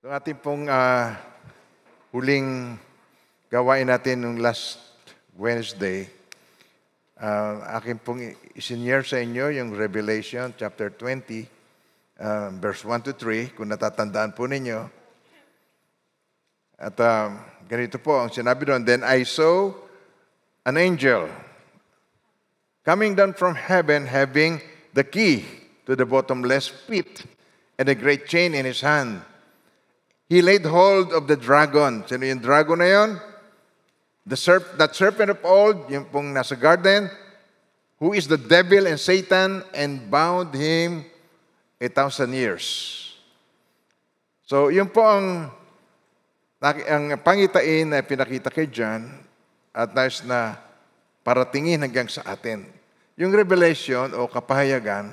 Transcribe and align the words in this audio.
Yung 0.00 0.16
ating 0.16 0.40
pong 0.40 0.64
ah, 0.64 1.12
huling 2.08 2.72
gawain 3.52 3.84
natin 3.84 4.24
nung 4.24 4.40
last 4.40 4.80
Wednesday, 5.36 6.08
ah, 7.20 7.76
akin 7.76 8.00
pong 8.00 8.32
isinyer 8.56 9.04
sa 9.04 9.20
inyo 9.20 9.52
yung 9.52 9.76
Revelation 9.76 10.56
chapter 10.56 10.88
20, 10.88 11.44
ah, 12.16 12.48
verse 12.48 12.80
1 12.80 13.04
to 13.04 13.12
3, 13.12 13.52
kung 13.52 13.68
natatandaan 13.68 14.32
po 14.32 14.48
ninyo. 14.48 14.88
At 16.80 16.96
ah, 17.04 17.36
ganito 17.68 18.00
po 18.00 18.24
ang 18.24 18.32
sinabi 18.32 18.72
doon, 18.72 18.80
Then 18.80 19.04
I 19.04 19.28
saw 19.28 19.68
an 20.64 20.80
angel 20.80 21.28
coming 22.88 23.12
down 23.12 23.36
from 23.36 23.52
heaven 23.52 24.08
having 24.08 24.64
the 24.96 25.04
key 25.04 25.44
to 25.84 25.92
the 25.92 26.08
bottomless 26.08 26.72
pit 26.88 27.28
and 27.76 27.92
a 27.92 27.96
great 28.00 28.24
chain 28.24 28.56
in 28.56 28.64
his 28.64 28.80
hand. 28.80 29.28
He 30.30 30.38
laid 30.46 30.62
hold 30.62 31.10
of 31.10 31.26
the 31.26 31.34
dragon. 31.34 32.06
Sino 32.06 32.22
yung 32.22 32.38
dragon 32.38 32.78
na 32.78 32.86
yon? 32.86 33.10
The 34.22 34.38
serp 34.38 34.78
that 34.78 34.94
serpent 34.94 35.34
of 35.34 35.42
old, 35.42 35.90
yung 35.90 36.06
pong 36.06 36.30
nasa 36.30 36.54
garden, 36.54 37.10
who 37.98 38.14
is 38.14 38.30
the 38.30 38.38
devil 38.38 38.86
and 38.86 38.94
Satan, 38.94 39.66
and 39.74 40.06
bound 40.06 40.54
him 40.54 41.02
a 41.82 41.90
thousand 41.90 42.30
years. 42.30 42.62
So, 44.46 44.70
yun 44.70 44.86
po 44.86 45.02
ang, 45.02 45.50
ang 46.62 47.04
pangitain 47.26 47.90
na 47.90 47.98
pinakita 48.06 48.54
kay 48.54 48.70
John 48.70 49.10
at 49.74 49.90
nais 49.98 50.22
na 50.22 50.62
paratingin 51.26 51.82
hanggang 51.82 52.06
sa 52.06 52.22
atin. 52.22 52.70
Yung 53.18 53.34
revelation 53.34 54.14
o 54.14 54.30
kapahayagan, 54.30 55.10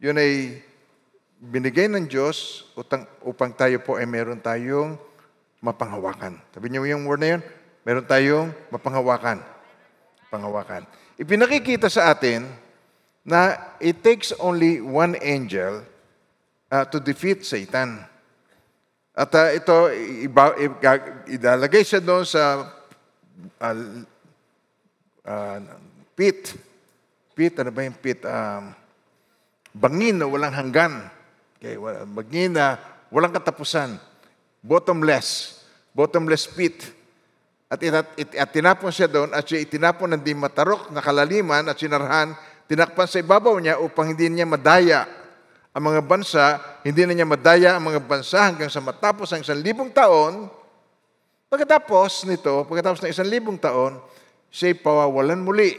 yun 0.00 0.16
ay 0.16 0.64
binigay 1.38 1.86
ng 1.86 2.10
Diyos 2.10 2.66
upang, 2.74 3.06
upang 3.22 3.54
tayo 3.54 3.78
po 3.78 3.96
ay 3.96 4.06
meron 4.06 4.42
tayong 4.42 4.98
mapanghawakan. 5.62 6.38
Sabi 6.50 6.66
niyo 6.70 6.86
yung 6.86 7.06
word 7.06 7.22
na 7.22 7.38
yun, 7.38 7.42
meron 7.86 8.06
tayong 8.06 8.50
mapanghawakan. 8.74 9.42
Panghawakan. 10.28 10.84
Ipinakikita 11.18 11.88
sa 11.88 12.12
atin 12.12 12.46
na 13.24 13.56
it 13.82 14.02
takes 14.02 14.34
only 14.38 14.82
one 14.82 15.16
angel 15.22 15.82
uh, 16.70 16.84
to 16.86 17.00
defeat 17.00 17.46
Satan. 17.46 18.02
At 19.18 19.34
uh, 19.34 19.50
ito, 19.50 19.76
iba, 20.22 20.54
iba, 20.62 20.90
idalagay 21.26 21.82
siya 21.82 21.98
doon 21.98 22.22
sa 22.22 22.70
uh, 23.58 23.76
uh, 25.26 25.58
pit. 26.14 26.54
Pit, 27.34 27.54
ano 27.58 27.70
ba 27.74 27.82
yung 27.82 27.98
pit? 27.98 28.22
Um, 28.22 28.74
bangin 29.74 30.22
na 30.22 30.26
walang 30.30 30.54
hanggan. 30.54 31.17
Okay, 31.58 31.74
wala- 31.74 32.06
bangin 32.06 32.54
na 32.54 32.78
walang 33.10 33.34
katapusan. 33.34 33.98
Bottomless. 34.62 35.58
Bottomless 35.90 36.46
pit. 36.46 36.94
At, 37.66 37.82
itat, 37.82 38.06
it, 38.14 38.30
at 38.38 38.48
tinapon 38.54 38.94
siya 38.94 39.10
doon 39.10 39.34
at 39.34 39.44
siya 39.44 39.60
itinapon 39.60 40.14
ng 40.14 40.22
di 40.22 40.32
matarok 40.32 40.88
na 40.94 41.02
kalaliman 41.02 41.66
at 41.68 41.76
sinarhan, 41.76 42.32
tinakpan 42.64 43.04
sa 43.04 43.20
ibabaw 43.20 43.58
niya 43.60 43.76
upang 43.82 44.14
hindi 44.14 44.30
niya 44.30 44.48
madaya 44.48 45.04
ang 45.76 45.84
mga 45.94 46.00
bansa, 46.06 46.44
hindi 46.80 47.04
na 47.04 47.12
niya 47.12 47.28
madaya 47.28 47.76
ang 47.76 47.84
mga 47.92 48.00
bansa 48.08 48.48
hanggang 48.48 48.72
sa 48.72 48.80
matapos 48.80 49.30
ang 49.34 49.44
isang 49.44 49.60
libong 49.60 49.92
taon. 49.92 50.48
Pagkatapos 51.52 52.24
nito, 52.24 52.64
pagkatapos 52.64 53.04
ng 53.04 53.12
isang 53.12 53.28
libong 53.28 53.60
taon, 53.60 54.00
siya'y 54.48 54.80
pawawalan 54.80 55.42
muli 55.44 55.76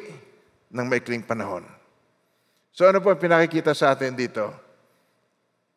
ng 0.69 0.85
maikling 0.85 1.25
panahon. 1.25 1.65
So 2.69 2.85
ano 2.85 3.01
po 3.01 3.09
ang 3.09 3.21
pinakikita 3.21 3.73
sa 3.73 3.97
atin 3.97 4.13
dito? 4.13 4.68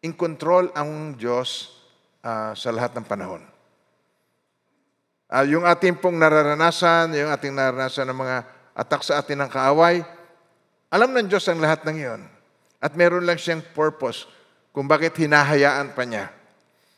In 0.03 0.19
control 0.19 0.75
ang 0.75 1.15
Diyos 1.15 1.71
ah, 2.27 2.55
sa 2.59 2.75
lahat 2.75 2.99
ng 2.99 3.07
panahon. 3.07 3.43
Ah, 5.33 5.47
yung 5.47 5.65
ating 5.65 5.97
pong 5.97 6.19
nararanasan, 6.19 7.15
yung 7.17 7.31
ating 7.31 7.55
nararanasan 7.55 8.11
ng 8.11 8.19
mga 8.19 8.37
atak 8.77 9.01
sa 9.01 9.23
atin 9.23 9.41
ng 9.47 9.51
kaaway, 9.51 10.05
alam 10.93 11.09
ng 11.09 11.25
Diyos 11.31 11.47
ang 11.49 11.63
lahat 11.63 11.87
ng 11.89 11.97
iyon. 11.97 12.23
At 12.83 12.99
meron 12.99 13.25
lang 13.25 13.39
siyang 13.39 13.63
purpose 13.73 14.27
kung 14.75 14.91
bakit 14.91 15.17
hinahayaan 15.17 15.95
pa 15.95 16.03
niya. 16.03 16.29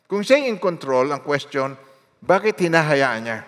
Kung 0.09 0.25
siya 0.25 0.41
in 0.41 0.57
control, 0.57 1.13
ang 1.13 1.21
question, 1.21 1.77
bakit 2.25 2.57
hinahayaan 2.57 3.21
niya? 3.21 3.39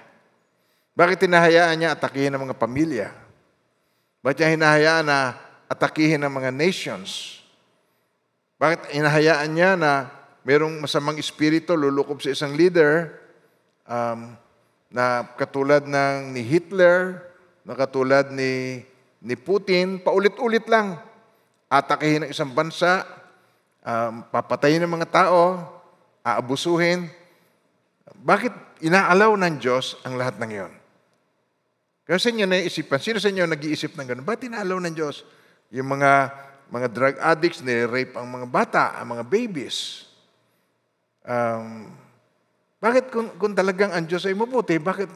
Bakit 0.97 1.29
hinahayaan 1.29 1.77
niya 1.81 1.91
atakihin 1.97 2.33
ng 2.37 2.43
mga 2.45 2.57
pamilya? 2.61 3.09
Bakit 4.21 4.37
niya 4.37 4.51
hinahayaan 4.53 5.07
na 5.09 5.19
atakihin 5.69 6.21
ng 6.25 6.33
mga 6.33 6.51
nations? 6.53 7.41
Bakit 8.57 8.97
hinahayaan 8.97 9.53
niya 9.53 9.77
na 9.77 10.09
merong 10.41 10.81
masamang 10.81 11.21
espiritu 11.21 11.77
lulukob 11.77 12.25
sa 12.25 12.33
isang 12.33 12.57
leader 12.57 13.13
um, 13.85 14.33
na 14.89 15.29
katulad 15.37 15.85
ng 15.85 16.33
ni 16.33 16.41
Hitler, 16.41 17.21
na 17.69 17.77
katulad 17.77 18.33
ni, 18.33 18.81
ni 19.21 19.35
Putin, 19.37 20.01
paulit-ulit 20.01 20.65
lang. 20.73 20.97
Atakihin 21.69 22.25
ng 22.25 22.33
isang 22.33 22.49
bansa, 22.57 23.05
um, 23.85 24.25
papatayin 24.33 24.81
ng 24.89 24.93
mga 24.95 25.09
tao, 25.13 25.61
aabusuhin. 26.25 27.13
Bakit 28.25 28.81
inaalaw 28.81 29.37
ng 29.37 29.61
Diyos 29.61 30.01
ang 30.01 30.17
lahat 30.17 30.41
ng 30.41 30.51
iyon? 30.51 30.73
Kaya 32.07 32.23
sa 32.23 32.31
inyo 32.31 32.47
naisipan, 32.49 33.03
sino 33.03 33.19
sa 33.21 33.29
inyo 33.29 33.45
nag-iisip 33.51 33.99
ng 33.99 34.07
gano'n? 34.07 34.25
Ba't 34.25 34.47
inaalaw 34.47 34.79
ng 34.81 34.95
Diyos? 34.95 35.27
Yung 35.75 35.91
mga 35.91 36.31
mga 36.71 36.89
drug 36.91 37.17
addicts, 37.23 37.63
nire-rape 37.63 38.19
ang 38.19 38.27
mga 38.27 38.47
bata, 38.51 38.85
ang 38.99 39.15
mga 39.15 39.25
babies. 39.27 40.07
Um, 41.23 41.91
bakit 42.83 43.11
kung, 43.11 43.31
kung 43.39 43.55
talagang 43.55 43.95
ang 43.95 44.07
Diyos 44.07 44.27
ay 44.27 44.35
mabuti, 44.35 44.79
bakit 44.79 45.11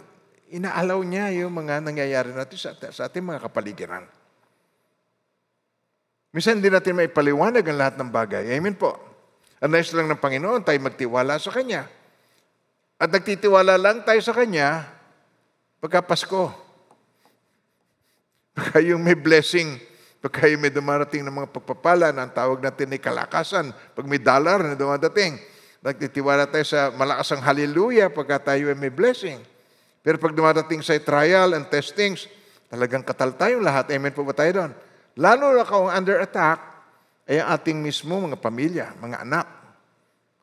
inaalaw 0.50 0.98
niya 1.06 1.30
yung 1.42 1.54
mga 1.54 1.82
nangyayari 1.82 2.30
natin 2.34 2.58
sa, 2.58 2.70
sa 2.90 3.06
ating 3.06 3.22
mga 3.22 3.46
kapaligiran? 3.46 4.04
Minsan 6.30 6.62
hindi 6.62 6.70
natin 6.70 6.94
maipaliwanag 6.94 7.62
ang 7.66 7.78
lahat 7.78 7.94
ng 7.98 8.10
bagay. 8.10 8.46
Amen 8.54 8.78
po. 8.78 8.94
Ang 9.58 9.74
nais 9.74 9.90
lang 9.90 10.06
ng 10.06 10.22
Panginoon, 10.22 10.62
tayo 10.62 10.78
magtiwala 10.78 11.36
sa 11.42 11.50
Kanya. 11.50 11.90
At 12.96 13.10
nagtitiwala 13.10 13.74
lang 13.76 14.06
tayo 14.06 14.22
sa 14.22 14.32
Kanya 14.32 14.86
pagka 15.82 16.00
Pasko. 16.04 16.52
Pagka 18.56 18.82
yung 18.82 19.00
may 19.00 19.14
blessing, 19.14 19.78
pagka 20.20 20.44
yung 20.52 20.60
may 20.60 20.68
dumarating 20.68 21.24
ng 21.24 21.32
mga 21.32 21.48
pagpapala 21.48 22.12
na 22.12 22.28
ang 22.28 22.32
tawag 22.32 22.60
natin 22.60 22.92
ay 22.92 23.00
kalakasan, 23.00 23.72
pag 23.72 24.04
may 24.04 24.20
dollar 24.20 24.60
na 24.60 24.76
dumadating, 24.76 25.40
nagtitiwala 25.80 26.44
tayo 26.44 26.64
sa 26.68 26.92
malakas 26.92 27.32
ang 27.32 27.40
hallelujah 27.40 28.12
pagka 28.12 28.52
tayo 28.52 28.68
ay 28.68 28.76
may 28.76 28.92
blessing. 28.92 29.40
Pero 30.04 30.20
pag 30.20 30.36
dumadating 30.36 30.84
sa 30.84 30.92
trial 31.00 31.56
and 31.56 31.72
testings, 31.72 32.28
talagang 32.68 33.00
katal 33.00 33.32
tayong 33.32 33.64
lahat. 33.64 33.88
Amen 33.96 34.12
po 34.12 34.20
ba 34.20 34.36
tayo 34.36 34.52
doon? 34.52 34.72
Lalo 35.16 35.56
na 35.56 35.64
kung 35.64 35.88
under 35.88 36.20
attack, 36.20 36.60
ay 37.24 37.40
ang 37.40 37.56
ating 37.56 37.78
mismo 37.80 38.20
mga 38.20 38.36
pamilya, 38.36 38.86
mga 39.00 39.24
anak. 39.24 39.46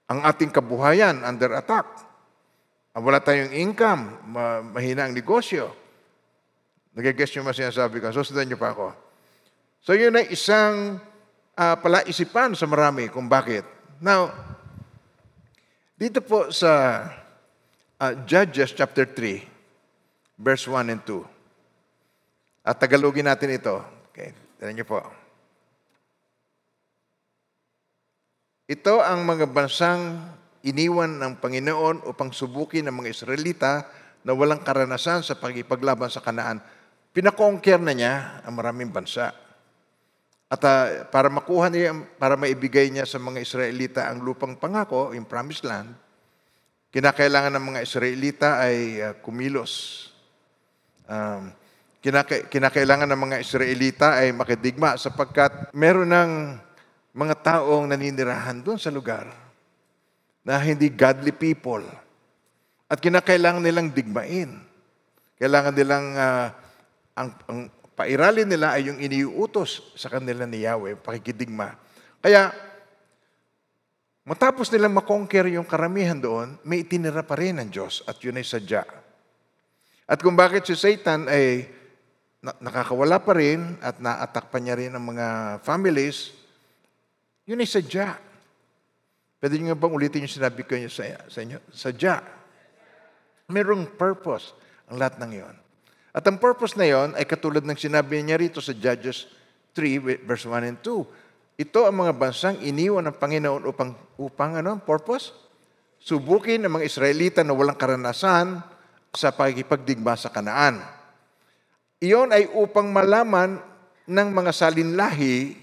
Ang 0.10 0.26
ating 0.26 0.50
kabuhayan 0.50 1.22
under 1.22 1.54
attack. 1.54 1.86
Ah, 2.98 3.02
Wala 3.04 3.22
tayong 3.22 3.54
income, 3.54 4.26
ma- 4.26 4.66
mahina 4.66 5.06
ang 5.06 5.14
negosyo. 5.14 5.70
Nagigess 6.98 7.38
nyo 7.38 7.46
mas 7.46 7.62
sinasabi 7.62 8.02
ko. 8.02 8.10
Susundan 8.10 8.50
nyo 8.50 8.58
pa 8.58 8.74
ako. 8.74 9.07
So 9.82 9.98
yun 9.98 10.18
ay 10.18 10.34
isang 10.34 11.02
ah, 11.58 11.76
palaisipan 11.82 12.54
sa 12.54 12.70
marami 12.70 13.10
kung 13.10 13.26
bakit. 13.26 13.66
Now, 13.98 14.30
dito 15.98 16.22
po 16.22 16.54
sa 16.54 17.04
ah, 17.98 18.14
Judges 18.30 18.78
chapter 18.78 19.10
3, 19.10 20.38
verse 20.38 20.70
1 20.70 20.94
and 20.94 21.02
2. 21.02 21.26
At 22.68 22.78
Tagalogin 22.78 23.26
natin 23.26 23.58
ito. 23.58 23.82
Okay, 24.14 24.36
tignan 24.60 24.78
niyo 24.78 24.86
po. 24.86 25.02
Ito 28.68 29.00
ang 29.00 29.24
mga 29.24 29.48
bansang 29.48 30.20
iniwan 30.68 31.16
ng 31.24 31.40
Panginoon 31.40 32.04
upang 32.04 32.36
subukin 32.36 32.84
ng 32.84 32.96
mga 33.00 33.16
Israelita 33.16 33.88
na 34.28 34.36
walang 34.36 34.60
karanasan 34.60 35.24
sa 35.24 35.40
pagipaglaban 35.40 36.12
sa 36.12 36.20
kanaan. 36.20 36.60
Pinakonquer 37.16 37.80
na 37.80 37.96
niya 37.96 38.44
ang 38.44 38.60
maraming 38.60 38.92
bansa. 38.92 39.32
At 40.48 40.64
ah, 40.64 41.04
para 41.12 41.28
makuha 41.28 41.68
niya, 41.68 41.92
para 42.16 42.40
maibigay 42.40 42.88
niya 42.88 43.04
sa 43.04 43.20
mga 43.20 43.44
Israelita 43.44 44.08
ang 44.08 44.24
lupang 44.24 44.56
pangako, 44.56 45.12
yung 45.12 45.28
promised 45.28 45.68
land, 45.68 45.92
kinakailangan 46.96 47.52
ng 47.52 47.66
mga 47.76 47.80
Israelita 47.84 48.64
ay 48.64 49.04
ah, 49.04 49.14
kumilos. 49.20 50.08
Um, 51.08 51.52
kinaka- 52.00 52.48
kinakailangan 52.48 53.12
ng 53.12 53.22
mga 53.28 53.38
Israelita 53.44 54.24
ay 54.24 54.32
makidigma 54.32 54.96
sapagkat 54.96 55.76
meron 55.76 56.08
ng 56.16 56.32
mga 57.12 57.36
taong 57.44 57.92
naninirahan 57.92 58.64
doon 58.64 58.80
sa 58.80 58.88
lugar 58.88 59.28
na 60.48 60.56
hindi 60.64 60.88
godly 60.88 61.36
people. 61.36 61.84
At 62.88 63.04
kinakailangan 63.04 63.60
nilang 63.60 63.92
digmain. 63.92 64.64
Kailangan 65.36 65.76
nilang, 65.76 66.06
ah, 66.16 66.56
ang, 67.20 67.30
ang 67.52 67.60
pairalin 67.98 68.46
nila 68.46 68.78
ay 68.78 68.94
yung 68.94 69.02
iniuutos 69.02 69.98
sa 69.98 70.14
kanila 70.14 70.46
ni 70.46 70.62
Yahweh, 70.62 71.02
pakikidigma. 71.02 71.74
Kaya, 72.22 72.54
Matapos 74.28 74.68
nilang 74.76 74.92
makonquer 74.92 75.48
yung 75.56 75.64
karamihan 75.64 76.20
doon, 76.20 76.60
may 76.68 76.84
itinira 76.84 77.24
pa 77.24 77.40
rin 77.40 77.64
ng 77.64 77.72
Diyos 77.72 78.04
at 78.04 78.20
yun 78.20 78.36
ay 78.36 78.44
sadya. 78.44 78.84
At 80.04 80.20
kung 80.20 80.36
bakit 80.36 80.68
si 80.68 80.76
Satan 80.76 81.32
ay 81.32 81.64
na- 82.44 82.60
nakakawala 82.60 83.24
pa 83.24 83.40
rin 83.40 83.80
at 83.80 84.04
na-attack 84.04 84.52
pa 84.52 84.60
niya 84.60 84.76
rin 84.76 84.92
ang 84.92 85.00
mga 85.00 85.28
families, 85.64 86.36
yun 87.48 87.64
ay 87.64 87.72
sadya. 87.72 88.20
Pwede 89.40 89.56
nyo 89.56 89.72
nga 89.72 89.80
bang 89.80 89.96
ulitin 89.96 90.28
yung 90.28 90.36
sinabi 90.36 90.68
ko 90.68 90.76
sa, 90.92 91.08
sa 91.32 91.40
inyo? 91.40 91.64
Sadya. 91.72 92.20
Merong 93.48 93.96
purpose 93.96 94.52
ang 94.92 95.00
lahat 95.00 95.24
ng 95.24 95.32
yon. 95.40 95.56
At 96.16 96.24
ang 96.26 96.40
purpose 96.40 96.76
na 96.80 96.88
yon 96.88 97.14
ay 97.16 97.28
katulad 97.28 97.64
ng 97.64 97.78
sinabi 97.78 98.24
niya 98.24 98.40
rito 98.40 98.64
sa 98.64 98.74
Judges 98.76 99.28
3, 99.76 100.26
verse 100.26 100.46
1 100.50 100.70
and 100.70 100.80
2. 100.82 101.62
Ito 101.62 101.90
ang 101.90 102.06
mga 102.06 102.14
bansang 102.14 102.58
iniwan 102.62 103.10
ng 103.10 103.18
Panginoon 103.18 103.64
upang, 103.66 103.98
upang 104.18 104.62
ano, 104.62 104.78
purpose? 104.82 105.34
Subukin 105.98 106.62
ang 106.66 106.78
mga 106.78 106.86
Israelita 106.86 107.42
na 107.42 107.54
walang 107.58 107.78
karanasan 107.78 108.62
sa 109.14 109.34
pagkipagdigma 109.34 110.14
sa 110.14 110.30
kanaan. 110.30 110.82
Iyon 111.98 112.30
ay 112.30 112.46
upang 112.54 112.94
malaman 112.94 113.58
ng 114.06 114.28
mga 114.30 114.52
salinlahi 114.54 115.58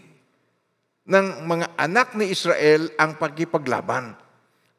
ng 1.06 1.26
mga 1.46 1.66
anak 1.78 2.18
ni 2.18 2.34
Israel 2.34 2.90
ang 2.98 3.14
pagkipaglaban. 3.14 4.18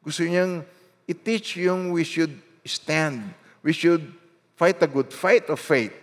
Gusto 0.04 0.26
niyang 0.26 0.62
i-teach 1.08 1.56
yung 1.62 1.94
we 1.94 2.04
should 2.04 2.34
stand. 2.66 3.30
We 3.64 3.72
should 3.72 4.04
fight 4.56 4.80
a 4.82 4.88
good 4.88 5.12
fight 5.12 5.46
of 5.52 5.60
faith. 5.60 5.94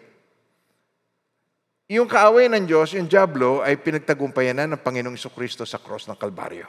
Yung 1.91 2.07
kaaway 2.07 2.47
ng 2.47 2.63
Diyos, 2.63 2.95
yung 2.95 3.11
Diablo, 3.11 3.59
ay 3.59 3.77
pinagtagumpayan 3.77 4.55
na 4.55 4.65
ng 4.71 4.81
Panginoong 4.81 5.19
Kristo 5.35 5.67
sa 5.67 5.77
cross 5.77 6.07
ng 6.07 6.15
Kalbaryo. 6.15 6.65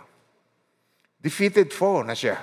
Defeated 1.23 1.73
foe 1.73 2.05
na 2.05 2.13
siya. 2.13 2.37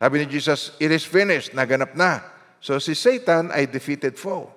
Sabi 0.00 0.24
ni 0.24 0.26
Jesus, 0.26 0.74
it 0.80 0.88
is 0.88 1.04
finished, 1.04 1.52
naganap 1.52 1.92
na. 1.92 2.24
So 2.58 2.80
si 2.80 2.96
Satan 2.96 3.52
ay 3.52 3.68
defeated 3.68 4.16
foe. 4.16 4.48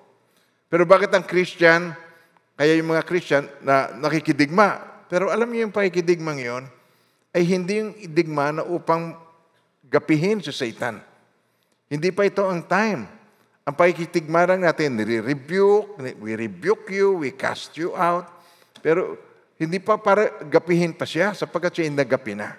Pero 0.72 0.88
bakit 0.88 1.12
ang 1.12 1.22
Christian, 1.22 1.92
kaya 2.56 2.74
yung 2.80 2.90
mga 2.90 3.04
Christian 3.04 3.44
na 3.60 3.92
nakikidigma, 3.94 5.04
pero 5.06 5.28
alam 5.28 5.52
niyo 5.52 5.68
yung 5.68 5.74
pakikidigmang 5.76 6.40
yon 6.40 6.64
ay 7.34 7.42
hindi 7.44 7.82
yung 7.82 7.92
digma 8.10 8.50
na 8.50 8.62
upang 8.64 9.14
gapihin 9.86 10.40
si 10.40 10.50
Satan. 10.50 10.98
Hindi 11.86 12.10
pa 12.10 12.26
ito 12.26 12.42
ang 12.46 12.64
time. 12.64 13.04
Ang 13.64 13.74
pakikitigma 13.80 14.44
lang 14.44 14.60
natin, 14.60 15.00
nire-rebuke, 15.00 15.96
we 16.20 16.36
rebuke 16.36 16.84
you, 16.92 17.16
we 17.16 17.32
cast 17.32 17.72
you 17.80 17.96
out. 17.96 18.28
Pero 18.84 19.16
hindi 19.56 19.80
pa 19.80 19.96
para 19.96 20.28
gapihin 20.44 20.92
pa 20.92 21.08
siya 21.08 21.32
sapagkat 21.32 21.80
siya 21.80 21.88
nagapi 21.88 22.36
na. 22.36 22.52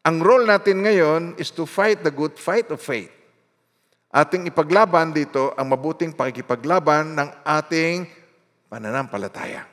Ang 0.00 0.24
role 0.24 0.48
natin 0.48 0.80
ngayon 0.80 1.36
is 1.36 1.52
to 1.52 1.68
fight 1.68 2.00
the 2.00 2.08
good 2.08 2.40
fight 2.40 2.64
of 2.72 2.80
faith. 2.80 3.12
Ating 4.08 4.48
ipaglaban 4.48 5.12
dito 5.12 5.52
ang 5.52 5.68
mabuting 5.68 6.16
pakikipaglaban 6.16 7.12
ng 7.20 7.28
ating 7.44 8.08
pananampalataya. 8.72 9.68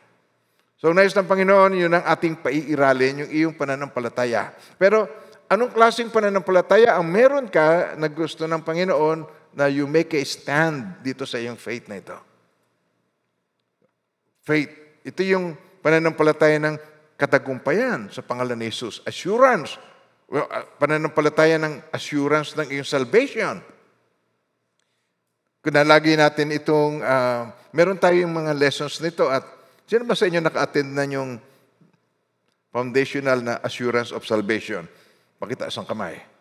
So, 0.77 0.93
nais 0.93 1.15
ng 1.15 1.25
Panginoon, 1.25 1.73
yun 1.73 1.95
ang 1.95 2.05
ating 2.05 2.43
paiiralin, 2.43 3.25
yung 3.25 3.31
iyong 3.33 3.55
pananampalataya. 3.57 4.53
Pero, 4.77 5.09
anong 5.49 5.73
klaseng 5.73 6.13
pananampalataya 6.13 6.99
ang 6.99 7.07
meron 7.07 7.49
ka 7.49 7.97
na 7.97 8.11
gusto 8.11 8.45
ng 8.45 8.61
Panginoon 8.61 9.36
na 9.57 9.65
you 9.65 9.89
make 9.89 10.13
a 10.13 10.21
stand 10.21 11.01
dito 11.01 11.25
sa 11.25 11.41
iyong 11.41 11.57
faith 11.57 11.89
na 11.89 11.97
ito? 11.97 12.13
Faith. 14.45 15.01
Ito 15.01 15.21
yung 15.25 15.57
pananampalataya 15.81 16.61
ng 16.61 16.77
katagumpayan 17.17 18.13
sa 18.13 18.21
pangalan 18.21 18.61
ni 18.61 18.69
Jesus. 18.69 19.01
Assurance. 19.01 19.81
Well, 20.29 20.45
uh, 20.45 20.61
pananampalataya 20.77 21.57
ng 21.57 21.89
assurance 21.89 22.53
ng 22.53 22.69
iyong 22.69 22.85
salvation. 22.85 23.57
Kung 25.65 25.73
nalagi 25.73 26.13
natin 26.13 26.53
itong, 26.53 27.01
uh, 27.01 27.49
meron 27.73 27.97
tayong 27.97 28.29
mga 28.29 28.53
lessons 28.53 29.01
nito 29.01 29.25
at 29.25 29.41
sino 29.89 30.05
ba 30.05 30.13
sa 30.13 30.29
inyo 30.29 30.37
naka-attend 30.37 30.91
na 30.93 31.03
yung 31.09 31.41
foundational 32.69 33.41
na 33.41 33.57
assurance 33.65 34.13
of 34.13 34.21
salvation? 34.21 34.85
Pakita 35.41 35.73
isang 35.73 35.89
kamay. 35.89 36.36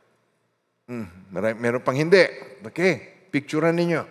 Hmm, 0.86 1.06
marami, 1.34 1.54
meron 1.58 1.82
pang 1.82 1.98
hindi. 1.98 2.22
Okay, 2.62 3.26
picturean 3.34 3.74
ninyo. 3.74 4.06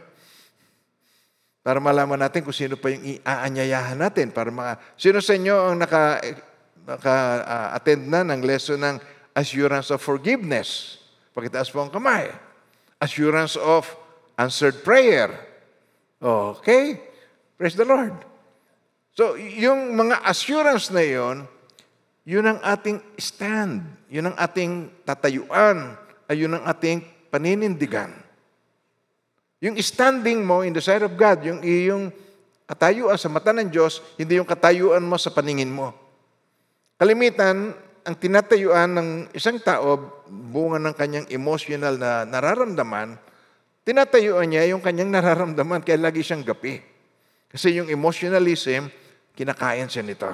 Para 1.66 1.82
malaman 1.82 2.22
natin 2.22 2.46
kung 2.46 2.54
sino 2.54 2.78
pa 2.78 2.94
yung 2.94 3.02
iaanyayahan 3.02 3.98
natin. 3.98 4.30
Para 4.30 4.54
mga, 4.54 4.78
sino 5.00 5.18
sa 5.24 5.34
inyo 5.34 5.56
ang 5.56 5.82
naka, 5.82 6.22
naka-attend 6.86 8.04
na 8.06 8.22
ng 8.22 8.42
lesson 8.46 8.78
ng 8.78 9.02
assurance 9.34 9.90
of 9.90 10.04
forgiveness? 10.04 11.02
Pakitaas 11.34 11.74
po 11.74 11.82
ang 11.82 11.90
kamay. 11.90 12.30
Assurance 13.02 13.58
of 13.58 13.90
answered 14.38 14.86
prayer. 14.86 15.32
Okay? 16.22 17.02
Praise 17.58 17.74
the 17.74 17.88
Lord. 17.88 18.14
So, 19.16 19.40
yung 19.40 19.96
mga 19.96 20.22
assurance 20.28 20.92
na 20.92 21.02
yon, 21.02 21.48
yun 22.28 22.46
ang 22.46 22.60
ating 22.62 23.00
stand. 23.16 23.82
Yun 24.12 24.30
ang 24.30 24.38
ating 24.38 24.92
tatayuan. 25.08 26.05
Ay 26.26 26.46
yun 26.46 26.58
ang 26.58 26.66
ating 26.66 27.06
paninindigan. 27.30 28.14
Yung 29.64 29.78
standing 29.82 30.46
mo 30.46 30.62
in 30.62 30.76
the 30.76 30.84
sight 30.84 31.02
of 31.02 31.14
God, 31.18 31.42
yung 31.46 31.62
iyong 31.66 32.14
katayuan 32.70 33.18
sa 33.18 33.30
mata 33.30 33.54
ng 33.54 33.70
Diyos, 33.70 34.02
hindi 34.18 34.38
yung 34.38 34.50
katayuan 34.50 35.06
mo 35.06 35.18
sa 35.18 35.34
paningin 35.34 35.72
mo. 35.72 35.94
Kalimitan, 36.98 37.74
ang 38.06 38.16
tinatayuan 38.22 38.90
ng 38.94 39.10
isang 39.34 39.58
tao, 39.58 40.22
bunga 40.30 40.78
ng 40.78 40.94
kanyang 40.94 41.28
emotional 41.34 41.98
na 41.98 42.22
nararamdaman, 42.30 43.18
tinatayuan 43.82 44.46
niya 44.46 44.70
yung 44.70 44.82
kanyang 44.82 45.10
nararamdaman, 45.18 45.82
kaya 45.82 45.98
lagi 45.98 46.22
siyang 46.22 46.46
gapi. 46.46 46.78
Kasi 47.50 47.78
yung 47.82 47.90
emotionalism, 47.90 48.90
kinakain 49.34 49.90
siya 49.90 50.06
nito. 50.06 50.30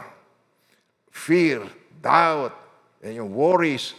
Fear, 1.11 1.63
doubt, 2.03 2.55
yung 3.03 3.31
worries, 3.31 3.95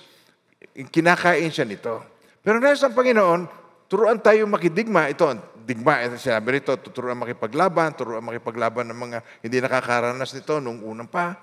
kinakain 0.73 1.53
siya 1.53 1.69
nito. 1.69 2.01
Pero 2.41 2.59
nasa 2.59 2.91
Panginoon, 2.91 3.47
turuan 3.87 4.19
tayo 4.19 4.49
makidigma. 4.49 5.07
Ito, 5.13 5.37
digma, 5.63 6.03
ito 6.03 6.19
sinabi 6.19 6.59
rito, 6.59 6.75
turuan 6.91 7.19
makipaglaban, 7.21 7.95
turuan 7.95 8.25
makipaglaban 8.25 8.91
ng 8.91 8.99
mga 8.99 9.19
hindi 9.45 9.57
nakakaranas 9.63 10.33
nito 10.35 10.59
nung 10.59 10.83
unang 10.83 11.07
pa. 11.07 11.39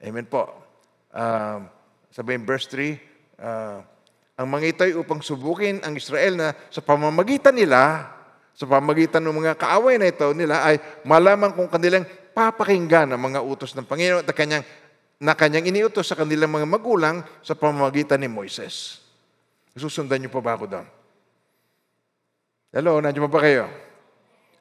Amen 0.00 0.24
po. 0.24 0.46
Uh, 1.12 1.66
sabi 2.08 2.38
in 2.38 2.46
verse 2.46 2.70
3, 2.70 3.42
uh, 3.42 3.78
ang 4.38 4.46
mga 4.46 4.64
ito'y 4.70 4.94
upang 4.94 5.18
subukin 5.18 5.82
ang 5.82 5.98
Israel 5.98 6.38
na 6.38 6.48
sa 6.70 6.78
pamamagitan 6.78 7.58
nila, 7.58 8.14
sa 8.54 8.64
pamamagitan 8.70 9.18
ng 9.22 9.34
mga 9.34 9.58
kaaway 9.58 9.98
na 9.98 10.10
ito 10.10 10.30
nila 10.30 10.62
ay 10.62 10.78
malaman 11.02 11.50
kung 11.54 11.66
kanilang 11.66 12.06
papakinggan 12.30 13.10
ang 13.10 13.18
mga 13.18 13.42
utos 13.42 13.74
ng 13.74 13.82
Panginoon 13.82 14.22
at 14.22 14.30
kanyang, 14.30 14.62
na 15.18 15.34
kanyang 15.34 15.66
iniutos 15.66 16.06
sa 16.06 16.14
kanilang 16.14 16.50
mga 16.50 16.66
magulang 16.66 17.16
sa 17.42 17.58
pamamagitan 17.58 18.22
ni 18.22 18.30
Moises. 18.30 19.02
Susundan 19.74 20.18
niyo 20.22 20.30
pa 20.30 20.42
ba 20.42 20.54
ako 20.58 20.66
doon? 20.66 20.86
Hello, 22.74 22.98
nandiyan 23.02 23.26
pa 23.26 23.32
ba 23.38 23.42
kayo? 23.42 23.66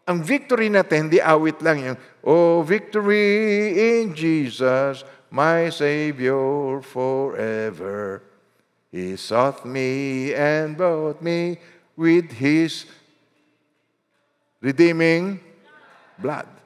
Ang 0.08 0.24
victory 0.24 0.72
natin, 0.72 1.10
hindi 1.10 1.20
awit 1.20 1.60
lang 1.60 1.78
yung, 1.84 2.00
Oh, 2.24 2.64
victory 2.64 3.76
in 3.76 4.16
Jesus, 4.16 5.04
my 5.28 5.68
Savior 5.68 6.80
forever. 6.80 8.24
He 8.88 9.20
sought 9.20 9.68
me 9.68 10.32
and 10.32 10.80
bought 10.80 11.20
me 11.20 11.60
with 12.00 12.32
His 12.40 12.88
redeeming 14.64 15.44
blood. 16.18 16.57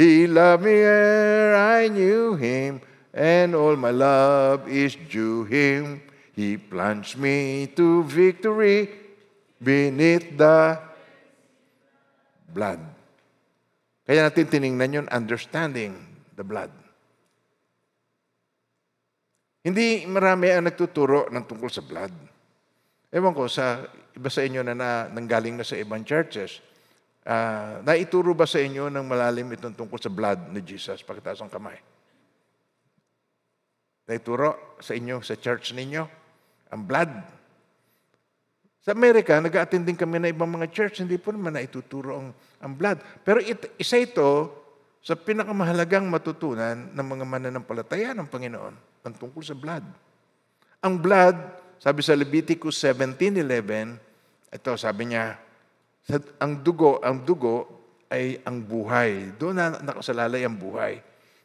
He 0.00 0.24
loved 0.24 0.64
me 0.64 0.80
ere 0.80 1.52
I 1.52 1.92
knew 1.92 2.32
Him, 2.32 2.80
and 3.12 3.52
all 3.52 3.76
my 3.76 3.92
love 3.92 4.64
is 4.64 4.96
due 4.96 5.44
Him. 5.44 6.00
He 6.32 6.56
plunged 6.56 7.20
me 7.20 7.68
to 7.76 8.00
victory 8.08 8.88
beneath 9.60 10.40
the 10.40 10.80
blood. 12.48 12.80
Kaya 14.08 14.24
natin 14.24 14.48
tiningnan 14.48 15.04
yun, 15.04 15.06
understanding 15.12 15.92
the 16.32 16.48
blood. 16.48 16.72
Hindi 19.60 20.08
marami 20.08 20.48
ang 20.48 20.64
nagtuturo 20.64 21.28
ng 21.28 21.44
tungkol 21.44 21.68
sa 21.68 21.84
blood. 21.84 22.16
Ewan 23.12 23.36
ko, 23.36 23.44
sa 23.52 23.84
iba 24.16 24.32
sa 24.32 24.40
inyo 24.40 24.64
na, 24.64 24.72
na 24.72 24.90
nanggaling 25.12 25.60
na 25.60 25.66
sa 25.68 25.76
ibang 25.76 26.08
churches, 26.08 26.64
uh, 27.30 27.78
naituro 27.86 28.34
ba 28.34 28.50
sa 28.50 28.58
inyo 28.58 28.90
ng 28.90 29.06
malalim 29.06 29.54
itong 29.54 29.78
tungkol 29.78 30.02
sa 30.02 30.10
blood 30.10 30.50
ni 30.50 30.58
Jesus? 30.66 31.06
Pakitaas 31.06 31.38
ang 31.38 31.52
kamay. 31.52 31.78
Naituro 34.10 34.74
sa 34.82 34.98
inyo, 34.98 35.22
sa 35.22 35.38
church 35.38 35.70
ninyo, 35.70 36.02
ang 36.74 36.82
blood 36.82 37.14
sa 38.80 38.96
Amerika, 38.96 39.36
nag-attend 39.36 39.84
din 39.84 39.98
kami 39.98 40.16
na 40.16 40.32
ibang 40.32 40.48
mga 40.48 40.72
church, 40.72 41.04
hindi 41.04 41.20
po 41.20 41.36
naman 41.36 41.52
na 41.52 41.60
ituturo 41.60 42.16
ang, 42.16 42.28
ang 42.64 42.72
blood. 42.72 42.96
Pero 43.20 43.36
it, 43.44 43.76
isa 43.76 44.00
ito 44.00 44.48
sa 45.04 45.12
pinakamahalagang 45.12 46.08
matutunan 46.08 46.88
ng 46.88 47.06
mga 47.06 47.24
mananampalataya 47.28 48.16
ng 48.16 48.24
Panginoon 48.24 48.74
ang 49.04 49.14
tungkol 49.20 49.44
sa 49.44 49.52
blood. 49.52 49.84
Ang 50.80 50.96
blood, 50.96 51.36
sabi 51.76 52.00
sa 52.00 52.16
Leviticus 52.16 52.80
17.11, 52.80 54.00
ito 54.48 54.70
sabi 54.80 55.12
niya, 55.12 55.36
sa- 56.04 56.30
ang 56.40 56.60
dugo, 56.60 57.00
ang 57.00 57.24
dugo 57.24 57.68
ay 58.10 58.42
ang 58.42 58.60
buhay. 58.60 59.36
Doon 59.38 59.54
na 59.54 59.78
nakasalalay 59.78 60.42
ang 60.42 60.58
buhay. 60.58 60.98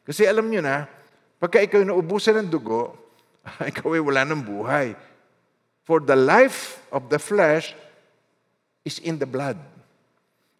Kasi 0.06 0.26
alam 0.26 0.50
niyo 0.50 0.66
na, 0.66 0.90
pagka 1.38 1.62
ikaw 1.62 1.82
naubusan 1.86 2.42
ng 2.46 2.50
dugo, 2.50 2.98
ikaw 3.72 3.94
ay 3.94 4.02
wala 4.02 4.26
ng 4.26 4.42
buhay. 4.42 4.98
For 5.86 6.02
the 6.02 6.18
life 6.18 6.82
of 6.90 7.14
the 7.14 7.22
flesh 7.22 7.78
is 8.82 8.98
in 9.02 9.22
the 9.22 9.30
blood. 9.30 9.58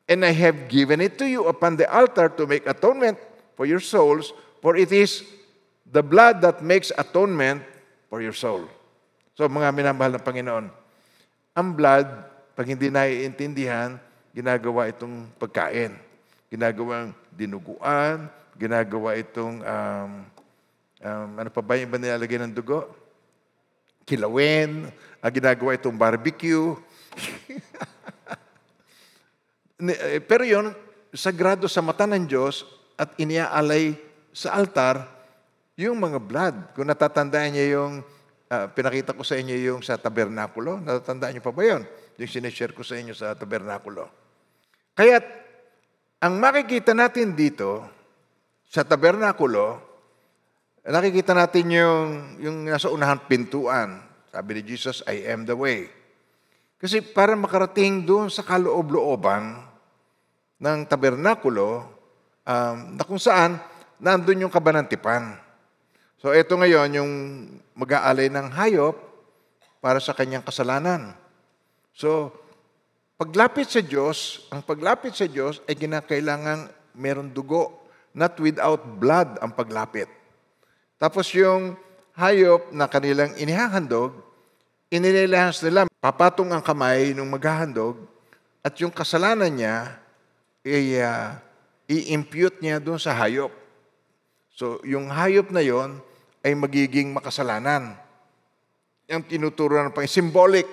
And 0.06 0.22
I 0.22 0.38
have 0.38 0.70
given 0.70 1.02
it 1.02 1.18
to 1.18 1.26
you 1.26 1.50
upon 1.50 1.82
the 1.82 1.90
altar 1.90 2.30
to 2.30 2.46
make 2.46 2.70
atonement 2.70 3.18
for 3.58 3.66
your 3.66 3.82
souls, 3.82 4.34
for 4.62 4.78
it 4.78 4.94
is 4.94 5.26
the 5.90 6.06
blood 6.06 6.46
that 6.46 6.62
makes 6.62 6.94
atonement 6.94 7.66
for 8.10 8.22
your 8.22 8.38
soul. 8.38 8.70
So 9.34 9.50
mga 9.50 9.74
minamahal 9.74 10.14
ng 10.14 10.26
Panginoon, 10.26 10.66
ang 11.58 11.68
blood, 11.74 12.06
pag 12.56 12.72
hindi 12.72 12.88
naiintindihan, 12.88 14.00
ginagawa 14.32 14.88
itong 14.88 15.28
pagkain. 15.36 15.92
Ginagawang 16.48 17.12
dinuguan, 17.36 18.32
ginagawa 18.56 19.20
itong, 19.20 19.60
um, 19.60 20.12
um, 21.04 21.30
ano 21.36 21.50
pa 21.52 21.60
ba 21.60 21.76
yung 21.76 21.92
iba 21.92 22.00
nilalagay 22.00 22.40
ng 22.40 22.56
dugo? 22.56 22.88
Kilawin, 24.08 24.88
ah, 25.20 25.28
ginagawa 25.28 25.76
itong 25.76 26.00
barbecue. 26.00 26.74
Eh, 29.76 30.24
Pero 30.24 30.48
yon 30.48 30.72
sagrado 31.12 31.68
sa 31.68 31.84
mata 31.84 32.08
ng 32.08 32.24
Diyos 32.24 32.64
at 32.96 33.12
iniaalay 33.20 34.00
sa 34.32 34.56
altar 34.56 35.04
yung 35.76 36.00
mga 36.00 36.16
blood. 36.16 36.56
Kung 36.72 36.88
natatandaan 36.88 37.52
niyo 37.52 37.66
yung, 37.76 37.94
ah, 38.48 38.72
pinakita 38.72 39.12
ko 39.12 39.20
sa 39.28 39.36
inyo 39.36 39.56
yung 39.60 39.82
sa 39.84 40.00
tabernakulo, 40.00 40.80
natatandaan 40.80 41.36
niyo 41.36 41.44
pa 41.44 41.52
ba 41.52 41.64
yun? 41.68 41.84
Yung 42.16 42.32
sinishare 42.32 42.72
ko 42.72 42.84
sa 42.84 42.96
inyo 42.96 43.12
sa 43.12 43.36
tabernakulo. 43.36 44.08
Kaya 44.96 45.20
ang 46.24 46.40
makikita 46.40 46.96
natin 46.96 47.36
dito 47.36 47.84
sa 48.66 48.88
tabernakulo, 48.88 49.84
nakikita 50.88 51.36
natin 51.36 51.66
yung, 51.76 52.08
yung 52.40 52.58
nasa 52.66 52.88
unahang 52.88 53.28
pintuan. 53.28 54.00
Sabi 54.32 54.60
ni 54.60 54.62
Jesus, 54.64 55.04
I 55.08 55.28
am 55.28 55.44
the 55.44 55.56
way. 55.56 55.92
Kasi 56.80 57.04
para 57.04 57.36
makarating 57.36 58.04
doon 58.04 58.32
sa 58.32 58.44
kaloob-looban 58.44 59.64
ng 60.60 60.80
tabernakulo, 60.88 61.88
um, 62.46 62.78
na 62.96 63.04
kung 63.04 63.20
saan 63.20 63.60
nandun 64.00 64.48
yung 64.48 64.54
kabanantipan. 64.54 65.36
So 66.22 66.32
ito 66.32 66.56
ngayon 66.56 66.90
yung 66.96 67.12
mag-aalay 67.76 68.32
ng 68.32 68.48
hayop 68.56 68.96
para 69.84 70.00
sa 70.00 70.16
kanyang 70.16 70.46
kasalanan. 70.46 71.14
So, 71.96 72.36
paglapit 73.16 73.72
sa 73.72 73.80
Diyos, 73.80 74.44
ang 74.52 74.60
paglapit 74.60 75.16
sa 75.16 75.26
Diyos 75.32 75.64
ay 75.64 75.80
kinakailangan 75.80 76.68
meron 77.00 77.32
dugo, 77.32 77.88
not 78.12 78.36
without 78.44 78.84
blood 79.00 79.40
ang 79.40 79.56
paglapit. 79.56 80.12
Tapos 81.00 81.32
yung 81.32 81.80
hayop 82.20 82.72
na 82.76 82.92
kanilang 82.92 83.32
inihahandog, 83.40 84.12
inililahas 84.92 85.64
nila, 85.64 85.88
papatong 86.04 86.52
ang 86.52 86.64
kamay 86.64 87.16
nung 87.16 87.32
maghahandog, 87.32 88.00
at 88.60 88.76
yung 88.84 88.92
kasalanan 88.92 89.52
niya, 89.52 89.96
ay, 90.66 91.00
ah, 91.00 91.40
i-impute 91.86 92.60
niya 92.60 92.82
doon 92.82 92.98
sa 92.98 93.14
hayop. 93.14 93.54
So, 94.56 94.82
yung 94.88 95.12
hayop 95.12 95.52
na 95.54 95.62
yon 95.62 96.02
ay 96.42 96.58
magiging 96.58 97.14
makasalanan. 97.14 97.94
Yung 99.06 99.22
tinuturo 99.28 99.78
ng 99.84 99.94
pang 99.94 100.08
symbolic. 100.10 100.66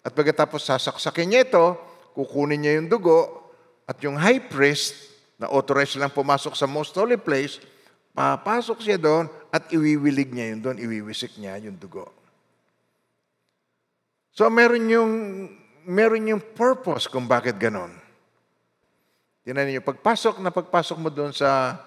At 0.00 0.16
pagkatapos 0.16 0.64
sasaksakin 0.64 1.28
niya 1.28 1.44
ito, 1.44 1.76
kukunin 2.16 2.60
niya 2.60 2.80
yung 2.80 2.88
dugo, 2.88 3.50
at 3.84 3.98
yung 4.00 4.16
high 4.16 4.40
priest, 4.40 5.10
na 5.40 5.48
authorized 5.48 5.96
lang 5.96 6.12
pumasok 6.12 6.52
sa 6.52 6.68
most 6.68 6.92
holy 6.92 7.16
place, 7.16 7.56
papasok 8.12 8.84
siya 8.84 9.00
doon 9.00 9.24
at 9.48 9.72
iwiwilig 9.72 10.36
niya 10.36 10.52
yun 10.52 10.60
doon, 10.60 10.76
iwiwisik 10.76 11.40
niya 11.40 11.56
yung 11.64 11.80
dugo. 11.80 12.12
So 14.36 14.44
meron 14.52 14.84
yung, 14.92 15.12
meron 15.88 16.28
yung 16.28 16.42
purpose 16.44 17.08
kung 17.08 17.24
bakit 17.24 17.56
ganon. 17.56 17.96
Tinan 19.40 19.64
niyo, 19.64 19.80
pagpasok 19.80 20.44
na 20.44 20.52
pagpasok 20.52 20.96
mo 21.00 21.08
doon 21.08 21.32
sa 21.32 21.80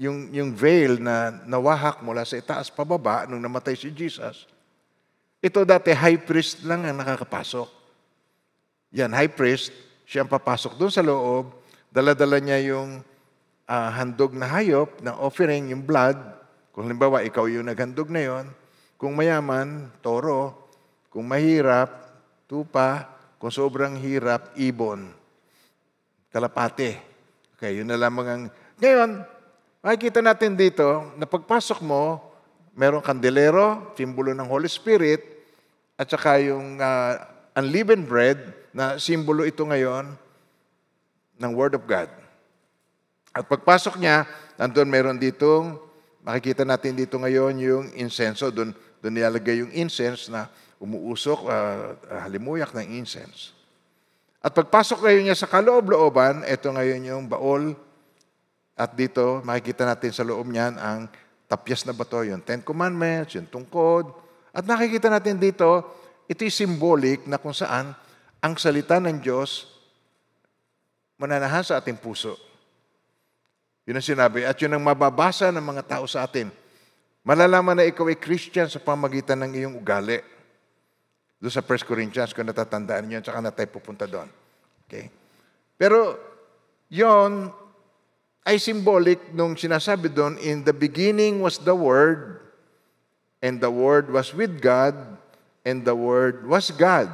yung, 0.00 0.32
yung 0.32 0.56
veil 0.56 0.96
na 0.98 1.30
nawahak 1.44 2.00
mula 2.00 2.24
sa 2.24 2.40
itaas 2.40 2.72
pababa 2.72 3.28
nung 3.28 3.44
namatay 3.44 3.76
si 3.76 3.92
Jesus, 3.92 4.48
ito 5.42 5.66
dati 5.66 5.90
high 5.90 6.22
priest 6.22 6.62
lang 6.62 6.86
ang 6.86 7.02
nakakapasok. 7.02 7.66
Yan, 8.94 9.10
high 9.10 9.32
priest, 9.32 9.74
siya 10.06 10.22
ang 10.22 10.30
papasok 10.30 10.78
doon 10.78 10.92
sa 10.94 11.02
loob, 11.02 11.50
dala-dala 11.90 12.38
niya 12.38 12.62
yung 12.70 13.02
ah, 13.66 13.90
handog 13.90 14.36
na 14.38 14.46
hayop, 14.46 15.02
na 15.02 15.18
offering, 15.18 15.74
yung 15.74 15.82
blood. 15.82 16.14
Kung 16.70 16.86
halimbawa, 16.86 17.26
ikaw 17.26 17.50
yung 17.50 17.66
naghandog 17.66 18.06
na 18.12 18.22
yon. 18.22 18.46
Kung 19.00 19.18
mayaman, 19.18 19.90
toro. 20.04 20.70
Kung 21.10 21.26
mahirap, 21.26 21.90
tupa. 22.44 23.08
Kung 23.40 23.50
sobrang 23.50 23.98
hirap, 23.98 24.54
ibon. 24.60 25.10
Kalapate. 26.30 27.00
Okay, 27.58 27.80
yun 27.80 27.88
na 27.88 27.98
lamang 27.98 28.26
ang... 28.28 28.42
Ngayon, 28.78 29.24
makikita 29.82 30.20
natin 30.22 30.54
dito 30.54 31.12
na 31.18 31.26
pagpasok 31.26 31.82
mo, 31.84 32.20
merong 32.72 33.04
kandelero, 33.04 33.92
simbolo 33.96 34.32
ng 34.32 34.48
Holy 34.48 34.68
Spirit, 34.68 35.31
at 36.02 36.10
saka 36.10 36.42
yung 36.42 36.82
ah, 36.82 37.30
unleavened 37.54 38.10
bread, 38.10 38.42
na 38.74 38.98
simbolo 38.98 39.46
ito 39.46 39.62
ngayon 39.62 40.16
ng 41.38 41.52
Word 41.54 41.78
of 41.78 41.84
God. 41.86 42.10
At 43.30 43.46
pagpasok 43.46 44.00
niya, 44.02 44.26
nandun 44.58 44.90
meron 44.90 45.20
ditong, 45.20 45.78
makikita 46.24 46.66
natin 46.66 46.98
dito 46.98 47.20
ngayon 47.20 47.54
yung 47.62 47.86
incenso, 47.94 48.50
doon, 48.50 48.74
doon 48.98 49.14
nilalagay 49.14 49.62
yung 49.62 49.70
incense 49.70 50.26
na 50.26 50.50
umuusok, 50.82 51.46
ah, 51.46 51.94
halimuyak 52.26 52.74
ng 52.74 52.98
incense. 52.98 53.54
At 54.42 54.50
pagpasok 54.58 55.06
ngayon 55.06 55.30
niya 55.30 55.38
sa 55.38 55.46
kaloob-looban, 55.46 56.42
ito 56.50 56.66
ngayon 56.66 57.06
yung 57.06 57.24
baol. 57.30 57.78
At 58.74 58.98
dito, 58.98 59.38
makikita 59.46 59.86
natin 59.86 60.10
sa 60.10 60.26
loob 60.26 60.50
niyan 60.50 60.74
ang 60.82 61.06
tapyas 61.46 61.86
na 61.86 61.94
bato, 61.94 62.18
yung 62.26 62.42
Ten 62.42 62.58
Commandments, 62.58 63.38
yung 63.38 63.46
tungkod. 63.46 64.31
At 64.52 64.68
nakikita 64.68 65.08
natin 65.08 65.40
dito, 65.40 65.84
ito'y 66.28 66.52
symbolic 66.52 67.24
na 67.24 67.40
kung 67.40 67.56
saan 67.56 67.96
ang 68.38 68.54
salita 68.60 69.00
ng 69.00 69.18
Diyos 69.18 69.72
mananahan 71.16 71.64
sa 71.64 71.80
ating 71.80 71.96
puso. 71.96 72.36
Yun 73.88 73.98
ang 73.98 74.06
sinabi. 74.06 74.46
At 74.46 74.58
yun 74.60 74.74
ang 74.74 74.84
mababasa 74.84 75.50
ng 75.50 75.62
mga 75.62 75.82
tao 75.98 76.04
sa 76.06 76.28
atin. 76.28 76.50
Malalaman 77.22 77.78
na 77.78 77.86
ikaw 77.86 78.10
ay 78.10 78.18
Christian 78.18 78.66
sa 78.66 78.82
pamagitan 78.82 79.38
ng 79.46 79.52
iyong 79.54 79.74
ugali. 79.78 80.18
Doon 81.38 81.54
sa 81.54 81.62
1 81.62 81.86
Corinthians, 81.86 82.34
kung 82.34 82.46
natatandaan 82.46 83.06
niyo, 83.06 83.18
tsaka 83.22 83.38
na 83.42 83.54
tayo 83.54 83.70
pupunta 83.70 84.06
doon. 84.06 84.26
Okay? 84.86 85.10
Pero, 85.78 86.18
yon 86.90 87.50
ay 88.42 88.58
symbolic 88.58 89.30
nung 89.34 89.54
sinasabi 89.54 90.10
doon, 90.10 90.34
in 90.42 90.66
the 90.66 90.74
beginning 90.74 91.38
was 91.38 91.62
the 91.62 91.74
Word, 91.74 92.41
and 93.42 93.58
the 93.58 93.68
Word 93.68 94.08
was 94.08 94.30
with 94.30 94.62
God, 94.62 94.94
and 95.66 95.82
the 95.82 95.92
Word 95.92 96.46
was 96.46 96.70
God. 96.70 97.10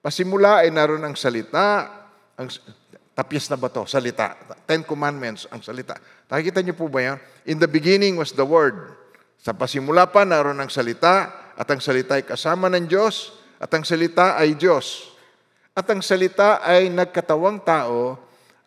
Pasimula 0.00 0.64
ay 0.64 0.72
naroon 0.72 1.04
ang 1.04 1.14
salita, 1.14 1.92
ang 2.40 2.48
tapyas 3.12 3.52
na 3.52 3.60
bato, 3.60 3.84
salita. 3.84 4.32
Ten 4.64 4.80
Commandments, 4.82 5.44
ang 5.52 5.60
salita. 5.60 6.00
Nakikita 6.32 6.64
niyo 6.64 6.74
po 6.74 6.88
ba 6.88 7.12
yan? 7.12 7.16
In 7.44 7.60
the 7.60 7.68
beginning 7.68 8.16
was 8.16 8.32
the 8.32 8.44
Word. 8.48 8.96
Sa 9.36 9.52
pasimula 9.52 10.08
pa, 10.08 10.24
naroon 10.24 10.58
ang 10.58 10.72
salita, 10.72 11.30
at 11.52 11.68
ang 11.68 11.84
salita 11.84 12.16
ay 12.16 12.24
kasama 12.24 12.72
ng 12.72 12.88
Diyos, 12.88 13.36
at 13.60 13.68
ang 13.72 13.84
salita 13.84 14.40
ay 14.40 14.56
Diyos. 14.56 15.12
At 15.76 15.84
ang 15.92 16.00
salita 16.00 16.64
ay 16.64 16.88
nagkatawang 16.88 17.60
tao 17.60 18.16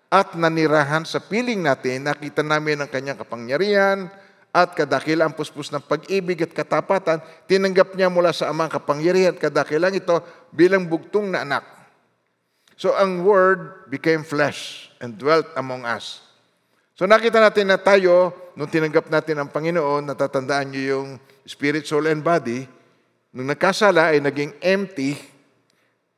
at 0.10 0.34
nanirahan 0.38 1.06
sa 1.06 1.22
piling 1.22 1.62
natin, 1.62 2.06
nakita 2.06 2.42
namin 2.42 2.82
ang 2.82 2.90
kanyang 2.90 3.18
kapangyarihan 3.18 4.10
at 4.50 4.74
kadakila 4.74 5.30
ang 5.30 5.36
puspos 5.38 5.70
ng 5.70 5.82
pag-ibig 5.86 6.42
at 6.42 6.52
katapatan, 6.54 7.22
tinanggap 7.46 7.94
niya 7.94 8.10
mula 8.10 8.34
sa 8.34 8.50
amang 8.50 8.70
kapangyarihan 8.70 9.38
at 9.38 9.42
kadakilang 9.42 9.94
ito 9.94 10.22
bilang 10.50 10.90
bugtong 10.90 11.30
na 11.30 11.46
anak. 11.46 11.64
So 12.74 12.98
ang 12.98 13.22
Word 13.22 13.92
became 13.94 14.26
flesh 14.26 14.90
and 14.98 15.14
dwelt 15.20 15.46
among 15.54 15.86
us. 15.86 16.26
So 16.98 17.06
nakita 17.06 17.38
natin 17.38 17.70
na 17.70 17.78
tayo, 17.78 18.34
nung 18.58 18.68
tinanggap 18.68 19.08
natin 19.08 19.40
ang 19.40 19.50
Panginoon, 19.54 20.10
natatandaan 20.10 20.68
niyo 20.74 20.84
yung 20.98 21.10
spirit, 21.46 21.86
soul, 21.86 22.10
and 22.10 22.26
body, 22.26 22.66
nung 23.32 23.48
nagkasala 23.48 24.12
ay 24.12 24.20
naging 24.20 24.58
empty, 24.60 25.16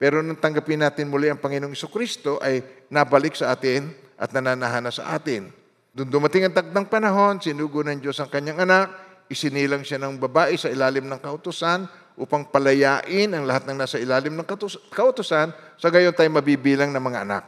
pero 0.01 0.23
nung 0.25 0.39
tanggapin 0.39 0.81
natin 0.81 1.11
muli 1.11 1.29
ang 1.29 1.37
Panginoong 1.37 1.77
Kristo 1.91 2.41
ay 2.41 2.87
nabalik 2.89 3.37
sa 3.37 3.53
atin 3.53 3.93
at 4.17 4.33
nananahana 4.33 4.89
sa 4.89 5.13
atin. 5.13 5.60
Doon 5.91 6.07
dumating 6.07 6.47
ang 6.47 6.55
takdang 6.55 6.87
panahon, 6.87 7.43
sinugo 7.43 7.83
ng 7.83 7.99
Diyos 7.99 8.15
ang 8.23 8.31
kanyang 8.31 8.63
anak, 8.63 8.87
isinilang 9.27 9.83
siya 9.83 9.99
ng 9.99 10.23
babae 10.23 10.55
sa 10.55 10.71
ilalim 10.71 11.03
ng 11.03 11.19
kautusan 11.19 11.83
upang 12.15 12.47
palayain 12.47 13.27
ang 13.35 13.43
lahat 13.43 13.67
ng 13.67 13.75
nasa 13.75 13.99
ilalim 13.99 14.31
ng 14.39 14.47
kautus- 14.47 14.79
kautusan, 14.87 15.51
sa 15.75 15.87
gayon 15.91 16.15
tayo 16.15 16.31
mabibilang 16.31 16.95
ng 16.95 17.03
mga 17.03 17.19
anak. 17.27 17.43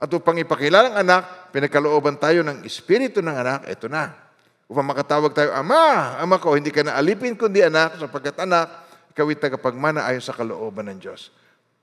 At 0.00 0.08
upang 0.16 0.40
ipakilala 0.40 0.96
ang 0.96 0.98
anak, 1.04 1.52
pinagkalooban 1.52 2.16
tayo 2.16 2.40
ng 2.40 2.64
espiritu 2.64 3.20
ng 3.20 3.36
anak, 3.36 3.68
ito 3.68 3.84
na. 3.84 4.16
Upang 4.64 4.88
makatawag 4.88 5.36
tayo, 5.36 5.52
Ama, 5.52 6.16
Ama 6.24 6.40
ko, 6.40 6.56
hindi 6.56 6.72
ka 6.72 6.88
na 6.88 6.96
alipin 6.96 7.36
kundi 7.36 7.60
anak, 7.60 8.00
sapagkat 8.00 8.40
anak, 8.40 8.84
ikaw 9.12 9.28
ay 9.28 9.36
tagapagmana 9.36 10.08
ayon 10.08 10.24
sa 10.24 10.32
kalooban 10.32 10.88
ng 10.88 11.04
Diyos. 11.04 11.28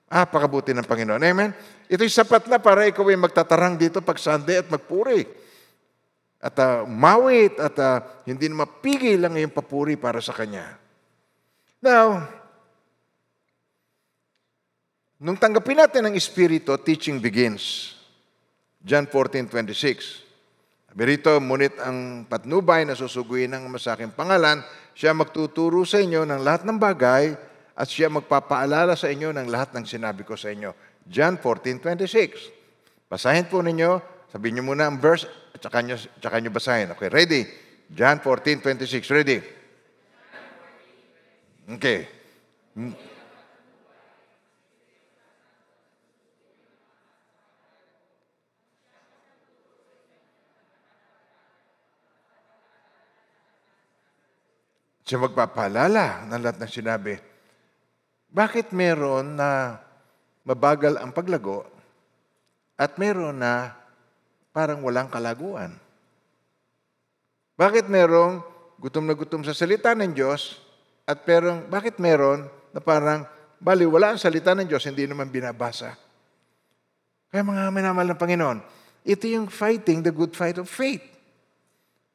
Ah, 0.09 0.25
pakabuti 0.25 0.73
ng 0.73 0.83
Panginoon. 0.83 1.21
Amen? 1.21 1.53
Ito'y 1.87 2.09
sapat 2.09 2.49
na 2.49 2.57
para 2.57 2.89
ikaw 2.89 3.05
ay 3.05 3.21
magtatarang 3.21 3.77
dito 3.77 4.01
pag 4.01 4.17
Sunday 4.17 4.65
at 4.65 4.67
magpuri. 4.67 5.50
At 6.41 6.57
uh, 6.57 6.89
mawit 6.89 7.61
at 7.61 7.77
ah, 7.77 8.01
hindi 8.25 8.49
na 8.49 8.65
mapigil 8.65 9.21
ang 9.21 9.37
iyong 9.37 9.53
papuri 9.53 9.93
para 9.93 10.17
sa 10.17 10.33
Kanya. 10.33 10.73
Now, 11.85 12.25
nung 15.21 15.37
tanggapin 15.37 15.77
natin 15.77 16.09
ang 16.09 16.17
Espiritu, 16.17 16.73
teaching 16.81 17.21
begins. 17.21 17.93
John 18.81 19.05
14:26. 19.05 20.89
Sabi 20.91 21.03
rito, 21.07 21.31
ngunit 21.37 21.77
ang 21.77 22.25
patnubay 22.25 22.89
na 22.89 22.97
susuguin 22.97 23.53
ng 23.53 23.69
masaking 23.69 24.11
pangalan, 24.11 24.65
siya 24.97 25.13
magtuturo 25.13 25.85
sa 25.85 26.01
inyo 26.01 26.25
ng 26.25 26.41
lahat 26.41 26.65
ng 26.65 26.75
bagay 26.81 27.31
at 27.77 27.87
siya 27.87 28.11
magpapaalala 28.11 28.97
sa 28.97 29.07
inyo 29.07 29.31
ng 29.31 29.47
lahat 29.47 29.77
ng 29.77 29.85
sinabi 29.87 30.25
ko 30.25 30.33
sa 30.33 30.49
inyo. 30.49 30.73
John 31.05 31.37
14:26. 31.37 33.05
Basahin 33.05 33.45
po 33.45 33.61
ninyo, 33.61 34.01
sabihin 34.33 34.59
niyo 34.59 34.65
muna 34.73 34.89
ang 34.89 34.97
verse 34.97 35.29
at 35.51 35.59
saka 35.59 35.79
nyo, 35.83 35.95
saka 35.99 36.37
nyo 36.39 36.51
basahin. 36.51 36.91
Okay, 36.95 37.09
ready? 37.11 37.41
John 37.91 38.23
14:26. 38.23 39.11
Ready? 39.11 39.37
Okay. 41.75 42.07
Siya 55.03 55.19
magpapaalala 55.19 56.23
ng 56.31 56.39
lahat 56.39 56.57
ng 56.63 56.71
sinabi. 56.71 57.19
Bakit 58.31 58.71
meron 58.71 59.35
na 59.35 59.75
mabagal 60.47 60.95
ang 60.95 61.11
paglago 61.11 61.67
at 62.79 62.95
meron 62.95 63.43
na 63.43 63.80
parang 64.51 64.83
walang 64.83 65.07
kalaguan? 65.07 65.75
Bakit 67.59 67.87
merong 67.91 68.43
gutom 68.79 69.07
na 69.07 69.15
gutom 69.15 69.43
sa 69.43 69.55
salita 69.55 69.91
ng 69.95 70.15
Diyos 70.15 70.59
at 71.07 71.23
perong, 71.27 71.67
bakit 71.67 71.99
meron 71.99 72.47
na 72.71 72.79
parang 72.79 73.27
bali 73.59 73.83
wala 73.83 74.15
ang 74.15 74.19
salita 74.21 74.55
ng 74.55 74.67
Diyos, 74.67 74.87
hindi 74.87 75.07
naman 75.07 75.31
binabasa? 75.31 75.95
Kaya 77.31 77.43
mga 77.47 77.71
minamahal 77.71 78.11
ng 78.11 78.19
Panginoon, 78.19 78.59
ito 79.07 79.25
yung 79.25 79.47
fighting 79.49 80.03
the 80.05 80.13
good 80.13 80.35
fight 80.37 80.61
of 80.61 80.67
faith. 80.69 81.01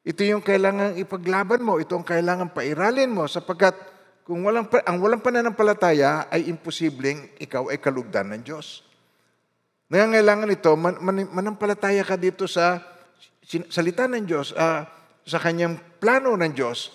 Ito 0.07 0.23
yung 0.23 0.39
kailangan 0.39 0.95
ipaglaban 0.95 1.59
mo, 1.59 1.83
ito 1.83 1.91
ang 1.91 2.07
kailangan 2.07 2.55
pairalin 2.55 3.11
mo 3.11 3.27
sapagkat 3.27 3.75
kung 4.23 4.43
walang, 4.43 4.67
ang 4.87 4.97
walang 5.03 5.19
pananampalataya 5.19 6.31
ay 6.31 6.47
imposibleng 6.47 7.27
ikaw 7.43 7.67
ay 7.67 7.79
kalugdan 7.79 8.31
ng 8.31 8.41
Diyos. 8.43 8.86
Nangangailangan 9.87 10.51
ito, 10.51 10.71
man, 10.75 10.99
man, 10.99 11.23
manampalataya 11.31 12.03
ka 12.03 12.19
dito 12.19 12.43
sa 12.43 12.83
salita 13.71 14.03
ng 14.03 14.27
Diyos, 14.27 14.51
ah, 14.59 14.83
sa 15.23 15.39
kanyang 15.39 15.79
plano 15.99 16.35
ng 16.35 16.51
Diyos, 16.51 16.91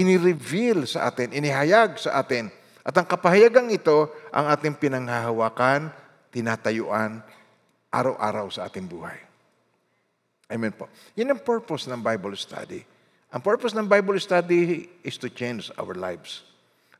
inireveal 0.00 0.88
sa 0.88 1.12
atin, 1.12 1.36
inihayag 1.36 2.00
sa 2.00 2.16
atin. 2.24 2.48
At 2.80 2.96
ang 2.96 3.04
kapahayagang 3.04 3.68
ito, 3.68 4.08
ang 4.32 4.48
ating 4.48 4.80
pinanghahawakan, 4.80 5.92
tinatayuan, 6.32 7.20
araw-araw 7.92 8.48
sa 8.48 8.64
ating 8.72 8.88
buhay. 8.88 9.20
Amen 10.48 10.72
po. 10.72 10.88
Yun 11.14 11.36
ang 11.36 11.40
purpose 11.44 11.84
ng 11.84 12.00
Bible 12.00 12.34
study. 12.34 12.80
Ang 13.30 13.44
purpose 13.44 13.76
ng 13.76 13.86
Bible 13.86 14.18
study 14.18 14.88
is 15.04 15.20
to 15.20 15.28
change 15.30 15.68
our 15.76 15.94
lives. 15.94 16.42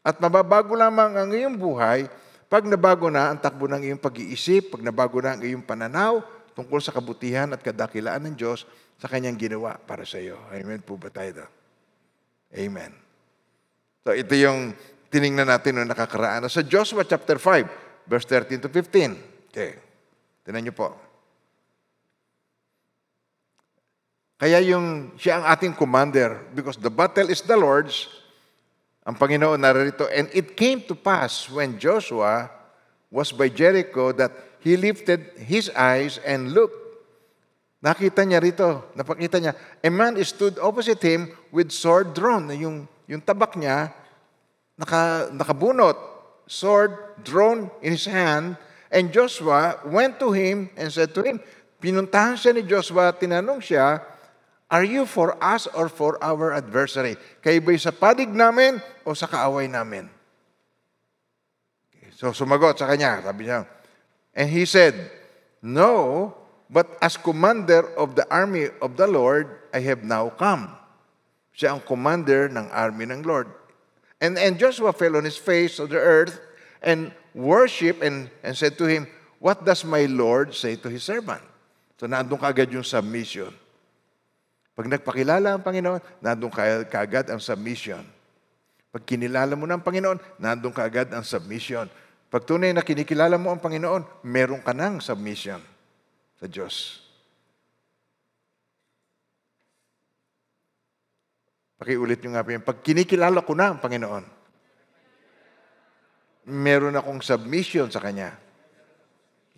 At 0.04 0.20
mababago 0.22 0.76
lamang 0.76 1.16
ang 1.16 1.30
iyong 1.32 1.56
buhay 1.56 2.06
pag 2.50 2.66
nabago 2.66 3.06
na 3.06 3.30
ang 3.30 3.38
takbo 3.38 3.70
ng 3.70 3.86
iyong 3.86 4.02
pag-iisip, 4.02 4.74
pag 4.74 4.82
nabago 4.82 5.22
na 5.22 5.38
ang 5.38 5.40
iyong 5.46 5.62
pananaw 5.62 6.18
tungkol 6.58 6.82
sa 6.82 6.90
kabutihan 6.90 7.46
at 7.54 7.62
kadakilaan 7.62 8.26
ng 8.26 8.34
Diyos 8.34 8.66
sa 8.98 9.06
kanyang 9.06 9.38
ginawa 9.38 9.78
para 9.78 10.02
sa 10.02 10.18
iyo. 10.18 10.34
Amen 10.50 10.82
po 10.82 10.98
ba 10.98 11.14
tayo 11.14 11.40
doon? 11.40 11.50
Amen. 12.50 12.92
So 14.02 14.10
ito 14.18 14.34
yung 14.34 14.74
tiningnan 15.14 15.46
natin 15.46 15.78
noong 15.78 15.94
nakakaraan. 15.94 16.50
Sa 16.50 16.66
Joshua 16.66 17.06
chapter 17.06 17.38
5, 17.38 18.10
verse 18.10 18.26
13 18.26 18.66
to 18.66 18.68
15. 18.68 19.54
Okay. 19.54 19.78
Tinan 20.42 20.66
niyo 20.66 20.74
po. 20.74 20.90
Kaya 24.40 24.58
yung 24.64 25.14
siya 25.20 25.38
ang 25.38 25.46
ating 25.54 25.78
commander 25.78 26.50
because 26.50 26.80
the 26.80 26.90
battle 26.90 27.30
is 27.30 27.46
the 27.46 27.54
Lord's. 27.54 28.19
Ang 29.08 29.16
Panginoon 29.16 29.56
narito, 29.56 30.04
and 30.12 30.28
it 30.36 30.52
came 30.52 30.84
to 30.84 30.92
pass 30.92 31.48
when 31.48 31.80
Joshua 31.80 32.52
was 33.08 33.32
by 33.32 33.48
Jericho 33.48 34.12
that 34.12 34.30
he 34.60 34.76
lifted 34.76 35.24
his 35.40 35.72
eyes 35.72 36.20
and 36.20 36.52
looked. 36.52 36.76
Nakita 37.80 38.28
niya 38.28 38.44
rito, 38.44 38.92
napakita 38.92 39.40
niya, 39.40 39.56
a 39.56 39.88
man 39.88 40.20
stood 40.20 40.60
opposite 40.60 41.00
him 41.00 41.32
with 41.48 41.72
sword 41.72 42.12
drawn. 42.12 42.44
Yung, 42.52 42.84
yung 43.08 43.24
tabak 43.24 43.56
niya, 43.56 43.88
naka, 44.76 45.32
nakabunot, 45.32 45.96
sword 46.44 46.92
drawn 47.24 47.72
in 47.80 47.96
his 47.96 48.04
hand, 48.04 48.60
and 48.92 49.08
Joshua 49.08 49.80
went 49.88 50.20
to 50.20 50.28
him 50.28 50.68
and 50.76 50.92
said 50.92 51.16
to 51.16 51.24
him, 51.24 51.40
pinuntahan 51.80 52.36
siya 52.36 52.52
ni 52.52 52.68
Joshua, 52.68 53.16
tinanong 53.16 53.64
siya, 53.64 53.96
Are 54.70 54.86
you 54.86 55.02
for 55.02 55.34
us 55.42 55.66
or 55.74 55.90
for 55.90 56.14
our 56.22 56.54
adversary? 56.54 57.18
Kayo 57.42 57.58
ba'y 57.58 57.74
sa 57.74 57.90
padig 57.90 58.30
namin 58.30 58.78
o 59.02 59.10
sa 59.18 59.26
kaaway 59.26 59.66
namin? 59.66 60.06
So 62.14 62.30
sumagot 62.30 62.78
sa 62.78 62.86
kanya, 62.86 63.18
sabi 63.18 63.50
niya, 63.50 63.66
and 64.30 64.46
he 64.46 64.62
said, 64.62 64.94
No, 65.58 66.30
but 66.70 66.86
as 67.02 67.18
commander 67.18 67.82
of 67.98 68.14
the 68.14 68.22
army 68.30 68.70
of 68.78 68.94
the 68.94 69.10
Lord, 69.10 69.50
I 69.74 69.82
have 69.82 70.06
now 70.06 70.30
come. 70.30 70.70
Siya 71.50 71.74
ang 71.74 71.82
commander 71.82 72.46
ng 72.46 72.70
army 72.70 73.10
ng 73.10 73.26
Lord. 73.26 73.50
And, 74.20 74.38
and 74.38 74.54
Joshua 74.60 74.92
fell 74.92 75.16
on 75.16 75.24
his 75.24 75.36
face 75.40 75.76
to 75.76 75.88
the 75.88 75.98
earth 75.98 76.38
and 76.84 77.10
worship 77.34 78.04
and, 78.04 78.30
and 78.44 78.54
said 78.54 78.78
to 78.78 78.86
him, 78.86 79.08
What 79.40 79.64
does 79.64 79.82
my 79.82 80.04
Lord 80.04 80.54
say 80.54 80.76
to 80.76 80.88
his 80.92 81.02
servant? 81.02 81.42
So 81.98 82.06
nandun 82.06 82.38
kaagad 82.38 82.70
yung 82.70 82.84
submission. 82.84 83.50
Pag 84.80 84.88
nagpakilala 84.88 85.52
ang 85.52 85.60
Panginoon, 85.60 86.24
nandun 86.24 86.48
ka 86.48 86.88
kaagad 86.88 87.28
ang 87.28 87.36
submission. 87.36 88.00
Pag 88.88 89.04
kinilala 89.04 89.52
mo 89.52 89.68
na 89.68 89.76
ang 89.76 89.84
Panginoon, 89.84 90.40
nandun 90.40 90.72
kaagad 90.72 91.12
ang 91.12 91.20
submission. 91.20 91.84
Pag 92.32 92.48
tunay 92.48 92.72
na 92.72 92.80
kinikilala 92.80 93.36
mo 93.36 93.52
ang 93.52 93.60
Panginoon, 93.60 94.24
meron 94.24 94.64
ka 94.64 94.72
ng 94.72 95.04
submission 95.04 95.60
sa 96.40 96.48
Diyos. 96.48 97.04
Pakiulit 101.76 102.24
nyo 102.24 102.32
nga 102.32 102.40
po 102.40 102.48
yun. 102.56 102.64
Pag 102.64 102.80
kinikilala 102.80 103.44
ko 103.44 103.52
na 103.52 103.76
ang 103.76 103.84
Panginoon, 103.84 104.24
meron 106.48 106.96
akong 106.96 107.20
submission 107.20 107.92
sa 107.92 108.00
Kanya. 108.00 108.32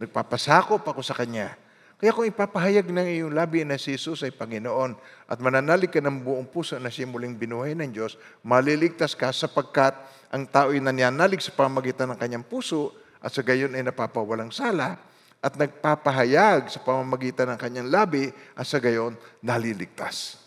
Nagpapasakop 0.02 0.82
ako 0.82 0.98
sa 0.98 1.14
Kanya. 1.14 1.61
Kaya 2.02 2.10
kung 2.10 2.26
ipapahayag 2.26 2.90
ng 2.90 3.08
iyong 3.14 3.30
labi 3.30 3.62
na 3.62 3.78
si 3.78 3.94
Jesus 3.94 4.26
ay 4.26 4.34
Panginoon 4.34 4.98
at 5.30 5.38
mananalig 5.38 5.86
ka 5.86 6.02
ng 6.02 6.26
buong 6.26 6.50
puso 6.50 6.74
na 6.82 6.90
siya 6.90 7.06
muling 7.06 7.38
binuhay 7.38 7.78
ng 7.78 7.94
Diyos, 7.94 8.18
maliligtas 8.42 9.14
ka 9.14 9.30
sapagkat 9.30 9.94
ang 10.34 10.42
tao 10.50 10.74
ay 10.74 10.82
nananalig 10.82 11.38
sa 11.38 11.54
pamagitan 11.54 12.10
ng 12.10 12.18
kanyang 12.18 12.42
puso 12.42 12.90
at 13.22 13.30
sa 13.30 13.46
gayon 13.46 13.78
ay 13.78 13.86
napapawalang 13.86 14.50
sala 14.50 14.98
at 15.38 15.54
nagpapahayag 15.54 16.74
sa 16.74 16.82
pamamagitan 16.82 17.54
ng 17.54 17.58
kanyang 17.62 17.86
labi 17.86 18.34
at 18.58 18.66
sa 18.66 18.82
gayon 18.82 19.14
naliligtas. 19.38 20.42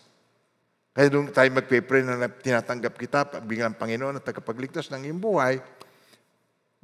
Kaya 0.92 1.08
nung 1.08 1.32
tayo 1.32 1.48
magpe-pray 1.56 2.04
na 2.04 2.28
tinatanggap 2.28 3.00
kita 3.00 3.40
bilang 3.40 3.72
Panginoon 3.72 4.20
at 4.20 4.28
tagapagligtas 4.28 4.92
ng 4.92 5.08
iyong 5.08 5.20
buhay, 5.24 5.56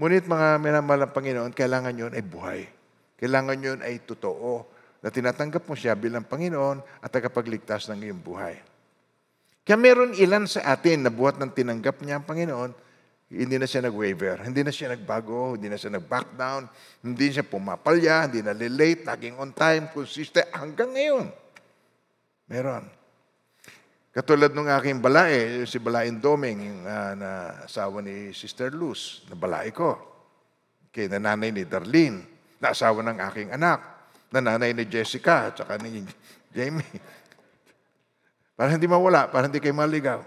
ngunit 0.00 0.24
mga 0.24 0.56
minamalang 0.64 1.12
Panginoon, 1.12 1.52
kailangan 1.52 1.92
yun 1.92 2.16
ay 2.16 2.24
buhay. 2.24 2.80
Kailangan 3.22 3.58
yun 3.62 3.78
ay 3.86 4.02
totoo 4.02 4.66
na 4.98 5.14
tinatanggap 5.14 5.62
mo 5.70 5.78
siya 5.78 5.94
bilang 5.94 6.26
Panginoon 6.26 6.82
at 6.98 7.06
tagapagligtas 7.06 7.86
ng 7.94 8.10
iyong 8.10 8.18
buhay. 8.18 8.58
Kaya 9.62 9.78
meron 9.78 10.10
ilan 10.18 10.50
sa 10.50 10.66
atin 10.74 11.06
na 11.06 11.10
buhat 11.14 11.38
ng 11.38 11.54
tinanggap 11.54 12.02
niya 12.02 12.18
ang 12.18 12.26
Panginoon, 12.26 12.74
hindi 13.30 13.56
na 13.62 13.70
siya 13.70 13.86
nag-waver, 13.86 14.42
hindi 14.42 14.66
na 14.66 14.74
siya 14.74 14.98
nagbago, 14.98 15.54
hindi 15.54 15.70
na 15.70 15.78
siya 15.78 15.94
nag-back 15.94 16.34
down, 16.34 16.66
hindi 16.98 17.30
siya 17.30 17.46
pumapalya, 17.46 18.26
hindi 18.26 18.42
na 18.42 18.58
late, 18.58 19.06
laging 19.06 19.38
on 19.38 19.54
time, 19.54 19.86
consistent, 19.94 20.50
hanggang 20.50 20.90
ngayon. 20.90 21.30
Meron. 22.50 22.90
Katulad 24.12 24.50
ng 24.50 24.66
aking 24.66 24.98
balae, 24.98 25.62
si 25.64 25.78
Balain 25.78 26.18
Doming, 26.18 26.84
ah, 26.84 27.14
na 27.14 27.30
asawa 27.64 28.02
ni 28.02 28.34
Sister 28.34 28.74
Luz, 28.74 29.24
na 29.30 29.38
balae 29.38 29.70
ko. 29.70 29.94
Okay, 30.92 31.06
na 31.08 31.16
nanay 31.16 31.48
ni 31.48 31.64
Darlene, 31.64 32.31
na 32.62 32.70
asawa 32.70 33.02
ng 33.02 33.18
aking 33.18 33.50
anak, 33.50 33.82
na 34.30 34.38
nanay 34.38 34.70
ni 34.70 34.86
Jessica, 34.86 35.50
at 35.50 35.58
saka 35.58 35.82
ni 35.82 36.06
Jamie. 36.54 36.86
Para 38.56 38.78
hindi 38.78 38.86
mawala, 38.86 39.26
para 39.26 39.50
hindi 39.50 39.58
kayo 39.58 39.74
maligaw. 39.74 40.22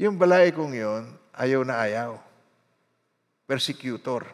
Yung 0.00 0.16
balae 0.16 0.56
kong 0.56 0.72
yun, 0.72 1.04
ayaw 1.36 1.60
na 1.68 1.84
ayaw. 1.84 2.16
Persecutor. 3.44 4.24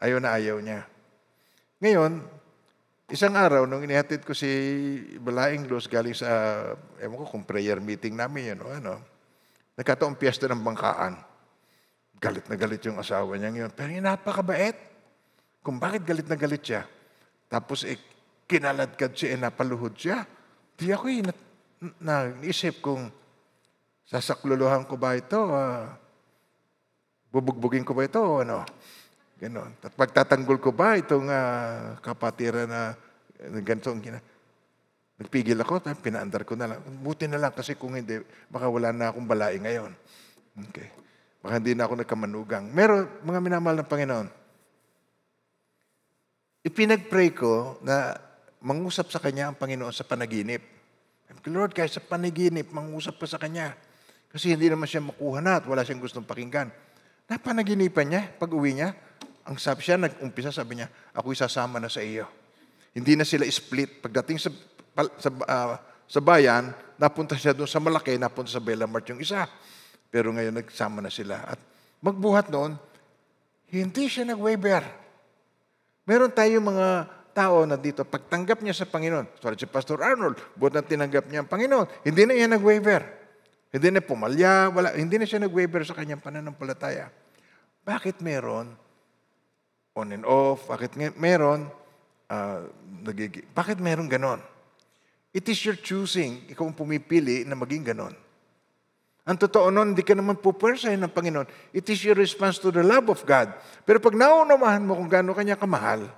Ayaw 0.00 0.16
na 0.16 0.32
ayaw 0.32 0.56
niya. 0.62 0.88
Ngayon, 1.84 2.22
isang 3.12 3.34
araw, 3.36 3.68
nung 3.68 3.84
inihatid 3.84 4.24
ko 4.24 4.32
si 4.32 4.48
Balaing 5.20 5.68
Luz 5.68 5.90
galing 5.90 6.16
sa, 6.16 6.62
ewan 7.02 7.18
ko 7.22 7.26
kung 7.28 7.44
prayer 7.44 7.82
meeting 7.82 8.16
namin 8.16 8.56
yun 8.56 8.60
o 8.62 8.72
ano, 8.72 8.94
nagkataong 9.76 10.16
piyesta 10.16 10.48
ng 10.48 10.64
bangkaan. 10.64 11.18
Galit 12.18 12.46
na 12.48 12.56
galit 12.56 12.82
yung 12.88 12.98
asawa 12.98 13.36
niya 13.36 13.52
yun. 13.52 13.70
Pero 13.74 13.90
yung 13.92 14.06
napakabait. 14.06 14.74
Kung 15.68 15.76
bakit 15.76 16.08
galit 16.08 16.24
na 16.24 16.40
galit 16.40 16.64
siya. 16.64 16.88
Tapos 17.44 17.84
eh, 17.84 18.00
kinaladkad 18.48 19.12
siya, 19.12 19.36
eh, 19.36 19.38
napaluhod 19.44 19.92
siya. 19.92 20.24
Di 20.72 20.88
ako 20.88 21.04
eh, 21.12 21.20
na, 21.20 21.32
na, 22.00 22.14
naisip 22.40 22.80
kung 22.80 23.12
sasakluluhan 24.08 24.88
ko 24.88 24.96
ba 24.96 25.12
ito, 25.12 25.36
ah, 25.52 25.92
bubugbugin 27.28 27.84
ko 27.84 27.92
ba 27.92 28.08
ito, 28.08 28.16
ano? 28.16 28.64
Ganon. 29.36 29.76
At 29.84 29.92
pagtatanggol 29.92 30.56
ko 30.56 30.72
ba 30.72 30.96
itong 30.96 31.28
ah, 31.28 32.00
kapatiran 32.00 32.64
na 32.64 32.96
uh, 32.96 33.60
ganito 33.60 33.92
ang 33.92 34.00
gina... 34.00 34.24
Nagpigil 35.20 35.60
ako, 35.60 35.84
pinaandar 36.00 36.48
ko 36.48 36.56
na 36.56 36.72
lang. 36.72 36.80
Buti 37.04 37.28
na 37.28 37.36
lang 37.36 37.52
kasi 37.52 37.76
kung 37.76 37.92
hindi, 37.92 38.24
baka 38.48 38.72
wala 38.72 38.88
na 38.88 39.12
akong 39.12 39.28
balai 39.28 39.60
ngayon. 39.60 39.92
Okay. 40.72 40.88
Baka 41.44 41.60
hindi 41.60 41.76
na 41.76 41.84
ako 41.84 42.00
nagkamanugang. 42.00 42.72
Meron, 42.72 43.04
mga 43.20 43.40
minamahal 43.44 43.84
ng 43.84 43.90
Panginoon, 43.90 44.47
ipinag-pray 46.66 47.34
ko 47.34 47.78
na 47.82 48.16
mangusap 48.62 49.10
sa 49.10 49.22
Kanya 49.22 49.50
ang 49.50 49.56
Panginoon 49.58 49.94
sa 49.94 50.06
panaginip. 50.06 50.62
Lord, 51.48 51.72
kahit 51.72 51.94
sa 51.94 52.02
panaginip, 52.02 52.68
mangusap 52.74 53.16
ka 53.16 53.26
sa 53.28 53.40
Kanya. 53.40 53.72
Kasi 54.28 54.52
hindi 54.52 54.68
naman 54.68 54.84
siya 54.84 55.00
makuha 55.00 55.40
na 55.40 55.62
at 55.62 55.64
wala 55.64 55.80
siyang 55.86 56.02
gustong 56.02 56.26
pakinggan. 56.26 56.68
Napanaginipan 57.28 58.06
niya, 58.08 58.22
pag 58.36 58.52
uwi 58.52 58.76
niya, 58.76 58.92
ang 59.48 59.56
sabi 59.56 59.80
siya, 59.80 59.96
nag-umpisa, 59.96 60.52
sabi 60.52 60.80
niya, 60.80 60.88
ako'y 61.16 61.36
sasama 61.36 61.80
na 61.80 61.88
sa 61.88 62.04
iyo. 62.04 62.28
Hindi 62.92 63.16
na 63.16 63.24
sila 63.24 63.48
split. 63.48 64.04
Pagdating 64.04 64.36
sa, 64.36 64.50
sa, 65.16 65.28
ah, 65.48 65.80
sa 66.04 66.20
bayan, 66.20 66.72
napunta 67.00 67.36
siya 67.36 67.56
doon 67.56 67.68
sa 67.68 67.80
malaki, 67.80 68.20
napunta 68.20 68.52
sa 68.52 68.60
Bellamart 68.60 69.08
yung 69.08 69.20
isa. 69.20 69.48
Pero 70.12 70.32
ngayon, 70.32 70.60
nagsama 70.60 71.00
na 71.00 71.08
sila. 71.08 71.40
At 71.48 71.60
magbuhat 72.04 72.52
noon, 72.52 72.76
hindi 73.72 74.04
siya 74.08 74.28
nag-waiver. 74.28 74.84
Meron 76.08 76.32
tayong 76.32 76.64
mga 76.64 76.88
tao 77.36 77.68
na 77.68 77.76
dito, 77.76 78.02
pagtanggap 78.02 78.64
niya 78.64 78.72
sa 78.72 78.88
Panginoon, 78.88 79.28
sorry 79.38 79.60
si 79.60 79.68
Pastor 79.68 80.00
Arnold, 80.00 80.40
buot 80.56 80.72
na 80.72 80.80
tinanggap 80.80 81.28
niya 81.28 81.44
ang 81.44 81.50
Panginoon, 81.52 81.86
hindi 82.02 82.22
na 82.24 82.32
niya 82.32 82.48
nag-waiver. 82.48 83.04
Hindi 83.68 83.88
na 83.92 84.00
pumalya, 84.00 84.72
wala, 84.72 84.96
hindi 84.96 85.20
na 85.20 85.28
siya 85.28 85.44
nag-waiver 85.44 85.84
sa 85.84 85.92
kanyang 85.92 86.24
pananampalataya. 86.24 87.12
Bakit 87.84 88.24
meron? 88.24 88.72
On 89.92 90.08
and 90.08 90.24
off, 90.24 90.64
bakit 90.64 90.96
meron? 90.96 91.68
ah, 92.28 92.62
nagigi- 93.04 93.44
bakit 93.56 93.80
meron 93.80 94.06
ganon? 94.06 94.40
It 95.32 95.48
is 95.48 95.60
your 95.64 95.76
choosing. 95.76 96.48
Ikaw 96.48 96.72
ang 96.72 96.76
pumipili 96.76 97.44
na 97.44 97.56
maging 97.56 97.84
ganon. 97.92 98.16
Ang 99.28 99.36
totoo 99.36 99.68
nun, 99.68 99.92
hindi 99.92 100.00
ka 100.00 100.16
naman 100.16 100.40
pupwersahin 100.40 101.04
ng 101.04 101.12
Panginoon. 101.12 101.44
It 101.76 101.84
is 101.92 102.00
your 102.00 102.16
response 102.16 102.56
to 102.64 102.72
the 102.72 102.80
love 102.80 103.12
of 103.12 103.20
God. 103.28 103.52
Pero 103.84 104.00
pag 104.00 104.16
naunawahan 104.16 104.80
mo 104.80 104.96
kung 104.96 105.04
gaano 105.04 105.36
kanya 105.36 105.52
kamahal, 105.52 106.08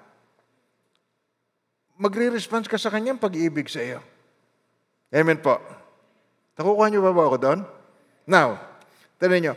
magre-response 1.99 2.71
ka 2.71 2.79
sa 2.79 2.87
kanyang 2.87 3.19
pag-ibig 3.19 3.67
sa 3.67 3.83
iyo. 3.83 3.99
Amen 5.11 5.43
po. 5.43 5.59
Nakukuha 6.55 6.87
niyo 6.87 7.03
ba 7.03 7.11
ba 7.11 7.27
ako 7.27 7.37
doon? 7.43 7.61
Now, 8.31 8.63
tanin 9.19 9.43
niyo, 9.43 9.55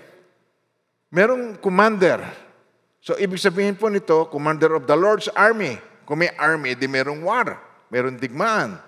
merong 1.14 1.62
commander. 1.62 2.26
So, 3.06 3.14
ibig 3.22 3.38
sabihin 3.38 3.78
po 3.78 3.86
nito, 3.86 4.34
commander 4.34 4.74
of 4.74 4.90
the 4.90 4.98
Lord's 4.98 5.30
army. 5.38 5.78
Kung 6.10 6.26
may 6.26 6.34
army, 6.42 6.74
di 6.74 6.90
merong 6.90 7.22
war. 7.22 7.62
Merong 7.94 8.18
digmaan. 8.18 8.82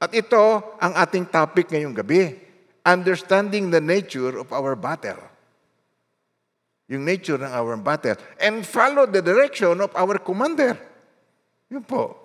At 0.00 0.16
ito 0.16 0.40
ang 0.80 0.96
ating 0.96 1.28
topic 1.28 1.68
ngayong 1.68 1.92
gabi. 1.92 2.49
Understanding 2.84 3.68
the 3.68 3.80
nature 3.80 4.40
of 4.40 4.52
our 4.52 4.72
battle. 4.76 5.20
Yung 6.90 7.06
nature 7.06 7.38
ng 7.38 7.52
our 7.52 7.78
battle. 7.78 8.18
And 8.40 8.66
follow 8.66 9.06
the 9.06 9.22
direction 9.22 9.78
of 9.78 9.94
our 9.94 10.18
commander. 10.18 10.74
Yun 11.70 11.86
po. 11.86 12.18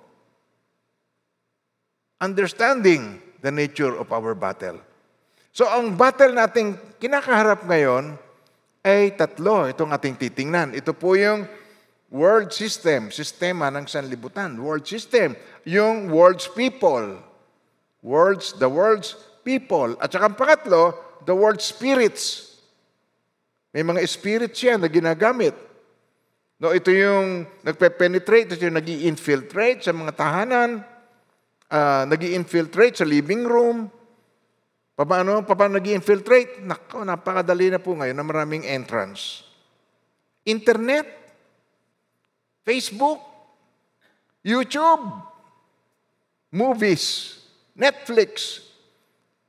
Understanding 2.18 3.22
the 3.46 3.54
nature 3.54 3.94
of 3.94 4.10
our 4.10 4.34
battle. 4.34 4.82
So 5.54 5.70
ang 5.70 5.94
battle 5.94 6.34
nating 6.34 6.98
kinakaharap 6.98 7.68
ngayon 7.70 8.18
ay 8.82 9.14
tatlo. 9.14 9.70
Itong 9.70 9.94
ating 9.94 10.18
titingnan. 10.18 10.74
Ito 10.74 10.98
po 10.98 11.14
yung 11.14 11.46
world 12.10 12.50
system, 12.50 13.14
sistema 13.14 13.70
ng 13.70 13.86
sanlibutan. 13.86 14.58
World 14.58 14.90
system. 14.90 15.38
Yung 15.68 16.10
world's 16.10 16.50
people. 16.50 17.22
World's, 18.02 18.58
the 18.58 18.70
world's 18.70 19.14
people. 19.46 19.94
At 20.02 20.10
saka 20.10 20.34
ang 20.34 20.36
pangatlo, 20.36 20.98
the 21.24 21.38
world's 21.38 21.70
spirits. 21.70 22.58
May 23.70 23.86
mga 23.86 24.02
spirits 24.10 24.58
yan 24.66 24.82
na 24.82 24.90
ginagamit. 24.90 25.54
No, 26.58 26.72
ito 26.72 26.90
yung 26.90 27.46
nagpe-penetrate, 27.62 28.56
ito 28.56 28.64
yung 28.66 28.80
nag 28.80 28.88
infiltrate 28.88 29.84
sa 29.84 29.92
mga 29.92 30.16
tahanan, 30.16 30.82
uh, 31.68 32.04
nag 32.08 32.22
infiltrate 32.24 32.98
sa 32.98 33.06
living 33.06 33.44
room. 33.44 33.92
Paano, 34.96 35.44
paano 35.44 35.76
nag 35.76 35.92
infiltrate 35.92 36.64
Nako, 36.64 37.04
napakadali 37.04 37.76
na 37.76 37.84
po 37.84 38.00
ngayon 38.00 38.16
na 38.16 38.24
maraming 38.24 38.64
entrance. 38.64 39.44
Internet, 40.48 41.04
Facebook, 42.64 43.20
YouTube, 44.40 45.04
movies, 46.56 47.36
Netflix. 47.76 48.64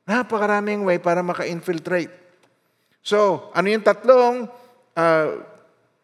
Napakaraming 0.06 0.86
way 0.86 1.02
para 1.02 1.18
maka-infiltrate. 1.20 2.14
So, 3.02 3.50
ano 3.50 3.66
yung 3.66 3.82
tatlong 3.82 4.46
uh, 4.94 5.28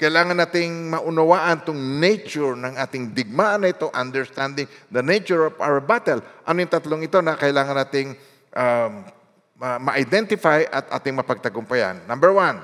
kailangan 0.03 0.35
nating 0.35 0.91
maunawaan 0.91 1.63
itong 1.63 1.79
nature 2.03 2.59
ng 2.59 2.75
ating 2.75 3.15
digmaan 3.15 3.63
na 3.63 3.71
ito, 3.71 3.87
understanding 3.95 4.67
the 4.91 4.99
nature 4.99 5.47
of 5.47 5.55
our 5.63 5.79
battle. 5.79 6.19
Ano 6.43 6.59
yung 6.59 6.73
tatlong 6.75 7.07
ito 7.07 7.23
na 7.23 7.39
kailangan 7.39 7.79
nating 7.79 8.19
um, 8.51 9.07
ma- 9.55 9.79
ma-identify 9.79 10.67
at 10.67 10.91
ating 10.91 11.15
mapagtagumpayan? 11.15 12.03
Number 12.11 12.35
one, 12.35 12.59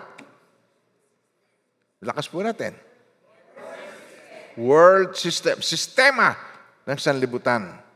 lakas 2.02 2.26
po 2.26 2.42
natin. 2.42 2.74
World 4.58 5.14
system, 5.14 5.62
sistema 5.62 6.34
ng 6.82 6.98
sanlibutan. 6.98 7.87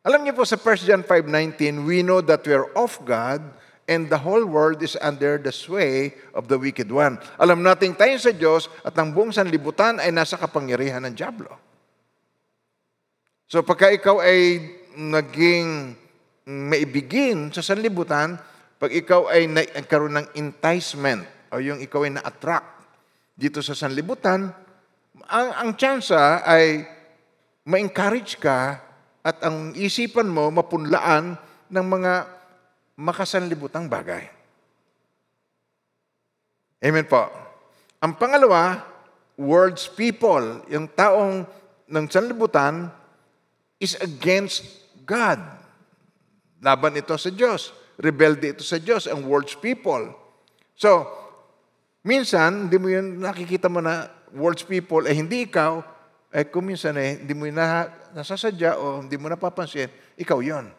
Alam 0.00 0.24
niyo 0.24 0.32
po 0.32 0.48
sa 0.48 0.56
1 0.56 0.88
John 0.88 1.04
5.19, 1.04 1.84
we 1.84 2.00
know 2.00 2.24
that 2.24 2.40
we 2.48 2.56
are 2.56 2.72
of 2.72 2.96
God 3.04 3.44
and 3.84 4.08
the 4.08 4.16
whole 4.16 4.48
world 4.48 4.80
is 4.80 4.96
under 4.96 5.36
the 5.36 5.52
sway 5.52 6.16
of 6.32 6.48
the 6.48 6.56
wicked 6.56 6.88
one. 6.88 7.20
Alam 7.36 7.60
nating 7.60 8.00
tayo 8.00 8.16
sa 8.16 8.32
Diyos 8.32 8.72
at 8.80 8.96
ang 8.96 9.12
buong 9.12 9.28
sanlibutan 9.28 10.00
ay 10.00 10.08
nasa 10.08 10.40
kapangyarihan 10.40 11.04
ng 11.04 11.12
Diablo. 11.12 11.52
So 13.44 13.60
pagka 13.60 13.92
ikaw 13.92 14.24
ay 14.24 14.72
naging 14.96 15.92
maibigin 16.48 17.52
sa 17.52 17.60
sanlibutan, 17.60 18.40
pag 18.80 18.96
ikaw 18.96 19.28
ay 19.28 19.52
nagkaroon 19.52 20.16
ng 20.16 20.28
enticement 20.32 21.28
o 21.52 21.60
yung 21.60 21.76
ikaw 21.76 22.08
ay 22.08 22.16
na-attract 22.16 22.88
dito 23.36 23.60
sa 23.60 23.76
sanlibutan, 23.76 24.48
ang, 25.28 25.48
ang 25.52 25.70
tsansa 25.76 26.40
ay 26.40 26.88
ma-encourage 27.68 28.40
ka 28.40 28.88
at 29.20 29.36
ang 29.44 29.76
isipan 29.76 30.28
mo 30.28 30.48
mapunlaan 30.48 31.36
ng 31.68 31.86
mga 31.86 32.12
makasanlibutang 32.96 33.88
bagay. 33.88 34.28
Amen 36.80 37.04
po. 37.04 37.28
Ang 38.00 38.16
pangalawa, 38.16 38.80
world's 39.36 39.84
people, 39.88 40.64
yung 40.72 40.88
taong 40.88 41.44
ng 41.90 42.06
sanlibutan 42.08 42.88
is 43.76 43.96
against 44.00 44.64
God. 45.04 45.40
Laban 46.64 46.96
ito 46.96 47.12
sa 47.20 47.28
Diyos. 47.28 47.76
Rebelde 48.00 48.56
ito 48.56 48.64
sa 48.64 48.80
Diyos, 48.80 49.04
ang 49.04 49.28
world's 49.28 49.56
people. 49.60 50.08
So, 50.72 51.04
minsan, 52.00 52.68
hindi 52.68 52.80
mo 52.80 52.88
yun 52.88 53.20
nakikita 53.20 53.68
mo 53.68 53.84
na 53.84 54.08
world's 54.32 54.64
people, 54.64 55.04
eh 55.04 55.12
hindi 55.12 55.44
ikaw, 55.44 55.84
eh 56.30 56.46
kung 56.46 56.70
minsan 56.70 56.94
eh, 56.94 57.18
hindi 57.18 57.34
mo 57.34 57.50
na, 57.50 57.90
nasasadya 58.14 58.78
o 58.78 59.02
hindi 59.02 59.18
mo 59.18 59.26
napapansin, 59.26 59.90
ikaw 60.14 60.38
yon. 60.38 60.70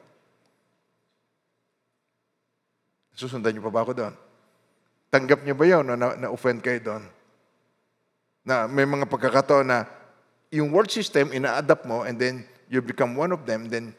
Susundan 3.12 3.52
niyo 3.52 3.68
pa 3.68 3.74
ba 3.76 3.84
ako 3.84 3.92
doon? 3.92 4.14
Tanggap 5.12 5.44
niyo 5.44 5.56
ba 5.60 5.66
yun 5.68 5.84
na, 5.84 5.96
na, 6.00 6.08
na-offend 6.16 6.64
kayo 6.64 6.80
doon? 6.80 7.04
Na 8.48 8.66
may 8.72 8.88
mga 8.88 9.12
pagkakataon 9.12 9.68
na 9.68 9.84
yung 10.56 10.72
world 10.72 10.88
system, 10.88 11.36
ina-adapt 11.36 11.84
mo 11.84 12.08
and 12.08 12.16
then 12.16 12.48
you 12.72 12.80
become 12.80 13.12
one 13.20 13.36
of 13.36 13.44
them, 13.44 13.68
then 13.68 13.92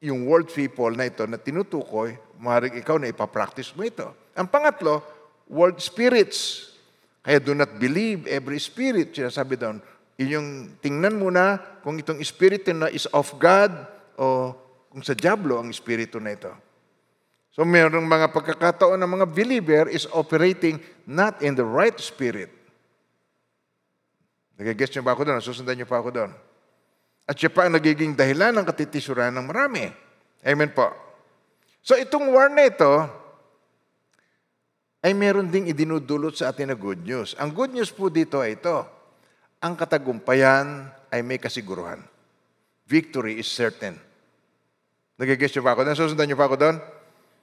yung 0.00 0.28
world 0.28 0.52
people 0.52 0.92
na 0.92 1.08
ito 1.08 1.24
na 1.24 1.40
tinutukoy, 1.40 2.16
maaaring 2.36 2.76
ikaw 2.76 3.00
na 3.00 3.08
ipapractice 3.08 3.72
mo 3.72 3.84
ito. 3.84 4.12
Ang 4.36 4.48
pangatlo, 4.48 5.00
world 5.48 5.80
spirits. 5.80 6.72
Kaya 7.20 7.36
do 7.36 7.52
not 7.52 7.76
believe 7.76 8.24
every 8.24 8.56
spirit, 8.56 9.12
sinasabi 9.12 9.60
doon. 9.60 9.80
Yung 10.20 10.76
tingnan 10.84 11.16
mo 11.16 11.32
na 11.32 11.56
kung 11.80 11.96
itong 11.96 12.20
espiritu 12.20 12.76
na 12.76 12.92
is 12.92 13.08
of 13.16 13.32
God 13.40 13.72
o 14.20 14.52
kung 14.92 15.00
sa 15.00 15.16
Diablo 15.16 15.56
ang 15.56 15.72
espiritu 15.72 16.20
na 16.20 16.36
ito. 16.36 16.52
So 17.56 17.64
mayroong 17.64 18.04
mga 18.04 18.28
pagkakataon 18.28 19.00
na 19.00 19.08
mga 19.08 19.26
believer 19.32 19.88
is 19.88 20.04
operating 20.12 20.76
not 21.08 21.40
in 21.40 21.56
the 21.56 21.64
right 21.64 21.96
spirit. 21.96 22.52
Nagigets 24.60 24.92
niyo 24.92 25.00
ba 25.00 25.16
ako 25.16 25.24
doon? 25.24 25.40
Susundan 25.40 25.80
niyo 25.80 25.88
pa 25.88 26.04
ako 26.04 26.12
doon. 26.12 26.30
At 27.24 27.40
siya 27.40 27.48
pa 27.48 27.64
ang 27.64 27.80
nagiging 27.80 28.12
dahilan 28.12 28.52
ng 28.60 28.66
katitisuran 28.68 29.32
ng 29.32 29.46
marami. 29.48 29.88
Amen 30.44 30.68
po. 30.76 30.92
So 31.80 31.96
itong 31.96 32.28
war 32.28 32.52
na 32.52 32.68
ito, 32.68 32.92
ay 35.00 35.16
meron 35.16 35.48
ding 35.48 35.64
idinudulot 35.64 36.36
sa 36.36 36.52
atin 36.52 36.68
na 36.68 36.76
good 36.76 37.00
news. 37.08 37.32
Ang 37.40 37.56
good 37.56 37.72
news 37.72 37.88
po 37.88 38.12
dito 38.12 38.36
ay 38.36 38.60
ito. 38.60 38.99
Ang 39.60 39.76
katagumpayan 39.76 40.88
ay 41.12 41.20
may 41.20 41.36
kasiguruhan. 41.36 42.00
Victory 42.88 43.36
is 43.36 43.44
certain. 43.44 44.00
Nagigets 45.20 45.52
niyo 45.52 45.60
pa 45.60 45.76
ako 45.76 45.84
doon? 45.84 45.96
Susundan 46.00 46.24
niyo 46.24 46.40
pa 46.40 46.48
ako 46.48 46.56
doon? 46.56 46.76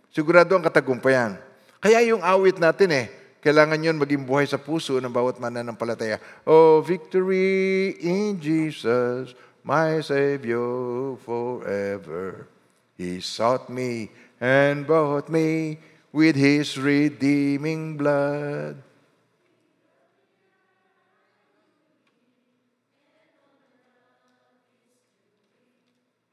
Sigurado 0.10 0.58
ang 0.58 0.66
katagumpayan. 0.66 1.38
Kaya 1.78 2.02
yung 2.10 2.26
awit 2.26 2.58
natin 2.58 2.90
eh, 2.90 3.06
kailangan 3.38 3.86
yun 3.86 4.02
maging 4.02 4.26
buhay 4.26 4.50
sa 4.50 4.58
puso 4.58 4.98
ng 4.98 5.14
bawat 5.14 5.38
mananampalataya. 5.38 6.18
Oh, 6.42 6.82
victory 6.82 7.94
in 8.02 8.42
Jesus, 8.42 9.38
my 9.62 10.02
Savior 10.02 11.14
forever. 11.22 12.50
He 12.98 13.22
sought 13.22 13.70
me 13.70 14.10
and 14.42 14.90
bought 14.90 15.30
me 15.30 15.78
with 16.10 16.34
His 16.34 16.82
redeeming 16.82 17.94
blood. 17.94 18.87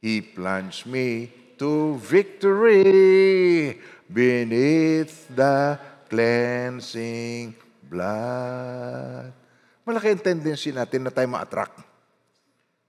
He 0.04 0.20
plunged 0.20 0.84
me 0.84 1.32
to 1.56 1.96
victory 1.96 3.72
beneath 4.04 5.32
the 5.32 5.80
cleansing 6.12 7.56
blood. 7.88 9.32
Malaki 9.88 10.12
ang 10.12 10.20
tendency 10.20 10.76
natin 10.76 11.08
na 11.08 11.12
tayo 11.12 11.24
ma-attract. 11.32 11.80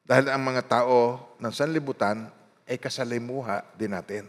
Dahil 0.04 0.28
ang 0.28 0.44
mga 0.44 0.68
tao 0.68 1.32
ng 1.40 1.54
sanlibutan 1.56 2.28
ay 2.68 2.76
kasalimuha 2.76 3.64
din 3.80 3.96
natin. 3.96 4.28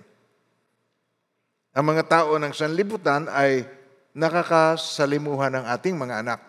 Ang 1.74 1.84
mga 1.90 2.06
tao 2.06 2.38
ng 2.38 2.54
sanlibutan 2.54 3.26
ay 3.34 3.66
nakakasalimuha 4.14 5.50
ng 5.50 5.64
ating 5.74 5.98
mga 5.98 6.22
anak 6.22 6.40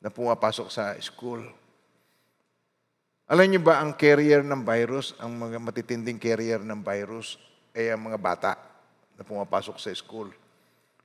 na 0.00 0.08
pumapasok 0.08 0.72
sa 0.72 0.96
school. 0.98 1.44
Alam 3.32 3.48
niyo 3.48 3.64
ba 3.64 3.80
ang 3.80 3.96
carrier 3.96 4.44
ng 4.44 4.60
virus, 4.60 5.16
ang 5.16 5.32
mga 5.32 5.56
matitinding 5.56 6.20
carrier 6.20 6.60
ng 6.60 6.84
virus 6.84 7.40
ay 7.72 7.88
ang 7.88 8.04
mga 8.04 8.20
bata 8.20 8.60
na 9.16 9.24
pumapasok 9.24 9.80
sa 9.80 9.88
school. 9.96 10.28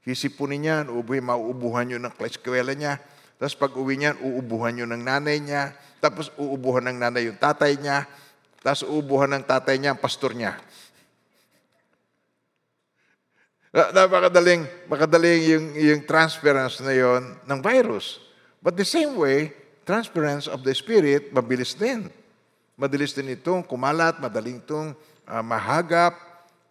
Hisipunin 0.03 0.59
niyan, 0.59 0.91
ubuhin, 0.91 1.23
mauubuhan 1.23 1.87
niyo 1.87 2.03
ng 2.03 2.11
eskwela 2.27 2.75
niya. 2.75 2.99
Tapos 3.39 3.55
pag 3.55 3.71
uwi 3.79 3.95
niyan, 3.95 4.19
uubuhan 4.19 4.75
niyo 4.75 4.83
ng 4.91 5.07
nanay 5.07 5.39
niya. 5.39 5.71
Tapos 6.03 6.27
uubuhan 6.35 6.91
ng 6.91 6.99
nanay 6.99 7.31
yung 7.31 7.39
tatay 7.39 7.79
niya. 7.79 8.03
Tapos 8.59 8.83
uubuhan 8.83 9.31
ng 9.31 9.47
tatay 9.47 9.79
niya 9.79 9.95
ang 9.95 10.01
pastor 10.03 10.35
niya. 10.35 10.59
Napakadaling, 13.95 14.67
makadaling 14.91 15.43
yung, 15.47 15.65
yung 15.79 16.01
transference 16.03 16.83
na 16.83 16.91
yon 16.91 17.39
ng 17.47 17.59
virus. 17.63 18.19
But 18.59 18.75
the 18.75 18.83
same 18.83 19.15
way, 19.15 19.55
transference 19.87 20.51
of 20.51 20.67
the 20.67 20.75
Spirit, 20.75 21.31
mabilis 21.31 21.71
din. 21.71 22.11
Madalis 22.75 23.15
din 23.15 23.33
itong 23.33 23.63
kumalat, 23.63 24.19
madaling 24.19 24.59
itong 24.59 24.91
uh, 25.25 25.41
mahagap, 25.41 26.13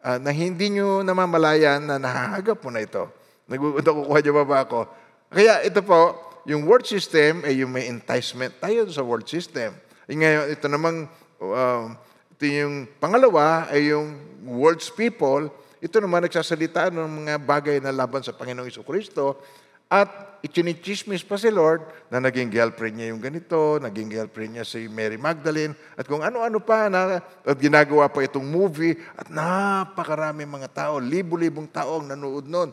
uh, 0.05 0.21
na 0.21 0.31
hindi 0.31 0.77
nyo 0.77 1.01
namamalayan 1.01 1.83
na 1.83 1.97
nahahagap 1.97 2.61
mo 2.61 2.71
na 2.71 2.85
ito. 2.85 3.09
Nakukuha 3.51 4.21
niyo 4.21 4.33
ba 4.37 4.45
ba 4.45 4.59
ako? 4.69 4.87
Kaya 5.33 5.65
ito 5.65 5.81
po, 5.81 6.15
yung 6.47 6.63
word 6.63 6.87
system 6.87 7.43
ay 7.43 7.59
yung 7.65 7.75
may 7.75 7.91
enticement 7.91 8.55
tayo 8.63 8.87
sa 8.87 9.03
word 9.03 9.27
system. 9.27 9.75
E 10.07 10.15
ngayon, 10.15 10.53
ito 10.53 10.67
namang, 10.71 11.11
uh, 11.43 11.91
ito 12.39 12.45
yung 12.47 12.87
pangalawa 13.03 13.67
ay 13.73 13.91
yung 13.91 14.15
world's 14.47 14.93
people, 14.95 15.51
ito 15.83 15.97
naman 15.99 16.23
nagsasalita 16.23 16.95
ng 16.95 17.27
mga 17.27 17.35
bagay 17.43 17.77
na 17.83 17.91
laban 17.91 18.23
sa 18.23 18.31
Panginoong 18.31 18.71
Iso 18.71 18.87
Kristo 18.87 19.43
at 19.87 20.40
ichinichismis 20.42 21.27
pa 21.27 21.38
si 21.38 21.51
Lord 21.51 21.83
na 22.11 22.22
naging 22.22 22.51
girlfriend 22.51 22.94
niya 22.99 23.11
yung 23.11 23.22
ganito, 23.22 23.83
naging 23.83 24.11
girlfriend 24.11 24.59
niya 24.59 24.64
si 24.66 24.87
Mary 24.87 25.18
Magdalene, 25.18 25.75
at 25.99 26.07
kung 26.07 26.22
ano-ano 26.22 26.62
pa, 26.62 26.87
na, 26.87 27.18
at 27.22 27.59
ginagawa 27.59 28.07
pa 28.11 28.22
itong 28.22 28.46
movie, 28.46 28.94
at 29.18 29.31
napakarami 29.31 30.46
mga 30.46 30.70
tao, 30.70 31.03
libo-libong 31.03 31.70
tao 31.70 31.99
ang 31.99 32.11
nanood 32.11 32.46
noon, 32.46 32.70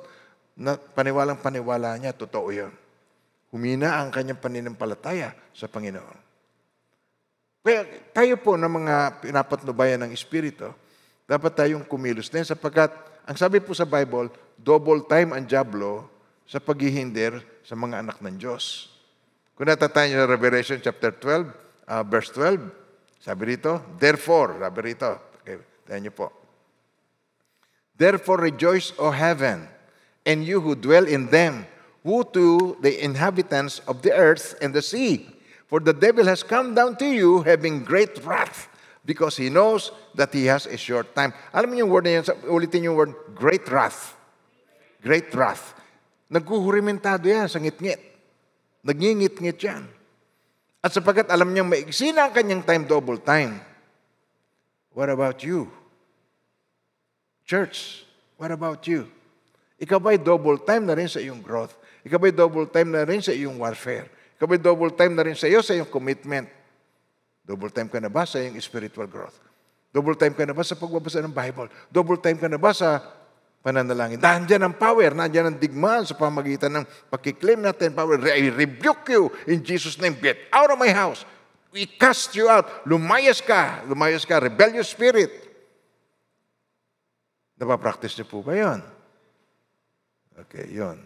na 0.54 0.78
paniwalang 0.78 1.42
paniwala 1.42 1.98
niya, 1.98 2.14
totoo 2.14 2.54
yun. 2.54 2.74
Humina 3.50 4.02
ang 4.02 4.14
kanyang 4.14 4.42
paninampalataya 4.42 5.34
sa 5.54 5.66
Panginoon. 5.66 6.20
Kaya 7.64 7.86
tayo 8.12 8.36
po 8.42 8.60
ng 8.60 8.70
mga 8.70 8.96
pinapatnubayan 9.24 10.02
ng 10.06 10.12
Espiritu, 10.14 10.70
dapat 11.26 11.56
tayong 11.56 11.88
kumilos 11.88 12.28
din 12.28 12.44
sapagkat 12.44 12.92
ang 13.24 13.40
sabi 13.40 13.64
po 13.64 13.72
sa 13.72 13.88
Bible, 13.88 14.28
double 14.60 15.08
time 15.08 15.32
ang 15.32 15.48
Diablo 15.48 16.13
sa 16.54 16.62
paghihinder 16.62 17.42
sa 17.66 17.74
mga 17.74 18.06
anak 18.06 18.22
ng 18.22 18.38
Diyos. 18.38 18.94
Kung 19.58 19.66
natatay 19.66 20.14
niyo 20.14 20.22
sa 20.22 20.30
Revelation 20.30 20.78
chapter 20.78 21.10
12, 21.18 21.50
uh, 21.90 22.06
verse 22.06 22.30
12, 22.30 22.62
sabi 23.18 23.58
rito, 23.58 23.82
Therefore, 23.98 24.62
sabi 24.62 24.94
rito, 24.94 25.34
okay, 25.42 25.58
tayo 25.90 25.98
niyo 25.98 26.14
po. 26.14 26.30
Therefore 27.98 28.46
rejoice, 28.46 28.94
O 29.02 29.10
heaven, 29.10 29.66
and 30.30 30.46
you 30.46 30.62
who 30.62 30.78
dwell 30.78 31.10
in 31.10 31.34
them, 31.34 31.66
who 32.06 32.22
to 32.38 32.78
the 32.86 33.02
inhabitants 33.02 33.82
of 33.90 34.06
the 34.06 34.14
earth 34.14 34.54
and 34.62 34.78
the 34.78 34.86
sea. 34.86 35.26
For 35.66 35.82
the 35.82 35.94
devil 35.94 36.30
has 36.30 36.46
come 36.46 36.78
down 36.78 37.02
to 37.02 37.10
you 37.10 37.42
having 37.50 37.82
great 37.82 38.22
wrath, 38.22 38.70
because 39.02 39.42
he 39.42 39.50
knows 39.50 39.90
that 40.14 40.30
he 40.30 40.46
has 40.54 40.70
a 40.70 40.78
short 40.78 41.18
time. 41.18 41.34
Alam 41.50 41.74
mo 41.74 41.76
yung 41.82 41.90
word 41.90 42.06
na 42.06 42.22
yun, 42.22 42.26
ulitin 42.46 42.86
yung 42.86 42.98
word, 42.98 43.18
great 43.34 43.66
wrath. 43.74 44.14
Great 45.02 45.34
wrath. 45.34 45.82
Nagkuhurimentado 46.34 47.30
yan 47.30 47.46
sa 47.46 47.62
ngit-ngit. 47.62 48.02
Nagngingit-ngit 48.82 49.58
yan. 49.62 49.86
At 50.82 50.92
sapagat 50.92 51.30
alam 51.30 51.54
niyang 51.54 51.70
maigsi 51.70 52.10
na 52.10 52.28
ang 52.28 52.34
kanyang 52.34 52.66
time, 52.66 52.84
double 52.90 53.22
time. 53.22 53.62
What 54.98 55.14
about 55.14 55.46
you? 55.46 55.70
Church, 57.46 58.02
what 58.42 58.50
about 58.50 58.82
you? 58.90 59.06
Ikaw 59.78 60.00
ba'y 60.02 60.18
double 60.18 60.58
time 60.60 60.90
na 60.90 60.98
rin 60.98 61.08
sa 61.08 61.22
iyong 61.22 61.40
growth? 61.40 61.78
Ikaw 62.02 62.18
ba'y 62.18 62.34
double 62.34 62.68
time 62.68 62.90
na 62.90 63.06
rin 63.06 63.22
sa 63.22 63.32
iyong 63.32 63.62
warfare? 63.62 64.10
Ikaw 64.36 64.46
ba'y 64.50 64.60
double 64.60 64.92
time 64.92 65.14
na 65.14 65.24
rin 65.24 65.38
sa 65.38 65.46
iyo 65.46 65.62
sa 65.62 65.78
iyong 65.78 65.88
commitment? 65.88 66.50
Double 67.46 67.70
time 67.70 67.88
ka 67.88 68.00
na 68.02 68.10
ba 68.10 68.26
sa 68.26 68.42
iyong 68.42 68.58
spiritual 68.58 69.06
growth? 69.08 69.38
Double 69.94 70.18
time 70.18 70.34
ka 70.34 70.44
na 70.48 70.56
ba 70.58 70.66
sa 70.66 70.74
pagbabasa 70.74 71.22
ng 71.22 71.36
Bible? 71.36 71.70
Double 71.94 72.18
time 72.18 72.40
ka 72.42 72.50
na 72.50 72.58
ba 72.58 72.74
sa 72.74 73.04
pananalangin. 73.64 74.20
Nandiyan 74.20 74.68
ang 74.68 74.76
power, 74.76 75.16
nandiyan 75.16 75.56
ang 75.56 75.58
digmaan 75.58 76.04
sa 76.04 76.20
pamagitan 76.20 76.70
ng 76.76 76.86
pagkiklaim 77.08 77.64
natin 77.64 77.96
power. 77.96 78.20
I 78.28 78.52
rebuke 78.52 79.08
you 79.08 79.32
in 79.48 79.64
Jesus' 79.64 79.96
name. 79.98 80.20
Get 80.20 80.52
out 80.52 80.68
of 80.70 80.78
my 80.78 80.92
house. 80.92 81.24
We 81.72 81.88
cast 81.88 82.36
you 82.36 82.52
out. 82.52 82.86
Lumayas 82.86 83.40
ka. 83.42 83.82
Lumayas 83.88 84.28
ka. 84.28 84.38
Rebellious 84.38 84.92
spirit. 84.92 85.32
Napapractice 87.58 88.14
niyo 88.20 88.28
po 88.30 88.44
ba 88.44 88.54
yun? 88.54 88.84
Okay, 90.46 90.70
yun. 90.70 91.00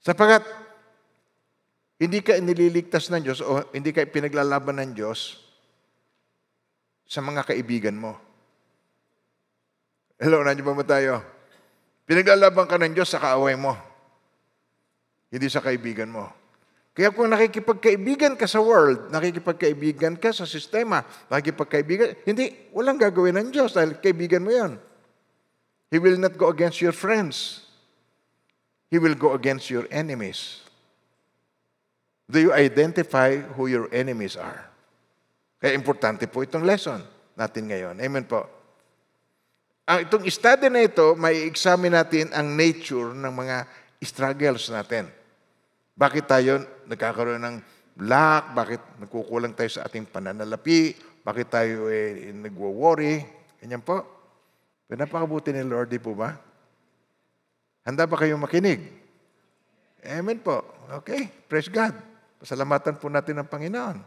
Sapagat, 0.00 0.46
hindi 1.98 2.22
ka 2.22 2.38
nililigtas 2.38 3.10
ng 3.10 3.26
Diyos 3.26 3.40
o 3.42 3.66
hindi 3.74 3.90
ka 3.90 4.06
pinaglalaban 4.06 4.78
ng 4.78 4.90
Diyos 4.94 5.42
sa 7.08 7.24
mga 7.24 7.42
kaibigan 7.42 7.96
mo. 7.98 8.25
Hello, 10.16 10.40
nandiyan 10.40 10.72
ba 10.72 10.86
tayo? 10.86 11.20
Pinaglalaban 12.08 12.64
ka 12.64 12.80
ng 12.80 12.96
Diyos 12.96 13.12
sa 13.12 13.20
kaaway 13.20 13.52
mo. 13.52 13.76
Hindi 15.28 15.52
sa 15.52 15.60
kaibigan 15.60 16.08
mo. 16.08 16.32
Kaya 16.96 17.12
kung 17.12 17.28
nakikipagkaibigan 17.28 18.40
ka 18.40 18.48
sa 18.48 18.56
world, 18.56 19.12
nakikipagkaibigan 19.12 20.16
ka 20.16 20.32
sa 20.32 20.48
sistema, 20.48 21.04
nakikipagkaibigan, 21.28 22.16
hindi, 22.24 22.72
walang 22.72 22.96
gagawin 22.96 23.36
ng 23.36 23.48
Diyos 23.52 23.76
dahil 23.76 24.00
kaibigan 24.00 24.40
mo 24.40 24.48
yan. 24.48 24.80
He 25.92 26.00
will 26.00 26.16
not 26.16 26.40
go 26.40 26.48
against 26.48 26.80
your 26.80 26.96
friends. 26.96 27.68
He 28.88 28.96
will 28.96 29.18
go 29.18 29.36
against 29.36 29.68
your 29.68 29.84
enemies. 29.92 30.64
Do 32.24 32.40
you 32.40 32.56
identify 32.56 33.36
who 33.36 33.68
your 33.68 33.92
enemies 33.92 34.40
are? 34.40 34.64
Kaya 35.60 35.76
importante 35.76 36.24
po 36.24 36.40
itong 36.40 36.64
lesson 36.64 37.04
natin 37.36 37.68
ngayon. 37.68 38.00
Amen 38.00 38.24
po. 38.24 38.55
Ang 39.86 40.10
itong 40.10 40.26
study 40.26 40.66
na 40.66 40.82
ito, 40.82 41.14
may 41.14 41.46
examine 41.46 41.94
natin 41.94 42.34
ang 42.34 42.58
nature 42.58 43.14
ng 43.14 43.30
mga 43.30 43.56
struggles 44.02 44.66
natin. 44.66 45.06
Bakit 45.94 46.26
tayo 46.26 46.58
nagkakaroon 46.90 47.38
ng 47.38 47.56
lack? 48.02 48.50
Bakit 48.50 49.06
nagkukulang 49.06 49.54
tayo 49.54 49.70
sa 49.70 49.86
ating 49.86 50.10
pananalapi? 50.10 50.90
Bakit 51.22 51.46
tayo 51.46 51.86
eh, 51.86 52.34
nagwo-worry? 52.34 53.22
Ganyan 53.62 53.86
po. 53.86 54.02
Pero 54.90 55.06
ni 55.54 55.62
Lord, 55.62 55.94
di 55.94 56.02
po 56.02 56.18
ba? 56.18 56.34
Handa 57.86 58.10
ba 58.10 58.18
kayong 58.18 58.42
makinig? 58.42 58.82
Amen 60.02 60.42
po. 60.42 60.66
Okay, 60.98 61.30
praise 61.46 61.70
God. 61.70 61.94
Pasalamatan 62.42 62.98
po 62.98 63.06
natin 63.06 63.38
ang 63.38 63.46
Panginoon. 63.46 64.02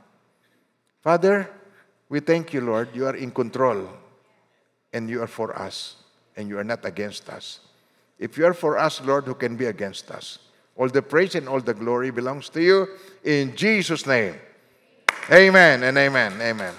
Father, 1.00 1.48
we 2.12 2.20
thank 2.20 2.52
you, 2.52 2.60
Lord. 2.60 2.92
You 2.92 3.08
are 3.08 3.16
in 3.16 3.32
control. 3.32 4.09
And 4.94 5.10
you 5.10 5.22
are 5.22 5.30
for 5.30 5.58
us. 5.58 5.96
And 6.36 6.48
you 6.50 6.58
are 6.58 6.64
not 6.64 6.86
against 6.86 7.30
us. 7.30 7.60
If 8.20 8.38
you 8.38 8.46
are 8.46 8.54
for 8.54 8.78
us, 8.78 9.00
Lord, 9.02 9.26
who 9.26 9.36
can 9.36 9.56
be 9.56 9.66
against 9.66 10.12
us? 10.12 10.40
All 10.76 10.88
the 10.88 11.04
praise 11.04 11.36
and 11.36 11.48
all 11.48 11.60
the 11.60 11.74
glory 11.74 12.12
belongs 12.12 12.48
to 12.56 12.64
you. 12.64 12.88
In 13.24 13.56
Jesus' 13.56 14.08
name. 14.08 14.36
Amen 15.32 15.84
and 15.84 15.96
amen. 15.98 16.40
Amen. 16.42 16.74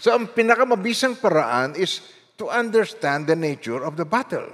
So 0.00 0.16
ang 0.16 0.32
pinakamabisang 0.32 1.20
paraan 1.20 1.76
is 1.76 2.00
to 2.40 2.48
understand 2.48 3.28
the 3.28 3.36
nature 3.36 3.84
of 3.84 4.00
the 4.00 4.08
battle. 4.08 4.48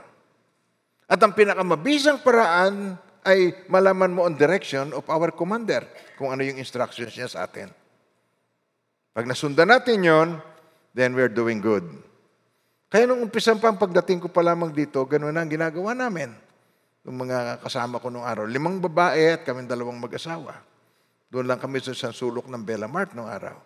At 1.07 1.23
ang 1.23 1.39
pinakamabisang 1.39 2.27
paraan 2.27 2.99
ay 3.27 3.67
malaman 3.71 4.15
mo 4.15 4.27
ang 4.27 4.35
direction 4.39 4.95
of 4.95 5.07
our 5.07 5.35
commander, 5.35 5.87
kung 6.19 6.31
ano 6.31 6.43
yung 6.47 6.59
instructions 6.59 7.15
niya 7.15 7.31
sa 7.31 7.47
atin. 7.47 7.71
Pag 9.15 9.27
nasundan 9.27 9.71
natin 9.71 10.03
yon, 10.03 10.29
then 10.95 11.15
we're 11.15 11.31
doing 11.31 11.59
good. 11.59 11.87
Kaya 12.87 13.03
nung 13.05 13.27
umpisan 13.27 13.59
pa 13.59 13.75
pagdating 13.75 14.23
ko 14.23 14.29
pa 14.31 14.47
lamang 14.47 14.71
dito, 14.71 15.03
ganun 15.03 15.35
na 15.35 15.43
ang 15.43 15.51
ginagawa 15.51 15.91
namin. 15.91 16.31
Yung 17.03 17.19
mga 17.23 17.63
kasama 17.63 17.99
ko 17.99 18.11
nung 18.11 18.27
araw. 18.27 18.47
Limang 18.47 18.79
babae 18.79 19.39
at 19.39 19.43
kami 19.43 19.67
dalawang 19.67 19.99
mag-asawa. 19.99 20.55
Doon 21.27 21.51
lang 21.51 21.59
kami 21.59 21.83
sa 21.83 22.15
sulok 22.15 22.47
ng 22.47 22.63
Bella 22.63 22.87
Mart 22.87 23.15
nung 23.15 23.27
araw. 23.27 23.59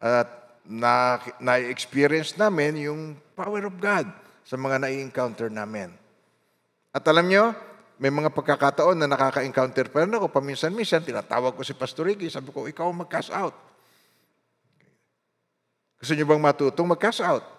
At 0.00 0.28
na, 0.68 1.20
na-experience 1.40 2.36
namin 2.36 2.88
yung 2.88 3.16
power 3.36 3.68
of 3.68 3.76
God 3.80 4.08
sa 4.44 4.56
mga 4.56 4.84
na-encounter 4.84 5.48
namin. 5.52 5.92
At 6.92 7.04
alam 7.08 7.28
nyo, 7.28 7.52
may 8.00 8.08
mga 8.08 8.32
pagkakataon 8.32 8.96
na 8.96 9.08
nakaka-encounter 9.10 9.92
pa 9.92 10.04
rin 10.06 10.12
ako. 10.12 10.32
Paminsan-minsan, 10.32 11.04
tinatawag 11.04 11.52
ko 11.52 11.66
si 11.66 11.76
Pastor 11.76 12.08
Ricky. 12.08 12.32
Sabi 12.32 12.48
ko, 12.48 12.64
ikaw 12.64 12.88
mag-cash 12.92 13.28
out. 13.28 13.52
Gusto 15.98 16.12
nyo 16.14 16.24
bang 16.24 16.42
matutong 16.42 16.88
mag-cash 16.88 17.20
out? 17.20 17.57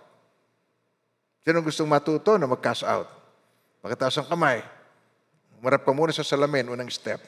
Sino 1.44 1.64
gustong 1.64 1.88
matuto 1.88 2.36
na 2.36 2.48
mag-cash 2.48 2.84
out? 2.84 3.08
Pakitaas 3.80 4.20
ang 4.20 4.28
kamay. 4.28 4.60
Umarap 5.60 5.84
ka 5.84 5.92
muna 5.96 6.12
sa 6.12 6.24
salamin, 6.24 6.68
unang 6.68 6.92
step. 6.92 7.20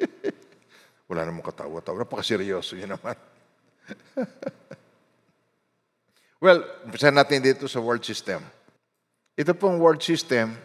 Wala 1.08 1.24
namang 1.24 1.44
katawa-tawa. 1.44 2.04
Napakaseryoso 2.04 2.76
yun 2.76 2.96
naman. 2.96 3.16
well, 6.44 6.64
umpisahan 6.88 7.16
natin 7.16 7.44
dito 7.44 7.68
sa 7.68 7.80
world 7.80 8.04
system. 8.04 8.44
Ito 9.36 9.52
pong 9.52 9.76
world 9.76 10.00
system, 10.00 10.56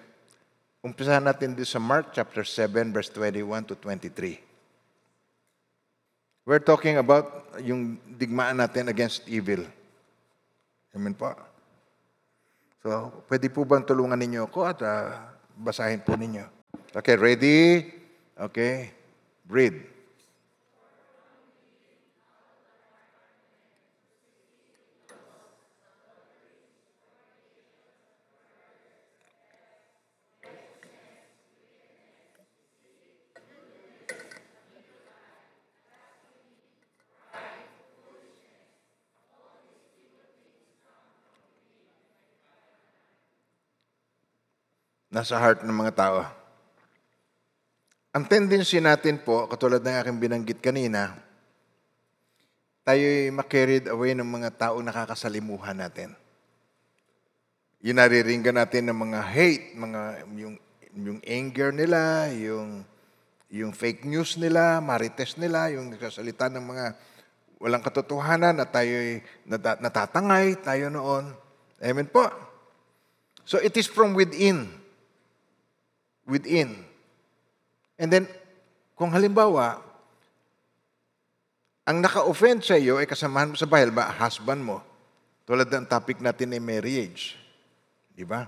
umpisahan 0.79 1.27
natin 1.27 1.55
dito 1.55 1.67
sa 1.67 1.79
Mark 1.79 2.15
chapter 2.15 2.47
7, 2.47 2.95
verse 2.95 3.11
21 3.11 3.67
to 3.67 3.75
23. 3.75 4.39
We're 6.47 6.63
talking 6.63 6.97
about 6.97 7.55
yung 7.61 8.01
digmaan 8.17 8.57
natin 8.57 8.89
against 8.89 9.27
evil. 9.29 9.63
Amen 10.91 11.15
po. 11.15 11.31
So, 12.81 13.23
pwede 13.29 13.47
po 13.53 13.63
bang 13.63 13.85
tulungan 13.85 14.17
ninyo 14.17 14.49
ako 14.49 14.59
at 14.65 14.79
uh, 14.81 15.13
basahin 15.55 16.01
po 16.01 16.17
ninyo? 16.17 16.43
Okay, 16.97 17.15
ready? 17.15 17.87
Okay, 18.35 18.91
read. 19.47 20.00
Nasa 45.11 45.35
heart 45.35 45.67
ng 45.67 45.75
mga 45.75 45.93
tao. 45.93 46.23
Ang 48.15 48.23
tendency 48.31 48.79
natin 48.79 49.19
po, 49.19 49.43
katulad 49.51 49.83
ng 49.83 49.95
aking 49.99 50.17
binanggit 50.19 50.59
kanina, 50.63 51.19
tayo'y 52.87 53.27
makarried 53.29 53.91
away 53.91 54.15
ng 54.15 54.25
mga 54.25 54.55
tao 54.55 54.79
nakakasalimuhan 54.79 55.75
natin. 55.75 56.15
Yung 57.83 57.99
nariringgan 57.99 58.55
natin 58.55 58.87
ng 58.87 58.97
mga 58.97 59.19
hate, 59.19 59.75
mga, 59.75 60.01
yung, 60.39 60.55
yung 60.95 61.19
anger 61.27 61.75
nila, 61.75 62.31
yung, 62.31 62.87
yung 63.51 63.71
fake 63.75 64.07
news 64.07 64.39
nila, 64.39 64.79
marites 64.79 65.35
nila, 65.35 65.71
yung 65.75 65.91
nagsasalita 65.91 66.47
ng 66.51 66.65
mga 66.65 66.85
walang 67.61 67.83
katotohanan 67.83 68.57
na 68.57 68.65
tayo'y 68.65 69.21
natatangay 69.77 70.57
tayo 70.65 70.89
noon. 70.89 71.35
Amen 71.77 72.09
po. 72.09 72.25
So 73.45 73.61
it 73.61 73.75
is 73.77 73.85
from 73.85 74.17
within 74.17 74.80
within. 76.31 76.87
And 77.99 78.07
then, 78.07 78.25
kung 78.95 79.11
halimbawa, 79.11 79.83
ang 81.83 81.99
naka-offend 81.99 82.63
sa 82.63 82.79
iyo 82.79 83.03
ay 83.03 83.05
kasamahan 83.05 83.51
mo 83.51 83.59
sa 83.59 83.67
bahay, 83.67 83.91
ba, 83.91 84.07
husband 84.07 84.63
mo. 84.63 84.79
Tulad 85.43 85.67
ng 85.67 85.85
topic 85.91 86.23
natin 86.23 86.55
ay 86.55 86.63
marriage. 86.63 87.35
Di 88.15 88.23
ba? 88.23 88.47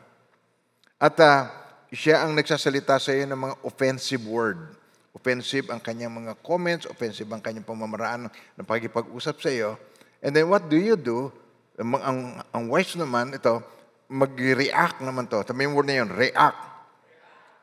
At 0.96 1.20
uh, 1.20 1.52
siya 1.92 2.24
ang 2.24 2.32
nagsasalita 2.32 2.96
sa 3.04 3.12
iyo 3.12 3.28
ng 3.28 3.36
mga 3.36 3.56
offensive 3.68 4.24
word. 4.24 4.80
Offensive 5.14 5.70
ang 5.70 5.84
kanyang 5.84 6.14
mga 6.16 6.34
comments, 6.42 6.88
offensive 6.90 7.30
ang 7.30 7.44
kanyang 7.44 7.68
pamamaraan 7.68 8.32
ng 8.32 8.66
pagkipag-usap 8.66 9.36
sa 9.38 9.50
iyo. 9.52 9.78
And 10.24 10.32
then 10.32 10.48
what 10.48 10.72
do 10.72 10.80
you 10.80 10.96
do? 10.96 11.30
Ang, 11.78 12.00
ang, 12.00 12.20
ang 12.50 12.64
wise 12.72 12.96
naman, 12.96 13.36
ito, 13.36 13.62
mag-react 14.10 15.02
naman 15.02 15.26
to. 15.30 15.42
Sabihin 15.46 15.74
mo 15.74 15.82
na 15.82 16.02
yun, 16.02 16.10
react 16.10 16.73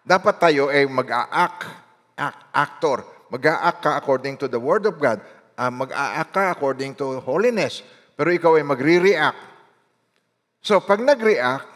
dapat 0.05 0.37
tayo 0.41 0.73
ay 0.73 0.89
mag-a-act, 0.89 1.61
act, 2.17 2.41
actor. 2.53 2.99
Mag-a-act 3.31 3.81
ka 3.81 3.91
according 4.01 4.35
to 4.41 4.51
the 4.51 4.59
Word 4.59 4.89
of 4.89 4.99
God. 4.99 5.21
Uh, 5.55 5.71
mag-a-act 5.71 6.33
ka 6.33 6.51
according 6.51 6.97
to 6.97 7.21
holiness. 7.23 7.85
Pero 8.17 8.33
ikaw 8.35 8.59
ay 8.59 8.65
magre-react. 8.67 9.41
So, 10.61 10.81
pag 10.83 11.01
nag-react, 11.01 11.69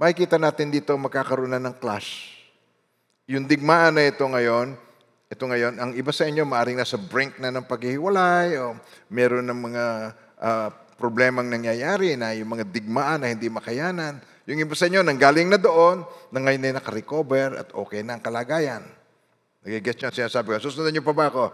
makikita 0.00 0.34
natin 0.40 0.74
dito 0.74 0.94
magkakaroon 0.98 1.54
na 1.54 1.62
ng 1.62 1.78
clash. 1.78 2.34
Yung 3.30 3.46
digmaan 3.46 3.94
na 3.94 4.10
ito 4.10 4.26
ngayon, 4.26 4.74
ito 5.32 5.44
ngayon, 5.48 5.78
ang 5.80 5.90
iba 5.94 6.12
sa 6.12 6.26
inyo 6.26 6.44
maaring 6.44 6.76
nasa 6.76 7.00
brink 7.00 7.40
na 7.40 7.48
ng 7.54 7.64
paghihiwalay 7.64 8.58
o 8.60 8.76
meron 9.08 9.46
ng 9.46 9.60
mga 9.64 9.84
uh, 10.42 10.68
problemang 11.00 11.48
nangyayari 11.48 12.18
na 12.20 12.36
yung 12.36 12.52
mga 12.52 12.68
digmaan 12.68 13.24
na 13.24 13.32
hindi 13.32 13.48
makayanan. 13.48 14.20
Yung 14.50 14.58
iba 14.58 14.74
sa 14.74 14.90
inyo, 14.90 15.06
nanggaling 15.06 15.46
na 15.50 15.58
doon, 15.60 16.02
na 16.34 16.38
ngayon 16.42 16.66
ay 16.66 16.74
nakarecover 16.74 17.62
at 17.62 17.68
okay 17.70 18.02
na 18.02 18.18
ang 18.18 18.22
kalagayan. 18.22 18.82
Nagigets 19.62 20.02
nyo 20.02 20.10
sinasabi 20.10 20.58
ko. 20.58 20.58
Susundan 20.58 20.90
nyo 20.90 21.06
pa 21.06 21.14
ba 21.14 21.30
ako? 21.30 21.44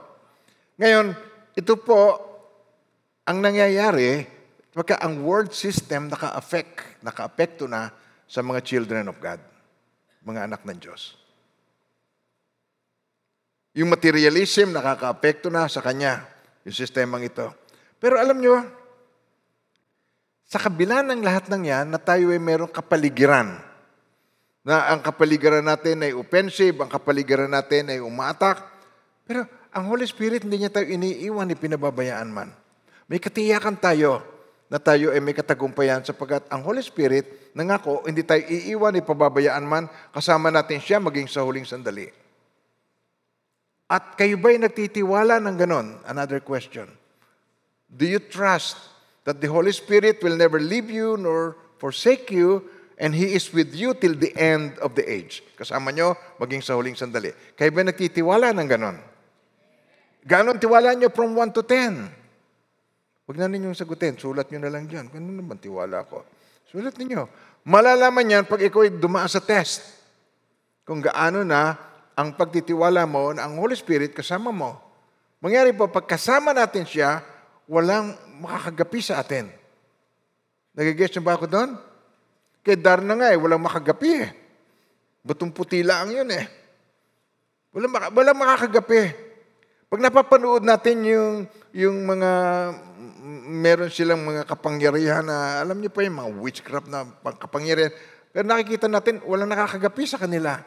Ngayon, 0.81 1.13
ito 1.53 1.75
po, 1.77 2.17
ang 3.29 3.45
nangyayari, 3.45 4.25
pagka 4.73 4.97
ang 5.05 5.21
world 5.21 5.53
system 5.53 6.09
naka-affect, 6.09 7.05
naka-apekto 7.05 7.69
na 7.69 7.93
sa 8.25 8.41
mga 8.41 8.65
children 8.65 9.13
of 9.13 9.21
God, 9.21 9.41
mga 10.25 10.49
anak 10.49 10.65
ng 10.65 10.79
Diyos. 10.81 11.19
Yung 13.77 13.93
materialism, 13.93 14.73
nakaka-apekto 14.73 15.53
na 15.53 15.69
sa 15.69 15.85
Kanya, 15.85 16.25
yung 16.65 16.73
sistemang 16.73 17.21
ito. 17.21 17.53
Pero 18.01 18.17
alam 18.17 18.41
nyo, 18.41 18.65
sa 20.49 20.57
kabila 20.57 21.05
ng 21.05 21.21
lahat 21.21 21.53
ng 21.53 21.63
yan, 21.69 21.87
na 21.93 22.01
tayo 22.01 22.33
ay 22.33 22.41
merong 22.41 22.73
kapaligiran. 22.73 23.61
Na 24.65 24.89
ang 24.89 25.05
kapaligiran 25.05 25.61
natin 25.61 26.01
ay 26.01 26.17
offensive, 26.17 26.73
ang 26.81 26.89
kapaligiran 26.89 27.53
natin 27.53 27.93
ay 27.93 28.01
umaatak. 28.01 28.65
Pero 29.29 29.45
ang 29.77 29.85
Holy 29.93 30.09
Spirit 30.09 30.49
hindi 30.49 30.65
niya 30.65 30.73
tayo 30.73 30.89
iniiwan 30.89 31.53
ni 31.53 31.53
pinababayaan 31.53 32.33
man. 32.33 32.49
May 33.13 33.21
katiyakan 33.21 33.77
tayo 33.77 34.25
na 34.73 34.81
tayo 34.81 35.13
ay 35.13 35.21
may 35.21 35.37
katagumpayan 35.37 36.01
sapagkat 36.01 36.49
ang 36.49 36.65
Holy 36.65 36.81
Spirit, 36.81 37.53
nangako, 37.53 38.09
hindi 38.09 38.25
tayo 38.25 38.41
iiwan, 38.41 38.97
ipababayaan 39.05 39.65
man, 39.69 39.85
kasama 40.17 40.49
natin 40.49 40.81
siya 40.81 40.97
maging 40.97 41.29
sa 41.29 41.45
huling 41.45 41.69
sandali. 41.69 42.09
At 43.89 44.17
kayo 44.17 44.41
ba'y 44.41 44.61
nagtitiwala 44.61 45.41
ng 45.45 45.57
ganon? 45.61 45.97
Another 46.09 46.41
question. 46.41 46.89
Do 47.89 48.05
you 48.05 48.21
trust 48.21 48.77
that 49.29 49.45
the 49.45 49.51
Holy 49.53 49.77
Spirit 49.77 50.25
will 50.25 50.41
never 50.41 50.57
leave 50.57 50.89
you 50.89 51.21
nor 51.21 51.53
forsake 51.77 52.33
you 52.33 52.65
and 52.97 53.13
He 53.13 53.37
is 53.37 53.53
with 53.53 53.77
you 53.77 53.93
till 53.93 54.17
the 54.17 54.33
end 54.33 54.81
of 54.81 54.97
the 54.97 55.05
age? 55.05 55.45
Kasama 55.53 55.93
nyo, 55.93 56.17
maging 56.41 56.65
sa 56.65 56.73
huling 56.73 56.97
sandali. 56.97 57.37
Kayo 57.53 57.69
ba'y 57.69 57.93
nagtitiwala 57.93 58.57
ng 58.57 58.65
ganon? 58.65 58.97
Ganon 60.25 60.57
tiwala 60.57 60.97
nyo 60.97 61.13
from 61.13 61.37
1 61.37 61.53
to 61.53 61.61
10? 61.61 63.29
Huwag 63.29 63.37
na 63.37 63.53
ninyong 63.53 63.77
sagutin. 63.77 64.17
Sulat 64.17 64.49
nyo 64.49 64.65
na 64.65 64.73
lang 64.73 64.89
dyan. 64.89 65.13
Ano 65.13 65.29
naman 65.29 65.61
tiwala 65.61 66.09
ko? 66.09 66.25
Sulat 66.73 66.97
ninyo. 66.97 67.29
Malalaman 67.69 68.25
yan 68.25 68.45
pag 68.49 68.65
ikaw 68.65 68.89
ay 68.89 68.97
dumaan 68.97 69.29
sa 69.29 69.45
test. 69.45 69.85
Kung 70.89 71.05
gaano 71.05 71.45
na 71.45 71.77
ang 72.17 72.33
pagtitiwala 72.33 73.05
mo 73.05 73.37
na 73.37 73.45
ang 73.45 73.61
Holy 73.61 73.77
Spirit 73.77 74.17
kasama 74.17 74.49
mo. 74.49 74.81
Mangyari 75.45 75.77
po, 75.77 75.93
pag 75.93 76.09
kasama 76.09 76.57
natin 76.57 76.89
siya, 76.89 77.21
walang 77.69 78.17
makakagapi 78.39 79.01
sa 79.03 79.21
atin. 79.21 79.51
Nagigets 80.79 81.15
niyo 81.15 81.23
ba 81.27 81.35
ako 81.35 81.47
doon? 81.51 81.75
Kay 82.63 82.79
Dar 82.79 83.03
na 83.03 83.19
nga 83.19 83.35
eh, 83.35 83.39
walang 83.39 83.63
makagapi 83.63 84.11
eh. 84.23 84.31
Butong 85.27 85.51
puti 85.51 85.83
lang 85.83 86.15
yun 86.15 86.31
eh. 86.31 86.47
Walang, 87.75 87.93
maka- 87.93 88.13
walang 88.15 88.39
makakagapi. 88.39 89.03
Pag 89.89 90.01
napapanood 90.05 90.63
natin 90.63 91.01
yung, 91.05 91.35
yung 91.73 91.97
mga, 92.05 92.31
meron 93.49 93.91
silang 93.91 94.21
mga 94.21 94.45
kapangyarihan 94.45 95.25
na, 95.25 95.65
alam 95.65 95.81
niyo 95.81 95.89
pa 95.89 96.05
yung 96.05 96.19
mga 96.21 96.31
witchcraft 96.39 96.89
na 96.93 97.09
pang- 97.09 97.41
kapangyarihan, 97.41 97.93
pero 98.31 98.45
nakikita 98.45 98.87
natin, 98.87 99.25
walang 99.25 99.49
nakakagapi 99.49 100.05
sa 100.05 100.21
kanila. 100.21 100.61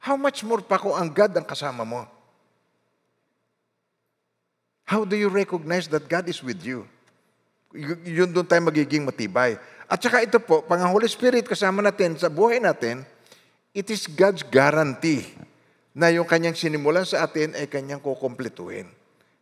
How 0.00 0.16
much 0.16 0.40
more 0.44 0.64
pa 0.64 0.80
kung 0.80 0.96
ang 0.96 1.12
God 1.12 1.36
ang 1.36 1.46
kasama 1.46 1.84
mo? 1.84 2.08
How 4.86 5.02
do 5.02 5.18
you 5.18 5.26
recognize 5.26 5.90
that 5.90 6.06
God 6.06 6.30
is 6.30 6.40
with 6.40 6.62
you? 6.62 6.86
Yun 8.08 8.32
doon 8.32 8.48
tayo 8.48 8.64
magiging 8.64 9.04
matibay. 9.04 9.60
At 9.86 10.02
saka 10.02 10.24
ito 10.24 10.42
po, 10.42 10.66
pag 10.66 10.82
ang 10.82 10.90
Holy 10.90 11.06
Spirit 11.06 11.46
kasama 11.46 11.78
natin 11.84 12.18
sa 12.18 12.26
buhay 12.26 12.58
natin, 12.58 13.06
it 13.70 13.86
is 13.92 14.10
God's 14.10 14.42
guarantee 14.42 15.22
na 15.94 16.10
yung 16.10 16.26
kanyang 16.26 16.58
sinimulan 16.58 17.06
sa 17.06 17.28
atin 17.28 17.54
ay 17.54 17.70
kanyang 17.70 18.02
kukumpletuhin. 18.02 18.88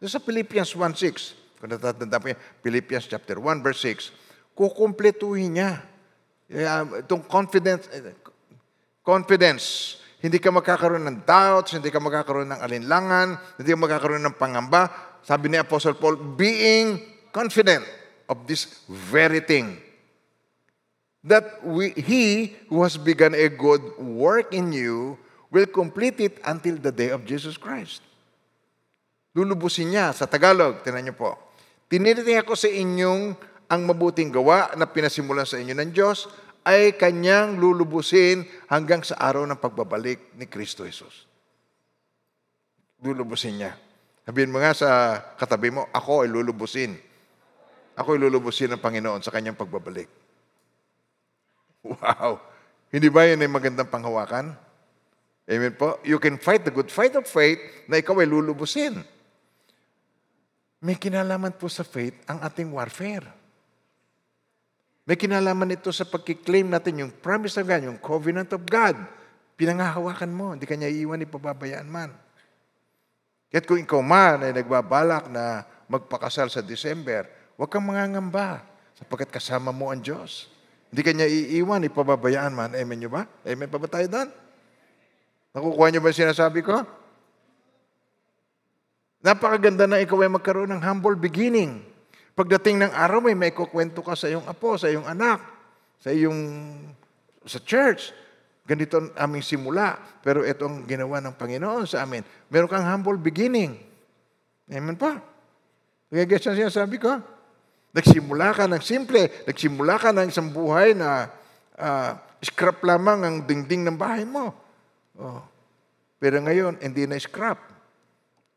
Sa 0.05 0.20
Philippians 0.20 0.68
1.6, 0.76 1.57
kung 1.57 1.70
natatanda 1.72 2.20
po 2.20 2.28
yan, 2.28 2.39
Philippians 2.61 3.09
chapter 3.09 3.41
1 3.41 3.64
verse 3.64 3.80
6, 3.89 4.53
kukumpletuhin 4.53 5.57
niya. 5.57 5.80
Kaya, 6.45 6.85
Itong 7.01 7.24
confidence, 7.24 7.89
eh, 7.89 8.12
confidence, 9.01 9.97
hindi 10.20 10.37
ka 10.37 10.53
magkakaroon 10.53 11.09
ng 11.09 11.18
doubts, 11.24 11.72
hindi 11.72 11.89
ka 11.89 12.05
magkakaroon 12.05 12.53
ng 12.53 12.61
alinlangan, 12.61 13.28
hindi 13.57 13.68
ka 13.72 13.80
magkakaroon 13.80 14.24
ng 14.28 14.37
pangamba. 14.37 14.82
Sabi 15.24 15.49
ni 15.49 15.57
Apostle 15.57 15.97
Paul, 15.97 16.37
being 16.37 17.01
confident 17.32 18.03
of 18.28 18.46
this 18.48 18.84
very 18.88 19.40
thing, 19.40 19.78
that 21.24 21.64
we, 21.64 21.96
he 21.96 22.52
who 22.68 22.84
has 22.84 23.00
begun 23.00 23.32
a 23.32 23.48
good 23.48 23.80
work 23.96 24.52
in 24.52 24.72
you 24.72 25.16
will 25.48 25.66
complete 25.66 26.20
it 26.20 26.36
until 26.44 26.76
the 26.76 26.92
day 26.92 27.08
of 27.08 27.24
Jesus 27.24 27.56
Christ. 27.56 28.04
Lulubusin 29.34 29.90
niya 29.90 30.14
sa 30.14 30.28
Tagalog, 30.30 30.84
tinan 30.86 31.10
niyo 31.10 31.16
po. 31.16 31.34
Tiniriting 31.90 32.38
ako 32.38 32.54
sa 32.54 32.70
inyong 32.70 33.34
ang 33.66 33.80
mabuting 33.82 34.30
gawa 34.30 34.76
na 34.78 34.86
pinasimulan 34.86 35.48
sa 35.48 35.58
inyo 35.58 35.74
ng 35.74 35.90
Diyos 35.90 36.30
ay 36.64 36.96
kanyang 36.96 37.60
lulubusin 37.60 38.46
hanggang 38.70 39.04
sa 39.04 39.20
araw 39.20 39.44
ng 39.44 39.60
pagbabalik 39.60 40.32
ni 40.38 40.48
Kristo 40.48 40.86
Jesus. 40.86 41.28
Lulubusin 43.04 43.60
niya. 43.60 43.72
Sabihin 44.24 44.48
mo 44.48 44.62
nga 44.62 44.72
sa 44.72 45.20
katabi 45.36 45.68
mo, 45.68 45.84
ako 45.92 46.24
ay 46.24 46.28
lulubusin. 46.32 46.96
Ako 47.95 48.18
ay 48.18 48.20
lulubusin 48.26 48.70
ng 48.74 48.82
Panginoon 48.82 49.22
sa 49.22 49.30
kanyang 49.30 49.59
pagbabalik. 49.59 50.11
Wow! 51.84 52.42
Hindi 52.90 53.09
ba 53.11 53.26
yun 53.26 53.42
ay 53.42 53.51
magandang 53.51 53.90
panghawakan? 53.90 54.55
Amen 55.45 55.74
po? 55.76 56.01
You 56.07 56.16
can 56.16 56.40
fight 56.40 56.64
the 56.64 56.72
good 56.72 56.88
fight 56.88 57.12
of 57.14 57.28
faith 57.28 57.61
na 57.84 58.01
ikaw 58.01 58.16
ay 58.22 58.28
lulubusin. 58.30 59.05
May 60.80 60.97
kinalaman 60.97 61.53
po 61.57 61.68
sa 61.68 61.84
faith 61.84 62.16
ang 62.24 62.40
ating 62.40 62.72
warfare. 62.72 63.24
May 65.05 65.20
kinalaman 65.20 65.76
ito 65.76 65.92
sa 65.92 66.09
pagkiklaim 66.09 66.64
natin 66.64 67.05
yung 67.05 67.12
promise 67.12 67.61
of 67.61 67.68
God, 67.68 67.84
yung 67.84 68.01
covenant 68.01 68.49
of 68.57 68.64
God. 68.64 68.97
Pinangahawakan 69.61 70.32
mo, 70.32 70.57
hindi 70.57 70.64
kanya 70.64 70.88
iiwan, 70.88 71.20
ipababayaan 71.28 71.88
man. 71.88 72.11
Kaya't 73.53 73.68
kung 73.68 73.78
ikaw 73.78 74.01
man 74.01 74.49
ay 74.49 74.53
nagbabalak 74.57 75.28
na 75.28 75.68
magpakasal 75.86 76.49
sa 76.49 76.64
December, 76.64 77.28
huwag 77.59 77.70
kang 77.70 77.86
mangangamba 77.86 78.62
sapagkat 78.94 79.30
kasama 79.30 79.74
mo 79.74 79.90
ang 79.90 80.02
Diyos. 80.02 80.50
Hindi 80.94 81.02
kanya 81.02 81.26
iiwan, 81.26 81.82
ipababayaan 81.90 82.55
man. 82.55 82.70
Amen 82.70 82.98
nyo 83.02 83.11
ba? 83.11 83.26
Amen 83.42 83.66
pa 83.66 83.82
ba 83.82 83.90
tayo 83.90 84.07
doon? 84.07 84.30
Nakukuha 85.50 85.90
niyo 85.90 86.00
ba 86.02 86.14
yung 86.14 86.22
sinasabi 86.22 86.62
ko? 86.62 86.86
Napakaganda 89.24 89.90
na 89.90 89.98
ikaw 89.98 90.22
ay 90.22 90.30
magkaroon 90.30 90.70
ng 90.70 90.82
humble 90.86 91.18
beginning. 91.18 91.82
Pagdating 92.38 92.78
ng 92.78 92.92
araw, 92.94 93.22
may 93.26 93.34
may 93.34 93.50
kukwento 93.50 94.07
ka 94.07 94.14
sa 94.14 94.30
iyong 94.30 94.46
apo, 94.46 94.78
sa 94.78 94.86
iyong 94.86 95.07
anak, 95.07 95.42
sa 95.98 96.14
iyong 96.14 96.38
sa 97.42 97.59
church. 97.59 98.14
Ganito 98.62 99.02
ang 99.02 99.11
aming 99.18 99.42
simula. 99.42 99.98
Pero 100.22 100.46
ito 100.46 100.62
ang 100.66 100.86
ginawa 100.86 101.18
ng 101.18 101.34
Panginoon 101.34 101.90
sa 101.90 102.07
amin. 102.07 102.22
Meron 102.50 102.70
kang 102.70 102.86
humble 102.86 103.18
beginning. 103.18 103.76
Amen 104.70 104.94
pa. 104.94 105.18
Kaya 106.07 106.22
guess 106.22 106.46
ang 106.46 106.55
sinasabi 106.55 107.02
ko? 107.02 107.34
Nagsimula 107.95 108.51
ka 108.51 108.66
ng 108.66 108.82
simple. 108.82 109.47
Nagsimula 109.47 109.95
ka 110.03 110.11
ng 110.11 110.26
isang 110.26 110.51
buhay 110.51 110.99
na 110.99 111.30
ah, 111.78 112.18
scrap 112.42 112.82
lamang 112.82 113.22
ang 113.22 113.36
dingding 113.47 113.86
ng 113.86 113.95
bahay 113.95 114.26
mo. 114.26 114.51
Oh. 115.14 115.40
Pero 116.18 116.42
ngayon, 116.42 116.82
hindi 116.82 117.07
na 117.07 117.14
scrap. 117.22 117.62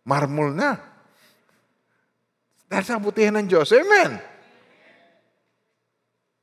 Marmol 0.10 0.58
na. 0.58 0.82
Dahil 2.66 2.84
sa 2.84 2.98
kabutihan 2.98 3.38
ng 3.38 3.48
Diyos. 3.48 3.70
Amen. 3.72 4.18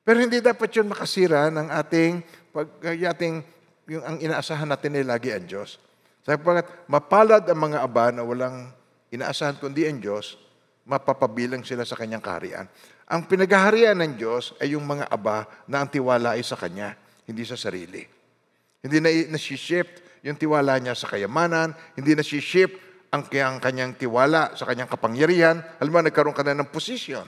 Pero 0.05 0.21
hindi 0.21 0.39
dapat 0.39 0.69
yun 0.77 0.93
makasira 0.93 1.49
ng 1.49 1.69
ating, 1.73 2.13
pag, 2.53 2.69
ating, 2.85 3.41
yung 3.89 4.05
ang 4.05 4.17
inaasahan 4.21 4.69
natin 4.69 5.01
ay 5.01 5.05
lagi 5.05 5.33
ang 5.33 5.49
Diyos. 5.49 5.81
Sapagkat 6.25 6.89
mapalad 6.89 7.45
ang 7.49 7.61
mga 7.61 7.79
aba 7.81 8.13
na 8.13 8.25
walang 8.25 8.69
inaasahan 9.13 9.57
kundi 9.57 9.89
ang 9.89 10.01
Diyos, 10.01 10.37
mapapabilang 10.85 11.65
sila 11.65 11.85
sa 11.89 11.97
kanyang 11.97 12.21
kaharian. 12.21 12.69
Ang 13.09 13.29
pinaghaharian 13.29 13.97
ng 14.01 14.13
Diyos 14.17 14.57
ay 14.61 14.77
yung 14.77 14.85
mga 14.85 15.09
aba 15.13 15.45
na 15.69 15.85
ang 15.85 15.89
tiwala 15.93 16.37
ay 16.37 16.45
sa 16.45 16.57
Kanya, 16.57 16.97
hindi 17.29 17.45
sa 17.45 17.57
sarili. 17.57 18.05
Hindi 18.85 19.01
na 19.01 19.09
nasi-shift 19.33 20.25
yung 20.25 20.41
tiwala 20.41 20.81
niya 20.81 20.97
sa 20.97 21.09
kayamanan, 21.09 21.77
hindi 21.97 22.17
nasi-shift 22.17 22.81
ang 23.13 23.29
kanyang, 23.31 23.61
kanyang 23.61 23.93
tiwala 23.95 24.57
sa 24.59 24.67
kanyang 24.67 24.91
kapangyarihan. 24.91 25.63
Alam 25.79 26.03
nagkaroon 26.03 26.35
ka 26.35 26.43
na 26.43 26.57
ng 26.59 26.73
position. 26.73 27.25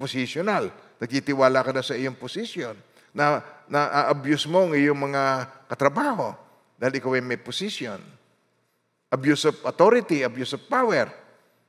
Positional. 0.00 0.72
Nagtitiwala 0.96 1.60
ka 1.60 1.70
na 1.76 1.84
sa 1.84 1.92
iyong 1.92 2.16
position. 2.16 2.72
Na, 3.14 3.44
na 3.68 4.10
abuse 4.10 4.48
mo 4.48 4.66
ang 4.66 4.74
iyong 4.74 4.96
mga 4.96 5.22
katrabaho 5.68 6.34
dahil 6.80 6.98
ikaw 6.98 7.14
ay 7.14 7.22
may 7.22 7.38
position. 7.38 8.00
Abuse 9.12 9.46
of 9.46 9.60
authority, 9.68 10.26
abuse 10.26 10.56
of 10.56 10.64
power. 10.66 11.06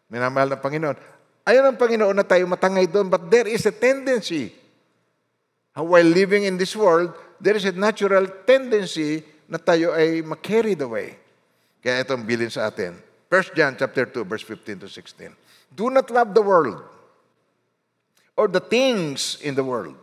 Minamahal 0.10 0.54
ng 0.54 0.62
Panginoon. 0.62 0.98
Ayaw 1.46 1.62
ng 1.70 1.78
Panginoon 1.78 2.16
na 2.18 2.26
tayo 2.26 2.46
matangay 2.50 2.90
doon, 2.90 3.10
but 3.10 3.30
there 3.30 3.46
is 3.46 3.66
a 3.66 3.74
tendency. 3.74 4.54
While 5.76 6.08
living 6.08 6.48
in 6.48 6.58
this 6.58 6.74
world, 6.74 7.14
there 7.38 7.54
is 7.54 7.68
a 7.68 7.76
natural 7.76 8.26
tendency 8.48 9.22
na 9.46 9.62
tayo 9.62 9.94
ay 9.94 10.24
ma-carried 10.26 10.82
away. 10.82 11.20
Kaya 11.84 12.02
itong 12.02 12.26
bilin 12.26 12.50
sa 12.50 12.72
atin. 12.72 12.98
1 13.30 13.58
John 13.58 13.78
chapter 13.78 14.10
2, 14.10 14.26
verse 14.26 14.46
15 14.48 14.86
to 14.86 14.90
16. 14.90 15.36
Do 15.76 15.92
not 15.92 16.10
love 16.10 16.34
the 16.34 16.42
world 16.42 16.82
or 18.40 18.48
the 18.48 18.64
things 18.64 19.38
in 19.44 19.54
the 19.54 19.66
world. 19.66 19.98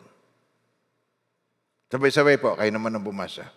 Sabay-sabay 1.89 2.41
po, 2.41 2.57
kayo 2.57 2.71
naman 2.73 2.93
ang 2.97 3.05
bumasa. 3.05 3.49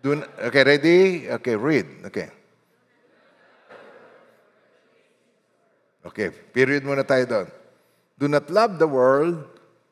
Do 0.00 0.16
okay, 0.48 0.64
ready? 0.64 1.28
Okay, 1.28 1.56
read. 1.56 2.08
Okay. 2.08 2.39
Okay, 6.00 6.32
period 6.32 6.80
muna 6.84 7.04
tayo 7.04 7.24
doon. 7.28 7.48
Do 8.16 8.26
not 8.28 8.48
love 8.48 8.80
the 8.80 8.88
world 8.88 9.44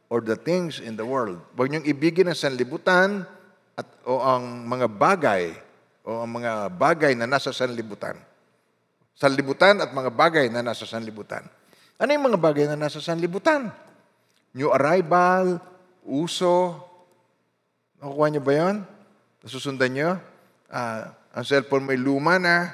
or 0.08 0.24
the 0.24 0.36
things 0.36 0.80
in 0.80 0.96
the 0.96 1.04
world. 1.04 1.40
Huwag 1.56 1.68
niyong 1.68 1.84
ibigin 1.84 2.28
ang 2.28 2.36
sanlibutan 2.36 3.28
at 3.76 3.88
o 4.08 4.20
ang 4.20 4.64
mga 4.64 4.88
bagay 4.88 5.52
o 6.04 6.24
ang 6.24 6.30
mga 6.40 6.72
bagay 6.72 7.12
na 7.12 7.28
nasa 7.28 7.52
sanlibutan. 7.52 8.16
Sanlibutan 9.12 9.84
at 9.84 9.92
mga 9.92 10.08
bagay 10.08 10.46
na 10.48 10.64
nasa 10.64 10.88
sanlibutan. 10.88 11.44
Ano 12.00 12.08
yung 12.14 12.32
mga 12.32 12.40
bagay 12.40 12.64
na 12.70 12.78
nasa 12.78 13.04
sanlibutan? 13.04 13.68
New 14.56 14.72
arrival, 14.72 15.60
uso. 16.06 16.80
Nakukuha 18.00 18.28
niyo 18.30 18.42
ba 18.46 18.52
yun? 18.54 18.76
Nasusundan 19.44 19.90
niyo? 19.92 20.10
Ah, 20.70 21.12
ang 21.34 21.44
cellphone 21.44 21.84
may 21.84 21.98
luma 21.98 22.38
na. 22.40 22.72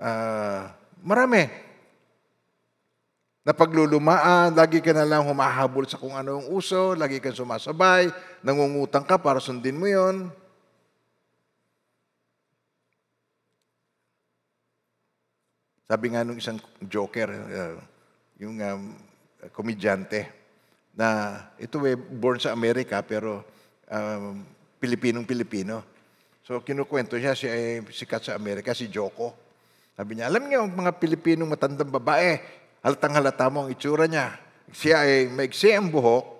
Ah, 0.00 0.74
marami. 1.04 1.67
Na 3.48 3.56
paglulumaan, 3.56 4.52
lagi 4.52 4.84
ka 4.84 4.92
na 4.92 5.08
lang 5.08 5.24
humahabol 5.24 5.88
sa 5.88 5.96
kung 5.96 6.12
ano 6.12 6.36
yung 6.36 6.52
uso, 6.52 6.92
lagi 6.92 7.16
kang 7.16 7.32
sumasabay, 7.32 8.12
nangungutang 8.44 9.08
ka 9.08 9.16
para 9.16 9.40
sundin 9.40 9.80
mo 9.80 9.88
yon. 9.88 10.28
Sabi 15.88 16.12
nga 16.12 16.28
nung 16.28 16.36
isang 16.36 16.60
joker, 16.84 17.32
uh, 17.32 17.80
yung 18.36 18.60
um, 18.60 18.92
komedyante, 19.56 20.28
na 20.92 21.40
ito 21.56 21.80
eh, 21.88 21.96
born 21.96 22.36
sa 22.36 22.52
Amerika 22.52 23.00
pero 23.00 23.48
um, 23.88 24.44
Pilipinong-Pilipino. 24.76 25.80
So 26.44 26.60
kinukwento 26.60 27.16
siya, 27.16 27.32
siya 27.32 27.56
ay 27.56 27.80
sikat 27.88 28.28
sa 28.28 28.36
Amerika, 28.36 28.76
si 28.76 28.92
Joko. 28.92 29.32
Sabi 29.96 30.20
niya, 30.20 30.28
alam 30.28 30.44
niyo, 30.44 30.68
mga 30.68 31.00
Pilipinong 31.00 31.48
matandang 31.48 31.88
babae, 31.88 32.36
halatang 32.88 33.14
halata 33.14 33.46
mo 33.52 33.68
ang 33.68 33.70
itsura 33.70 34.08
niya. 34.08 34.40
Siya 34.72 35.04
ay 35.04 35.28
maigsi 35.28 35.76
ang 35.76 35.92
buhok, 35.92 36.38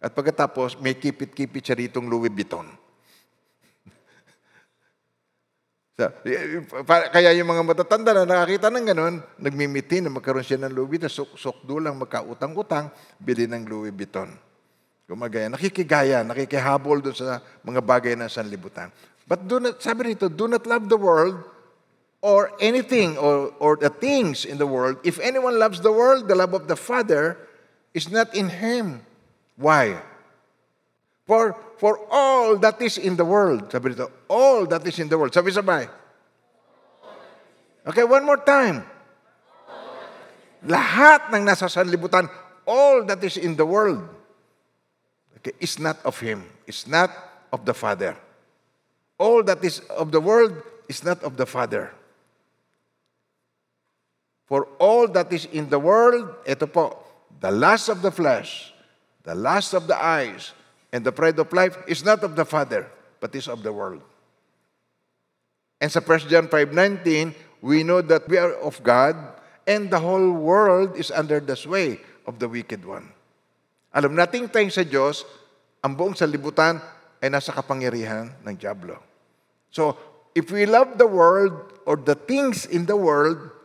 at 0.00 0.12
pagkatapos 0.12 0.76
may 0.78 0.94
kipit-kipit 0.94 1.64
siya 1.64 1.76
ritong 1.76 2.06
Louis 2.06 2.30
Vuitton. 2.30 2.68
So, 5.96 6.12
pa- 6.84 7.08
kaya 7.08 7.32
yung 7.32 7.48
mga 7.48 7.64
matatanda 7.64 8.12
na 8.12 8.28
nakakita 8.28 8.68
ng 8.68 8.84
ganun, 8.84 9.16
nagmimiti 9.40 10.04
na 10.04 10.12
magkaroon 10.12 10.44
siya 10.44 10.60
ng 10.60 10.76
Louis 10.76 10.92
Vuitton, 10.92 11.08
suk 11.08 11.40
sukdo 11.40 11.80
lang 11.80 11.96
magkautang-utang, 11.96 12.92
bili 13.16 13.48
ng 13.48 13.64
Louis 13.64 13.96
Vuitton. 13.96 14.28
Gumagaya, 15.08 15.48
nakikigaya, 15.48 16.20
nakikihabol 16.20 17.00
doon 17.00 17.16
sa 17.16 17.40
mga 17.64 17.80
bagay 17.80 18.12
na 18.12 18.28
sanlibutan. 18.28 18.92
But 19.24 19.48
do 19.48 19.56
not, 19.56 19.80
sabi 19.80 20.12
rito, 20.12 20.28
do 20.28 20.44
not 20.44 20.68
love 20.68 20.92
the 20.92 21.00
world 21.00 21.40
or 22.26 22.50
anything 22.58 23.14
or, 23.16 23.54
or 23.62 23.76
the 23.78 23.88
things 23.88 24.44
in 24.44 24.58
the 24.58 24.66
world. 24.66 24.98
If 25.04 25.22
anyone 25.22 25.60
loves 25.60 25.80
the 25.80 25.92
world, 25.92 26.26
the 26.26 26.34
love 26.34 26.54
of 26.54 26.66
the 26.66 26.74
Father 26.74 27.38
is 27.94 28.10
not 28.10 28.34
in 28.34 28.48
him. 28.48 29.06
Why? 29.54 30.02
For, 31.24 31.54
for 31.78 32.02
all 32.10 32.58
that 32.58 32.82
is 32.82 32.98
in 32.98 33.14
the 33.14 33.24
world. 33.24 33.70
Sabi 33.70 33.94
dito, 33.94 34.10
all 34.26 34.66
that 34.66 34.82
is 34.82 34.98
in 34.98 35.06
the 35.06 35.16
world. 35.16 35.34
Sabi 35.34 35.54
sabay. 35.54 35.86
Okay, 37.86 38.02
one 38.02 38.26
more 38.26 38.42
time. 38.42 38.82
Lahat 40.66 41.30
ng 41.30 41.46
nasa 41.46 41.70
sanlibutan, 41.70 42.26
all 42.66 43.06
that 43.06 43.22
is 43.22 43.38
in 43.38 43.54
the 43.54 43.62
world, 43.62 44.02
okay, 45.38 45.54
is 45.62 45.78
not 45.78 46.02
of 46.02 46.18
Him. 46.18 46.42
Is 46.66 46.90
not 46.90 47.14
of 47.54 47.62
the 47.62 47.74
Father. 47.74 48.18
All 49.14 49.46
that 49.46 49.62
is 49.62 49.78
of 49.94 50.10
the 50.10 50.18
world 50.18 50.58
is 50.90 51.06
not 51.06 51.22
of 51.22 51.38
the 51.38 51.46
Father. 51.46 51.94
For 54.46 54.70
all 54.78 55.10
that 55.10 55.32
is 55.34 55.46
in 55.50 55.68
the 55.68 55.78
world, 55.78 56.30
ito 56.46 56.70
po, 56.70 57.02
the 57.42 57.50
lust 57.50 57.90
of 57.90 58.00
the 58.00 58.14
flesh, 58.14 58.72
the 59.26 59.34
lust 59.34 59.74
of 59.74 59.90
the 59.90 59.98
eyes, 59.98 60.54
and 60.94 61.02
the 61.02 61.10
pride 61.10 61.38
of 61.38 61.50
life 61.52 61.76
is 61.90 62.06
not 62.06 62.22
of 62.22 62.38
the 62.38 62.46
Father, 62.46 62.86
but 63.18 63.34
is 63.34 63.50
of 63.50 63.66
the 63.66 63.74
world. 63.74 64.06
And 65.82 65.90
sa 65.90 65.98
1 65.98 66.30
John 66.30 66.46
5.19, 66.46 67.34
we 67.60 67.82
know 67.82 68.00
that 68.00 68.30
we 68.30 68.38
are 68.38 68.54
of 68.62 68.78
God, 68.86 69.18
and 69.66 69.90
the 69.90 69.98
whole 69.98 70.30
world 70.30 70.94
is 70.94 71.10
under 71.10 71.42
the 71.42 71.58
sway 71.58 71.98
of 72.24 72.38
the 72.38 72.46
wicked 72.46 72.86
one. 72.86 73.10
Alam 73.90 74.14
nating 74.14 74.46
tayong 74.46 74.70
sa 74.70 74.86
Diyos, 74.86 75.26
ang 75.82 75.98
buong 75.98 76.14
sanlibutan 76.14 76.78
ay 77.18 77.28
nasa 77.32 77.50
kapangyarihan 77.50 78.30
ng 78.46 78.54
Diablo. 78.54 79.02
So, 79.74 79.98
if 80.38 80.52
we 80.54 80.68
love 80.68 81.00
the 81.00 81.08
world 81.08 81.52
or 81.88 81.96
the 81.98 82.14
things 82.14 82.68
in 82.68 82.86
the 82.86 82.96
world, 82.96 83.55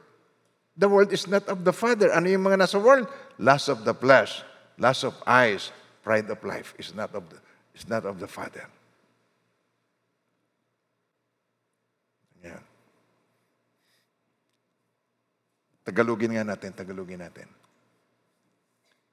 the 0.81 0.89
world 0.89 1.13
is 1.13 1.29
not 1.29 1.45
of 1.45 1.61
the 1.61 1.69
Father. 1.69 2.09
Ano 2.09 2.25
yung 2.25 2.41
mga 2.41 2.65
nasa 2.65 2.81
world? 2.81 3.05
Lust 3.37 3.69
of 3.69 3.85
the 3.85 3.93
flesh, 3.93 4.41
lust 4.81 5.05
of 5.05 5.13
eyes, 5.29 5.69
pride 6.01 6.25
of 6.33 6.41
life 6.41 6.73
is 6.81 6.97
not 6.97 7.13
of 7.13 7.29
the, 7.29 7.37
is 7.77 7.85
not 7.85 8.01
of 8.01 8.17
the 8.17 8.25
Father. 8.25 8.65
Yan. 12.41 12.65
Tagalogin 15.85 16.33
nga 16.33 16.57
natin, 16.57 16.73
Tagalogin 16.73 17.21
natin. 17.21 17.45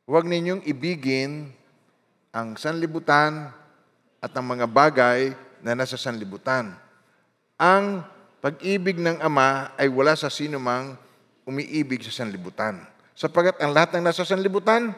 Huwag 0.08 0.24
ninyong 0.24 0.64
ibigin 0.64 1.52
ang 2.32 2.56
sanlibutan 2.56 3.52
at 4.24 4.32
ang 4.32 4.46
mga 4.56 4.64
bagay 4.64 5.36
na 5.60 5.76
nasa 5.76 6.00
sanlibutan. 6.00 6.72
Ang 7.60 8.00
pag-ibig 8.40 8.96
ng 8.96 9.20
Ama 9.20 9.76
ay 9.76 9.92
wala 9.92 10.16
sa 10.16 10.32
sinumang 10.32 10.96
umiibig 11.48 12.04
sa 12.04 12.12
sanlibutan. 12.12 12.84
Sapagat 13.16 13.56
ang 13.64 13.72
lahat 13.72 13.96
ng 13.96 14.04
nasa 14.04 14.28
sanlibutan, 14.28 14.92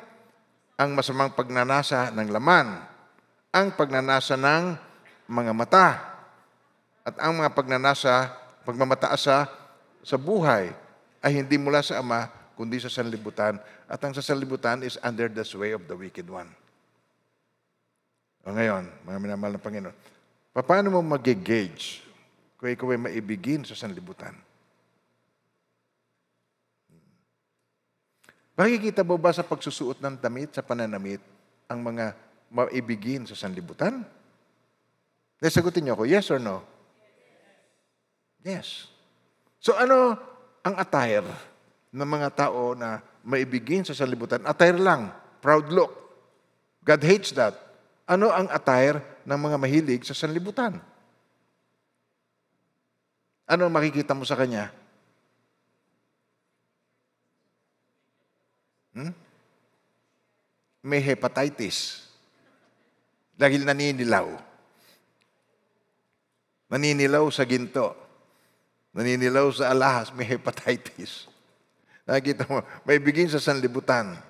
ang 0.74 0.90
masamang 0.98 1.30
pagnanasa 1.30 2.10
ng 2.10 2.28
laman, 2.34 2.82
ang 3.54 3.70
pagnanasa 3.78 4.34
ng 4.34 4.74
mga 5.30 5.52
mata, 5.54 5.88
at 7.06 7.14
ang 7.22 7.38
mga 7.38 7.54
pagnanasa, 7.54 8.34
pagmamataas 8.66 9.20
sa, 9.22 9.46
sa 10.02 10.16
buhay 10.18 10.74
ay 11.22 11.30
hindi 11.38 11.54
mula 11.56 11.80
sa 11.86 12.02
Ama, 12.02 12.28
kundi 12.58 12.82
sa 12.82 12.92
sanlibutan. 12.92 13.56
At 13.88 14.02
ang 14.04 14.12
sa 14.12 14.20
sanlibutan 14.20 14.84
is 14.84 15.00
under 15.00 15.30
the 15.30 15.46
sway 15.46 15.72
of 15.72 15.86
the 15.88 15.96
wicked 15.96 16.28
one. 16.28 16.50
O 18.44 18.52
ngayon, 18.52 18.90
mga 19.06 19.18
minamahal 19.22 19.56
ng 19.56 19.64
Panginoon, 19.64 19.96
paano 20.64 20.92
mo 20.92 21.00
mag-gauge 21.00 22.04
kung 22.60 22.68
ikaw 22.68 22.92
ay 22.92 23.00
maibigin 23.00 23.64
sa 23.64 23.72
sanlibutan? 23.72 24.49
Makikita 28.60 29.00
mo 29.00 29.16
ba 29.16 29.32
sa 29.32 29.40
pagsusuot 29.40 30.04
ng 30.04 30.20
damit, 30.20 30.52
sa 30.52 30.60
pananamit, 30.60 31.24
ang 31.64 31.80
mga 31.80 32.12
maibigin 32.52 33.24
sa 33.24 33.32
sanlibutan? 33.32 34.04
Nasagutin 35.40 35.88
niyo 35.88 35.96
ako, 35.96 36.04
yes 36.04 36.28
or 36.28 36.36
no? 36.36 36.60
Yes. 38.44 38.84
So 39.64 39.72
ano 39.80 40.12
ang 40.60 40.76
attire 40.76 41.24
ng 41.88 42.04
mga 42.04 42.28
tao 42.36 42.76
na 42.76 43.00
maibigin 43.24 43.80
sa 43.80 43.96
sanlibutan? 43.96 44.44
Attire 44.44 44.76
lang, 44.76 45.08
proud 45.40 45.72
look. 45.72 45.96
God 46.84 47.00
hates 47.00 47.32
that. 47.32 47.56
Ano 48.04 48.28
ang 48.28 48.44
attire 48.52 49.24
ng 49.24 49.40
mga 49.40 49.56
mahilig 49.56 50.04
sa 50.04 50.12
sanlibutan? 50.12 50.76
Ano 53.48 53.72
makikita 53.72 54.12
mo 54.12 54.28
sa 54.28 54.36
kanya? 54.36 54.68
Hmm? 59.00 59.16
May 60.84 61.00
hepatitis. 61.00 62.04
Dahil 63.36 63.64
naninilaw. 63.64 64.28
Naninilaw 66.68 67.24
sa 67.32 67.48
ginto. 67.48 67.96
Naninilaw 68.92 69.48
sa 69.56 69.72
alahas, 69.72 70.12
may 70.12 70.28
hepatitis. 70.28 71.24
Nakikita 72.06 72.44
mo, 72.44 72.60
may 72.84 73.00
bigin 73.00 73.32
sa 73.32 73.40
sanlibutan. 73.40 74.20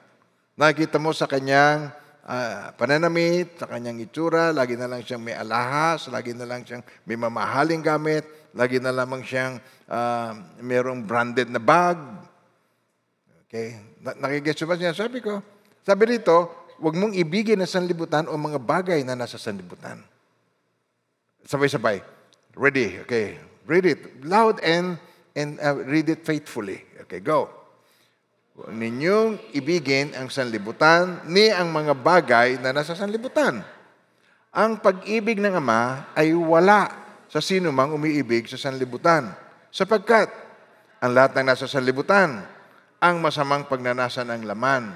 Nakikita 0.54 1.02
mo 1.02 1.10
sa 1.10 1.26
kanyang 1.26 1.90
ah, 2.22 2.70
pananamit, 2.78 3.58
sa 3.58 3.66
kanyang 3.66 4.06
itsura, 4.06 4.54
lagi 4.54 4.78
na 4.78 4.86
lang 4.86 5.02
siyang 5.02 5.22
may 5.22 5.34
alahas, 5.34 6.06
lagi 6.12 6.30
na 6.36 6.46
lang 6.46 6.62
siyang 6.62 6.84
may 7.08 7.18
mamahaling 7.18 7.82
gamit, 7.82 8.26
lagi 8.54 8.78
na 8.78 8.94
lamang 8.94 9.26
siyang 9.26 9.58
ah, 9.90 10.38
mayroong 10.62 11.02
branded 11.02 11.50
na 11.50 11.58
bag, 11.58 11.98
Okay? 13.50 13.82
Na- 14.01 14.16
Nakigets 14.16 14.64
ba 14.64 14.76
siya? 14.76 14.96
Sabi 14.96 15.20
ko, 15.20 15.44
sabi 15.84 16.16
rito, 16.16 16.68
huwag 16.80 16.96
mong 16.96 17.12
ibigin 17.12 17.61
ang 17.61 17.68
sanlibutan 17.68 18.24
o 18.28 18.36
mga 18.36 18.61
bagay 18.61 19.01
na 19.05 19.12
nasa 19.12 19.36
sanlibutan. 19.36 20.01
Sabay-sabay. 21.44 22.01
Ready? 22.57 23.05
Okay. 23.05 23.36
Read 23.68 23.86
it 23.86 24.01
loud 24.26 24.59
and 24.64 24.96
and 25.36 25.61
uh, 25.62 25.76
read 25.86 26.09
it 26.11 26.26
faithfully. 26.26 26.82
Okay, 27.07 27.22
go. 27.22 27.46
Ninyong 28.68 29.57
ibigin 29.57 30.12
ang 30.12 30.28
sanlibutan 30.28 31.24
ni 31.30 31.48
ang 31.48 31.72
mga 31.72 31.96
bagay 31.96 32.61
na 32.61 32.76
nasa 32.76 32.92
sanlibutan. 32.92 33.64
Ang 34.51 34.82
pag-ibig 34.82 35.38
ng 35.38 35.55
Ama 35.55 36.12
ay 36.18 36.34
wala 36.34 36.90
sa 37.30 37.38
sino 37.38 37.70
mang 37.70 37.94
umiibig 37.94 38.51
sa 38.51 38.59
sanlibutan. 38.59 39.30
Sapagkat 39.70 40.28
ang 40.98 41.14
lahat 41.14 41.38
ng 41.38 41.46
nasa 41.46 41.70
sanlibutan, 41.70 42.42
ang 43.01 43.16
masamang 43.18 43.64
pagnanasa 43.64 44.20
ng 44.28 44.44
laman, 44.44 44.92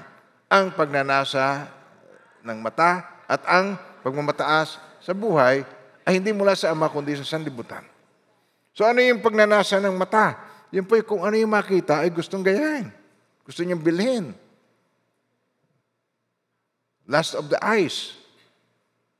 ang 0.47 0.65
pagnanasa 0.77 1.65
ng 2.45 2.57
mata, 2.61 3.25
at 3.25 3.41
ang 3.49 3.73
pagmamataas 4.05 4.77
sa 5.01 5.13
buhay 5.17 5.65
ay 6.05 6.21
hindi 6.21 6.29
mula 6.29 6.53
sa 6.53 6.69
Ama 6.69 6.93
kundi 6.93 7.17
sa 7.17 7.25
sanlibutan. 7.25 7.81
So 8.77 8.85
ano 8.85 9.01
yung 9.01 9.25
pagnanasa 9.25 9.81
ng 9.81 9.97
mata? 9.97 10.37
Yun 10.69 10.85
po 10.85 10.93
kung 11.01 11.25
ano 11.25 11.33
yung 11.33 11.49
makita 11.49 12.05
ay 12.05 12.13
gustong 12.13 12.45
gayahin. 12.45 12.93
Gusto 13.41 13.65
niyang 13.65 13.81
bilhin. 13.81 14.37
Lust 17.09 17.33
of 17.33 17.49
the 17.49 17.57
eyes. 17.61 18.13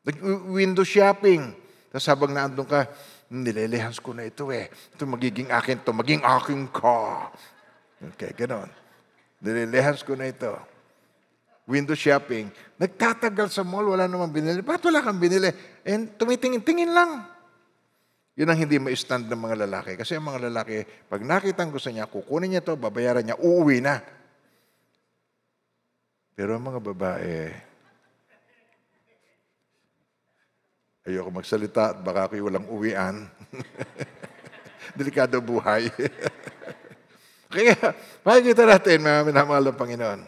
Nag-window 0.05 0.86
shopping. 0.86 1.53
Tapos 1.89 2.05
habang 2.05 2.33
naandun 2.33 2.69
ka, 2.69 2.86
nililihans 3.33 3.97
ko 3.97 4.13
na 4.13 4.29
ito 4.29 4.53
eh. 4.53 4.69
Ito 4.69 5.09
magiging 5.09 5.49
akin 5.49 5.81
to, 5.81 5.93
maging 5.93 6.21
akin 6.21 6.69
ka. 6.69 7.33
Okay, 7.99 8.35
ganon. 8.35 8.67
Nililihans 9.39 10.03
ko 10.03 10.15
na 10.19 10.27
ito. 10.27 10.51
Window 11.65 11.97
shopping. 11.97 12.51
Nagtatagal 12.77 13.49
sa 13.49 13.65
mall, 13.65 13.89
wala 13.89 14.05
namang 14.05 14.29
binili. 14.29 14.61
Bakit 14.61 14.83
wala 14.91 15.01
kang 15.01 15.17
binili? 15.17 15.49
And 15.81 16.13
tumitingin-tingin 16.13 16.91
lang. 16.93 17.25
Yun 18.35 18.51
ang 18.51 18.59
hindi 18.59 18.77
ma-stand 18.77 19.31
ng 19.31 19.41
mga 19.41 19.65
lalaki. 19.65 19.95
Kasi 19.95 20.19
ang 20.19 20.27
mga 20.27 20.51
lalaki, 20.51 20.83
pag 21.07 21.23
nakita 21.23 21.63
ang 21.63 21.71
gusto 21.71 21.87
niya, 21.87 22.05
kukunin 22.05 22.51
niya 22.51 22.61
to, 22.61 22.75
babayaran 22.75 23.23
niya, 23.23 23.39
uuwi 23.39 23.79
na. 23.79 24.03
Pero 26.35 26.59
ang 26.59 26.67
mga 26.67 26.83
babae, 26.83 27.47
ayoko 31.07 31.31
magsalita 31.31 31.95
at 31.95 31.97
baka 32.03 32.27
ako'y 32.27 32.43
walang 32.43 32.67
uwian. 32.67 33.23
Delikado 34.99 35.39
buhay. 35.39 35.87
Kaya 37.53 37.75
makikita 38.25 38.65
natin, 38.65 39.05
mga 39.05 39.21
minamahal 39.27 39.63
ng 39.69 39.79
Panginoon, 39.79 40.21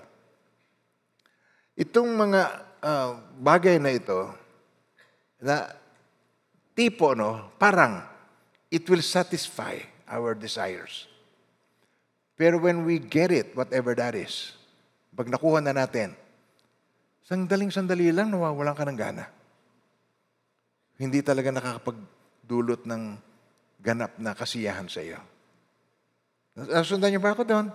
itong 1.78 2.10
mga 2.14 2.42
ah, 2.82 3.18
bagay 3.42 3.82
na 3.82 3.94
ito, 3.94 4.32
na 5.42 5.70
tipo, 6.74 7.14
no, 7.14 7.54
parang 7.62 8.02
it 8.70 8.86
will 8.90 9.06
satisfy 9.06 9.78
our 10.10 10.34
desires. 10.34 11.06
Pero 12.38 12.62
when 12.62 12.86
we 12.86 13.02
get 13.02 13.34
it, 13.34 13.54
whatever 13.58 13.98
that 13.98 14.14
is, 14.14 14.54
pag 15.18 15.26
nakuha 15.26 15.58
na 15.58 15.74
natin, 15.74 16.14
sandaling-sandali 17.26 18.14
lang, 18.14 18.30
nawawalan 18.30 18.78
ka 18.78 18.86
ng 18.86 18.98
gana. 18.98 19.26
Hindi 21.02 21.26
talaga 21.26 21.50
nakakapagdulot 21.50 22.86
ng 22.86 23.04
ganap 23.82 24.14
na 24.22 24.38
kasiyahan 24.38 24.86
sa 24.86 25.02
iyo. 25.02 25.18
Nasundan 26.58 27.14
niyo 27.14 27.22
ba 27.22 27.38
ako 27.38 27.46
doon? 27.46 27.70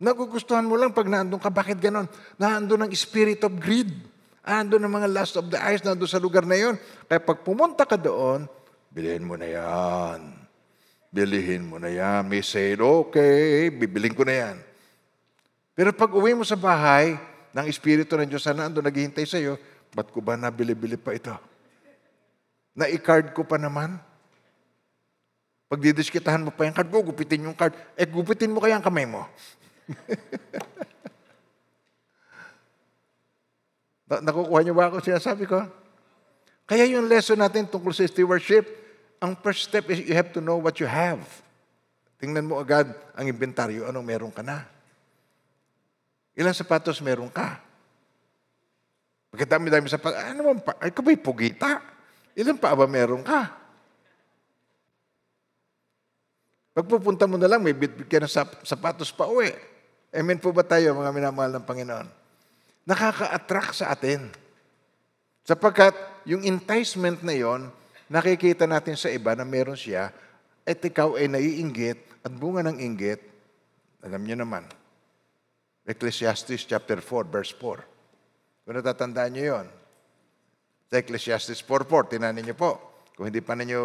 Nagugustuhan 0.00 0.64
mo 0.64 0.80
lang 0.80 0.96
pag 0.96 1.04
naandun 1.04 1.36
ka. 1.36 1.52
Bakit 1.52 1.76
ganon? 1.76 2.08
Naandun 2.40 2.88
ang 2.88 2.92
spirit 2.96 3.44
of 3.44 3.52
greed. 3.60 3.92
Naandun 4.40 4.80
ang 4.80 4.92
mga 4.96 5.08
lust 5.12 5.36
of 5.36 5.52
the 5.52 5.60
eyes 5.60 5.84
naandun 5.84 6.08
sa 6.08 6.16
lugar 6.16 6.48
na 6.48 6.56
yon. 6.56 6.80
Kaya 7.04 7.20
pag 7.20 7.44
pumunta 7.44 7.84
ka 7.84 8.00
doon, 8.00 8.48
bilhin 8.88 9.20
mo 9.20 9.36
na 9.36 9.44
yan. 9.44 10.32
Bilihin 11.12 11.68
mo 11.68 11.76
na 11.76 11.92
yan. 11.92 12.24
May 12.24 12.40
sale, 12.40 12.80
okay, 12.80 13.68
bibiling 13.68 14.16
ko 14.16 14.24
na 14.24 14.34
yan. 14.48 14.56
Pero 15.76 15.92
pag 15.92 16.08
uwi 16.16 16.32
mo 16.32 16.48
sa 16.48 16.56
bahay, 16.56 17.20
ng 17.52 17.66
Espiritu 17.66 18.14
ng 18.14 18.28
Diyos 18.28 18.44
na 18.48 18.64
naandun 18.64 18.86
naghihintay 18.86 19.26
sa 19.26 19.40
iyo, 19.40 19.58
ba't 19.92 20.12
ko 20.12 20.22
ba 20.22 20.36
nabili-bili 20.36 20.94
pa 21.00 21.16
ito? 21.16 21.32
Na-card 22.78 23.34
ko 23.34 23.42
pa 23.42 23.58
naman. 23.58 23.98
Pag 25.68 25.84
didiskitahan 25.84 26.40
mo 26.40 26.48
pa 26.48 26.64
yung 26.64 26.72
card, 26.72 26.88
gugupitin 26.88 27.44
yung 27.44 27.52
card. 27.52 27.76
Eh, 27.92 28.08
gupitin 28.08 28.56
mo 28.56 28.64
kaya 28.64 28.80
ang 28.80 28.84
kamay 28.84 29.04
mo. 29.04 29.28
Na- 34.08 34.24
Nakukuha 34.24 34.64
niyo 34.64 34.72
ba 34.72 34.88
ako 34.88 35.04
sinasabi 35.04 35.44
ko? 35.44 35.60
Kaya 36.64 36.88
yung 36.88 37.04
lesson 37.04 37.36
natin 37.36 37.68
tungkol 37.68 37.92
sa 37.92 38.08
stewardship, 38.08 38.64
ang 39.20 39.36
first 39.44 39.68
step 39.68 39.92
is 39.92 40.08
you 40.08 40.16
have 40.16 40.32
to 40.32 40.40
know 40.40 40.56
what 40.56 40.80
you 40.80 40.88
have. 40.88 41.20
Tingnan 42.16 42.48
mo 42.48 42.56
agad 42.56 42.88
ang 43.12 43.28
inventaryo, 43.28 43.84
anong 43.84 44.08
meron 44.08 44.32
ka 44.32 44.40
na. 44.40 44.64
Ilang 46.32 46.56
sapatos 46.56 47.04
meron 47.04 47.28
ka? 47.28 47.60
Pagkadami-dami 49.28 49.84
sapatos, 49.92 50.16
ano 50.16 50.48
bang 50.48 50.64
pa? 50.64 50.80
Ay, 50.80 50.96
ka 50.96 51.04
ba'y 51.04 51.20
pugita? 51.20 51.84
Ilan 52.32 52.56
pa 52.56 52.72
ba 52.72 52.88
meron 52.88 53.20
ka? 53.20 53.67
Pagpupunta 56.78 57.26
mo 57.26 57.34
na 57.34 57.50
lang, 57.50 57.58
may 57.58 57.74
bitbit 57.74 58.06
ka 58.06 58.22
ng 58.22 58.30
sap- 58.30 58.62
sapatos 58.62 59.10
pa 59.10 59.26
uwi. 59.26 59.50
Amen 60.14 60.38
po 60.38 60.54
ba 60.54 60.62
tayo, 60.62 60.94
mga 60.94 61.10
minamahal 61.10 61.50
ng 61.58 61.66
Panginoon? 61.66 62.06
Nakaka-attract 62.86 63.82
sa 63.82 63.90
atin. 63.90 64.30
Sapagkat 65.42 65.98
yung 66.22 66.46
enticement 66.46 67.18
na 67.26 67.34
yon, 67.34 67.66
nakikita 68.06 68.70
natin 68.70 68.94
sa 68.94 69.10
iba 69.10 69.34
na 69.34 69.42
meron 69.42 69.74
siya, 69.74 70.14
at 70.62 70.78
ikaw 70.78 71.18
ay 71.18 71.26
naiinggit 71.26 71.98
at 72.22 72.30
bunga 72.30 72.62
ng 72.70 72.78
inggit, 72.78 73.26
alam 74.06 74.22
niyo 74.22 74.38
naman, 74.38 74.62
Ecclesiastes 75.82 76.62
chapter 76.62 77.02
4, 77.02 77.26
verse 77.26 77.50
4. 77.58 77.82
Kung 78.62 78.78
natatandaan 78.78 79.34
niyo 79.34 79.44
yon, 79.50 79.66
sa 80.86 81.02
Ecclesiastes 81.02 81.58
4.4, 81.58 82.14
tinanin 82.14 82.46
niyo 82.46 82.54
po. 82.54 82.78
Kung 83.18 83.26
hindi 83.26 83.42
pa 83.42 83.58
ninyo, 83.58 83.82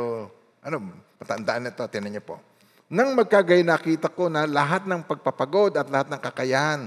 ano, 0.61 0.77
patandaan 1.17 1.65
nito, 1.65 1.81
tinanin 1.89 2.21
niyo 2.21 2.25
po. 2.29 2.52
Nang 2.91 3.15
magkagay 3.15 3.63
nakita 3.63 4.11
ko 4.11 4.27
na 4.27 4.43
lahat 4.43 4.84
ng 4.88 5.07
pagpapagod 5.07 5.75
at 5.79 5.88
lahat 5.88 6.07
ng 6.11 6.21
kakayahan, 6.21 6.81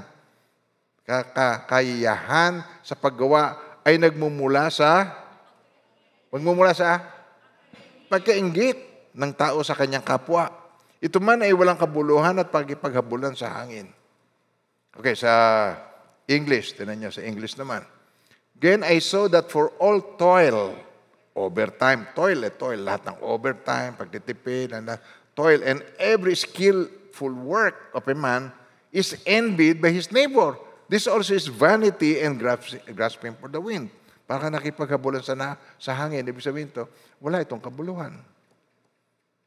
kakayahan 1.07 2.61
sa 2.82 2.94
paggawa 2.99 3.57
ay 3.86 3.97
nagmumula 3.97 4.68
sa, 4.68 5.14
magmumula 6.34 6.74
sa 6.74 7.01
pagkaingit 8.11 9.11
ng 9.14 9.32
tao 9.32 9.62
sa 9.62 9.78
kanyang 9.78 10.05
kapwa. 10.05 10.51
Ito 11.01 11.22
man 11.22 11.44
ay 11.44 11.55
walang 11.55 11.78
kabuluhan 11.78 12.40
at 12.42 12.51
pagipaghabulan 12.51 13.38
sa 13.38 13.62
hangin. 13.62 13.88
Okay, 14.97 15.12
sa 15.12 15.32
English, 16.26 16.74
tinan 16.74 16.99
niyo 16.99 17.12
sa 17.12 17.22
English 17.22 17.55
naman. 17.55 17.84
Again, 18.57 18.80
I 18.82 18.99
saw 19.05 19.28
that 19.28 19.53
for 19.53 19.76
all 19.76 20.16
toil, 20.16 20.72
overtime, 21.36 22.09
toil 22.16 22.40
eh, 22.49 22.53
toil, 22.57 22.80
lahat 22.80 23.12
ng 23.12 23.18
overtime, 23.20 23.92
pagtitipid, 24.01 24.72
and, 24.72 24.88
uh, 24.88 24.99
toil, 25.37 25.61
and 25.62 25.84
every 26.01 26.34
skillful 26.34 27.30
work 27.30 27.93
of 27.93 28.09
a 28.09 28.16
man 28.16 28.49
is 28.89 29.14
envied 29.28 29.84
by 29.84 29.93
his 29.93 30.09
neighbor. 30.09 30.57
This 30.89 31.05
also 31.05 31.37
is 31.37 31.47
vanity 31.47 32.24
and 32.24 32.41
grasp- 32.41 32.80
grasping 32.97 33.37
for 33.37 33.53
the 33.53 33.61
wind. 33.61 33.93
Para 34.26 34.51
nakipaghabulan 34.51 35.22
sa, 35.22 35.37
na, 35.39 35.55
sa 35.78 35.95
hangin, 35.95 36.26
ibig 36.26 36.43
sabihin 36.43 36.72
to, 36.72 36.89
wala 37.22 37.45
itong 37.45 37.62
kabuluhan. 37.62 38.16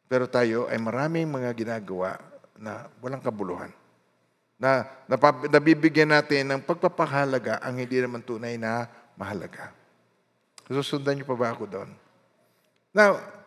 Pero 0.07 0.29
tayo 0.29 0.69
ay 0.71 0.79
maraming 0.79 1.27
mga 1.27 1.51
ginagawa 1.57 2.15
na 2.55 2.87
walang 3.03 3.19
kabuluhan 3.19 3.73
na 4.59 4.83
napab- 5.07 5.47
nabibigyan 5.47 6.11
natin 6.11 6.43
ng 6.51 6.61
pagpapahalaga 6.63 7.63
ang 7.63 7.79
hindi 7.79 8.03
naman 8.03 8.19
tunay 8.19 8.59
na 8.59 8.91
mahalaga. 9.15 9.71
Susundan 10.67 11.17
niyo 11.17 11.25
pa 11.25 11.39
ba 11.39 11.55
ako 11.55 11.65
doon? 11.65 11.89
Now, 12.91 13.38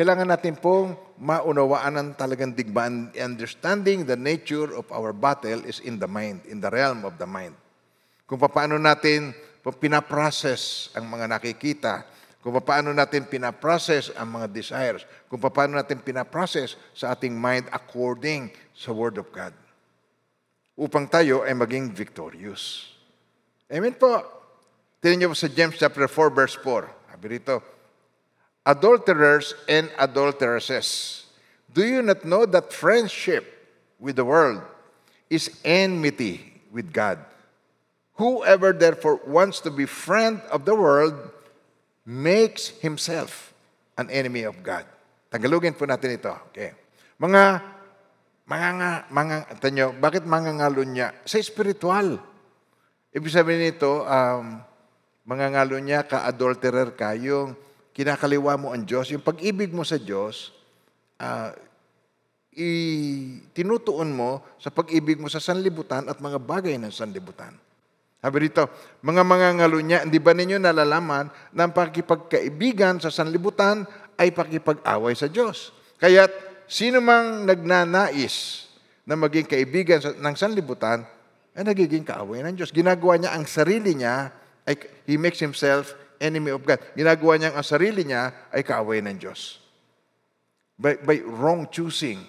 kailangan 0.00 0.32
natin 0.32 0.56
pong 0.56 0.96
maunawaan 1.20 1.92
ang 2.00 2.08
talagang 2.16 2.56
digmaan. 2.56 3.12
Understanding 3.12 4.08
the 4.08 4.16
nature 4.16 4.72
of 4.72 4.88
our 4.88 5.12
battle 5.12 5.60
is 5.68 5.76
in 5.84 6.00
the 6.00 6.08
mind, 6.08 6.40
in 6.48 6.56
the 6.56 6.72
realm 6.72 7.04
of 7.04 7.20
the 7.20 7.28
mind. 7.28 7.52
Kung 8.24 8.40
paano 8.40 8.80
natin 8.80 9.36
pinaprocess 9.60 10.88
ang 10.96 11.04
mga 11.04 11.36
nakikita, 11.36 12.08
kung 12.40 12.56
paano 12.64 12.96
natin 12.96 13.28
pinaprocess 13.28 14.08
ang 14.16 14.40
mga 14.40 14.48
desires, 14.48 15.04
kung 15.28 15.36
paano 15.36 15.76
natin 15.76 16.00
pinaprocess 16.00 16.80
sa 16.96 17.12
ating 17.12 17.36
mind 17.36 17.68
according 17.68 18.48
sa 18.72 18.96
Word 18.96 19.20
of 19.20 19.28
God 19.28 19.52
upang 20.80 21.12
tayo 21.12 21.44
ay 21.44 21.52
maging 21.52 21.92
victorious. 21.92 22.88
Amen 23.68 23.92
po. 24.00 24.16
Tingnan 25.04 25.28
niyo 25.28 25.28
po 25.28 25.36
sa 25.36 25.52
James 25.52 25.76
chapter 25.76 26.08
4 26.08 26.32
verse 26.32 26.56
4. 26.56 26.88
Sabi 27.12 27.36
rito, 27.36 27.60
Adulterers 28.66 29.54
and 29.68 29.90
adulteresses, 29.98 31.24
do 31.72 31.84
you 31.84 32.02
not 32.02 32.24
know 32.24 32.44
that 32.44 32.72
friendship 32.72 33.46
with 33.98 34.16
the 34.16 34.24
world 34.24 34.60
is 35.28 35.48
enmity 35.64 36.60
with 36.70 36.92
God? 36.92 37.18
Whoever 38.20 38.76
therefore 38.76 39.20
wants 39.24 39.60
to 39.64 39.70
be 39.72 39.86
friend 39.88 40.44
of 40.52 40.68
the 40.68 40.76
world 40.76 41.16
makes 42.04 42.68
himself 42.84 43.54
an 43.96 44.12
enemy 44.12 44.44
of 44.44 44.60
God. 44.60 44.84
Tagalogin 45.32 45.72
po 45.72 45.88
natin 45.88 46.20
ito. 46.20 46.32
Okay. 46.52 46.76
Mga 47.16 47.64
mga 48.50 48.68
nga, 48.82 48.90
mga, 49.14 49.36
tanyo, 49.62 49.86
bakit 49.94 50.26
mangangalo 50.26 50.82
niya? 50.82 51.14
Sa 51.22 51.38
spiritual. 51.38 52.18
Ibig 53.14 53.30
sabihin 53.30 53.70
nito, 53.70 54.02
um, 54.02 54.58
mangangalo 55.22 55.78
niya, 55.78 56.02
ka-adulterer 56.02 56.98
ka, 56.98 57.14
yung 57.14 57.54
kinakaliwa 57.94 58.54
mo 58.56 58.72
ang 58.72 58.86
Diyos, 58.86 59.10
yung 59.10 59.24
pag-ibig 59.24 59.74
mo 59.74 59.82
sa 59.82 59.98
Diyos, 59.98 60.54
ah, 61.18 61.52
i- 62.54 63.42
tinutuon 63.54 64.10
mo 64.10 64.42
sa 64.58 64.70
pag-ibig 64.74 65.18
mo 65.18 65.30
sa 65.30 65.42
sanlibutan 65.42 66.06
at 66.06 66.18
mga 66.18 66.38
bagay 66.38 66.74
ng 66.78 66.92
sanlibutan. 66.92 67.54
Sabi 68.20 68.52
dito, 68.52 68.68
mga 69.00 69.24
mangangalo 69.24 69.80
niya, 69.80 70.04
hindi 70.04 70.20
ba 70.20 70.36
ninyo 70.36 70.60
nalalaman 70.60 71.32
na 71.56 71.64
ang 71.64 71.72
pakipagkaibigan 71.72 73.00
sa 73.00 73.08
sanlibutan 73.08 73.88
ay 74.20 74.28
pakipag-away 74.36 75.16
sa 75.16 75.24
Diyos? 75.24 75.72
Kaya't 75.96 76.50
sino 76.68 77.00
mang 77.00 77.48
nagnanais 77.48 78.68
na 79.08 79.16
maging 79.16 79.48
kaibigan 79.48 79.98
ng 79.98 80.34
sanlibutan, 80.36 81.02
ay 81.56 81.66
nagiging 81.66 82.06
kaaway 82.06 82.46
ng 82.46 82.54
Diyos. 82.54 82.70
Ginagawa 82.70 83.18
niya 83.18 83.34
ang 83.34 83.42
sarili 83.42 83.98
niya, 83.98 84.30
ay, 84.68 84.78
he 85.08 85.18
makes 85.18 85.42
himself 85.42 85.98
enemy 86.20 86.52
of 86.52 86.60
God. 86.62 86.78
Ginagawa 86.92 87.40
niya 87.40 87.56
ang 87.56 87.64
sarili 87.64 88.04
niya 88.04 88.52
ay 88.52 88.60
kaaway 88.60 89.00
ng 89.00 89.16
Diyos. 89.16 89.56
By, 90.76 91.00
by 91.00 91.24
wrong 91.24 91.66
choosing, 91.72 92.20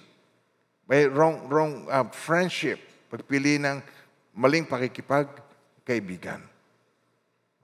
by 0.88 1.12
wrong, 1.12 1.52
wrong 1.52 1.86
uh, 1.92 2.08
friendship, 2.16 2.80
pagpili 3.12 3.60
ng 3.60 3.84
maling 4.32 4.64
pakikipagkaibigan. 4.64 6.40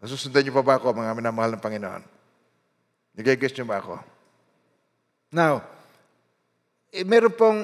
Nasusundan 0.04 0.44
niyo 0.44 0.54
pa 0.60 0.64
ba 0.64 0.76
ako, 0.78 0.92
mga 0.94 1.16
minamahal 1.16 1.56
ng 1.56 1.64
Panginoon? 1.64 2.04
Nagigess 3.18 3.56
niyo 3.56 3.66
ba 3.66 3.80
ako? 3.82 3.96
Now, 5.34 5.64
eh, 6.92 7.04
meron 7.08 7.34
pong 7.34 7.60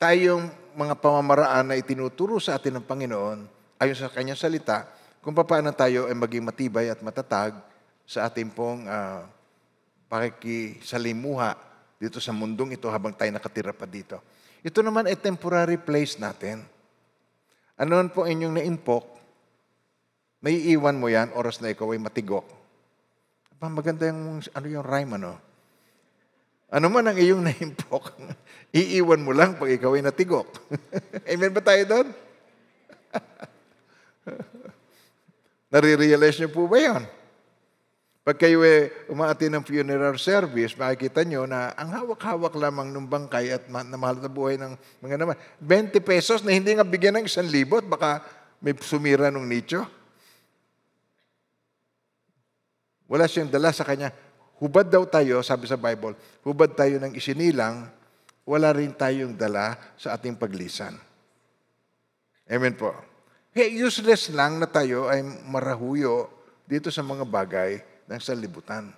tayong 0.00 0.48
mga 0.76 0.94
pamamaraan 0.98 1.72
na 1.72 1.78
itinuturo 1.78 2.36
sa 2.40 2.58
atin 2.58 2.80
ng 2.80 2.84
Panginoon 2.84 3.38
ayon 3.78 3.96
sa 3.96 4.10
kanyang 4.10 4.36
salita 4.36 4.90
kung 5.22 5.34
paano 5.34 5.72
tayo 5.72 6.06
ay 6.10 6.14
maging 6.14 6.44
matibay 6.46 6.90
at 6.90 7.00
matatag 7.02 7.56
sa 8.08 8.24
ating 8.24 8.48
pong 8.48 8.88
uh, 8.88 9.20
pakikisalimuha 10.08 11.52
dito 12.00 12.24
sa 12.24 12.32
mundong 12.32 12.80
ito 12.80 12.88
habang 12.88 13.12
tayo 13.12 13.28
nakatira 13.28 13.76
pa 13.76 13.84
dito. 13.84 14.16
Ito 14.64 14.80
naman 14.80 15.12
ay 15.12 15.20
temporary 15.20 15.76
place 15.76 16.16
natin. 16.16 16.64
Ano 17.76 18.00
po 18.08 18.24
inyong 18.24 18.58
naimpok, 18.58 19.04
may 20.40 20.56
iwan 20.72 20.96
mo 20.96 21.12
yan 21.12 21.36
oras 21.36 21.60
na 21.60 21.68
ikaw 21.68 21.92
ay 21.92 22.00
matigok. 22.00 22.48
Aba, 23.54 23.68
maganda 23.68 24.08
yung, 24.08 24.40
ano 24.40 24.66
yung 24.66 24.86
rhyme, 24.86 25.12
ano? 25.20 25.36
Ano 26.72 26.86
man 26.88 27.12
ang 27.12 27.18
iyong 27.20 27.44
naimpok, 27.52 28.16
iiwan 28.72 29.20
mo 29.20 29.36
lang 29.36 29.60
pag 29.60 29.68
ikaw 29.68 29.92
ay 29.94 30.02
natigok. 30.02 30.48
Amen 31.30 31.52
ba 31.52 31.60
tayo 31.60 31.84
doon? 31.84 32.08
Nare-realize 35.72 36.40
niyo 36.40 36.48
po 36.48 36.64
ba 36.64 36.80
yun? 36.80 37.17
Pag 38.28 38.44
kayo 38.44 38.60
eh, 38.60 38.92
umaati 39.08 39.48
ng 39.48 39.64
funeral 39.64 40.20
service, 40.20 40.76
makikita 40.76 41.24
nyo 41.24 41.48
na 41.48 41.72
ang 41.72 41.88
hawak-hawak 41.96 42.52
lamang 42.60 42.92
ng 42.92 43.08
bangkay 43.08 43.56
at 43.56 43.64
ma- 43.72 43.80
na 43.80 43.96
mahal 43.96 44.20
na 44.20 44.28
buhay 44.28 44.60
ng 44.60 44.76
mga 45.00 45.16
naman. 45.16 45.32
20 45.56 45.96
pesos 46.04 46.44
na 46.44 46.52
hindi 46.52 46.76
nga 46.76 46.84
bigyan 46.84 47.16
ng 47.16 47.24
isang 47.24 47.48
libot, 47.48 47.80
baka 47.88 48.20
may 48.60 48.76
sumira 48.84 49.32
ng 49.32 49.48
nicho. 49.48 49.80
Wala 53.08 53.24
siyang 53.24 53.48
dala 53.48 53.72
sa 53.72 53.88
kanya. 53.88 54.12
Hubad 54.60 54.92
daw 54.92 55.08
tayo, 55.08 55.40
sabi 55.40 55.64
sa 55.64 55.80
Bible, 55.80 56.12
hubad 56.44 56.76
tayo 56.76 57.00
ng 57.00 57.16
isinilang, 57.16 57.88
wala 58.44 58.76
rin 58.76 58.92
tayong 58.92 59.40
dala 59.40 59.72
sa 59.96 60.12
ating 60.12 60.36
paglisan. 60.36 60.92
Amen 62.44 62.76
po. 62.76 62.92
Kaya 63.56 63.72
useless 63.72 64.28
lang 64.28 64.60
na 64.60 64.68
tayo 64.68 65.08
ay 65.08 65.24
marahuyo 65.48 66.28
dito 66.68 66.92
sa 66.92 67.00
mga 67.00 67.24
bagay 67.24 67.96
ng 68.08 68.20
sanlibutan. 68.20 68.90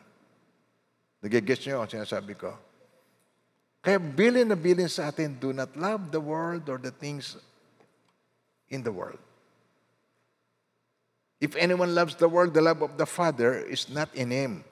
Nagigets 1.20 1.66
niyo 1.66 1.82
ang 1.82 1.90
sinasabi 1.90 2.38
ko? 2.38 2.54
Kaya 3.80 3.98
bilin 3.98 4.48
na 4.48 4.56
bilin 4.56 4.88
sa 4.88 5.08
atin, 5.08 5.36
do 5.40 5.52
not 5.52 5.72
love 5.76 6.12
the 6.12 6.20
world 6.20 6.68
or 6.68 6.76
the 6.76 6.92
things 6.92 7.36
in 8.68 8.84
the 8.84 8.92
world. 8.92 9.18
If 11.40 11.56
anyone 11.56 11.96
loves 11.96 12.14
the 12.14 12.28
world, 12.28 12.52
the 12.52 12.60
love 12.60 12.84
of 12.84 13.00
the 13.00 13.08
Father 13.08 13.56
is 13.56 13.88
not 13.88 14.12
in 14.12 14.30
him. 14.30 14.64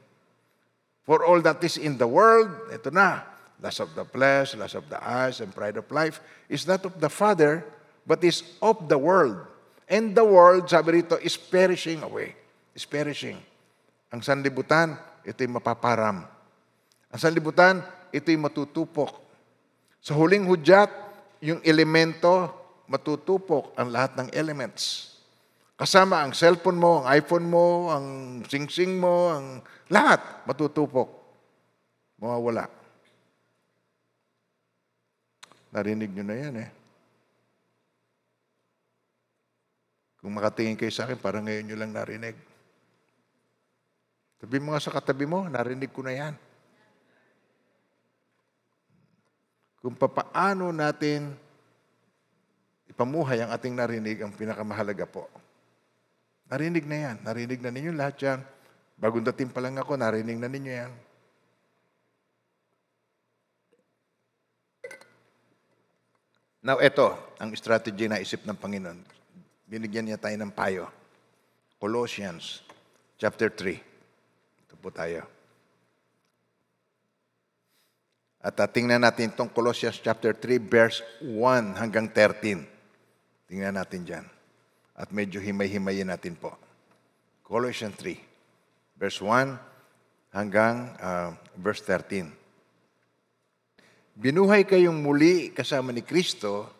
For 1.08 1.24
all 1.24 1.40
that 1.40 1.64
is 1.64 1.80
in 1.80 1.96
the 1.96 2.06
world, 2.06 2.52
ito 2.68 2.92
na, 2.92 3.24
lust 3.64 3.80
of 3.80 3.96
the 3.96 4.04
flesh, 4.04 4.52
lust 4.54 4.76
of 4.76 4.84
the 4.92 5.00
eyes, 5.00 5.40
and 5.40 5.56
pride 5.56 5.80
of 5.80 5.88
life, 5.88 6.20
is 6.52 6.68
not 6.68 6.84
of 6.84 7.00
the 7.00 7.08
Father, 7.08 7.64
but 8.04 8.20
is 8.22 8.44
of 8.60 8.92
the 8.92 9.00
world. 9.00 9.40
And 9.88 10.12
the 10.12 10.24
world, 10.24 10.68
sabi 10.68 11.00
rito, 11.00 11.16
is 11.16 11.40
perishing 11.40 12.04
away. 12.04 12.36
Is 12.76 12.84
perishing. 12.84 13.40
Ang 14.08 14.24
sanlibutan, 14.24 14.96
ito'y 15.24 15.48
mapaparam. 15.48 16.24
Ang 17.12 17.20
sanlibutan, 17.20 17.84
ito'y 18.12 18.40
matutupok. 18.40 19.12
Sa 20.00 20.16
huling 20.16 20.48
hudyat, 20.48 20.88
yung 21.44 21.60
elemento, 21.60 22.48
matutupok 22.88 23.76
ang 23.76 23.92
lahat 23.92 24.16
ng 24.16 24.28
elements. 24.32 25.14
Kasama 25.78 26.24
ang 26.26 26.34
cellphone 26.34 26.80
mo, 26.80 27.04
ang 27.04 27.06
iPhone 27.14 27.46
mo, 27.46 27.92
ang 27.92 28.06
sing-sing 28.48 28.98
mo, 28.98 29.30
ang 29.30 29.62
lahat 29.92 30.42
matutupok. 30.48 31.06
Mawawala. 32.18 32.66
Narinig 35.70 36.10
nyo 36.16 36.24
na 36.26 36.34
yan 36.34 36.54
eh. 36.64 36.70
Kung 40.18 40.34
makatingin 40.34 40.74
kayo 40.74 40.90
sa 40.90 41.06
akin, 41.06 41.20
parang 41.20 41.46
ngayon 41.46 41.70
nyo 41.70 41.76
lang 41.78 41.94
narinig. 41.94 42.34
Sabi 44.38 44.62
mo 44.62 44.74
sa 44.78 44.94
katabi 44.94 45.26
mo, 45.26 45.50
narinig 45.50 45.90
ko 45.90 46.06
na 46.06 46.14
yan. 46.14 46.34
Kung 49.82 49.94
papaano 49.98 50.70
natin 50.70 51.34
ipamuhay 52.90 53.42
ang 53.42 53.54
ating 53.54 53.78
narinig 53.78 54.18
ang 54.22 54.34
pinakamahalaga 54.34 55.06
po. 55.06 55.30
Narinig 56.50 56.82
na 56.82 56.98
yan. 56.98 57.16
Narinig 57.22 57.60
na 57.62 57.70
ninyo 57.70 57.92
lahat 57.94 58.16
yan. 58.18 58.40
Bagong 58.98 59.22
dating 59.30 59.54
pa 59.54 59.62
lang 59.62 59.78
ako, 59.78 59.94
narinig 59.94 60.34
na 60.34 60.50
ninyo 60.50 60.72
yan. 60.74 60.92
Now, 66.58 66.82
ito 66.82 67.06
ang 67.38 67.54
strategy 67.54 68.10
na 68.10 68.18
isip 68.18 68.42
ng 68.42 68.58
Panginoon. 68.58 68.98
Binigyan 69.70 70.10
niya 70.10 70.18
tayo 70.18 70.34
ng 70.34 70.50
payo. 70.50 70.90
Colossians 71.78 72.66
chapter 73.14 73.46
3. 73.46 73.87
Ito 74.78 74.86
po 74.86 74.94
tayo. 74.94 75.26
At 78.38 78.54
uh, 78.62 78.70
tingnan 78.70 79.02
natin 79.02 79.34
itong 79.34 79.50
Colossians 79.50 79.98
chapter 79.98 80.30
3, 80.30 80.62
verse 80.62 81.02
1 81.18 81.82
hanggang 81.82 82.06
13. 82.14 82.62
Tingnan 83.50 83.74
natin 83.74 84.06
dyan. 84.06 84.22
At 84.94 85.10
medyo 85.10 85.42
himay-himayin 85.42 86.06
natin 86.06 86.38
po. 86.38 86.54
Colossians 87.42 87.98
3, 87.98 89.02
verse 89.02 89.18
1 89.18 89.58
hanggang 90.30 90.94
uh, 91.02 91.34
verse 91.58 91.82
13. 91.82 92.30
Binuhay 94.14 94.62
kayong 94.62 95.02
muli 95.02 95.50
kasama 95.50 95.90
ni 95.90 96.06
Kristo, 96.06 96.70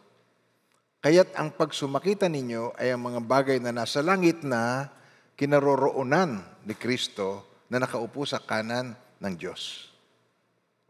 kaya't 1.03 1.35
ang 1.35 1.51
pagsumakita 1.51 2.31
ninyo 2.31 2.79
ay 2.79 2.95
ang 2.95 3.03
mga 3.03 3.27
bagay 3.27 3.59
na 3.59 3.75
nasa 3.75 4.07
langit 4.07 4.47
na 4.47 4.87
kinaroroonan 5.35 6.63
ni 6.63 6.79
Kristo 6.79 7.48
na 7.69 7.85
nakaupo 7.85 8.25
sa 8.25 8.41
kanan 8.41 8.97
ng 9.21 9.35
Diyos. 9.37 9.93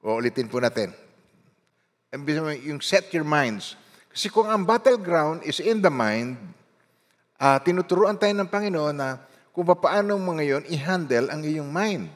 O 0.02 0.14
ulitin 0.18 0.46
po 0.46 0.62
natin. 0.62 0.94
Yung 2.64 2.80
set 2.80 3.10
your 3.12 3.26
minds. 3.26 3.74
Kasi 4.08 4.30
kung 4.32 4.48
ang 4.48 4.64
battleground 4.64 5.44
is 5.44 5.60
in 5.60 5.82
the 5.84 5.92
mind, 5.92 6.38
uh, 7.38 7.58
tinuturuan 7.60 8.16
tayo 8.16 8.32
ng 8.34 8.48
Panginoon 8.48 8.96
na 8.96 9.18
kung 9.52 9.66
paano 9.66 10.16
mo 10.16 10.38
ngayon 10.38 10.66
i-handle 10.70 11.28
ang 11.34 11.42
iyong 11.42 11.68
mind. 11.68 12.06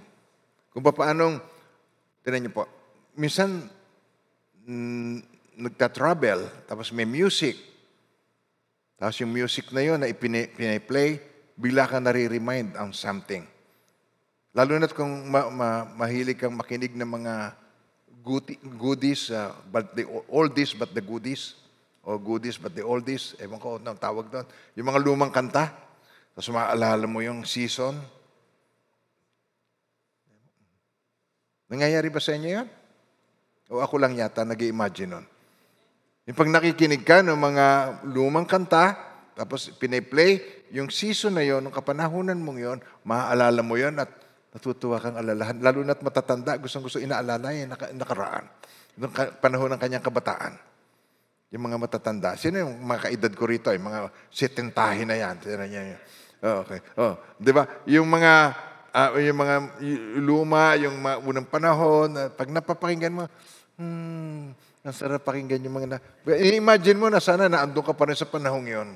Kung 0.72 0.80
paano, 0.80 1.42
tinan 2.24 2.48
niyo 2.48 2.52
po, 2.54 2.64
minsan 3.18 3.68
mm, 4.64 5.14
nagta-travel, 5.60 6.64
tapos 6.64 6.94
may 6.96 7.04
music. 7.04 7.58
Tapos 8.96 9.18
yung 9.20 9.34
music 9.34 9.68
na 9.74 9.82
yun 9.84 9.98
na 10.00 10.08
ipinay-play, 10.08 11.20
bigla 11.58 11.84
ka 11.90 12.00
nare-remind 12.00 12.78
on 12.80 12.94
something. 12.96 13.44
Lalo 14.52 14.76
na't 14.76 14.92
kung 14.92 15.32
ma- 15.32 15.48
ma- 15.48 15.88
mahilig 15.96 16.36
kang 16.36 16.52
makinig 16.52 16.92
ng 16.92 17.08
mga 17.08 17.56
goodies, 18.76 19.32
uh, 19.32 19.50
but 19.72 19.96
the 19.96 20.04
oldies 20.28 20.76
but 20.76 20.92
the 20.92 21.00
goodies, 21.00 21.56
o 22.04 22.20
goodies 22.20 22.60
but 22.60 22.76
the 22.76 22.84
oldies, 22.84 23.34
ewan 23.40 23.58
ko 23.58 23.80
anong 23.80 23.98
tawag 23.98 24.28
doon. 24.28 24.46
Yung 24.76 24.86
mga 24.92 25.00
lumang 25.02 25.32
kanta, 25.32 25.72
tapos 26.36 26.48
maaalala 26.52 27.08
mo 27.08 27.24
yung 27.24 27.48
season. 27.48 27.96
Nangyayari 31.72 32.12
ba 32.12 32.20
sa 32.20 32.36
inyo 32.36 32.50
yan? 32.52 32.68
O 33.72 33.80
ako 33.80 33.96
lang 33.96 34.12
yata 34.14 34.44
nag 34.44 34.60
imagine 34.60 35.16
nun. 35.16 35.26
Yung 36.28 36.36
pag 36.38 36.52
nakikinig 36.52 37.02
ka 37.02 37.24
ng 37.24 37.34
mga 37.34 37.66
lumang 38.06 38.46
kanta, 38.46 38.94
tapos 39.32 39.72
piniplay, 39.80 40.38
yung 40.70 40.92
season 40.92 41.34
na 41.34 41.42
yon, 41.42 41.64
yung 41.64 41.74
kapanahunan 41.74 42.36
mong 42.36 42.58
yon, 42.60 42.78
maaalala 43.02 43.64
mo 43.64 43.80
yon 43.80 43.96
at 43.96 44.21
natutuwa 44.52 45.00
kang 45.00 45.16
alalahan. 45.16 45.56
Lalo 45.58 45.80
na't 45.80 46.04
matatanda, 46.04 46.60
gustong 46.60 46.84
gusto 46.84 47.00
inaalala 47.00 47.52
yung 47.56 47.72
nakaraan. 47.72 48.44
Yung 49.00 49.12
panahon 49.40 49.72
ng 49.72 49.80
kanyang 49.80 50.04
kabataan. 50.04 50.54
Yung 51.52 51.64
mga 51.64 51.76
matatanda. 51.80 52.36
Sino 52.36 52.60
yung 52.60 52.80
mga 52.84 53.08
kaedad 53.08 53.32
ko 53.32 53.44
rito? 53.48 53.68
Yung 53.72 53.88
mga 53.88 54.12
setentahin 54.28 55.08
na 55.08 55.16
yan. 55.16 55.36
Sino 55.40 55.64
yan? 55.64 55.96
Oh, 56.42 56.66
okay. 56.66 56.80
Oh, 56.98 57.14
'di 57.38 57.52
ba? 57.54 57.64
Yung 57.86 58.08
mga 58.10 58.32
uh, 58.92 59.10
yung 59.22 59.38
mga 59.38 59.54
luma, 60.20 60.74
yung 60.74 60.96
mga 60.98 61.16
unang 61.22 61.48
panahon, 61.48 62.08
uh, 62.18 62.28
pag 62.34 62.50
napapakinggan 62.50 63.14
mo, 63.14 63.24
hmm, 63.78 64.52
ang 64.82 64.94
sarap 64.94 65.22
pakinggan 65.22 65.62
yung 65.62 65.76
mga 65.78 65.88
na... 65.94 65.98
Imagine 66.58 66.98
mo 66.98 67.06
na 67.06 67.22
sana 67.22 67.46
naandun 67.46 67.86
ka 67.86 67.94
pa 67.94 68.10
rin 68.10 68.18
sa 68.18 68.26
panahong 68.26 68.66
yon. 68.66 68.88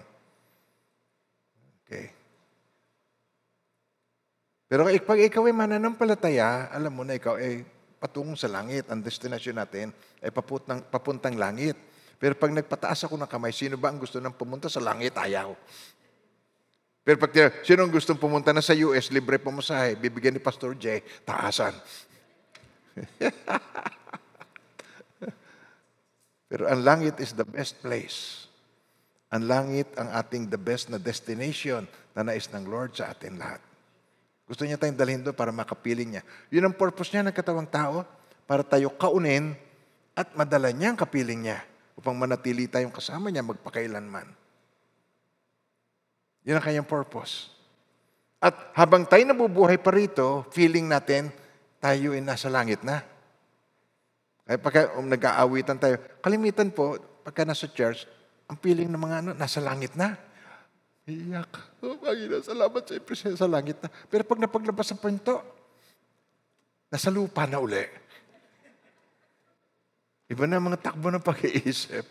Pero 4.67 4.83
pag 5.07 5.19
ikaw 5.23 5.47
ay 5.47 5.55
mananampalataya, 5.55 6.75
alam 6.75 6.91
mo 6.91 7.07
na 7.07 7.15
ikaw 7.15 7.39
ay 7.39 7.63
patungong 8.03 8.35
sa 8.35 8.51
langit. 8.51 8.91
Ang 8.91 8.99
destinasyon 8.99 9.57
natin 9.63 9.95
ay 10.19 10.35
papuntang, 10.35 10.83
papuntang 10.91 11.39
langit. 11.39 11.79
Pero 12.19 12.35
pag 12.35 12.51
nagpataas 12.51 13.07
ako 13.07 13.15
ng 13.15 13.31
kamay, 13.31 13.55
sino 13.55 13.79
ba 13.79 13.95
ang 13.95 14.03
gusto 14.03 14.19
nang 14.19 14.35
pumunta 14.35 14.67
sa 14.67 14.83
langit? 14.83 15.15
Ayaw. 15.15 15.55
Pero 17.07 17.23
pag 17.23 17.31
sino 17.63 17.87
ang 17.87 17.93
gustong 17.95 18.19
pumunta 18.19 18.51
na 18.51 18.59
sa 18.59 18.75
US, 18.75 19.15
libre 19.15 19.39
pamasahe, 19.39 19.95
bibigyan 19.95 20.35
ni 20.35 20.43
Pastor 20.43 20.75
J, 20.75 20.99
taasan. 21.23 21.71
Pero 26.51 26.67
ang 26.67 26.83
langit 26.83 27.23
is 27.23 27.31
the 27.39 27.47
best 27.47 27.79
place. 27.79 28.51
Ang 29.31 29.47
langit 29.47 29.87
ang 29.95 30.11
ating 30.11 30.51
the 30.51 30.59
best 30.59 30.91
na 30.91 30.99
destination 30.99 31.87
na 32.19 32.27
nais 32.27 32.51
ng 32.51 32.67
Lord 32.67 32.99
sa 32.99 33.15
atin 33.15 33.39
lahat. 33.39 33.63
Gusto 34.47 34.63
niya 34.63 34.79
tayong 34.79 34.95
dalhin 34.95 35.23
doon 35.27 35.35
para 35.35 35.51
makapiling 35.51 36.17
niya. 36.17 36.23
Yun 36.55 36.71
ang 36.71 36.75
purpose 36.79 37.11
niya 37.11 37.27
ng 37.27 37.35
katawang 37.35 37.67
tao, 37.67 38.07
para 38.47 38.63
tayo 38.63 38.95
kaunin 38.95 39.59
at 40.15 40.31
madala 40.39 40.71
niya 40.71 40.95
ang 40.95 40.99
kapiling 40.99 41.51
niya 41.51 41.67
upang 41.99 42.15
manatili 42.15 42.71
tayong 42.71 42.95
kasama 42.95 43.29
niya 43.29 43.43
magpakailanman. 43.43 44.31
Yun 46.47 46.57
ang 46.57 46.65
kanyang 46.65 46.87
purpose. 46.87 47.51
At 48.39 48.55
habang 48.79 49.03
tayo 49.03 49.27
nabubuhay 49.27 49.83
pa 49.83 49.91
rito, 49.91 50.47
feeling 50.55 50.87
natin, 50.87 51.35
tayo 51.83 52.15
ay 52.15 52.23
nasa 52.23 52.47
langit 52.47 52.87
na. 52.87 53.03
Kaya 54.47 54.59
pagka 54.63 54.95
um, 54.95 55.11
nag-aawitan 55.11 55.75
tayo, 55.83 55.99
kalimitan 56.23 56.71
po, 56.71 57.03
pagka 57.27 57.43
nasa 57.43 57.67
church, 57.67 58.07
ang 58.47 58.55
feeling 58.63 58.87
ng 58.87 59.03
mga 59.03 59.17
ano, 59.27 59.31
nasa 59.35 59.59
langit 59.59 59.99
na. 59.99 60.15
Iyak. 61.07 61.79
Oh, 61.87 61.95
Panginoon, 62.03 62.43
salamat 62.43 62.83
sa 62.83 62.99
presensya 62.99 63.39
sa 63.39 63.47
langit 63.47 63.79
na. 63.79 63.87
Pero 64.11 64.27
pag 64.27 64.43
napaglabas 64.43 64.91
sa 64.91 64.99
pinto, 64.99 65.39
nasa 66.91 67.15
lupa 67.15 67.47
na 67.47 67.63
uli. 67.63 67.87
Iba 70.27 70.51
na 70.51 70.59
mga 70.59 70.91
takbo 70.91 71.07
ng 71.15 71.23
pag-iisip. 71.23 72.03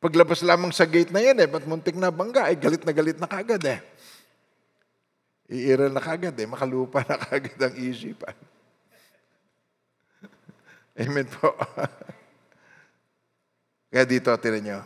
Paglabas 0.00 0.40
lamang 0.40 0.72
sa 0.72 0.88
gate 0.88 1.12
na 1.12 1.20
yan 1.20 1.36
eh, 1.36 1.44
ba't 1.44 1.68
muntik 1.68 2.00
na 2.00 2.08
bangga? 2.08 2.48
Eh, 2.48 2.56
galit 2.56 2.80
na 2.80 2.96
galit 2.96 3.20
na 3.20 3.28
kagad 3.28 3.60
eh. 3.68 3.84
Iiral 5.52 5.92
na 5.92 6.00
kagad 6.00 6.32
eh, 6.40 6.48
makalupa 6.48 7.04
na 7.04 7.20
kagad 7.20 7.60
ang 7.60 7.76
isipan. 7.76 8.32
Amen 11.04 11.28
po. 11.28 11.52
Kaya 13.92 14.08
dito, 14.08 14.32
tinan 14.40 14.64
nyo. 14.64 14.80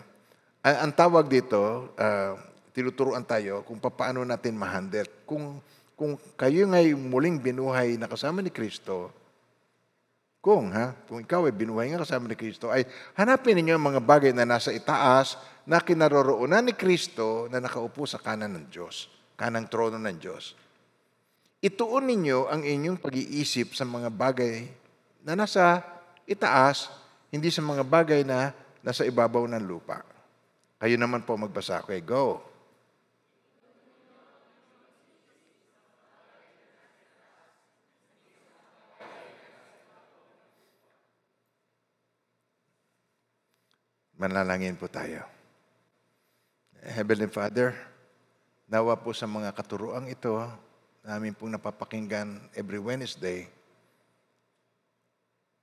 Ang, 0.66 0.90
ang 0.90 0.92
tawag 0.98 1.30
dito, 1.30 1.94
ah, 1.94 2.34
tinuturuan 2.74 3.22
tayo 3.22 3.62
kung 3.62 3.78
paano 3.78 4.26
natin 4.26 4.58
mahandle. 4.58 5.06
Kung, 5.22 5.62
kung 5.94 6.18
kayo 6.34 6.66
ngay 6.66 6.92
muling 6.98 7.38
binuhay 7.38 7.94
na 7.94 8.10
kasama 8.10 8.42
ni 8.42 8.50
Kristo, 8.50 9.14
kung 10.44 10.74
ha, 10.74 10.92
kung 11.08 11.22
ikaw 11.24 11.48
ay 11.48 11.54
binuhay 11.56 11.94
nga 11.94 12.02
kasama 12.02 12.28
ni 12.28 12.36
Kristo, 12.36 12.68
ay 12.68 12.84
hanapin 13.16 13.56
ninyo 13.56 13.78
ang 13.78 13.94
mga 13.94 14.02
bagay 14.04 14.32
na 14.34 14.44
nasa 14.44 14.74
itaas 14.74 15.40
na 15.64 15.80
kinaroroonan 15.80 16.68
ni 16.68 16.74
Kristo 16.76 17.48
na 17.48 17.62
nakaupo 17.62 18.04
sa 18.04 18.20
kanan 18.20 18.52
ng 18.52 18.66
Diyos, 18.68 19.08
kanang 19.40 19.70
trono 19.70 19.96
ng 19.96 20.18
Diyos. 20.20 20.52
Ituon 21.64 22.04
ninyo 22.04 22.52
ang 22.52 22.60
inyong 22.60 23.00
pag-iisip 23.00 23.72
sa 23.72 23.88
mga 23.88 24.12
bagay 24.12 24.68
na 25.24 25.32
nasa 25.32 25.80
itaas, 26.28 26.92
hindi 27.32 27.48
sa 27.48 27.64
mga 27.64 27.80
bagay 27.80 28.20
na 28.20 28.52
nasa 28.84 29.08
ibabaw 29.08 29.48
ng 29.48 29.64
lupa. 29.64 30.04
Kayo 30.76 31.00
naman 31.00 31.24
po 31.24 31.40
magbasa. 31.40 31.80
Okay, 31.80 32.04
go. 32.04 32.53
Manalangin 44.14 44.78
po 44.78 44.86
tayo. 44.86 45.26
Heavenly 46.78 47.26
Father, 47.26 47.74
nawa 48.70 48.94
po 48.94 49.10
sa 49.10 49.26
mga 49.26 49.50
katuruang 49.50 50.06
ito, 50.06 50.38
namin 51.02 51.34
pong 51.34 51.58
napapakinggan 51.58 52.38
every 52.54 52.78
Wednesday, 52.78 53.50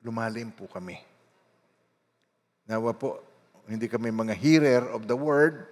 lumalim 0.04 0.52
po 0.52 0.68
kami. 0.68 1.00
Nawa 2.68 2.92
po, 2.92 3.24
hindi 3.72 3.88
kami 3.88 4.12
mga 4.12 4.36
hearer 4.36 4.84
of 4.92 5.08
the 5.08 5.16
word, 5.16 5.64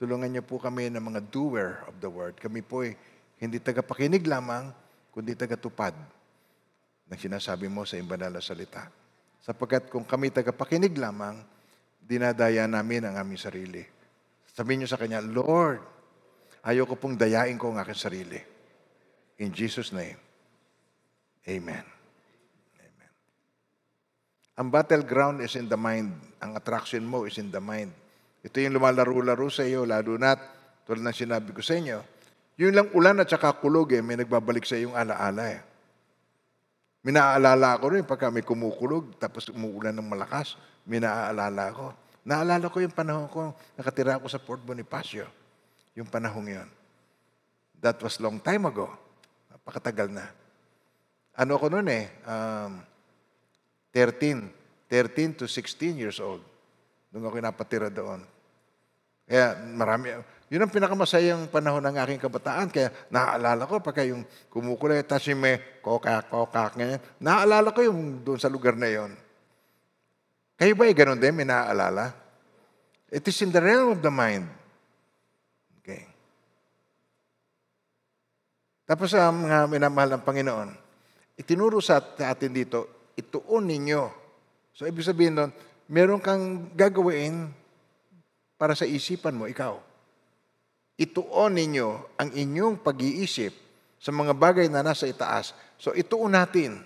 tulungan 0.00 0.32
niyo 0.32 0.40
po 0.48 0.56
kami 0.56 0.88
ng 0.88 1.02
mga 1.02 1.28
doer 1.28 1.84
of 1.84 2.00
the 2.00 2.08
word. 2.08 2.40
Kami 2.40 2.64
po 2.64 2.88
ay 2.88 2.96
hindi 3.36 3.60
tagapakinig 3.60 4.24
lamang, 4.24 4.72
kundi 5.12 5.36
tagatupad 5.36 5.92
ng 7.04 7.18
sinasabi 7.20 7.68
mo 7.68 7.84
sa 7.84 8.00
imbanal 8.00 8.32
na 8.32 8.40
salita. 8.40 8.88
Sapagkat 9.44 9.92
kung 9.92 10.08
kami 10.08 10.32
tagapakinig 10.32 10.96
lamang, 10.96 11.36
dinadaya 12.12 12.68
namin 12.68 13.08
ang 13.08 13.16
aming 13.16 13.40
sarili. 13.40 13.80
Sabihin 14.52 14.84
niyo 14.84 14.90
sa 14.92 15.00
Kanya, 15.00 15.24
Lord, 15.24 15.80
ayoko 16.68 17.00
pong 17.00 17.16
dayain 17.16 17.56
ko 17.56 17.72
ang 17.72 17.80
aking 17.80 17.96
sarili. 17.96 18.40
In 19.40 19.48
Jesus' 19.48 19.96
name, 19.96 20.20
Amen. 21.42 21.82
Amen. 22.78 23.12
Ang 24.60 24.68
battleground 24.70 25.42
is 25.42 25.58
in 25.58 25.66
the 25.66 25.80
mind. 25.80 26.14
Ang 26.38 26.54
attraction 26.54 27.02
mo 27.02 27.26
is 27.26 27.34
in 27.40 27.50
the 27.50 27.58
mind. 27.58 27.90
Ito 28.46 28.62
yung 28.62 28.78
lumalaro-laro 28.78 29.50
sa 29.50 29.66
iyo, 29.66 29.82
lalo 29.82 30.14
na 30.18 30.38
tulad 30.86 31.02
ng 31.02 31.14
sinabi 31.14 31.50
ko 31.50 31.62
sa 31.62 31.74
inyo. 31.78 31.98
Yung 32.62 32.74
lang 32.74 32.88
ulan 32.94 33.22
at 33.22 33.30
saka 33.30 33.56
kulog 33.58 33.90
eh, 33.96 34.02
may 34.04 34.18
nagbabalik 34.18 34.62
sa 34.62 34.78
iyong 34.78 34.94
alaala 34.94 35.44
eh. 35.50 35.60
May 37.02 37.10
naaalala 37.10 37.82
ko 37.82 37.90
rin 37.90 38.06
pagka 38.06 38.30
may 38.30 38.46
kumukulog 38.46 39.18
tapos 39.18 39.50
umuulan 39.50 39.90
ng 39.98 40.06
malakas. 40.06 40.54
May 40.86 41.02
naaalala 41.02 41.64
ko. 41.74 41.86
Naalala 42.22 42.70
ko 42.70 42.78
yung 42.78 42.94
panahon 42.94 43.26
ko, 43.26 43.54
nakatira 43.74 44.18
ako 44.18 44.26
sa 44.30 44.38
Port 44.38 44.62
Bonifacio. 44.62 45.26
Yung 45.98 46.06
panahon 46.06 46.46
yon. 46.46 46.68
That 47.82 47.98
was 47.98 48.22
long 48.22 48.38
time 48.38 48.62
ago. 48.70 48.86
Napakatagal 49.50 50.08
na. 50.14 50.26
Ano 51.34 51.58
ko 51.58 51.66
noon 51.66 51.88
eh, 51.90 52.06
um, 52.24 52.78
13. 53.90 54.62
13 54.86 55.40
to 55.40 55.44
16 55.48 55.96
years 55.98 56.20
old. 56.20 56.44
Doon 57.08 57.28
ako 57.28 57.36
napatira 57.40 57.88
doon. 57.88 58.20
Kaya 59.24 59.56
marami, 59.72 60.12
yun 60.52 60.60
ang 60.60 60.72
pinakamasayang 60.72 61.48
panahon 61.48 61.80
ng 61.80 61.96
aking 61.96 62.20
kabataan. 62.20 62.68
Kaya 62.68 62.92
naaalala 63.08 63.64
ko 63.64 63.80
pagka 63.80 64.04
yung 64.04 64.20
kumukulay, 64.52 65.00
tapos 65.00 65.32
yung 65.32 65.40
may 65.40 65.56
kokak, 65.80 66.28
kokak, 66.28 66.76
ganyan. 66.76 67.00
Naaalala 67.16 67.72
ko 67.72 67.80
yung 67.80 68.20
doon 68.20 68.36
sa 68.36 68.52
lugar 68.52 68.76
na 68.76 68.92
yon. 68.92 69.16
Kayo 70.56 70.72
ba 70.76 70.86
ay 70.88 70.94
ganun 70.94 71.20
din? 71.20 71.34
May 71.34 71.48
naaalala? 71.48 72.12
It 73.12 73.28
is 73.28 73.38
in 73.44 73.52
the 73.52 73.60
realm 73.60 73.92
of 73.92 74.00
the 74.00 74.08
mind. 74.08 74.48
Okay. 75.80 76.08
Tapos 78.88 79.12
ang 79.12 79.44
mga 79.44 79.68
minamahal 79.68 80.16
ng 80.16 80.24
Panginoon, 80.24 80.70
itinuro 81.36 81.80
sa 81.84 82.00
atin 82.00 82.52
dito, 82.56 83.12
ituon 83.16 83.68
ninyo. 83.68 84.02
So, 84.72 84.88
ibig 84.88 85.04
sabihin 85.04 85.36
nun, 85.36 85.52
meron 85.92 86.24
kang 86.24 86.72
gagawin 86.72 87.52
para 88.56 88.72
sa 88.72 88.88
isipan 88.88 89.36
mo, 89.36 89.44
ikaw. 89.44 89.76
Ituon 90.96 91.52
ninyo 91.56 92.16
ang 92.16 92.30
inyong 92.32 92.80
pag-iisip 92.80 93.52
sa 94.00 94.10
mga 94.14 94.32
bagay 94.32 94.66
na 94.72 94.80
nasa 94.80 95.04
itaas. 95.04 95.52
So, 95.76 95.92
ituon 95.92 96.32
natin. 96.32 96.80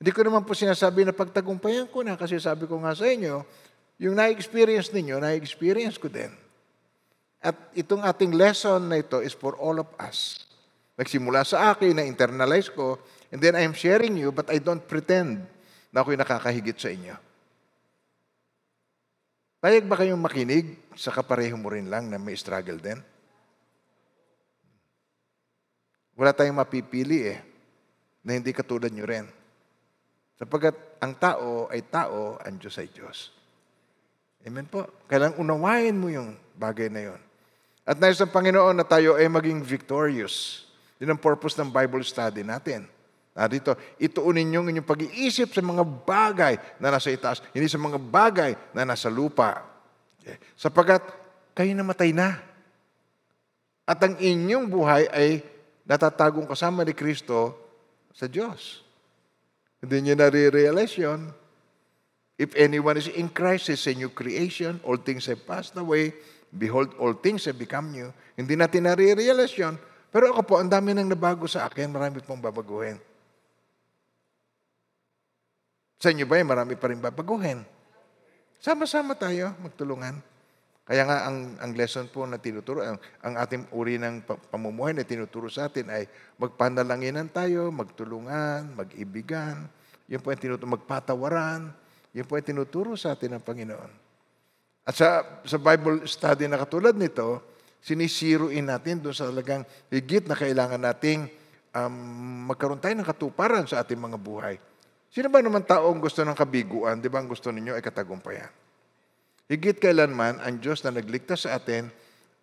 Hindi 0.00 0.16
ko 0.16 0.24
naman 0.24 0.48
po 0.48 0.56
sinasabi 0.56 1.04
na 1.04 1.12
pagtagumpayan 1.12 1.84
ko 1.92 2.00
na 2.00 2.16
kasi 2.16 2.40
sabi 2.40 2.64
ko 2.64 2.80
nga 2.80 2.96
sa 2.96 3.04
inyo, 3.04 3.44
yung 4.00 4.16
na-experience 4.16 4.88
ninyo, 4.96 5.20
na-experience 5.20 6.00
ko 6.00 6.08
din. 6.08 6.32
At 7.36 7.52
itong 7.76 8.00
ating 8.00 8.32
lesson 8.32 8.88
na 8.88 9.04
ito 9.04 9.20
is 9.20 9.36
for 9.36 9.60
all 9.60 9.76
of 9.76 9.88
us. 10.00 10.48
Nagsimula 10.96 11.44
sa 11.44 11.76
akin, 11.76 12.00
na-internalize 12.00 12.72
ko, 12.72 12.96
and 13.28 13.44
then 13.44 13.52
I'm 13.52 13.76
sharing 13.76 14.16
you, 14.16 14.32
but 14.32 14.48
I 14.48 14.56
don't 14.56 14.80
pretend 14.80 15.44
na 15.92 16.00
ako'y 16.00 16.16
nakakahigit 16.16 16.80
sa 16.80 16.88
inyo. 16.88 17.16
Payag 19.60 19.84
ba 19.84 20.00
kayong 20.00 20.20
makinig 20.20 20.80
sa 20.96 21.12
kapareho 21.12 21.60
mo 21.60 21.68
rin 21.68 21.92
lang 21.92 22.08
na 22.08 22.16
may 22.16 22.40
struggle 22.40 22.80
din? 22.80 22.96
Wala 26.16 26.32
tayong 26.32 26.56
mapipili 26.56 27.36
eh, 27.36 27.44
na 28.24 28.40
hindi 28.40 28.56
katulad 28.56 28.88
nyo 28.88 29.04
rin. 29.04 29.39
Sapagkat 30.40 30.96
ang 31.04 31.12
tao 31.20 31.68
ay 31.68 31.84
tao, 31.84 32.40
ang 32.40 32.56
Diyos 32.56 32.80
ay 32.80 32.88
Diyos. 32.88 33.28
Amen 34.40 34.64
po. 34.64 34.88
Kailangan 35.04 35.36
unawain 35.36 35.92
mo 35.92 36.08
yung 36.08 36.32
bagay 36.56 36.88
na 36.88 37.12
yon. 37.12 37.20
At 37.84 38.00
nais 38.00 38.16
ng 38.16 38.32
Panginoon 38.32 38.72
na 38.72 38.88
tayo 38.88 39.20
ay 39.20 39.28
maging 39.28 39.60
victorious. 39.60 40.64
Yun 40.96 41.12
ang 41.12 41.20
purpose 41.20 41.60
ng 41.60 41.68
Bible 41.68 42.00
study 42.00 42.40
natin. 42.40 42.88
Narito, 43.36 43.76
ituunin 44.00 44.48
niyo 44.48 44.64
inyong 44.64 44.88
pag-iisip 44.88 45.52
sa 45.52 45.60
mga 45.60 45.84
bagay 45.84 46.56
na 46.80 46.88
nasa 46.88 47.12
itaas, 47.12 47.44
hindi 47.52 47.68
sa 47.68 47.76
mga 47.76 48.00
bagay 48.00 48.52
na 48.72 48.88
nasa 48.88 49.12
lupa. 49.12 49.60
Okay. 50.20 50.40
Sapagkat 50.56 51.04
kayo 51.52 51.72
namatay 51.76 52.16
na. 52.16 52.40
At 53.84 54.00
ang 54.00 54.16
inyong 54.16 54.66
buhay 54.72 55.04
ay 55.12 55.44
natatagong 55.84 56.48
kasama 56.48 56.80
ni 56.80 56.96
Kristo 56.96 57.56
sa 58.16 58.24
Diyos. 58.24 58.89
Hindi 59.80 59.96
niya 60.04 60.16
nare-realize 60.16 60.94
yun. 61.00 61.32
If 62.40 62.56
anyone 62.56 62.96
is 62.96 63.08
in 63.08 63.28
Christ, 63.32 63.68
is 63.68 63.84
a 63.88 63.92
new 63.92 64.12
creation. 64.12 64.80
All 64.84 65.00
things 65.00 65.28
have 65.28 65.44
passed 65.44 65.76
away. 65.76 66.16
Behold, 66.52 66.96
all 66.96 67.16
things 67.16 67.44
have 67.48 67.56
become 67.56 67.92
new. 67.92 68.08
Hindi 68.36 68.56
natin 68.56 68.88
nare-realize 68.88 69.56
yun. 69.56 69.76
Pero 70.10 70.32
ako 70.32 70.40
po, 70.44 70.54
ang 70.56 70.68
dami 70.68 70.92
nang 70.96 71.08
nabago 71.08 71.44
sa 71.48 71.68
akin. 71.68 71.92
Marami 71.92 72.20
pong 72.24 72.40
babaguhin. 72.40 72.96
Sa 76.00 76.08
inyo 76.08 76.24
ba, 76.24 76.40
marami 76.40 76.80
pa 76.80 76.88
rin 76.88 77.00
babaguhin. 77.00 77.60
Sama-sama 78.60 79.12
tayo, 79.16 79.52
magtulungan. 79.60 80.29
Kaya 80.90 81.06
nga 81.06 81.30
ang, 81.30 81.54
ang 81.62 81.70
lesson 81.78 82.10
po 82.10 82.26
na 82.26 82.42
tinuturo, 82.42 82.82
ang, 82.82 82.98
ang 83.22 83.38
ating 83.38 83.70
uri 83.70 83.94
ng 83.94 84.26
pa- 84.26 84.42
pamumuhay 84.50 84.90
na 84.90 85.06
tinuturo 85.06 85.46
sa 85.46 85.70
atin 85.70 85.86
ay 85.86 86.10
magpanalanginan 86.34 87.30
tayo, 87.30 87.70
magtulungan, 87.70 88.74
mag-ibigan. 88.74 89.70
Yun 90.10 90.18
po 90.18 90.34
ang 90.34 90.42
tinuturo, 90.42 90.66
magpatawaran. 90.66 91.70
Yun 92.10 92.26
po 92.26 92.34
ang 92.34 92.42
tinuturo 92.42 92.98
sa 92.98 93.14
atin 93.14 93.38
ng 93.38 93.42
Panginoon. 93.46 93.90
At 94.82 94.98
sa, 94.98 95.22
sa 95.46 95.62
Bible 95.62 96.10
study 96.10 96.50
na 96.50 96.58
katulad 96.58 96.98
nito, 96.98 97.38
sinisiruin 97.78 98.66
natin 98.66 98.98
doon 98.98 99.14
sa 99.14 99.30
talagang 99.30 99.62
higit 99.94 100.26
na 100.26 100.34
kailangan 100.34 100.82
nating 100.82 101.30
um, 101.70 102.50
magkaroon 102.50 102.82
tayo 102.82 102.98
ng 102.98 103.06
katuparan 103.06 103.62
sa 103.62 103.86
ating 103.86 103.94
mga 103.94 104.18
buhay. 104.18 104.58
Sino 105.06 105.30
ba 105.30 105.38
naman 105.38 105.62
taong 105.62 106.02
gusto 106.02 106.26
ng 106.26 106.34
kabiguan? 106.34 106.98
Di 106.98 107.06
ba 107.06 107.22
ang 107.22 107.30
gusto 107.30 107.54
ninyo 107.54 107.78
ay 107.78 107.82
katagumpayan? 107.86 108.59
Higit 109.50 109.82
kailanman, 109.82 110.38
ang 110.38 110.62
Diyos 110.62 110.86
na 110.86 110.94
nagligtas 110.94 111.42
sa 111.42 111.58
atin 111.58 111.90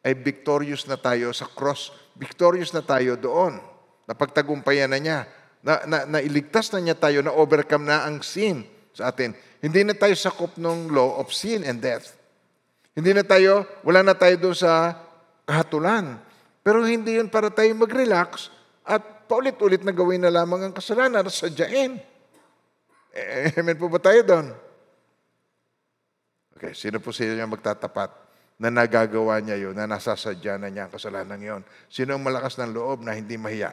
ay 0.03 0.12
victorious 0.12 0.84
na 0.91 0.99
tayo 0.99 1.32
sa 1.32 1.47
cross. 1.47 1.95
Victorious 2.20 2.76
na 2.76 2.84
tayo 2.84 3.16
doon. 3.16 3.64
Napagtagumpayan 4.12 4.91
na 4.91 4.99
niya. 4.99 5.24
Na, 5.64 5.88
na, 5.88 6.03
nailigtas 6.03 6.68
na 6.76 6.84
niya 6.84 6.99
tayo, 6.99 7.24
na 7.24 7.32
overcome 7.32 7.88
na 7.88 8.03
ang 8.03 8.20
sin 8.20 8.68
sa 8.91 9.08
atin. 9.08 9.32
Hindi 9.64 9.88
na 9.88 9.95
tayo 9.95 10.12
sakop 10.20 10.60
ng 10.60 10.91
law 10.91 11.16
of 11.24 11.32
sin 11.32 11.64
and 11.64 11.80
death. 11.80 12.12
Hindi 12.91 13.16
na 13.16 13.24
tayo, 13.24 13.64
wala 13.88 14.03
na 14.03 14.12
tayo 14.12 14.36
doon 14.36 14.58
sa 14.60 14.99
kahatulan. 15.47 16.20
Pero 16.60 16.84
hindi 16.84 17.16
yun 17.16 17.32
para 17.32 17.47
tayo 17.47 17.72
mag-relax 17.72 18.51
at 18.84 19.32
paulit-ulit 19.32 19.80
na 19.80 19.95
gawin 19.95 20.28
na 20.28 20.32
lamang 20.43 20.68
ang 20.68 20.74
kasalanan 20.76 21.24
at 21.24 21.32
sadyain. 21.32 22.03
Eh, 23.16 23.55
amen 23.55 23.80
po 23.80 23.88
ba 23.88 24.03
tayo 24.03 24.20
doon? 24.28 24.66
Okay, 26.58 26.74
sino 26.74 26.97
po 26.97 27.14
sa 27.14 27.22
inyo 27.22 27.45
magtatapat 27.53 28.10
na 28.58 28.74
nagagawa 28.74 29.38
niya 29.45 29.62
yun, 29.62 29.78
na 29.78 29.86
nasasadya 29.86 30.58
na 30.58 30.74
niya 30.74 30.89
ang 30.89 30.93
kasalanan 30.97 31.38
yon? 31.38 31.62
Sino 31.86 32.18
ang 32.18 32.26
malakas 32.26 32.58
ng 32.58 32.74
loob 32.74 33.05
na 33.05 33.14
hindi 33.14 33.38
mahiya? 33.38 33.70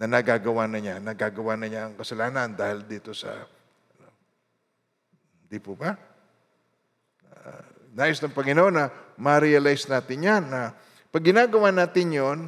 Na 0.00 0.08
nagagawa 0.08 0.64
na 0.64 0.80
niya, 0.80 0.96
nagagawa 1.04 1.60
na 1.60 1.68
niya 1.68 1.82
ang 1.84 2.00
kasalanan 2.00 2.56
dahil 2.56 2.88
dito 2.88 3.12
sa... 3.12 3.44
ano? 3.44 4.08
Di 5.52 5.60
po 5.60 5.76
ba? 5.76 5.92
Uh, 7.28 7.64
nais 7.92 8.24
ng 8.24 8.32
Panginoon 8.32 8.72
na 8.72 8.88
ma-realize 9.20 9.84
natin 9.84 10.24
yan 10.24 10.48
na 10.48 10.72
pag 11.12 11.20
ginagawa 11.20 11.68
natin 11.68 12.08
yon, 12.08 12.38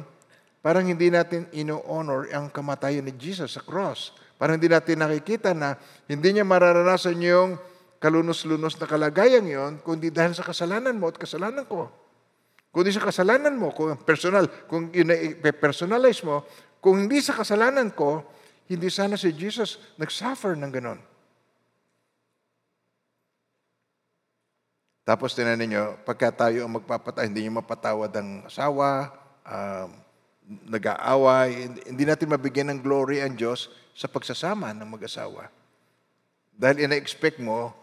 parang 0.65 0.89
hindi 0.89 1.13
natin 1.13 1.45
ino-honor 1.53 2.33
ang 2.33 2.49
kamatayan 2.49 3.05
ni 3.05 3.13
Jesus 3.13 3.53
sa 3.53 3.61
cross. 3.61 4.09
Parang 4.41 4.57
hindi 4.57 4.73
natin 4.73 5.05
nakikita 5.05 5.53
na 5.53 5.77
hindi 6.09 6.33
niya 6.33 6.41
mararanasan 6.41 7.21
yung 7.21 7.61
kalunos-lunos 8.03 8.75
na 8.75 8.83
kalagayan 8.83 9.47
yon, 9.47 9.79
kundi 9.79 10.11
dahil 10.11 10.35
sa 10.35 10.43
kasalanan 10.43 10.99
mo 10.99 11.07
at 11.07 11.15
kasalanan 11.15 11.63
ko. 11.63 11.87
Kundi 12.67 12.91
sa 12.91 12.99
kasalanan 12.99 13.55
mo, 13.55 13.71
kung 13.71 13.95
personal, 14.03 14.51
kung 14.67 14.91
personalize 15.55 16.19
mo, 16.27 16.43
kung 16.83 16.99
hindi 16.99 17.23
sa 17.23 17.31
kasalanan 17.31 17.95
ko, 17.95 18.27
hindi 18.67 18.91
sana 18.91 19.15
si 19.15 19.31
Jesus 19.31 19.79
nag-suffer 19.95 20.59
ng 20.59 20.71
ganon. 20.73 20.99
Tapos 25.07 25.31
tinan 25.31 25.59
ninyo, 25.63 26.03
pagka 26.03 26.47
tayo 26.47 26.67
ang 26.67 26.75
magpapatay, 26.75 27.31
hindi 27.31 27.47
nyo 27.47 27.63
mapatawad 27.63 28.11
ang 28.19 28.43
asawa, 28.47 29.15
um, 29.47 29.89
nag-aaway, 30.67 31.71
hindi 31.87 32.03
natin 32.03 32.31
mabigyan 32.31 32.67
ng 32.75 32.79
glory 32.83 33.23
ang 33.23 33.35
Diyos 33.35 33.71
sa 33.95 34.11
pagsasama 34.11 34.75
ng 34.75 34.87
mag-asawa. 34.91 35.47
Dahil 36.55 36.87
ina-expect 36.87 37.39
mo, 37.39 37.82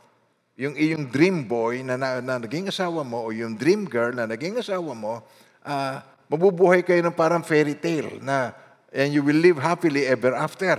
yung 0.61 0.77
iyong 0.77 1.09
dream 1.09 1.49
boy 1.49 1.81
na, 1.81 1.97
na, 1.97 2.21
na 2.21 2.37
naging 2.37 2.69
asawa 2.69 3.01
mo 3.01 3.25
o 3.25 3.33
yung 3.33 3.57
dream 3.57 3.89
girl 3.89 4.13
na 4.13 4.29
naging 4.29 4.61
asawa 4.61 4.93
mo, 4.93 5.25
uh, 5.65 5.97
mabubuhay 6.29 6.85
kayo 6.85 7.01
ng 7.01 7.17
parang 7.17 7.41
fairy 7.41 7.73
tale 7.73 8.21
na 8.21 8.53
and 8.93 9.17
you 9.17 9.25
will 9.25 9.41
live 9.41 9.57
happily 9.57 10.05
ever 10.05 10.37
after. 10.37 10.77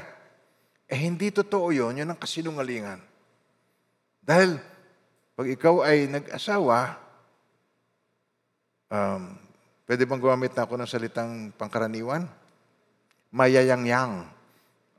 Eh 0.85 1.01
hindi 1.01 1.33
totoo 1.33 1.73
yun, 1.73 1.97
yun 1.97 2.13
ang 2.13 2.19
kasinungalingan. 2.21 3.01
Dahil 4.21 4.61
pag 5.33 5.47
ikaw 5.49 5.81
ay 5.81 6.05
nag-asawa, 6.05 7.01
um, 8.85 9.33
pwede 9.89 10.05
bang 10.05 10.21
gumamit 10.21 10.53
na 10.53 10.61
ako 10.61 10.77
ng 10.77 10.85
salitang 10.85 11.49
pangkaraniwan? 11.57 12.29
Mayayang-yang 13.33 14.29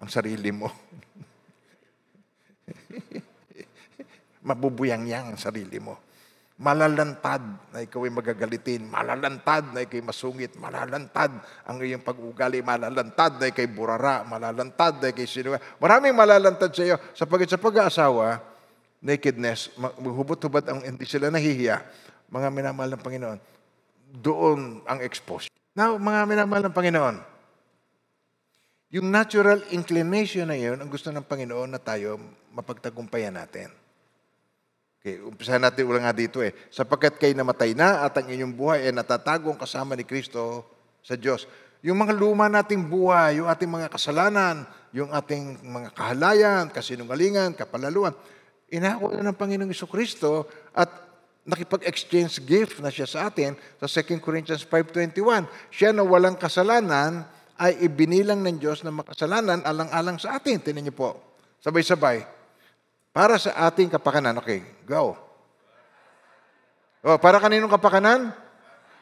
ang 0.02 0.08
sarili 0.10 0.50
mo. 0.50 0.66
Mabubuyang-yang 4.42 5.34
ang 5.34 5.38
sarili 5.38 5.78
mo. 5.78 5.98
Malalantad 6.62 7.42
na 7.74 7.82
ikaw 7.82 8.06
ay 8.06 8.12
magagalitin. 8.14 8.86
Malalantad 8.86 9.74
na 9.74 9.82
ikaw 9.82 9.98
ay 9.98 10.06
masungit. 10.06 10.54
Malalantad 10.60 11.32
ang 11.66 11.76
iyong 11.82 12.06
pag-ugali. 12.06 12.62
Malalantad 12.62 13.40
na 13.42 13.50
ikaw 13.50 13.62
ay 13.66 13.70
burara. 13.70 14.16
Malalantad 14.22 15.02
na 15.02 15.10
ikaw 15.10 15.22
ay 15.24 15.30
sinuwa. 15.30 15.58
Maraming 15.82 16.14
malalantad 16.14 16.70
sa 16.70 16.86
iyo. 16.86 16.96
Sapagkat 17.18 17.50
sa 17.50 17.58
pag-aasawa, 17.58 18.38
nakedness, 19.02 19.74
hubot-hubad 19.98 20.62
ang 20.70 20.86
hindi 20.86 21.02
sila 21.02 21.34
nahihiya. 21.34 21.82
Mga 22.30 22.48
minamahal 22.54 22.94
ng 22.94 23.02
Panginoon, 23.02 23.38
doon 24.22 24.86
ang 24.86 25.02
expose. 25.02 25.50
Now, 25.74 25.98
mga 25.98 26.30
minamahal 26.30 26.68
ng 26.70 26.76
Panginoon, 26.76 27.16
yung 28.92 29.08
natural 29.08 29.66
inclination 29.72 30.46
na 30.46 30.56
yun, 30.56 30.76
ang 30.78 30.92
gusto 30.92 31.08
ng 31.08 31.24
Panginoon 31.24 31.74
na 31.74 31.80
tayo 31.80 32.20
mapagtagumpayan 32.52 33.34
natin. 33.34 33.81
Okay, 35.02 35.18
umpisahan 35.18 35.58
natin 35.58 35.82
ulang 35.90 36.06
nga 36.06 36.14
dito 36.14 36.38
eh. 36.38 36.54
Sapagkat 36.70 37.18
kayo 37.18 37.34
namatay 37.34 37.74
na 37.74 38.06
at 38.06 38.14
ang 38.22 38.30
inyong 38.30 38.54
buhay 38.54 38.86
ay 38.86 38.94
natatagong 38.94 39.58
kasama 39.58 39.98
ni 39.98 40.06
Kristo 40.06 40.62
sa 41.02 41.18
Diyos. 41.18 41.50
Yung 41.82 41.98
mga 41.98 42.14
luma 42.14 42.46
nating 42.46 42.86
buhay, 42.86 43.42
yung 43.42 43.50
ating 43.50 43.66
mga 43.66 43.90
kasalanan, 43.90 44.62
yung 44.94 45.10
ating 45.10 45.58
mga 45.58 45.90
kahalayan, 45.98 46.70
kasinungalingan, 46.70 47.58
kapalaluan, 47.58 48.14
inako 48.70 49.10
na 49.10 49.26
ng 49.26 49.34
Panginoong 49.34 49.74
Iso 49.74 49.90
Kristo 49.90 50.46
at 50.70 50.86
nakipag-exchange 51.50 52.38
gift 52.46 52.78
na 52.78 52.86
siya 52.86 53.10
sa 53.10 53.26
atin 53.26 53.58
sa 53.82 53.90
2 53.90 54.22
Corinthians 54.22 54.62
5.21. 54.62 55.50
Siya 55.74 55.90
na 55.90 56.06
walang 56.06 56.38
kasalanan 56.38 57.26
ay 57.58 57.74
ibinilang 57.82 58.38
ng 58.38 58.62
Diyos 58.62 58.86
na 58.86 58.94
makasalanan 58.94 59.66
alang-alang 59.66 60.22
sa 60.22 60.38
atin. 60.38 60.62
Tinan 60.62 60.86
niyo 60.86 60.94
po. 60.94 61.18
Sabay-sabay. 61.58 62.41
Para 63.12 63.36
sa 63.36 63.52
ating 63.68 63.92
kapakanan. 63.92 64.40
Okay, 64.40 64.64
go. 64.88 65.14
Oh, 67.04 67.18
para 67.20 67.36
kaninong 67.36 67.68
kapakanan? 67.68 68.32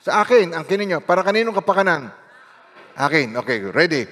Sa 0.02 0.26
akin, 0.26 0.50
ang 0.50 0.66
kininyo. 0.66 0.98
Para 1.06 1.22
kaninong 1.22 1.54
kapakanan? 1.54 2.10
Akin. 2.98 3.38
Okay, 3.38 3.62
ready. 3.70 4.10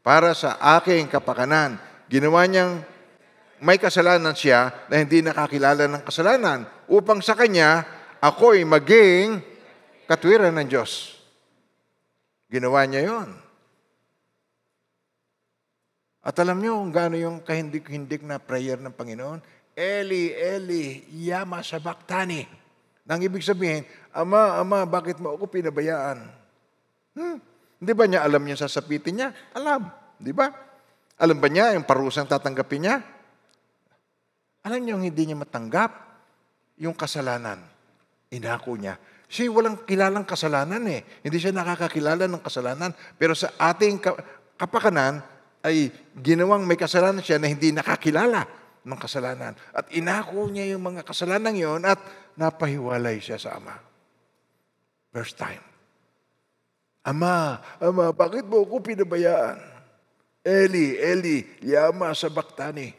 Para 0.00 0.32
sa 0.32 0.56
aking 0.80 1.12
kapakanan. 1.12 1.76
Ginawa 2.08 2.48
niyang 2.48 2.80
may 3.60 3.76
kasalanan 3.76 4.32
siya 4.32 4.88
na 4.88 5.04
hindi 5.04 5.20
nakakilala 5.20 5.88
ng 5.92 6.02
kasalanan 6.08 6.64
upang 6.88 7.20
sa 7.20 7.36
kanya 7.36 7.84
ako'y 8.24 8.64
maging 8.64 9.44
katwiran 10.08 10.56
ng 10.56 10.68
Diyos. 10.68 11.20
Ginawa 12.48 12.88
niya 12.88 13.12
yon. 13.12 13.43
At 16.24 16.40
alam 16.40 16.56
niyo 16.56 16.80
kung 16.80 16.88
gaano 16.88 17.20
yung 17.20 17.44
kahindik-hindik 17.44 18.24
na 18.24 18.40
prayer 18.40 18.80
ng 18.80 18.96
Panginoon? 18.96 19.44
Eli, 19.76 20.32
Eli, 20.32 21.04
yama 21.12 21.60
sabaktani. 21.60 22.48
Nang 23.04 23.20
ibig 23.20 23.44
sabihin, 23.44 23.84
Ama, 24.16 24.56
Ama, 24.64 24.88
bakit 24.88 25.20
mo 25.20 25.36
ako 25.36 25.52
pinabayaan? 25.52 26.24
Hmm. 27.12 27.36
Hindi 27.76 27.92
ba 27.92 28.08
niya 28.08 28.24
alam 28.24 28.40
yung 28.40 28.56
sasapitin 28.56 29.14
niya? 29.20 29.28
Alam. 29.52 29.92
Di 30.16 30.32
ba? 30.32 30.48
Alam 31.20 31.36
ba 31.36 31.52
niya 31.52 31.76
yung 31.76 31.84
parusang 31.84 32.24
tatanggapin 32.24 32.88
niya? 32.88 32.96
Alam 34.64 34.80
niyo 34.80 34.96
yung 34.96 35.04
hindi 35.04 35.22
niya 35.28 35.36
matanggap? 35.36 35.92
Yung 36.80 36.96
kasalanan. 36.96 37.60
Inako 38.32 38.80
niya. 38.80 38.96
Siya 39.28 39.52
walang 39.52 39.84
kilalang 39.84 40.24
kasalanan 40.24 40.80
eh. 40.88 41.04
Hindi 41.20 41.36
siya 41.36 41.52
nakakakilala 41.52 42.24
ng 42.24 42.40
kasalanan. 42.40 42.96
Pero 43.20 43.36
sa 43.36 43.52
ating 43.60 44.00
kapakanan, 44.56 45.33
ay 45.64 45.88
ginawang 46.20 46.68
may 46.68 46.76
kasalanan 46.76 47.24
siya 47.24 47.40
na 47.40 47.48
hindi 47.48 47.72
nakakilala 47.72 48.44
ng 48.84 49.00
kasalanan. 49.00 49.56
At 49.72 49.88
inako 49.96 50.52
niya 50.52 50.76
yung 50.76 50.84
mga 50.84 51.08
kasalanan 51.08 51.56
yon 51.56 51.88
at 51.88 51.98
napahiwalay 52.36 53.16
siya 53.18 53.40
sa 53.40 53.56
Ama. 53.56 53.72
First 55.08 55.40
time. 55.40 55.64
Ama, 57.00 57.64
Ama, 57.80 58.12
bakit 58.12 58.44
mo 58.44 58.60
ako 58.60 58.84
pinabayaan? 58.84 59.56
Eli, 60.44 61.00
Eli, 61.00 61.40
yama 61.64 62.12
sa 62.12 62.28
baktani. 62.28 62.92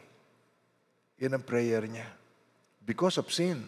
Yan 1.22 1.38
ang 1.38 1.46
prayer 1.46 1.86
niya. 1.86 2.10
Because 2.82 3.22
of 3.22 3.30
sin. 3.30 3.62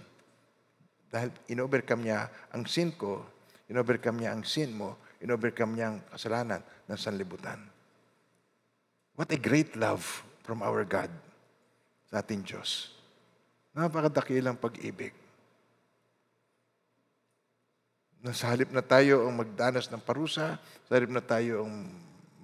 Dahil 1.08 1.30
in-overcome 1.48 2.02
niya 2.02 2.26
ang 2.50 2.66
sin 2.66 2.92
ko, 2.98 3.22
in-overcome 3.70 4.18
niya 4.20 4.34
ang 4.34 4.42
sin 4.42 4.74
mo, 4.74 4.98
in-overcome 5.22 5.72
niya 5.78 5.86
ang 5.94 5.98
kasalanan 6.10 6.60
ng 6.90 6.98
sanlibutan. 6.98 7.77
What 9.18 9.34
a 9.34 9.40
great 9.42 9.74
love 9.74 10.22
from 10.46 10.62
our 10.62 10.86
God 10.86 11.10
sa 12.06 12.22
ating 12.22 12.46
Diyos. 12.46 12.94
Napakadakilang 13.74 14.54
pag-ibig. 14.54 15.10
Na 18.22 18.30
sa 18.30 18.54
halip 18.54 18.70
na 18.70 18.78
tayo 18.78 19.26
ang 19.26 19.34
magdanas 19.42 19.90
ng 19.90 19.98
parusa, 19.98 20.62
sa 20.62 20.90
halip 20.94 21.10
na 21.10 21.18
tayo 21.18 21.66
ang 21.66 21.90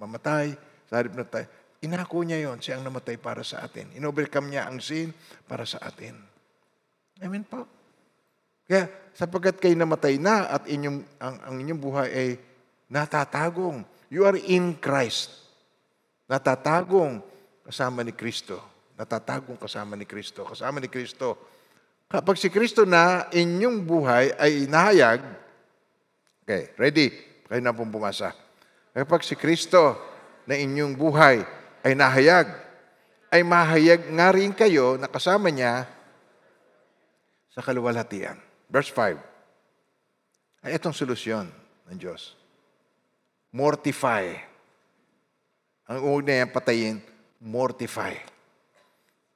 mamatay, 0.03 0.59
sa 0.91 0.99
halip 0.99 1.15
na 1.15 1.23
tayo, 1.23 1.47
inako 1.79 2.27
niya 2.27 2.43
yon 2.51 2.59
siya 2.59 2.83
ang 2.83 2.91
namatay 2.91 3.23
para 3.23 3.47
sa 3.47 3.63
atin. 3.63 3.95
In-overcome 3.95 4.51
niya 4.51 4.67
ang 4.67 4.83
sin 4.83 5.15
para 5.47 5.63
sa 5.63 5.79
atin. 5.79 6.19
Amen 7.23 7.47
po. 7.47 7.71
Kaya 8.67 8.91
sapagkat 9.15 9.63
kayo 9.63 9.79
namatay 9.79 10.19
na 10.19 10.51
at 10.51 10.67
inyong, 10.67 11.07
ang, 11.23 11.37
ang 11.39 11.55
inyong 11.55 11.79
buhay 11.79 12.09
ay 12.11 12.29
natatagong. 12.91 13.87
You 14.11 14.27
are 14.27 14.35
in 14.35 14.75
Christ. 14.83 15.44
Natatagong 16.25 17.21
kasama 17.65 18.01
ni 18.01 18.13
Kristo. 18.17 18.61
Natatagong 18.97 19.61
kasama 19.61 19.99
ni 19.99 20.09
Kristo. 20.09 20.49
Kasama 20.49 20.81
ni 20.81 20.89
Kristo. 20.89 21.37
Kapag 22.09 22.37
si 22.39 22.49
Kristo 22.49 22.87
na 22.87 23.27
inyong 23.33 23.83
buhay 23.83 24.33
ay 24.39 24.69
inahayag, 24.69 25.21
okay, 26.45 26.71
ready? 26.79 27.11
Kayo 27.45 27.61
na 27.61 27.77
pong 27.77 27.93
bumasa. 27.93 28.33
Kapag 28.95 29.27
si 29.27 29.35
Kristo 29.35 29.99
na 30.47 30.55
inyong 30.55 30.95
buhay 30.95 31.43
ay 31.85 31.93
nahayag, 31.93 32.49
ay 33.35 33.43
mahayag 33.43 34.15
nga 34.15 34.29
rin 34.31 34.55
kayo 34.55 34.95
na 34.95 35.11
kasama 35.11 35.51
niya 35.51 35.91
sa 37.51 37.61
kaluwalhatian. 37.61 38.39
Verse 38.71 38.95
5. 38.95 39.19
Ay 40.63 40.79
itong 40.79 40.95
solusyon 40.95 41.51
ng 41.91 41.99
Diyos. 41.99 42.39
Mortify. 43.51 44.54
Ang 45.85 45.99
huwag 46.01 46.25
na 46.25 46.41
yan 46.41 46.49
patayin, 46.49 46.97
mortify. 47.45 48.17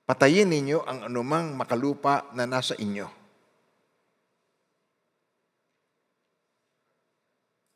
Patayin 0.09 0.49
ninyo 0.49 0.81
ang 0.89 1.05
anumang 1.05 1.53
makalupa 1.53 2.25
na 2.33 2.49
nasa 2.49 2.73
inyo. 2.81 3.05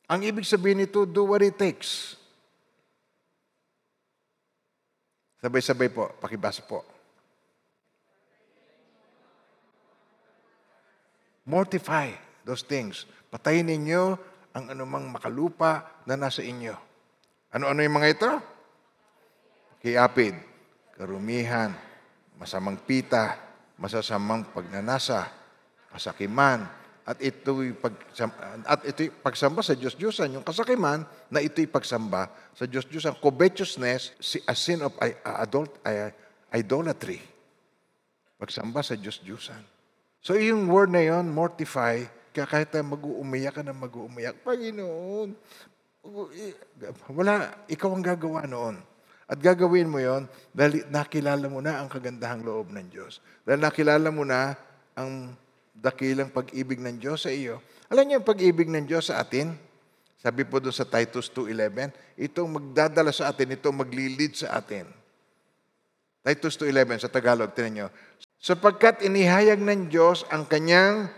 Ang 0.09 0.25
ibig 0.25 0.49
sabihin 0.49 0.81
nito, 0.81 1.05
do 1.05 1.29
what 1.29 1.45
it 1.45 1.57
takes. 1.57 2.17
Sabay-sabay 5.45 5.93
po, 5.93 6.09
pakibasa 6.21 6.65
po. 6.65 6.85
Mortify 11.45 12.15
those 12.49 12.65
things. 12.65 13.05
Patayin 13.29 13.69
ninyo 13.69 14.17
ang 14.57 14.65
anumang 14.73 15.11
makalupa 15.13 16.01
na 16.09 16.17
nasa 16.17 16.41
inyo. 16.41 16.73
Ano-ano 17.53 17.85
yung 17.85 17.97
mga 18.01 18.13
ito? 18.17 18.31
Kiapid, 19.83 20.39
karumihan, 20.95 21.75
masamang 22.39 22.79
pita, 22.79 23.35
masasamang 23.83 24.47
pagnanasa, 24.55 25.27
kasakiman, 25.91 26.63
at 27.03 27.19
ito'y 27.19 27.75
pag, 27.75 27.99
at 28.63 28.87
ito'y 28.87 29.11
pagsamba 29.11 29.59
sa 29.59 29.75
Diyos-Diyosan, 29.75 30.39
yung 30.39 30.47
kasakiman 30.47 31.03
na 31.35 31.43
ito'y 31.43 31.67
pagsamba 31.67 32.31
sa 32.55 32.63
Diyos-Diyosan. 32.63 33.19
Covetousness, 33.19 34.15
a 34.47 34.55
sin 34.55 34.87
of 34.87 34.95
adult, 35.27 35.83
idolatry. 36.55 37.19
Pagsamba 38.39 38.87
sa 38.87 38.95
Diyos-Diyosan. 38.95 39.67
So 40.23 40.39
yung 40.39 40.71
word 40.71 40.95
na 40.95 41.03
yon, 41.03 41.27
mortify, 41.35 42.07
kaya 42.31 42.47
kahit 42.47 42.71
tayo 42.71 42.87
mag-uumiyak 42.87 43.59
ka 43.59 43.67
na 43.67 43.75
mag-uumiyak, 43.75 44.39
Panginoon, 44.47 45.35
wala, 47.11 47.67
ikaw 47.67 47.91
ang 47.91 48.07
gagawa 48.07 48.47
noon. 48.47 48.79
At 49.31 49.39
gagawin 49.39 49.89
mo 49.89 50.03
yon 50.03 50.27
dahil 50.51 50.85
nakilala 50.91 51.47
mo 51.47 51.63
na 51.63 51.81
ang 51.81 51.89
kagandahang 51.89 52.43
loob 52.43 52.75
ng 52.75 52.87
Diyos. 52.91 53.23
Dahil 53.47 53.63
nakilala 53.63 54.09
mo 54.11 54.27
na 54.27 54.55
ang 54.99 55.33
dakilang 55.73 56.29
pag-ibig 56.29 56.79
ng 56.79 57.01
Diyos 57.01 57.25
sa 57.25 57.33
iyo. 57.33 57.63
Alam 57.89 58.09
niyo 58.09 58.17
ang 58.21 58.29
pag-ibig 58.29 58.69
ng 58.69 58.85
Diyos 58.85 59.09
sa 59.09 59.23
atin? 59.23 59.57
Sabi 60.23 60.47
po 60.47 60.63
doon 60.63 60.75
sa 60.75 60.87
Titus 60.87 61.27
2.11, 61.35 61.91
itong 62.15 62.47
magdadala 62.47 63.11
sa 63.11 63.35
atin, 63.35 63.59
itong 63.59 63.83
maglilid 63.83 64.39
sa 64.39 64.55
atin. 64.55 64.87
Titus 66.23 66.55
2.11 66.63 67.03
sa 67.03 67.11
Tagalog, 67.11 67.51
tinan 67.51 67.73
nyo. 67.75 67.89
Sapagkat 68.39 69.03
inihayag 69.03 69.59
ng 69.59 69.91
Diyos 69.91 70.23
ang 70.31 70.47
kanyang 70.47 71.11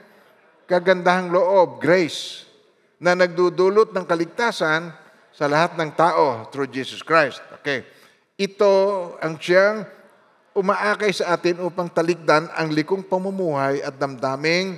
kagandahang 0.64 1.28
loob, 1.28 1.76
grace, 1.84 2.48
na 2.96 3.12
nagdudulot 3.12 3.92
ng 3.92 4.08
kaligtasan 4.08 4.88
sa 5.28 5.44
lahat 5.44 5.76
ng 5.76 5.92
tao 5.92 6.48
through 6.48 6.70
Jesus 6.72 7.04
Christ. 7.04 7.44
Okay. 7.64 7.80
Ito 8.36 8.72
ang 9.24 9.40
siyang 9.40 9.88
umaakay 10.52 11.16
sa 11.16 11.32
atin 11.32 11.64
upang 11.64 11.88
talikdan 11.88 12.44
ang 12.52 12.68
likong 12.68 13.00
pamumuhay 13.00 13.80
at 13.80 13.96
damdaming 13.96 14.76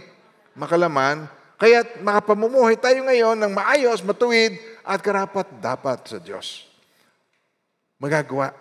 makalaman. 0.54 1.26
Kaya 1.58 1.82
makapamumuhay 1.98 2.78
tayo 2.78 3.02
ngayon 3.02 3.42
ng 3.42 3.50
maayos, 3.58 4.06
matuwid 4.06 4.54
at 4.86 5.02
karapat 5.02 5.50
dapat 5.58 5.98
sa 6.06 6.22
Diyos. 6.22 6.62
Magagawa. 7.98 8.54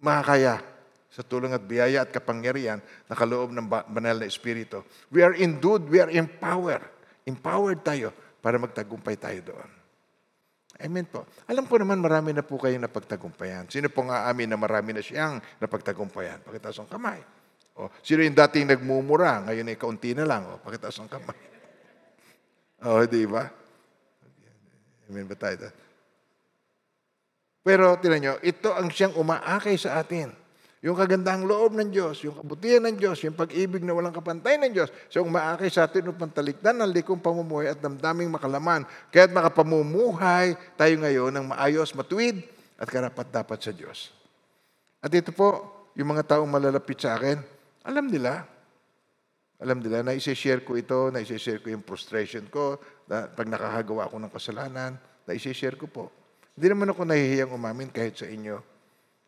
Makakaya 0.00 0.64
sa 1.12 1.20
tulong 1.20 1.52
at 1.52 1.68
biyaya 1.68 2.08
at 2.08 2.16
kapangyarihan 2.16 2.80
na 3.12 3.12
kaloob 3.12 3.52
ng 3.52 3.68
banal 3.68 4.16
na 4.16 4.24
Espiritu. 4.24 4.80
We 5.12 5.20
are 5.20 5.36
endued, 5.36 5.84
we 5.84 6.00
are 6.00 6.08
empowered. 6.08 6.80
Empowered 7.28 7.84
tayo 7.84 8.08
para 8.40 8.56
magtagumpay 8.56 9.20
tayo 9.20 9.52
doon. 9.52 9.75
Amen 10.76 11.08
po. 11.08 11.24
Alam 11.48 11.64
ko 11.64 11.80
naman 11.80 11.96
marami 12.00 12.36
na 12.36 12.44
po 12.44 12.60
kayong 12.60 12.84
napagtagumpayan. 12.84 13.64
Sino 13.72 13.88
po 13.88 14.04
nga 14.04 14.28
amin 14.28 14.52
na 14.52 14.60
marami 14.60 14.92
na 14.92 15.00
siyang 15.00 15.40
napagtagumpayan? 15.56 16.44
Pakitaas 16.44 16.76
ang 16.76 16.90
kamay. 16.90 17.20
O, 17.76 17.88
sino 18.00 18.24
yung 18.24 18.36
dating 18.36 18.72
nagmumura, 18.72 19.44
ngayon 19.48 19.72
ay 19.72 19.76
kaunti 19.76 20.12
na 20.12 20.28
lang. 20.28 20.44
O, 20.48 20.60
pakitaas 20.60 20.96
ang 21.00 21.08
kamay. 21.08 21.36
O, 22.86 23.00
di 23.08 23.24
ba? 23.24 23.48
Amen 25.08 25.24
ba 25.24 25.32
tayo? 25.32 25.72
Pero, 27.64 27.96
tinan 27.96 28.20
nyo, 28.20 28.34
ito 28.44 28.68
ang 28.68 28.92
siyang 28.92 29.16
umaakay 29.16 29.80
sa 29.80 29.96
atin. 29.96 30.28
Yung 30.86 30.94
kagandahang 30.94 31.50
loob 31.50 31.74
ng 31.74 31.90
Diyos, 31.90 32.22
yung 32.22 32.38
kabutihan 32.38 32.78
ng 32.86 32.94
Diyos, 32.94 33.18
yung 33.26 33.34
pag-ibig 33.34 33.82
na 33.82 33.90
walang 33.90 34.14
kapantay 34.14 34.54
ng 34.54 34.70
Diyos, 34.70 34.86
siyang 35.10 35.26
umaakay 35.26 35.66
sa 35.66 35.90
atin 35.90 36.14
upang 36.14 36.30
talikdan 36.30 36.78
ng 36.78 36.94
likong 36.94 37.18
pamumuhay 37.18 37.74
at 37.74 37.82
damdaming 37.82 38.30
makalaman. 38.30 38.86
Kaya't 39.10 39.34
makapamumuhay 39.34 40.54
tayo 40.78 40.94
ngayon 41.02 41.34
ng 41.34 41.50
maayos, 41.50 41.90
matuwid 41.90 42.38
at 42.78 42.86
karapat 42.86 43.26
dapat 43.34 43.58
sa 43.58 43.74
Diyos. 43.74 44.14
At 45.02 45.10
ito 45.10 45.34
po, 45.34 45.66
yung 45.98 46.14
mga 46.14 46.38
taong 46.38 46.46
malalapit 46.46 47.02
sa 47.02 47.18
akin, 47.18 47.42
alam 47.82 48.06
nila. 48.06 48.46
Alam 49.58 49.82
nila 49.82 50.06
na 50.06 50.14
isi-share 50.14 50.62
ko 50.62 50.78
ito, 50.78 51.10
na 51.10 51.18
isi-share 51.18 51.66
ko 51.66 51.74
yung 51.74 51.82
frustration 51.82 52.46
ko, 52.46 52.78
na 53.10 53.26
pag 53.26 53.50
nakakagawa 53.50 54.06
ako 54.06 54.22
ng 54.22 54.30
kasalanan, 54.30 54.94
na 55.26 55.32
isi-share 55.34 55.74
ko 55.74 55.90
po. 55.90 56.04
Hindi 56.54 56.70
naman 56.70 56.94
ako 56.94 57.10
nahihiyang 57.10 57.50
umamin 57.50 57.90
kahit 57.90 58.22
sa 58.22 58.30
inyo 58.30 58.62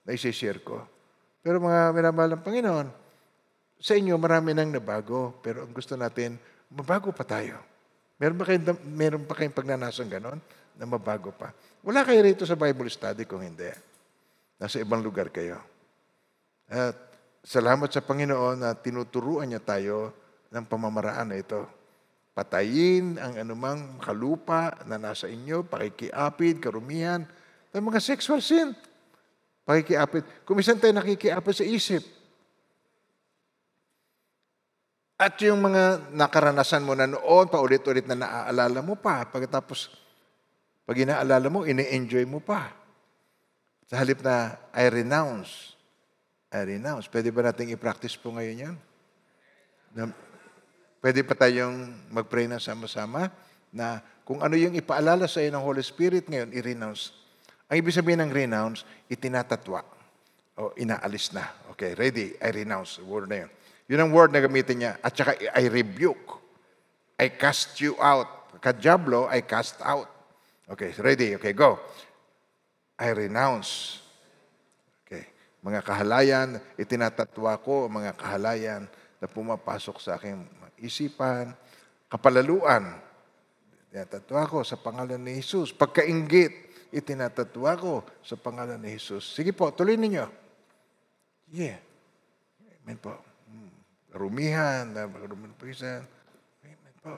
na 0.06 0.14
isi-share 0.14 0.62
ko. 0.62 0.97
Pero 1.42 1.62
mga 1.62 1.94
minamahal 1.94 2.30
ng 2.34 2.44
Panginoon, 2.44 2.88
sa 3.78 3.94
inyo 3.94 4.18
marami 4.18 4.52
nang 4.52 4.74
nabago, 4.74 5.38
pero 5.38 5.62
ang 5.62 5.70
gusto 5.70 5.94
natin, 5.94 6.34
mabago 6.74 7.14
pa 7.14 7.22
tayo. 7.22 7.62
Meron 8.18 8.36
ba 8.36 8.44
kayong, 8.50 8.64
meron 8.90 9.22
pa 9.22 9.38
kayong 9.38 9.54
pagnanasang 9.54 10.10
ganon 10.10 10.42
na 10.74 10.84
mabago 10.84 11.30
pa? 11.30 11.54
Wala 11.86 12.02
kayo 12.02 12.18
rito 12.26 12.42
sa 12.42 12.58
Bible 12.58 12.90
study 12.90 13.22
kung 13.22 13.46
hindi. 13.46 13.70
Nasa 14.58 14.82
ibang 14.82 14.98
lugar 14.98 15.30
kayo. 15.30 15.62
At 16.66 16.98
salamat 17.46 17.88
sa 17.94 18.02
Panginoon 18.02 18.58
na 18.58 18.74
tinuturuan 18.74 19.46
niya 19.46 19.62
tayo 19.62 20.10
ng 20.50 20.64
pamamaraan 20.66 21.30
na 21.30 21.38
ito. 21.38 21.62
Patayin 22.34 23.18
ang 23.18 23.38
anumang 23.38 24.02
kalupa 24.02 24.74
na 24.86 24.98
nasa 24.98 25.30
inyo, 25.30 25.62
pakikiapid, 25.66 26.58
karumihan, 26.58 27.26
ng 27.70 27.84
mga 27.86 28.02
sexual 28.02 28.42
sin. 28.42 28.74
Pakikiapit. 29.68 30.48
Kumisan 30.48 30.80
tayo 30.80 30.96
nakikiapit 30.96 31.60
sa 31.60 31.66
isip. 31.68 32.00
At 35.20 35.36
yung 35.44 35.60
mga 35.60 36.08
nakaranasan 36.16 36.80
mo 36.80 36.96
na 36.96 37.04
noon, 37.04 37.52
paulit-ulit 37.52 38.08
na 38.08 38.16
naaalala 38.16 38.80
mo 38.80 38.96
pa. 38.96 39.28
Pagkatapos, 39.28 39.92
pag 40.88 40.96
inaalala 40.96 41.52
mo, 41.52 41.68
ine-enjoy 41.68 42.24
mo 42.24 42.40
pa. 42.40 42.72
Sa 43.92 44.00
halip 44.00 44.24
na, 44.24 44.56
I 44.72 44.88
renounce. 44.88 45.76
I 46.48 46.64
renounce. 46.64 47.04
Pwede 47.12 47.28
ba 47.28 47.52
nating 47.52 47.68
i-practice 47.76 48.16
po 48.16 48.32
ngayon 48.32 48.72
yan? 48.72 48.76
Na, 49.92 50.08
pwede 51.04 51.20
pa 51.28 51.36
tayong 51.36 52.08
mag-pray 52.08 52.48
na 52.48 52.56
sama-sama 52.56 53.28
na 53.68 54.00
kung 54.24 54.40
ano 54.40 54.56
yung 54.56 54.72
ipaalala 54.72 55.28
sa 55.28 55.44
iyo 55.44 55.52
ng 55.52 55.60
Holy 55.60 55.84
Spirit 55.84 56.24
ngayon, 56.24 56.56
i-renounce. 56.56 57.12
Ang 57.68 57.76
ibig 57.84 57.92
sabihin 57.92 58.24
ng 58.24 58.32
renounce, 58.32 58.88
itinatatwa 59.12 59.84
o 60.56 60.72
inaalis 60.80 61.36
na. 61.36 61.44
Okay, 61.76 61.92
ready, 61.94 62.34
I 62.40 62.48
renounce. 62.50 62.98
Word 63.04 63.28
na 63.28 63.44
yun. 63.44 63.50
Yun 63.88 64.00
ang 64.04 64.12
word 64.12 64.32
na 64.32 64.40
gamitin 64.40 64.76
niya. 64.84 64.92
At 65.00 65.16
saka, 65.16 65.36
I 65.36 65.64
rebuke. 65.68 66.40
I 67.20 67.32
cast 67.32 67.80
you 67.80 67.96
out. 68.00 68.52
Kadjablo, 68.60 69.28
I 69.28 69.44
cast 69.44 69.80
out. 69.84 70.08
Okay, 70.68 70.92
ready. 71.00 71.36
Okay, 71.40 71.56
go. 71.56 71.80
I 72.98 73.14
renounce. 73.14 74.02
Okay. 75.06 75.24
Mga 75.64 75.80
kahalayan, 75.86 76.48
itinatatwa 76.76 77.56
ko 77.62 77.88
mga 77.88 78.12
kahalayan 78.18 78.84
na 79.22 79.26
pumapasok 79.30 79.96
sa 80.02 80.20
aking 80.20 80.44
isipan, 80.82 81.56
kapalaluan. 82.12 82.98
Itinatatwa 83.88 84.42
ko 84.50 84.58
sa 84.66 84.76
pangalan 84.76 85.22
ni 85.22 85.40
Jesus. 85.40 85.72
Pagkaingit, 85.72 86.67
itinatatwa 86.92 87.72
ko 87.76 87.94
sa 88.24 88.36
pangalan 88.36 88.80
ni 88.80 88.96
Jesus. 88.96 89.24
Sige 89.24 89.52
po, 89.52 89.68
tuloy 89.72 89.96
ninyo. 89.96 90.26
Yeah. 91.52 91.80
Amen 92.84 92.98
po. 93.00 93.16
Hmm. 93.48 93.72
Rumihan, 94.16 94.92
rumihan, 94.92 96.04
Amen 96.64 96.94
po. 97.00 97.16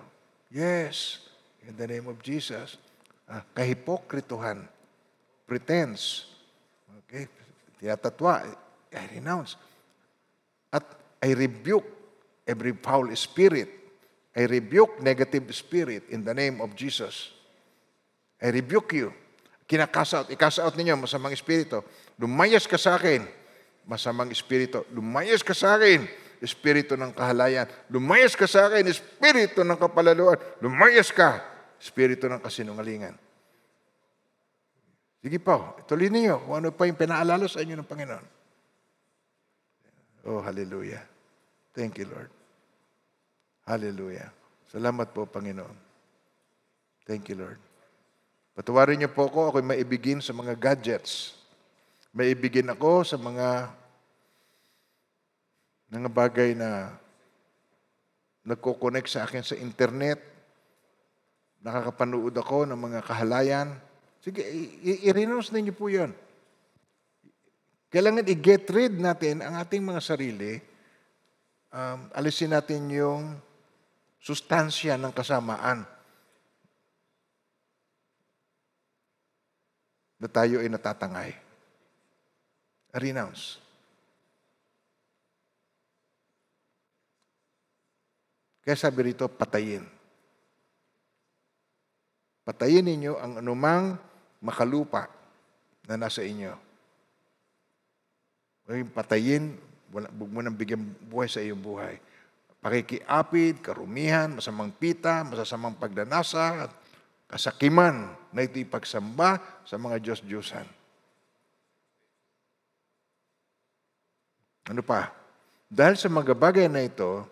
Yes. 0.50 1.22
In 1.66 1.78
the 1.78 1.86
name 1.86 2.10
of 2.10 2.18
Jesus. 2.22 2.78
Ah, 3.30 3.46
kahipokrituhan. 3.54 4.66
Pretense. 5.46 6.26
Okay? 7.06 7.30
Tinatatwa. 7.78 8.42
I 8.90 9.06
renounce. 9.14 9.54
At 10.74 10.86
I 11.22 11.34
rebuke 11.34 11.86
every 12.46 12.74
foul 12.74 13.14
spirit. 13.14 13.70
I 14.34 14.46
rebuke 14.46 15.02
negative 15.02 15.50
spirit 15.54 16.10
in 16.10 16.24
the 16.24 16.34
name 16.34 16.60
of 16.62 16.74
Jesus. 16.74 17.30
I 18.40 18.48
rebuke 18.50 18.94
you. 18.94 19.12
Kinakas 19.70 20.10
out. 20.18 20.26
Ikas 20.34 20.58
out 20.58 20.74
ninyo, 20.74 20.98
masamang 20.98 21.30
espiritu. 21.30 21.86
Lumayas 22.18 22.66
ka 22.66 22.74
sa 22.74 22.98
akin, 22.98 23.22
masamang 23.86 24.26
espiritu. 24.34 24.82
Lumayas 24.90 25.46
ka 25.46 25.54
sa 25.54 25.78
akin, 25.78 26.10
espiritu 26.42 26.98
ng 26.98 27.14
kahalayan. 27.14 27.70
Lumayas 27.86 28.34
ka 28.34 28.50
sa 28.50 28.66
akin, 28.66 28.90
espiritu 28.90 29.62
ng 29.62 29.78
kapalaluan. 29.78 30.34
Lumayas 30.58 31.14
ka, 31.14 31.38
espiritu 31.78 32.26
ng 32.26 32.42
kasinungalingan. 32.42 33.14
Sige 35.22 35.38
po, 35.38 35.78
ituloy 35.78 36.10
niyo 36.10 36.42
kung 36.42 36.58
ano 36.58 36.74
pa 36.74 36.90
yung 36.90 36.98
pinaalala 36.98 37.46
sa 37.46 37.62
inyo 37.62 37.78
ng 37.78 37.86
Panginoon. 37.86 38.26
Oh, 40.26 40.42
hallelujah. 40.42 41.06
Thank 41.70 42.02
you, 42.02 42.10
Lord. 42.10 42.32
Hallelujah. 43.70 44.34
Salamat 44.66 45.14
po, 45.14 45.30
Panginoon. 45.30 45.78
Thank 47.06 47.30
you, 47.30 47.38
Lord. 47.38 47.69
Patawarin 48.60 49.00
niyo 49.00 49.08
po 49.08 49.24
ako, 49.24 49.48
ako'y 49.48 49.64
maibigin 49.64 50.20
sa 50.20 50.36
mga 50.36 50.52
gadgets. 50.52 51.32
Maibigin 52.12 52.68
ako 52.68 53.08
sa 53.08 53.16
mga 53.16 53.72
mga 55.88 56.10
bagay 56.12 56.52
na 56.52 56.92
nagko-connect 58.44 59.08
sa 59.08 59.24
akin 59.24 59.40
sa 59.40 59.56
internet. 59.56 60.20
Nakakapanood 61.64 62.36
ako 62.36 62.68
ng 62.68 62.76
mga 62.76 63.00
kahalayan. 63.00 63.80
Sige, 64.20 64.44
i-renounce 65.08 65.56
ninyo 65.56 65.72
po 65.72 65.88
yun. 65.88 66.12
Kailangan 67.88 68.28
i-get 68.28 68.68
rid 68.68 68.92
natin 69.00 69.40
ang 69.40 69.56
ating 69.56 69.80
mga 69.80 70.04
sarili. 70.04 70.60
Um, 71.72 72.12
alisin 72.12 72.52
natin 72.52 72.92
yung 72.92 73.40
sustansya 74.20 75.00
ng 75.00 75.16
kasamaan 75.16 75.88
na 80.20 80.28
tayo 80.28 80.60
ay 80.60 80.68
natatangay. 80.68 81.32
Renounce. 82.92 83.56
Kaya 88.60 88.76
sabi 88.76 89.10
rito, 89.10 89.24
patayin. 89.26 89.82
Patayin 92.44 92.84
ninyo 92.84 93.16
ang 93.16 93.40
anumang 93.40 93.96
makalupa 94.44 95.08
na 95.88 95.96
nasa 95.96 96.20
inyo. 96.20 96.52
Huwag 98.68 98.92
patayin, 98.94 99.56
huwag 99.90 100.30
mo 100.30 100.38
nang 100.44 100.54
bigyan 100.54 100.84
buhay 101.08 101.26
sa 101.26 101.42
iyong 101.42 101.58
buhay. 101.58 101.98
Pakikiapid, 102.60 103.64
karumihan, 103.64 104.36
masamang 104.36 104.70
pita, 104.70 105.24
masasamang 105.24 105.74
pagdanasa, 105.80 106.68
at 106.68 106.72
kasakiman 107.30 108.10
na 108.34 108.42
ito'y 108.42 108.66
pagsamba 108.66 109.38
sa 109.62 109.78
mga 109.78 110.02
Diyos-Diyosan. 110.02 110.66
Ano 114.70 114.82
pa? 114.82 115.14
Dahil 115.70 115.94
sa 115.94 116.10
mga 116.10 116.34
bagay 116.34 116.66
na 116.66 116.82
ito, 116.82 117.26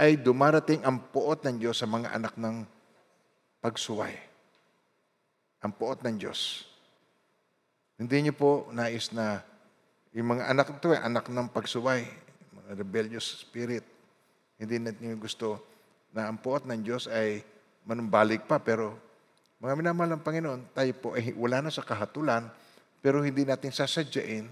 ay 0.00 0.16
dumarating 0.16 0.80
ang 0.80 0.96
puot 1.12 1.44
ng 1.44 1.60
Diyos 1.60 1.76
sa 1.76 1.84
mga 1.84 2.16
anak 2.16 2.32
ng 2.40 2.64
pagsuway. 3.60 4.16
Ang 5.60 5.72
puot 5.76 6.00
ng 6.00 6.16
Diyos. 6.16 6.64
Hindi 8.00 8.24
niyo 8.24 8.32
po 8.32 8.72
nais 8.72 9.12
na 9.12 9.44
yung 10.16 10.32
mga 10.32 10.48
anak 10.48 10.72
ito, 10.72 10.88
eh, 10.96 11.00
anak 11.04 11.28
ng 11.28 11.52
pagsuway, 11.52 12.08
mga 12.56 12.70
rebellious 12.80 13.44
spirit. 13.44 13.84
Hindi 14.56 14.80
natin 14.80 15.20
gusto 15.20 15.60
na 16.16 16.32
ang 16.32 16.40
puot 16.40 16.64
ng 16.64 16.80
Diyos 16.80 17.04
ay 17.06 17.44
manumbalik 17.84 18.48
pa, 18.48 18.56
pero 18.56 19.09
mga 19.60 19.76
minamahal 19.76 20.16
ng 20.16 20.24
Panginoon, 20.24 20.60
tayo 20.72 20.92
po 20.96 21.12
ay 21.12 21.36
wala 21.36 21.60
na 21.60 21.68
sa 21.68 21.84
kahatulan, 21.84 22.48
pero 23.04 23.20
hindi 23.20 23.44
natin 23.44 23.68
sasadyain 23.68 24.48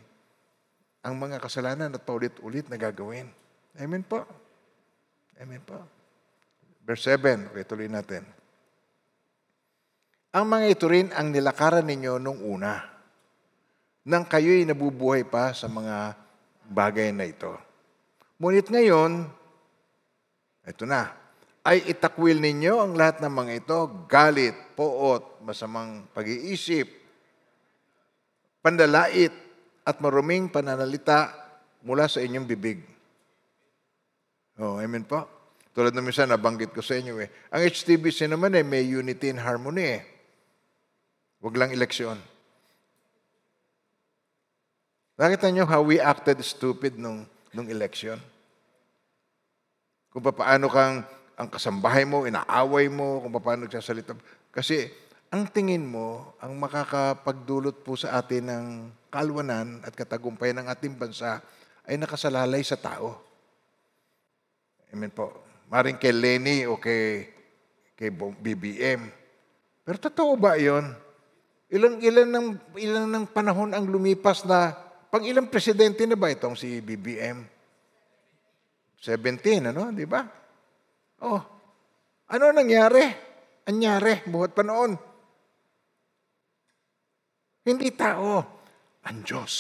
ang 1.01 1.15
mga 1.17 1.41
kasalanan 1.41 1.89
na 1.89 2.01
paulit-ulit 2.01 2.69
na 2.69 2.77
gagawin. 2.77 3.33
Amen 3.81 4.05
po. 4.05 4.29
Amen 5.41 5.65
po. 5.65 5.81
Verse 6.85 7.09
7, 7.09 7.53
okay, 7.53 7.65
tuloy 7.65 7.89
natin. 7.89 8.25
Ang 10.37 10.45
mga 10.45 10.67
ito 10.69 10.85
rin 10.93 11.09
ang 11.17 11.33
nilakaran 11.33 11.89
ninyo 11.89 12.21
nung 12.21 12.45
una, 12.45 12.85
nang 14.05 14.29
kayo'y 14.29 14.69
nabubuhay 14.69 15.25
pa 15.25 15.57
sa 15.57 15.73
mga 15.73 16.17
bagay 16.69 17.17
na 17.17 17.25
ito. 17.25 17.57
Ngunit 18.37 18.69
ngayon, 18.69 19.25
ito 20.69 20.85
na, 20.85 21.09
ay 21.67 21.85
itakwil 21.91 22.39
ninyo 22.39 22.81
ang 22.81 22.93
lahat 22.95 23.23
ng 23.23 23.33
mga 23.33 23.53
ito, 23.65 23.79
galit, 24.07 24.55
poot, 24.79 25.43
masamang 25.43 26.07
pag-iisip, 26.15 26.87
pandalait, 28.63 29.33
at 29.89 29.97
maruming 30.05 30.53
pananalita 30.53 31.33
mula 31.81 32.05
sa 32.05 32.21
inyong 32.21 32.45
bibig. 32.45 32.85
Oh, 34.61 34.77
amen 34.77 35.09
po. 35.09 35.25
Tulad 35.73 35.97
ng 35.97 36.05
minsan, 36.05 36.29
nabanggit 36.29 36.77
ko 36.77 36.85
sa 36.85 36.99
inyo 36.99 37.17
eh. 37.25 37.33
Ang 37.55 37.65
HTBC 37.65 38.29
naman 38.29 38.53
eh, 38.53 38.67
may 38.67 38.85
unity 38.85 39.33
and 39.33 39.41
harmony 39.41 39.97
eh. 39.97 40.03
Huwag 41.41 41.57
lang 41.57 41.71
eleksyon. 41.73 42.19
Nakita 45.19 45.49
niyo 45.49 45.65
how 45.65 45.81
we 45.81 46.03
acted 46.03 46.39
stupid 46.45 46.99
nung, 46.99 47.25
nung 47.55 47.71
election? 47.71 48.19
Kung 50.13 50.23
paano 50.23 50.67
kang 50.69 51.07
ang 51.39 51.47
kasambahay 51.47 52.03
mo, 52.03 52.27
inaaway 52.27 52.91
mo, 52.91 53.23
kung 53.23 53.31
paano 53.39 53.71
nagsasalita. 53.71 54.19
Kasi 54.51 54.91
ang 55.31 55.47
tingin 55.47 55.87
mo, 55.87 56.35
ang 56.43 56.59
makakapagdulot 56.59 57.87
po 57.87 57.95
sa 57.95 58.19
atin 58.19 58.51
ng 58.51 58.67
kalwanan 59.07 59.79
at 59.87 59.95
katagumpayan 59.95 60.67
ng 60.67 60.69
ating 60.69 60.99
bansa 60.99 61.39
ay 61.87 61.95
nakasalalay 61.95 62.67
sa 62.67 62.75
tao. 62.75 63.23
Amen 64.91 65.15
po. 65.15 65.31
Maring 65.71 66.01
kay 66.03 66.11
Lenny 66.11 66.67
o 66.67 66.75
kay, 66.83 67.31
kay 67.95 68.11
BBM. 68.11 69.07
Pero 69.87 69.97
totoo 70.01 70.35
ba 70.35 70.59
yon? 70.59 70.91
Ilang, 71.71 72.03
ilan, 72.03 72.29
ng, 72.29 72.49
ilan 72.83 73.07
ng 73.07 73.25
panahon 73.31 73.77
ang 73.77 73.87
lumipas 73.87 74.43
na, 74.43 74.75
pang 75.13 75.23
ilang 75.23 75.47
presidente 75.47 76.03
na 76.03 76.19
ba 76.19 76.33
itong 76.35 76.59
si 76.59 76.83
BBM? 76.83 77.47
17, 78.99 79.71
ano? 79.71 79.95
Di 79.95 80.09
ba? 80.09 80.25
Oh, 81.25 81.43
ano 82.29 82.45
nangyari? 82.53 83.03
Anyari, 83.69 84.25
buhat 84.29 84.55
pa 84.55 84.63
noon. 84.65 84.97
Hindi 87.69 87.93
tao, 87.93 88.41
ang 89.05 89.19
Diyos. 89.21 89.53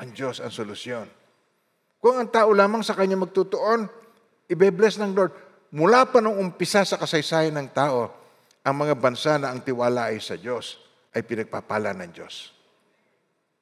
Ang 0.00 0.16
Diyos 0.16 0.40
ang 0.40 0.52
solusyon. 0.52 1.08
Kung 2.00 2.16
ang 2.16 2.28
tao 2.32 2.52
lamang 2.56 2.80
sa 2.80 2.96
kanya 2.96 3.16
magtutuon, 3.20 3.84
ibe-bless 4.48 4.96
ng 5.00 5.12
Lord. 5.12 5.32
Mula 5.76 6.08
pa 6.08 6.24
nung 6.24 6.40
umpisa 6.40 6.82
sa 6.82 6.96
kasaysayan 6.96 7.56
ng 7.60 7.68
tao, 7.70 8.08
ang 8.64 8.76
mga 8.76 8.96
bansa 8.96 9.36
na 9.36 9.52
ang 9.52 9.60
tiwala 9.60 10.12
ay 10.12 10.20
sa 10.20 10.36
Diyos, 10.36 10.80
ay 11.12 11.24
pinagpapala 11.24 11.92
ng 11.96 12.10
Diyos. 12.10 12.52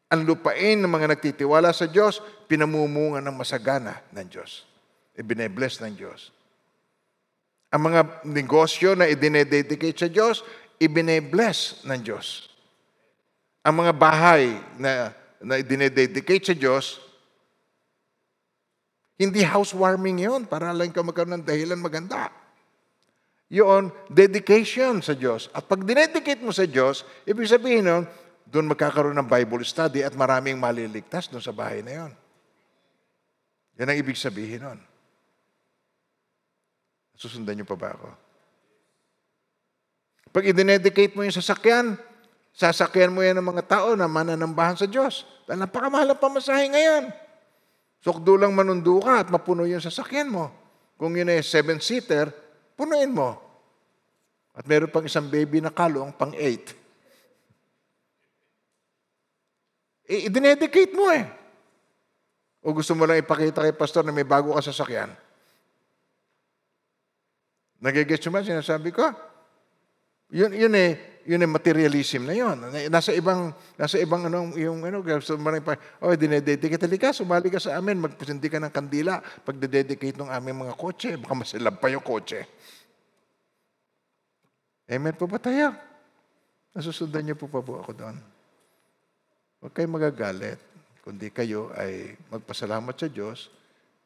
Ang 0.08 0.24
lupain 0.24 0.80
ng 0.80 0.88
mga 0.88 1.18
nagtitiwala 1.18 1.74
sa 1.74 1.90
Diyos, 1.90 2.22
pinamumunga 2.48 3.20
ng 3.20 3.34
masagana 3.34 4.00
ng 4.14 4.26
Diyos. 4.30 4.64
Ibinebless 5.18 5.84
ng 5.84 5.94
Diyos. 5.98 6.37
Ang 7.68 7.92
mga 7.92 8.24
negosyo 8.24 8.96
na 8.96 9.04
idinededicate 9.08 9.96
sa 9.96 10.08
Diyos, 10.08 10.40
ibine-bless 10.80 11.84
ng 11.84 12.00
Diyos. 12.00 12.48
Ang 13.60 13.84
mga 13.84 13.92
bahay 13.92 14.56
na, 14.80 15.12
na 15.44 15.60
idinededicate 15.60 16.48
sa 16.48 16.56
Diyos, 16.56 17.02
hindi 19.18 19.42
housewarming 19.42 20.24
yon 20.24 20.42
para 20.46 20.70
lang 20.70 20.94
ka 20.94 21.02
magkaroon 21.02 21.42
ng 21.42 21.44
dahilan 21.44 21.76
maganda. 21.76 22.30
Yun, 23.52 23.92
dedication 24.08 25.00
sa 25.04 25.12
Diyos. 25.12 25.52
At 25.52 25.66
pag 25.66 25.82
dinedicate 25.84 26.40
mo 26.40 26.54
sa 26.54 26.64
Diyos, 26.64 27.04
ibig 27.28 27.50
sabihin 27.50 27.84
nun, 27.84 28.04
doon 28.48 28.70
magkakaroon 28.72 29.16
ng 29.20 29.28
Bible 29.28 29.64
study 29.64 30.00
at 30.00 30.16
maraming 30.16 30.56
maliligtas 30.56 31.28
doon 31.28 31.44
sa 31.44 31.52
bahay 31.52 31.84
na 31.84 31.92
yon. 31.92 32.12
Yan 33.76 33.92
ang 33.92 33.98
ibig 34.00 34.16
sabihin 34.16 34.64
nun. 34.64 34.80
Susundan 37.18 37.58
niyo 37.58 37.66
pa 37.66 37.74
ba 37.74 37.98
ako? 37.98 38.08
Pag 40.30 40.54
idinedicate 40.54 41.18
mo 41.18 41.26
yung 41.26 41.34
sasakyan, 41.34 41.98
sasakyan 42.54 43.10
mo 43.10 43.26
yan 43.26 43.42
ng 43.42 43.48
mga 43.50 43.66
tao 43.66 43.98
na 43.98 44.06
mananambahan 44.06 44.78
sa 44.78 44.86
Diyos. 44.86 45.26
Dahil 45.50 45.66
napakamahal 45.66 46.14
ang 46.14 46.20
pamasahe 46.22 46.70
ngayon. 46.70 47.10
Sukdo 47.98 48.38
lang 48.38 48.54
manundo 48.54 49.02
ka 49.02 49.26
at 49.26 49.28
mapuno 49.34 49.66
yung 49.66 49.82
sasakyan 49.82 50.30
mo. 50.30 50.46
Kung 50.94 51.18
yun 51.18 51.26
ay 51.26 51.42
seven-seater, 51.42 52.30
punuin 52.78 53.10
mo. 53.10 53.34
At 54.54 54.62
meron 54.70 54.90
pang 54.90 55.02
isang 55.02 55.26
baby 55.26 55.58
na 55.58 55.74
kalong, 55.74 56.14
pang 56.14 56.30
eight. 56.38 56.70
Idinedicate 60.06 60.94
mo 60.94 61.10
eh. 61.10 61.26
O 62.62 62.70
gusto 62.70 62.94
mo 62.94 63.06
lang 63.10 63.18
ipakita 63.18 63.66
kay 63.66 63.74
pastor 63.74 64.06
na 64.06 64.14
may 64.14 64.26
bago 64.26 64.54
ka 64.54 64.62
sasakyan? 64.62 65.10
Nagigets 67.78 68.26
mo 68.26 68.38
ba 68.38 68.42
sinasabi 68.42 68.90
ko? 68.90 69.06
Yun, 70.28 70.52
yun 70.52 70.74
eh, 70.76 71.22
yun 71.24 71.40
eh 71.40 71.48
materialism 71.48 72.28
na 72.28 72.34
yun. 72.36 72.58
Nasa 72.92 73.16
ibang, 73.16 73.54
nasa 73.78 73.96
ibang 73.96 74.28
ano, 74.28 74.52
yung 74.58 74.84
ano, 74.84 75.00
gusto 75.00 75.38
mo 75.40 75.48
rin 75.48 75.64
pa, 75.64 75.78
oh, 76.04 76.12
dinededicate, 76.12 76.84
halika, 76.84 77.16
sumali 77.16 77.48
ka 77.48 77.56
sa 77.56 77.80
amin, 77.80 77.96
magpasindi 78.02 78.48
ka 78.50 78.60
ng 78.60 78.74
kandila, 78.74 79.22
pag 79.46 79.56
dedicate 79.56 80.20
ng 80.20 80.28
aming 80.28 80.68
mga 80.68 80.74
kotse, 80.76 81.16
baka 81.16 81.32
masilab 81.32 81.80
pa 81.80 81.88
yung 81.88 82.04
kotse. 82.04 82.44
Amen 84.88 85.16
po 85.16 85.24
ba 85.24 85.40
tayo? 85.40 85.72
Nasusundan 86.76 87.24
niyo 87.24 87.36
po 87.36 87.48
pa 87.48 87.64
po 87.64 87.80
ako 87.80 87.92
doon. 87.96 88.16
Huwag 89.64 89.72
kayong 89.72 89.96
magagalit, 89.96 90.60
kundi 91.04 91.32
kayo 91.32 91.72
ay 91.72 92.16
magpasalamat 92.28 92.94
sa 92.96 93.08
Diyos 93.08 93.48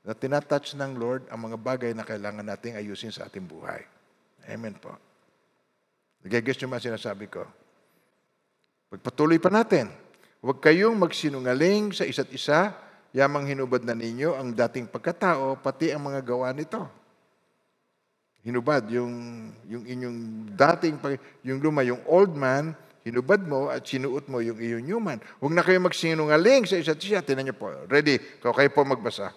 na 0.02 0.12
tinatouch 0.18 0.74
ng 0.74 0.98
Lord 0.98 1.22
ang 1.30 1.46
mga 1.46 1.56
bagay 1.58 1.90
na 1.94 2.02
kailangan 2.02 2.42
nating 2.42 2.74
ayusin 2.74 3.14
sa 3.14 3.30
ating 3.30 3.46
buhay. 3.46 3.86
Amen 4.50 4.74
po. 4.74 4.90
Nagigis 6.26 6.58
niyo 6.58 6.66
man 6.70 6.82
sinasabi 6.82 7.30
ko. 7.30 7.46
Pagpatuloy 8.90 9.38
pa 9.38 9.50
natin. 9.50 9.90
Huwag 10.42 10.58
kayong 10.58 10.98
magsinungaling 10.98 11.94
sa 11.94 12.02
isa't 12.02 12.30
isa, 12.34 12.74
yamang 13.14 13.46
hinubad 13.46 13.86
na 13.86 13.94
ninyo 13.94 14.34
ang 14.34 14.50
dating 14.50 14.90
pagkatao, 14.90 15.62
pati 15.62 15.94
ang 15.94 16.02
mga 16.02 16.20
gawa 16.26 16.50
nito. 16.50 16.82
Hinubad 18.42 18.90
yung, 18.90 19.14
yung 19.70 19.86
inyong 19.86 20.18
dating, 20.58 20.98
yung 21.46 21.62
luma, 21.62 21.86
yung 21.86 22.02
old 22.10 22.34
man, 22.34 22.74
hinubad 23.06 23.38
mo 23.46 23.70
at 23.70 23.86
sinuot 23.86 24.26
mo 24.26 24.42
yung 24.42 24.58
iyong 24.58 24.82
new 24.82 24.98
man. 24.98 25.22
Huwag 25.38 25.54
na 25.54 25.62
kayo 25.62 25.78
magsinungaling 25.78 26.66
sa 26.66 26.74
isa't 26.74 26.98
isa. 26.98 27.22
Tinan 27.22 27.46
niyo 27.46 27.54
po. 27.54 27.70
Ready? 27.86 28.18
Kaya 28.42 28.50
kayo 28.50 28.70
po 28.74 28.82
magbasa. 28.82 29.30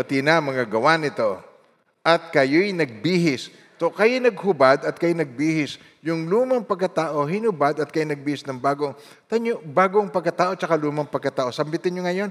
Pati 0.00 0.24
na 0.24 0.40
mga 0.40 0.64
gawa 0.64 0.96
nito. 0.96 1.36
At 2.00 2.32
kayo'y 2.32 2.72
nagbihis. 2.72 3.52
To 3.76 3.92
kayo 3.92 4.16
naghubad 4.16 4.88
at 4.88 4.96
kayo 4.96 5.12
nagbihis. 5.12 5.76
Yung 6.00 6.24
lumang 6.24 6.64
pagkatao, 6.64 7.28
hinubad 7.28 7.76
at 7.76 7.92
kayo 7.92 8.08
nagbihis 8.08 8.48
ng 8.48 8.56
bagong, 8.56 8.96
tanyo, 9.28 9.60
bagong 9.60 10.08
pagkatao 10.08 10.56
at 10.56 10.64
lumang 10.80 11.04
pagkatao. 11.04 11.52
Sambitin 11.52 12.00
nyo 12.00 12.08
ngayon, 12.08 12.30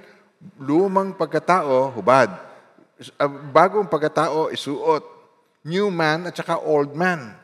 lumang 0.57 1.13
pagkatao, 1.13 1.93
hubad. 1.93 2.33
Uh, 3.17 3.29
Bagong 3.53 3.85
pagkatao, 3.85 4.49
isuot. 4.49 5.05
New 5.65 5.93
man 5.93 6.25
at 6.25 6.33
saka 6.33 6.57
old 6.57 6.97
man. 6.97 7.37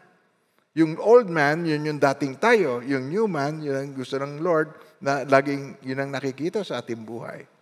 Yung 0.75 0.99
old 0.99 1.29
man, 1.31 1.63
yun 1.63 1.85
yung 1.85 1.99
dating 2.01 2.35
tayo. 2.41 2.83
Yung 2.83 3.07
new 3.07 3.29
man, 3.29 3.63
yun 3.63 3.77
ang 3.77 3.93
gusto 3.95 4.19
ng 4.19 4.41
Lord 4.43 4.73
na 4.99 5.23
laging 5.23 5.79
yun 5.85 6.01
ang 6.01 6.11
nakikita 6.11 6.65
sa 6.65 6.83
ating 6.83 7.05
buhay. 7.05 7.54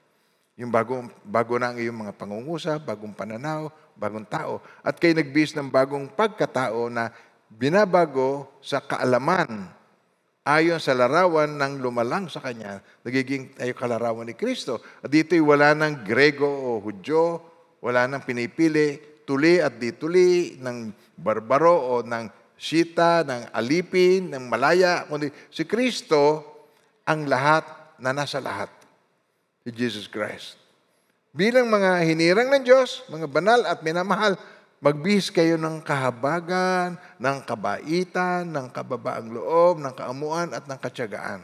Yung 0.53 0.69
bagong, 0.69 1.09
bago 1.25 1.57
na 1.57 1.73
ang 1.73 1.81
iyong 1.81 2.05
mga 2.05 2.13
pangungusap, 2.13 2.85
bagong 2.85 3.17
pananaw, 3.17 3.73
bagong 3.97 4.25
tao. 4.29 4.61
At 4.85 5.01
kayo 5.01 5.17
nagbis 5.17 5.57
ng 5.57 5.65
bagong 5.73 6.13
pagkatao 6.13 6.93
na 6.93 7.09
binabago 7.49 8.45
sa 8.61 8.77
kaalaman 8.77 9.65
ayon 10.45 10.77
sa 10.77 10.93
larawan 10.93 11.57
ng 11.57 11.81
lumalang 11.81 12.29
sa 12.29 12.37
Kanya, 12.37 12.85
nagiging 13.01 13.57
tayo 13.57 13.73
kalarawan 13.73 14.29
ni 14.29 14.37
Kristo. 14.37 14.77
At 15.01 15.09
dito'y 15.09 15.41
wala 15.41 15.73
ng 15.73 16.05
Grego 16.05 16.45
o 16.45 16.77
Hudyo, 16.85 17.41
wala 17.81 18.05
ng 18.05 18.21
pinipili, 18.21 19.01
tuli 19.25 19.57
at 19.57 19.81
di 19.81 19.89
tuli, 19.97 20.61
ng 20.61 20.93
barbaro 21.17 21.97
o 21.97 22.05
ng 22.05 22.29
sita, 22.53 23.25
ng 23.25 23.57
alipin, 23.57 24.37
ng 24.37 24.45
malaya, 24.45 25.09
kundi 25.09 25.33
si 25.49 25.65
Kristo 25.65 26.45
ang 27.09 27.25
lahat 27.25 27.97
na 27.97 28.13
nasa 28.13 28.37
lahat 28.37 28.82
si 29.63 29.69
Jesus 29.71 30.11
Christ. 30.11 30.59
Bilang 31.33 31.71
mga 31.71 32.03
hinirang 32.05 32.53
ng 32.53 32.63
Diyos, 32.67 33.01
mga 33.09 33.25
banal 33.25 33.65
at 33.65 33.81
minamahal, 33.81 34.37
magbihis 34.83 35.33
kayo 35.33 35.57
ng 35.57 35.81
kahabagan, 35.81 36.99
ng 37.17 37.37
kabaitan, 37.47 38.51
ng 38.51 38.67
kababaang 38.69 39.31
loob, 39.33 39.81
ng 39.81 39.95
kaamuan 39.95 40.53
at 40.53 40.67
ng 40.69 40.77
katyagaan. 40.77 41.41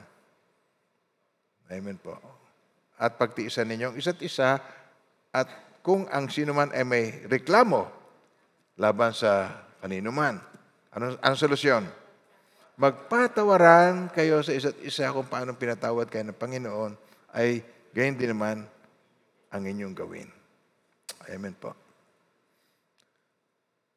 Amen 1.72 1.98
po. 1.98 2.20
At 3.00 3.16
pagtiisan 3.16 3.66
ninyo 3.66 3.96
ang 3.96 3.98
isa't 3.98 4.20
isa 4.20 4.60
at 5.32 5.48
kung 5.80 6.06
ang 6.12 6.28
sino 6.28 6.52
man 6.52 6.70
ay 6.76 6.84
may 6.84 7.06
reklamo 7.26 7.88
laban 8.76 9.16
sa 9.16 9.64
kanino 9.80 10.12
man. 10.12 10.38
Ano 10.92 11.16
ang 11.24 11.36
solusyon? 11.40 11.88
Magpatawaran 12.76 14.12
kayo 14.12 14.44
sa 14.44 14.52
isa't 14.52 14.78
isa 14.84 15.10
kung 15.16 15.26
paano 15.26 15.56
pinatawad 15.56 16.12
kayo 16.12 16.28
ng 16.28 16.38
Panginoon 16.38 16.94
ay 17.34 17.64
gayon 17.94 18.18
din 18.18 18.32
naman 18.34 18.64
ang 19.50 19.64
inyong 19.66 19.96
gawin. 19.98 20.30
Amen 21.30 21.56
po. 21.58 21.74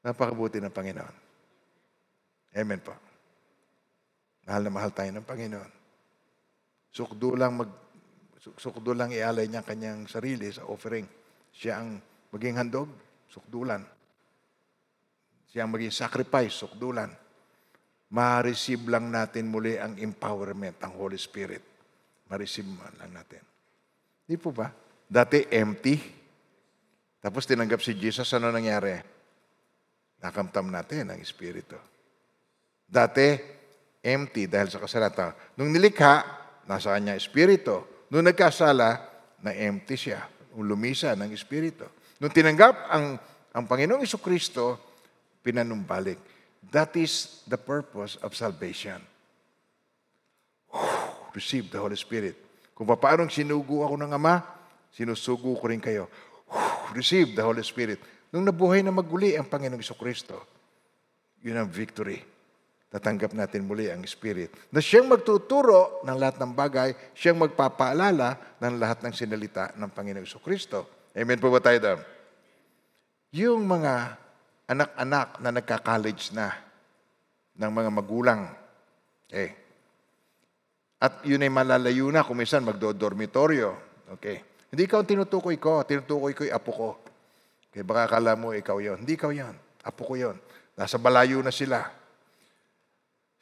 Napakabuti 0.03 0.59
ng 0.59 0.75
Panginoon. 0.75 1.17
Amen 2.53 2.81
po. 2.83 2.93
Mahal 4.45 4.63
na 4.67 4.75
mahal 4.75 4.91
tayo 4.91 5.11
ng 5.15 5.25
Panginoon. 5.25 5.71
Sukdo 6.93 7.39
lang 7.39 7.57
mag 7.57 7.71
sukdo 8.43 8.91
lang 8.91 9.15
ialay 9.15 9.47
niya 9.47 9.63
kanyang 9.63 10.11
sarili 10.11 10.51
sa 10.51 10.67
offering. 10.67 11.07
Siya 11.55 11.79
ang 11.79 12.03
maging 12.35 12.59
handog, 12.59 12.91
sukdulan. 13.31 13.87
Siya 15.47 15.63
ang 15.63 15.71
maging 15.71 15.95
sacrifice, 15.95 16.67
sukdulan. 16.67 17.13
Ma-receive 18.13 18.83
lang 18.91 19.15
natin 19.15 19.47
muli 19.47 19.79
ang 19.79 19.95
empowerment, 19.97 20.83
ang 20.83 20.99
Holy 20.99 21.17
Spirit. 21.17 21.63
Ma-receive 22.29 22.67
lang 22.99 23.15
natin. 23.15 23.52
Di 24.33 24.41
po 24.41 24.49
ba? 24.49 24.73
Dati 25.05 25.45
empty. 25.53 26.01
Tapos 27.21 27.45
tinanggap 27.45 27.85
si 27.85 27.93
Jesus, 27.93 28.33
ano 28.33 28.49
nangyari? 28.49 28.97
Nakamtam 30.25 30.73
natin 30.73 31.13
ang 31.13 31.21
Espiritu. 31.21 31.77
Dati, 32.89 33.37
empty 34.01 34.49
dahil 34.49 34.73
sa 34.73 34.81
kasalatan. 34.81 35.37
Nung 35.61 35.69
nilikha, 35.69 36.25
nasa 36.65 36.97
kanya 36.97 37.13
Espiritu. 37.13 37.85
Nung 38.09 38.25
nagkasala, 38.25 39.05
na-empty 39.45 40.01
siya. 40.01 40.25
Lumisa 40.57 41.13
ng 41.13 41.29
Espiritu. 41.29 41.85
Nung 42.17 42.33
tinanggap 42.33 42.89
ang, 42.89 43.21
ang 43.53 43.65
Panginoong 43.69 44.01
Iso 44.01 44.17
Kristo, 44.17 44.81
pinanumbalik. 45.45 46.17
That 46.73 46.97
is 46.97 47.45
the 47.45 47.61
purpose 47.61 48.17
of 48.25 48.33
salvation. 48.33 48.97
Receive 51.37 51.69
the 51.69 51.77
Holy 51.85 52.01
Spirit. 52.01 52.52
Kung 52.73 52.89
paano 52.89 53.29
sinugo 53.29 53.85
ako 53.85 53.95
ng 54.01 54.13
Ama, 54.17 54.35
sinusugo 54.93 55.57
ko 55.57 55.65
rin 55.69 55.81
kayo. 55.81 56.09
Receive 56.97 57.33
the 57.37 57.45
Holy 57.45 57.65
Spirit. 57.65 58.01
Nung 58.33 58.49
nabuhay 58.49 58.81
na 58.81 58.93
maguli 58.93 59.37
ang 59.37 59.45
Panginoong 59.45 59.85
Kristo, 59.97 60.37
yun 61.45 61.61
ang 61.61 61.69
victory. 61.69 62.21
Tatanggap 62.93 63.33
natin 63.33 63.65
muli 63.65 63.89
ang 63.89 64.05
Spirit. 64.05 64.53
Na 64.69 64.81
siyang 64.81 65.09
magtuturo 65.09 66.05
ng 66.05 66.17
lahat 66.17 66.37
ng 66.41 66.53
bagay, 66.53 66.91
siyang 67.17 67.41
magpapaalala 67.41 68.61
ng 68.61 68.75
lahat 68.77 69.01
ng 69.05 69.13
sinalita 69.17 69.73
ng 69.77 69.89
Panginoong 69.89 70.29
Kristo. 70.45 71.09
Amen 71.13 71.41
po 71.41 71.53
ba 71.53 71.61
tayo 71.61 71.81
doon? 71.81 72.01
Yung 73.33 73.65
mga 73.65 74.17
anak-anak 74.69 75.29
na 75.41 75.51
nagka-college 75.53 76.37
na 76.37 76.53
ng 77.57 77.73
mga 77.73 77.91
magulang, 77.93 78.49
eh, 79.33 79.57
at 81.03 81.27
yun 81.27 81.43
ay 81.43 81.51
malalayo 81.51 82.07
na 82.15 82.23
kung 82.23 82.39
minsan 82.39 82.63
magdo-dormitoryo 82.63 83.93
Okay. 84.13 84.45
Hindi 84.73 84.89
ikaw 84.89 85.01
tinutukoy 85.05 85.57
ko. 85.57 85.81
Tinutukoy 85.89 86.37
ko 86.37 86.45
yung 86.45 86.57
apo 86.57 86.71
ko. 86.73 86.89
Kaya 87.73 87.85
baka 87.85 88.01
akala 88.09 88.37
mo 88.37 88.53
ikaw 88.53 88.77
yon. 88.77 89.05
Hindi 89.05 89.17
ikaw 89.17 89.33
yon. 89.33 89.57
Apo 89.85 90.05
ko 90.05 90.15
yon. 90.17 90.37
Nasa 90.77 91.01
balayo 91.01 91.41
na 91.41 91.53
sila. 91.53 91.89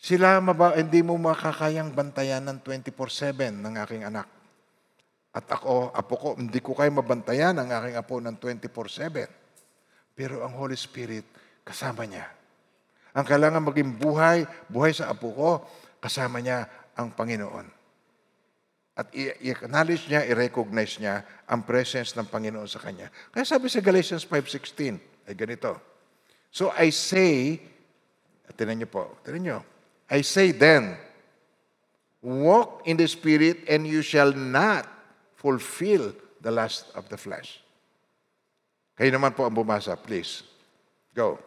Sila 0.00 0.38
maba, 0.38 0.78
hindi 0.78 1.02
mo 1.02 1.18
makakayang 1.18 1.92
bantayan 1.92 2.46
ng 2.46 2.58
24-7 2.62 3.52
ng 3.52 3.74
aking 3.84 4.06
anak. 4.06 4.26
At 5.30 5.46
ako, 5.46 5.94
apo 5.94 6.14
ko, 6.18 6.28
hindi 6.38 6.58
ko 6.58 6.74
kaya 6.74 6.90
mabantayan 6.90 7.54
ang 7.58 7.68
aking 7.70 7.94
apo 7.98 8.18
ng 8.18 8.38
24-7. 8.38 9.26
Pero 10.14 10.42
ang 10.42 10.54
Holy 10.58 10.74
Spirit, 10.74 11.26
kasama 11.62 12.06
niya. 12.06 12.26
Ang 13.14 13.26
kailangan 13.26 13.62
maging 13.62 13.98
buhay, 13.98 14.46
buhay 14.70 14.94
sa 14.94 15.10
apo 15.10 15.30
ko, 15.34 15.50
kasama 16.00 16.40
niya 16.40 16.66
ang 17.00 17.16
Panginoon. 17.16 17.66
At 19.00 19.08
i-acknowledge 19.16 20.12
niya, 20.12 20.28
i-recognize 20.28 21.00
niya 21.00 21.24
ang 21.48 21.64
presence 21.64 22.12
ng 22.12 22.28
Panginoon 22.28 22.68
sa 22.68 22.82
kanya. 22.82 23.08
Kaya 23.32 23.48
sabi 23.48 23.72
sa 23.72 23.80
Galatians 23.80 24.28
5.16, 24.28 25.30
ay 25.30 25.34
ganito. 25.34 25.72
So 26.52 26.68
I 26.76 26.92
say, 26.92 27.56
tinan 28.58 28.82
niyo 28.82 28.88
po, 28.92 29.16
tinan 29.24 29.40
niyo, 29.40 29.58
I 30.10 30.20
say 30.20 30.52
then, 30.52 30.98
walk 32.20 32.84
in 32.84 33.00
the 33.00 33.08
Spirit 33.08 33.64
and 33.70 33.88
you 33.88 34.04
shall 34.04 34.34
not 34.34 34.84
fulfill 35.38 36.12
the 36.44 36.52
lust 36.52 36.92
of 36.92 37.08
the 37.08 37.16
flesh. 37.16 37.64
Kayo 39.00 39.16
naman 39.16 39.32
po 39.32 39.48
ang 39.48 39.56
bumasa, 39.56 39.96
please. 39.96 40.44
Go. 41.16 41.40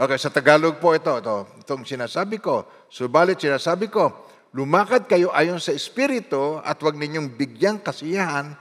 Okay, 0.00 0.16
sa 0.16 0.32
Tagalog 0.32 0.80
po 0.80 0.96
ito, 0.96 1.12
ito, 1.12 1.60
itong 1.60 1.84
sinasabi 1.84 2.40
ko. 2.40 2.64
Subalit 2.88 3.36
sinasabi 3.36 3.92
ko, 3.92 4.32
lumakad 4.56 5.04
kayo 5.04 5.28
ayon 5.28 5.60
sa 5.60 5.76
Espiritu 5.76 6.56
at 6.64 6.80
huwag 6.80 6.96
ninyong 6.96 7.36
bigyang 7.36 7.84
kasiyahan 7.84 8.56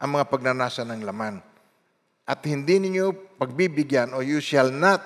ang 0.00 0.08
mga 0.08 0.24
pagnanasa 0.32 0.88
ng 0.88 1.04
laman. 1.04 1.44
At 2.24 2.40
hindi 2.48 2.80
ninyo 2.80 3.36
pagbibigyan 3.36 4.16
o 4.16 4.24
you 4.24 4.40
shall 4.40 4.72
not 4.72 5.04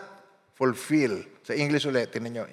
fulfill. 0.54 1.18
Sa 1.42 1.50
English 1.50 1.82
ulit, 1.82 2.14
tinan 2.14 2.30
nyo. 2.30 2.46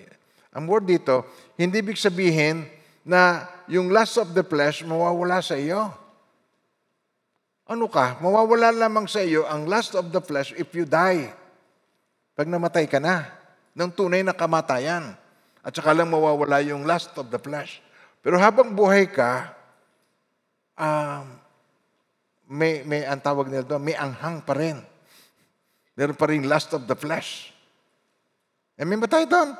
Ang 0.57 0.65
word 0.65 0.89
dito, 0.89 1.29
hindi 1.53 1.85
big 1.85 2.01
sabihin 2.01 2.65
na 3.05 3.45
yung 3.69 3.93
lust 3.93 4.17
of 4.17 4.33
the 4.33 4.41
flesh 4.41 4.81
mawawala 4.81 5.37
sa 5.45 5.53
iyo. 5.53 5.93
Ano 7.69 7.85
ka? 7.93 8.17
Mawawala 8.25 8.73
lamang 8.73 9.05
sa 9.05 9.21
iyo 9.21 9.45
ang 9.45 9.69
lust 9.69 9.93
of 9.93 10.09
the 10.09 10.17
flesh 10.17 10.49
if 10.57 10.73
you 10.73 10.89
die. 10.89 11.29
Pag 12.39 12.47
namatay 12.47 12.87
ka 12.87 13.03
na, 13.03 13.27
ng 13.75 13.91
tunay 13.91 14.23
na 14.23 14.31
kamatayan. 14.31 15.11
At 15.59 15.75
saka 15.75 15.91
lang 15.91 16.07
mawawala 16.07 16.63
yung 16.63 16.87
lust 16.87 17.11
of 17.19 17.27
the 17.27 17.35
flesh. 17.35 17.83
Pero 18.23 18.39
habang 18.39 18.71
buhay 18.71 19.11
ka, 19.11 19.51
um, 20.79 21.35
may, 22.47 22.79
may, 22.87 23.03
ang 23.03 23.19
tawag 23.19 23.51
nila 23.51 23.67
doon, 23.67 23.83
may 23.83 23.91
anghang 23.99 24.39
pa 24.39 24.55
rin. 24.55 24.79
Meron 25.99 26.15
pa 26.15 26.31
rin 26.31 26.47
lust 26.47 26.71
of 26.71 26.87
the 26.87 26.95
flesh. 26.95 27.51
Amen 28.79 29.03
ba 29.03 29.11
tayo 29.11 29.27
doon? 29.27 29.51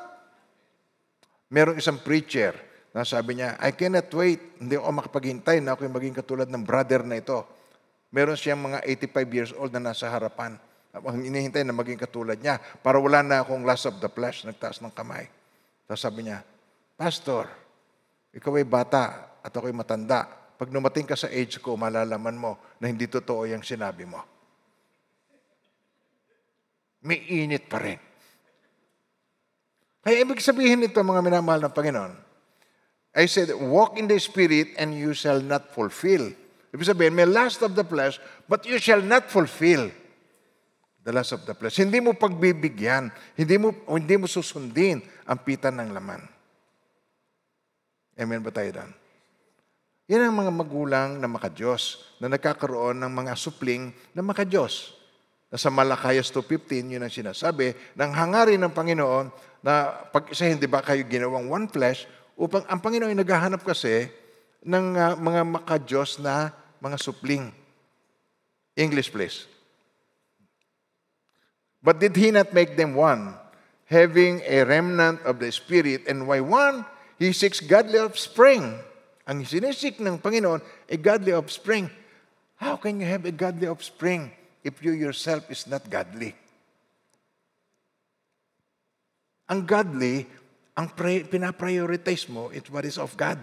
Merong 1.52 1.84
isang 1.84 2.00
preacher 2.00 2.56
na 2.96 3.04
sabi 3.04 3.44
niya, 3.44 3.60
I 3.60 3.76
cannot 3.76 4.08
wait, 4.16 4.56
hindi 4.56 4.80
ako 4.80 5.04
makapaghintay 5.04 5.60
na 5.60 5.76
ako 5.76 5.84
yung 5.84 5.98
maging 6.00 6.16
katulad 6.16 6.48
ng 6.48 6.64
brother 6.64 7.04
na 7.04 7.20
ito. 7.20 7.44
Meron 8.08 8.40
siyang 8.40 8.64
mga 8.64 8.88
85 8.88 9.36
years 9.36 9.52
old 9.52 9.76
na 9.76 9.92
nasa 9.92 10.08
harapan. 10.08 10.56
Ang 10.90 11.22
inihintay 11.22 11.62
na 11.62 11.76
maging 11.76 12.02
katulad 12.02 12.42
niya 12.42 12.58
para 12.82 12.98
wala 12.98 13.22
na 13.22 13.46
akong 13.46 13.62
lust 13.62 13.86
of 13.86 14.02
the 14.02 14.10
flesh, 14.10 14.42
nagtaas 14.42 14.82
ng 14.82 14.90
kamay. 14.90 15.30
Tapos 15.86 16.02
sabi 16.02 16.26
niya, 16.26 16.42
Pastor, 16.98 17.46
ikaw 18.34 18.58
ay 18.58 18.66
bata 18.66 19.38
at 19.46 19.54
ako'y 19.54 19.74
matanda. 19.74 20.26
Pag 20.60 20.74
numating 20.74 21.06
ka 21.06 21.16
sa 21.16 21.30
age 21.30 21.62
ko, 21.62 21.78
malalaman 21.78 22.36
mo 22.36 22.52
na 22.82 22.90
hindi 22.90 23.06
totoo 23.06 23.46
yung 23.46 23.62
sinabi 23.62 24.04
mo. 24.04 24.20
May 27.06 27.22
init 27.32 27.70
pa 27.70 27.80
rin. 27.80 28.02
Kaya 30.04 30.26
ibig 30.26 30.44
sabihin 30.44 30.84
nito, 30.84 31.00
mga 31.00 31.22
minamahal 31.24 31.64
ng 31.70 31.76
Panginoon, 31.76 32.14
I 33.14 33.26
said, 33.30 33.54
walk 33.56 33.96
in 33.96 34.10
the 34.10 34.18
Spirit 34.18 34.74
and 34.76 34.98
you 34.98 35.14
shall 35.14 35.40
not 35.40 35.70
fulfill. 35.72 36.34
Ibig 36.74 36.86
sabihin, 36.86 37.14
may 37.14 37.30
lust 37.30 37.62
of 37.62 37.78
the 37.78 37.86
flesh, 37.86 38.18
but 38.50 38.66
you 38.66 38.82
shall 38.82 39.02
not 39.02 39.30
fulfill 39.32 39.94
the 41.10 41.14
lust 41.18 41.34
of 41.34 41.42
the 41.50 41.58
flesh. 41.58 41.82
Hindi 41.82 41.98
mo 41.98 42.14
pagbibigyan, 42.14 43.10
hindi 43.34 43.58
mo, 43.58 43.74
hindi 43.90 44.14
mo 44.14 44.30
susundin 44.30 45.02
ang 45.26 45.42
pitan 45.42 45.82
ng 45.82 45.90
laman. 45.90 46.22
Amen 48.14 48.46
ba 48.46 48.54
tayo 48.54 48.70
doon? 48.78 48.92
Yan 50.06 50.30
ang 50.30 50.38
mga 50.38 50.54
magulang 50.54 51.10
na 51.18 51.26
makadiyos, 51.26 52.14
na 52.22 52.30
nagkakaroon 52.30 53.02
ng 53.02 53.10
mga 53.10 53.34
supling 53.34 53.90
na 54.14 54.22
makadiyos. 54.22 54.94
Na 55.50 55.58
sa 55.58 55.74
Malakayas 55.74 56.30
2.15, 56.30 56.94
yun 56.94 57.02
ang 57.02 57.10
sinasabi, 57.10 57.74
ng 57.98 58.12
hangarin 58.14 58.62
ng 58.62 58.74
Panginoon 58.74 59.34
na 59.66 60.06
pag 60.14 60.30
isa 60.30 60.46
hindi 60.46 60.70
ba 60.70 60.86
kayo 60.86 61.02
ginawang 61.10 61.50
one 61.50 61.66
flesh, 61.66 62.06
upang 62.38 62.62
ang 62.70 62.78
Panginoon 62.78 63.18
ay 63.18 63.18
naghahanap 63.18 63.66
kasi 63.66 64.14
ng 64.62 64.86
uh, 64.94 65.14
mga 65.18 65.42
makadiyos 65.58 66.22
na 66.22 66.54
mga 66.78 67.02
supling. 67.02 67.50
English 68.78 69.10
please. 69.10 69.50
But 71.80 72.00
did 72.00 72.16
he 72.16 72.32
not 72.32 72.52
make 72.52 72.76
them 72.76 72.96
one, 72.96 73.36
having 73.88 74.44
a 74.44 74.68
remnant 74.68 75.24
of 75.24 75.40
the 75.40 75.52
Spirit? 75.52 76.08
And 76.08 76.28
why 76.28 76.44
one? 76.44 76.84
He 77.20 77.32
seeks 77.32 77.60
godly 77.60 78.00
offspring. 78.00 78.80
Ang 79.28 79.44
sinisik 79.44 80.00
ng 80.00 80.20
Panginoon, 80.20 80.60
a 80.90 80.98
godly 80.98 81.32
offspring. 81.32 81.88
How 82.60 82.76
can 82.76 83.00
you 83.00 83.08
have 83.08 83.24
a 83.24 83.32
godly 83.32 83.68
offspring 83.68 84.32
if 84.64 84.84
you 84.84 84.92
yourself 84.92 85.48
is 85.48 85.64
not 85.68 85.88
godly? 85.88 86.36
Ang 89.48 89.64
godly, 89.64 90.28
ang 90.76 90.92
pre- 90.92 91.24
pinaprioritize 91.28 92.28
mo, 92.28 92.52
it's 92.52 92.68
what 92.68 92.84
is 92.84 93.00
of 93.00 93.16
God. 93.16 93.40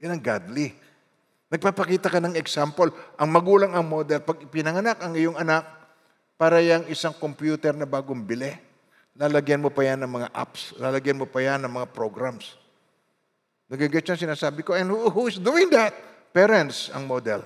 Yan 0.00 0.16
ang 0.16 0.22
godly. 0.22 0.72
Nagpapakita 1.50 2.06
ka 2.06 2.22
ng 2.22 2.38
example. 2.38 2.94
Ang 3.18 3.28
magulang 3.34 3.74
ang 3.74 3.84
model. 3.84 4.22
Pag 4.22 4.46
pinanganak 4.48 5.02
ang 5.02 5.18
iyong 5.18 5.34
anak, 5.34 5.79
para 6.40 6.64
yung 6.64 6.88
isang 6.88 7.12
computer 7.12 7.76
na 7.76 7.84
bagong 7.84 8.24
bili. 8.24 8.56
Lalagyan 9.12 9.60
mo 9.60 9.68
pa 9.68 9.84
yan 9.84 10.00
ng 10.00 10.08
mga 10.08 10.28
apps. 10.32 10.72
Lalagyan 10.80 11.20
mo 11.20 11.28
pa 11.28 11.44
yan 11.44 11.60
ng 11.68 11.68
mga 11.68 11.92
programs. 11.92 12.56
Nagigit 13.68 14.00
siya 14.00 14.16
sinasabi 14.16 14.64
ko, 14.64 14.72
and 14.72 14.88
who, 14.88 15.12
who 15.12 15.28
is 15.28 15.36
doing 15.36 15.68
that? 15.68 15.92
Parents 16.32 16.88
ang 16.96 17.04
model. 17.04 17.44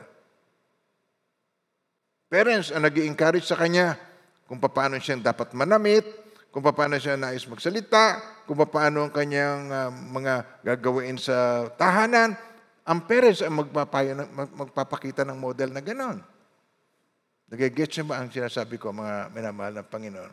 Parents 2.30 2.70
ang 2.70 2.86
nag 2.86 2.94
encourage 3.02 3.50
sa 3.50 3.58
kanya 3.58 3.98
kung 4.46 4.62
paano 4.62 4.94
siya 5.02 5.18
dapat 5.18 5.50
manamit, 5.58 6.06
kung 6.54 6.62
paano 6.62 6.94
siya 6.94 7.18
nais 7.18 7.42
magsalita, 7.50 8.22
kung 8.46 8.62
paano 8.62 9.10
ang 9.10 9.12
kanyang 9.12 9.74
uh, 9.74 9.90
mga 9.90 10.62
gagawin 10.62 11.18
sa 11.18 11.66
tahanan. 11.74 12.38
Ang 12.86 13.10
parents 13.10 13.42
ang 13.42 13.58
magpapakita 14.54 15.26
ng 15.26 15.34
model 15.34 15.74
na 15.74 15.82
ganon. 15.82 16.22
Nagigets 17.52 17.92
niyo 17.96 18.04
ba 18.08 18.24
ang 18.24 18.32
sinasabi 18.32 18.80
ko, 18.80 18.94
mga 18.94 19.30
minamahal 19.34 19.74
ng 19.80 19.88
Panginoon? 19.88 20.32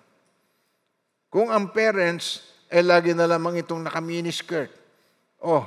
Kung 1.32 1.48
ang 1.52 1.72
parents 1.72 2.44
ay 2.72 2.84
eh, 2.84 2.88
lagi 2.88 3.12
na 3.12 3.28
lamang 3.28 3.60
itong 3.60 3.84
naka-mini 3.84 4.32
skirt, 4.32 4.72
oh, 5.44 5.64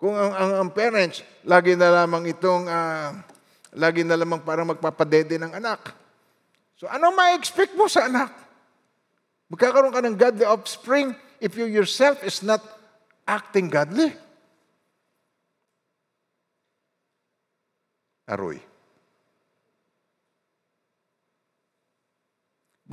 kung 0.00 0.16
ang, 0.16 0.32
ang, 0.32 0.52
ang 0.64 0.70
parents 0.72 1.24
lagi 1.44 1.76
na 1.76 2.04
lamang 2.04 2.28
itong, 2.32 2.64
uh, 2.68 3.12
lagi 3.76 4.04
na 4.04 4.16
lamang 4.16 4.40
parang 4.40 4.68
magpapadede 4.72 5.36
ng 5.40 5.52
anak. 5.56 5.92
So 6.80 6.88
ano 6.88 7.12
ma-expect 7.12 7.76
mo 7.76 7.88
sa 7.88 8.08
anak? 8.08 8.32
Magkakaroon 9.52 9.92
ka 9.92 10.00
ng 10.04 10.16
godly 10.16 10.46
offspring 10.48 11.12
if 11.40 11.56
you 11.56 11.68
yourself 11.68 12.24
is 12.24 12.40
not 12.40 12.60
acting 13.28 13.68
godly. 13.68 14.12
Aroy. 18.28 18.73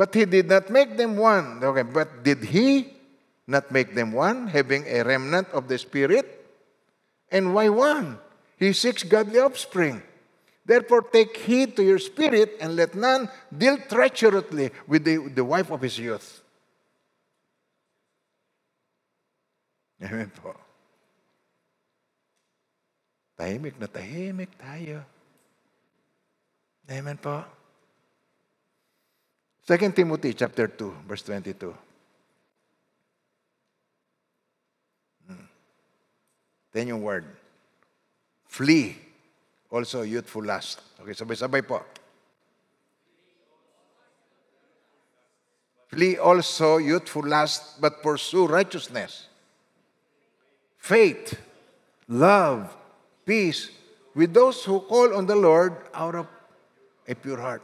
But 0.02 0.18
he 0.18 0.26
did 0.26 0.50
not 0.50 0.74
make 0.74 0.98
them 0.98 1.14
one. 1.14 1.62
Okay, 1.62 1.86
but 1.86 2.26
did 2.26 2.42
he 2.50 2.90
not 3.46 3.70
make 3.70 3.94
them 3.94 4.18
one, 4.18 4.50
having 4.50 4.82
a 4.90 5.06
remnant 5.06 5.54
of 5.54 5.70
the 5.70 5.78
Spirit? 5.78 6.26
And 7.30 7.54
why 7.54 7.70
one? 7.70 8.18
He 8.58 8.74
seeks 8.74 9.06
godly 9.06 9.38
offspring. 9.38 10.02
Therefore, 10.66 11.04
take 11.06 11.38
heed 11.38 11.78
to 11.78 11.86
your 11.86 12.00
spirit 12.00 12.58
and 12.58 12.76
let 12.76 12.96
none 12.96 13.30
deal 13.54 13.78
treacherously 13.78 14.72
with 14.88 15.06
the, 15.06 15.18
the 15.38 15.46
wife 15.46 15.70
of 15.70 15.86
his 15.86 16.00
youth. 16.00 16.42
Amen 20.02 20.34
po. 20.34 20.58
Tahimik 23.38 23.78
na 23.78 23.86
tahimik 23.86 24.50
tayo. 24.58 25.06
Amen 26.90 27.22
po. 27.22 27.61
2 29.72 29.92
Timothy 29.94 30.34
chapter 30.34 30.68
2, 30.68 31.08
verse 31.08 31.22
22. 31.22 31.74
Hmm. 35.28 35.48
Then 36.74 36.88
yung 36.90 37.02
word. 37.02 37.24
Flee. 38.48 38.98
Also 39.72 40.02
youthful 40.02 40.44
lust. 40.44 40.82
Okay, 41.00 41.16
sabay-sabay 41.16 41.64
po. 41.66 41.80
Flee 45.88 46.18
also 46.18 46.76
youthful 46.76 47.24
lust, 47.24 47.80
but 47.80 48.04
pursue 48.04 48.48
righteousness, 48.48 49.28
faith, 50.78 51.40
love, 52.10 52.76
peace 53.26 53.72
with 54.16 54.34
those 54.34 54.66
who 54.66 54.82
call 54.82 55.16
on 55.16 55.28
the 55.28 55.36
Lord 55.36 55.76
out 55.94 56.16
of 56.16 56.28
a 57.08 57.16
pure 57.16 57.40
heart. 57.40 57.64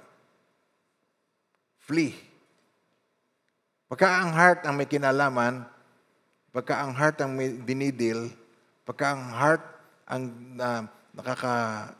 Flee. 1.87 2.11
Pagka 3.87 4.19
ang 4.27 4.35
heart 4.35 4.67
ang 4.67 4.75
may 4.75 4.91
kinalaman, 4.91 5.63
pagka 6.51 6.83
ang 6.83 6.91
heart 6.91 7.23
ang 7.23 7.31
may 7.31 7.55
dinidil, 7.63 8.27
pagka 8.83 9.15
ang 9.15 9.23
heart 9.31 9.63
ang 10.11 10.23
uh, 10.59 10.83
nakaka 11.15 11.51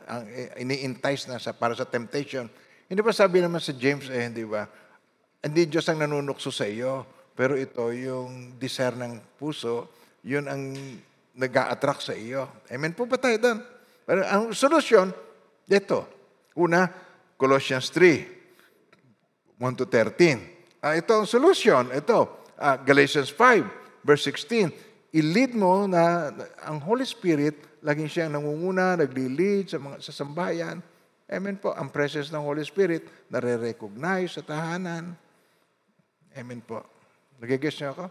ang 0.04 0.22
ini-entice 0.60 1.32
na 1.32 1.40
sa 1.40 1.56
para 1.56 1.72
sa 1.72 1.88
temptation. 1.88 2.44
Hindi 2.84 3.00
ba 3.00 3.16
sabi 3.16 3.40
naman 3.40 3.64
sa 3.64 3.72
James 3.72 4.12
eh, 4.12 4.28
hindi 4.28 4.44
ba? 4.44 4.68
Hindi 5.40 5.64
Diyos 5.64 5.88
ang 5.88 6.04
nanunukso 6.04 6.52
sa 6.52 6.68
iyo, 6.68 7.08
pero 7.32 7.56
ito 7.56 7.88
yung 7.88 8.60
desire 8.60 8.94
ng 8.94 9.40
puso, 9.40 9.88
yun 10.20 10.46
ang 10.46 10.76
nag 11.32 11.54
attract 11.54 12.04
sa 12.04 12.14
iyo. 12.14 12.62
Amen 12.68 12.92
po 12.92 13.08
ba 13.08 13.16
tayo 13.16 13.40
doon? 13.40 13.58
Pero 14.04 14.20
ang 14.28 14.52
solusyon, 14.52 15.10
ito. 15.64 16.04
Una, 16.52 16.88
Colossians 17.40 17.88
3, 17.90 18.37
1 19.58 19.74
to 19.74 19.84
13. 19.90 20.38
Uh, 20.78 20.94
ito 20.94 21.10
ang 21.10 21.26
solusyon. 21.26 21.90
Ito, 21.90 22.46
uh, 22.54 22.76
Galatians 22.86 23.34
5, 23.34 24.06
verse 24.06 24.30
16. 24.30 24.70
I-lead 25.18 25.58
mo 25.58 25.90
na 25.90 26.30
ang 26.62 26.78
Holy 26.78 27.02
Spirit, 27.02 27.82
laging 27.82 28.06
siyang 28.06 28.32
nangunguna, 28.38 28.94
nagli-lead 28.94 29.74
sa 29.74 29.78
mga 29.82 29.98
sa 29.98 30.12
sambayan. 30.14 30.78
Amen 31.28 31.58
po. 31.58 31.74
Ang 31.74 31.90
presence 31.90 32.30
ng 32.30 32.40
Holy 32.40 32.62
Spirit, 32.62 33.04
nare-recognize 33.28 34.38
sa 34.38 34.42
tahanan. 34.46 35.12
Amen 36.32 36.62
po. 36.62 36.86
Nagigess 37.42 37.82
niyo 37.82 37.92
ako? 37.98 38.06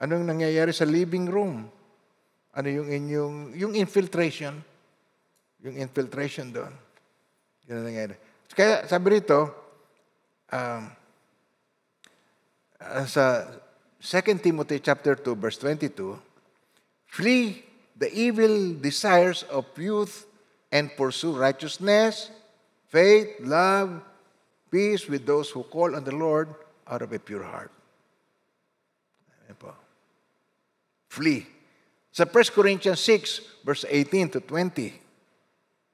Anong 0.00 0.24
nangyayari 0.24 0.72
sa 0.72 0.88
living 0.88 1.28
room? 1.28 1.68
Ano 2.56 2.68
yung 2.72 2.88
inyong, 2.88 3.36
yung 3.58 3.72
infiltration? 3.76 4.56
Yung 5.60 5.76
infiltration 5.76 6.48
doon. 6.48 6.72
Yun 7.68 7.74
ang 7.76 7.86
nangyayari. 7.92 8.16
Kaya 8.56 8.88
sabi 8.88 9.20
rito, 9.20 9.59
um, 10.52 10.90
uh, 12.80 13.06
sa 13.06 13.46
2 14.02 14.38
Timothy 14.42 14.80
chapter 14.80 15.14
2 15.14 15.34
verse 15.36 15.58
22, 15.58 16.18
flee 17.06 17.64
the 17.96 18.12
evil 18.12 18.74
desires 18.74 19.42
of 19.50 19.66
youth 19.76 20.26
and 20.72 20.90
pursue 20.96 21.32
righteousness, 21.32 22.30
faith, 22.88 23.36
love, 23.40 24.02
Peace 24.70 25.08
with 25.08 25.26
those 25.26 25.50
who 25.50 25.64
call 25.64 25.96
on 25.96 26.04
the 26.04 26.14
Lord 26.14 26.48
out 26.86 27.02
of 27.02 27.12
a 27.12 27.18
pure 27.18 27.42
heart. 27.42 27.72
Flee. 31.10 31.44
Sa 32.14 32.22
1 32.22 32.54
Corinthians 32.54 33.02
6, 33.02 33.66
verse 33.66 33.84
18 33.90 34.30
to 34.30 34.40
20, 34.40 34.94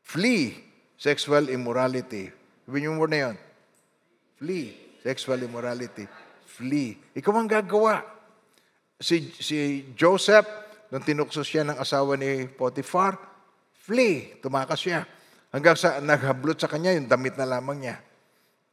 flee 0.04 0.60
sexual 1.00 1.48
immorality. 1.48 2.28
Sabihin 2.68 2.92
yung 2.92 2.98
word 3.00 3.16
na 3.16 3.32
yun. 3.32 3.36
Flee 4.36 4.86
sexual 5.06 5.38
immorality. 5.46 6.02
Flee. 6.42 6.98
Ikaw 7.14 7.32
ang 7.38 7.46
gagawa. 7.46 8.02
Si, 8.98 9.30
si 9.38 9.86
Joseph, 9.94 10.50
nung 10.90 11.06
tinukso 11.06 11.46
siya 11.46 11.62
ng 11.62 11.78
asawa 11.78 12.18
ni 12.18 12.50
Potiphar, 12.50 13.14
flee. 13.70 14.42
Tumakas 14.42 14.82
siya. 14.82 15.06
Hanggang 15.54 15.78
sa 15.78 16.02
naghablot 16.02 16.58
sa 16.58 16.66
kanya, 16.66 16.90
yung 16.90 17.06
damit 17.06 17.38
na 17.38 17.46
lamang 17.46 17.86
niya. 17.86 17.96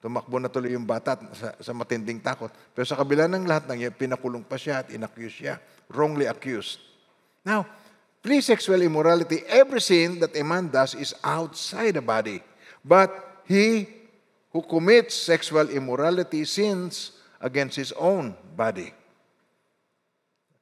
Tumakbo 0.01 0.41
na 0.41 0.49
tuloy 0.49 0.73
yung 0.73 0.89
bata 0.89 1.15
sa, 1.37 1.53
sa 1.61 1.71
matinding 1.71 2.19
takot. 2.19 2.49
Pero 2.73 2.83
sa 2.83 2.97
kabila 2.97 3.29
ng 3.29 3.45
lahat 3.45 3.69
ng 3.69 3.87
yan, 3.87 3.93
pinakulong 3.93 4.43
pa 4.43 4.57
siya 4.57 4.83
at 4.83 4.89
inaccuse 4.89 5.37
siya. 5.37 5.61
Wrongly 5.93 6.27
accused. 6.27 6.81
Now, 7.45 7.67
please 8.25 8.47
sexual 8.47 8.81
immorality, 8.81 9.45
every 9.47 9.79
sin 9.79 10.19
that 10.19 10.33
a 10.33 10.43
man 10.43 10.73
does 10.73 10.97
is 10.97 11.13
outside 11.23 11.95
the 11.95 12.03
body. 12.03 12.43
But 12.83 13.11
he 13.47 14.02
who 14.53 14.61
commits 14.61 15.17
sexual 15.17 15.65
immorality 15.73 16.45
sins 16.45 17.17
against 17.41 17.75
his 17.75 17.91
own 17.97 18.37
body. 18.53 18.93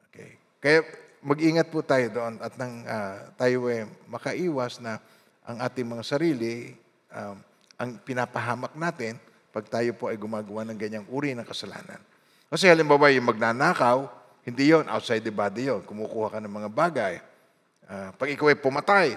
Okay. 0.09 0.39
Kaya 0.63 0.87
mag-ingat 1.21 1.67
po 1.69 1.83
tayo 1.83 2.07
doon 2.09 2.39
at 2.39 2.55
nang 2.55 2.81
uh, 2.87 3.29
tayo 3.35 3.67
eh, 3.67 3.85
makaiwas 4.07 4.79
na 4.79 4.97
ang 5.43 5.59
ating 5.59 5.85
mga 5.85 6.03
sarili, 6.07 6.71
um, 7.11 7.35
ang 7.75 7.99
pinapahamak 8.01 8.73
natin, 8.79 9.19
pag 9.51 9.67
tayo 9.67 9.91
po 9.99 10.07
ay 10.07 10.15
gumagawa 10.15 10.63
ng 10.71 10.77
ganyang 10.79 11.05
uri 11.11 11.35
ng 11.35 11.43
kasalanan. 11.43 11.99
Kasi 12.47 12.71
halimbawa 12.71 13.11
yung 13.11 13.27
magnanakaw, 13.27 14.07
hindi 14.47 14.71
yon 14.71 14.87
outside 14.87 15.21
the 15.21 15.33
body 15.33 15.67
yon. 15.67 15.83
Kumukuha 15.83 16.33
ka 16.33 16.39
ng 16.39 16.49
mga 16.49 16.69
bagay. 16.71 17.15
Uh, 17.85 18.09
pag 18.15 18.31
ikaw 18.31 18.47
ay 18.47 18.57
pumatay, 18.57 19.07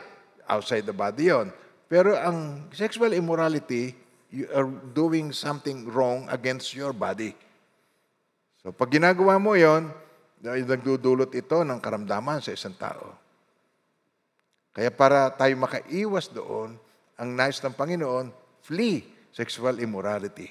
outside 0.50 0.82
the 0.82 0.92
body 0.92 1.30
yon. 1.30 1.48
Pero 1.86 2.18
ang 2.18 2.68
sexual 2.74 3.14
immorality, 3.14 4.03
you 4.34 4.50
are 4.50 4.66
doing 4.66 5.30
something 5.30 5.86
wrong 5.86 6.26
against 6.26 6.74
your 6.74 6.90
body. 6.90 7.38
So 8.58 8.74
pag 8.74 8.90
ginagawa 8.90 9.38
mo 9.38 9.54
yon, 9.54 9.94
nagdudulot 10.42 11.30
ito 11.30 11.62
ng 11.62 11.78
karamdaman 11.78 12.42
sa 12.42 12.50
isang 12.50 12.74
tao. 12.74 13.14
Kaya 14.74 14.90
para 14.90 15.30
tayo 15.30 15.54
makaiwas 15.54 16.26
doon, 16.34 16.74
ang 17.14 17.30
nais 17.30 17.62
ng 17.62 17.70
Panginoon, 17.70 18.34
flee 18.66 19.06
sexual 19.30 19.78
immorality. 19.78 20.50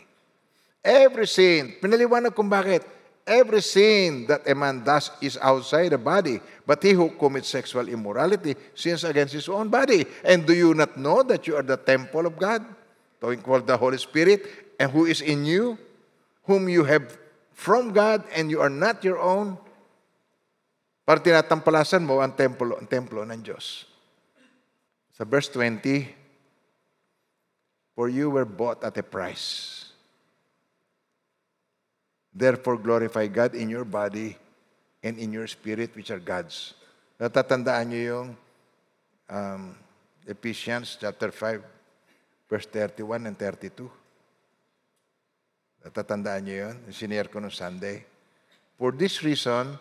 Every 0.79 1.27
sin, 1.27 1.75
pinaliwanag 1.83 2.31
kung 2.31 2.47
bakit, 2.47 2.87
every 3.27 3.59
sin 3.59 4.23
that 4.31 4.47
a 4.47 4.55
man 4.55 4.79
does 4.79 5.11
is 5.19 5.35
outside 5.43 5.91
the 5.91 5.99
body, 5.99 6.39
but 6.63 6.79
he 6.79 6.95
who 6.95 7.11
commits 7.19 7.51
sexual 7.51 7.91
immorality 7.91 8.55
sins 8.71 9.03
against 9.03 9.35
his 9.35 9.51
own 9.51 9.67
body. 9.67 10.07
And 10.23 10.47
do 10.47 10.55
you 10.55 10.71
not 10.71 10.95
know 10.95 11.19
that 11.27 11.43
you 11.43 11.59
are 11.59 11.67
the 11.67 11.75
temple 11.75 12.31
of 12.31 12.39
God, 12.39 12.63
talking 13.23 13.39
called 13.39 13.63
the 13.63 13.79
Holy 13.79 13.95
Spirit, 13.95 14.43
and 14.75 14.91
who 14.91 15.07
is 15.07 15.23
in 15.23 15.47
you, 15.47 15.79
whom 16.43 16.67
you 16.67 16.83
have 16.83 17.15
from 17.55 17.95
God, 17.95 18.27
and 18.35 18.51
you 18.51 18.59
are 18.59 18.67
not 18.67 18.99
your 18.99 19.15
own? 19.15 19.55
Para 21.07 21.23
tinatampalasan 21.23 22.03
mo 22.03 22.19
ang 22.19 22.35
templo, 22.35 22.75
ang 22.75 22.83
templo 22.83 23.23
ng 23.23 23.39
Diyos. 23.39 23.87
Sa 25.15 25.23
verse 25.23 25.47
20, 25.55 26.11
For 27.95 28.11
you 28.11 28.27
were 28.27 28.47
bought 28.47 28.83
at 28.83 28.99
a 28.99 29.05
price. 29.05 29.87
Therefore, 32.33 32.75
glorify 32.75 33.31
God 33.31 33.55
in 33.55 33.71
your 33.71 33.87
body 33.87 34.35
and 34.99 35.15
in 35.15 35.31
your 35.31 35.47
spirit, 35.47 35.95
which 35.95 36.11
are 36.11 36.19
God's. 36.19 36.75
Natatandaan 37.21 37.87
niyo 37.87 38.01
yung 38.03 38.27
um, 39.29 39.61
Ephesians 40.25 40.97
chapter 40.99 41.29
5, 41.29 41.72
verse 42.49 42.67
31 42.67 43.27
and 43.27 43.37
32. 43.37 43.87
Natatandaan 45.83 46.41
niyo 46.47 46.55
yun? 46.69 46.75
Sinare 46.95 47.27
ko 47.27 47.43
nung 47.43 47.51
Sunday. 47.51 48.07
For 48.79 48.95
this 48.95 49.19
reason, 49.21 49.75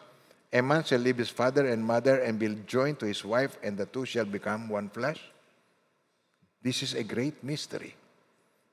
a 0.52 0.60
man 0.60 0.84
shall 0.84 1.00
leave 1.00 1.16
his 1.16 1.30
father 1.30 1.64
and 1.70 1.80
mother 1.80 2.20
and 2.20 2.36
be 2.36 2.50
joined 2.66 2.98
to 3.00 3.06
his 3.06 3.24
wife, 3.24 3.56
and 3.62 3.78
the 3.78 3.86
two 3.86 4.04
shall 4.04 4.26
become 4.26 4.68
one 4.68 4.90
flesh. 4.90 5.22
This 6.60 6.82
is 6.82 6.92
a 6.94 7.02
great 7.02 7.40
mystery. 7.42 7.94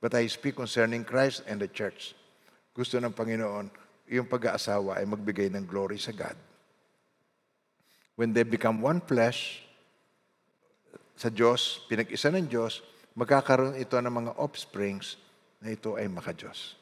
But 0.02 0.14
I 0.16 0.28
speak 0.28 0.56
concerning 0.56 1.03
Christ 1.03 1.44
and 1.48 1.60
the 1.60 1.70
church. 1.70 2.16
Gusto 2.76 2.99
ng 2.99 3.14
Panginoon, 3.14 3.68
yung 4.10 4.28
pag-aasawa 4.28 4.98
ay 4.98 5.06
magbigay 5.06 5.53
ng 5.53 5.66
glory 5.68 6.02
sa 6.02 6.11
God. 6.11 6.36
When 8.20 8.36
they 8.36 8.44
become 8.44 8.84
one 8.84 8.99
flesh, 8.99 9.64
sa 11.20 11.28
Diyos, 11.28 11.84
pinag-isa 11.91 12.32
ng 12.32 12.48
Diyos, 12.48 12.80
magkakaroon 13.20 13.76
ito 13.76 14.00
ng 14.00 14.16
mga 14.16 14.32
offsprings 14.40 15.20
na 15.60 15.76
ito 15.76 16.00
ay 16.00 16.08
maka-Diyos. 16.08 16.80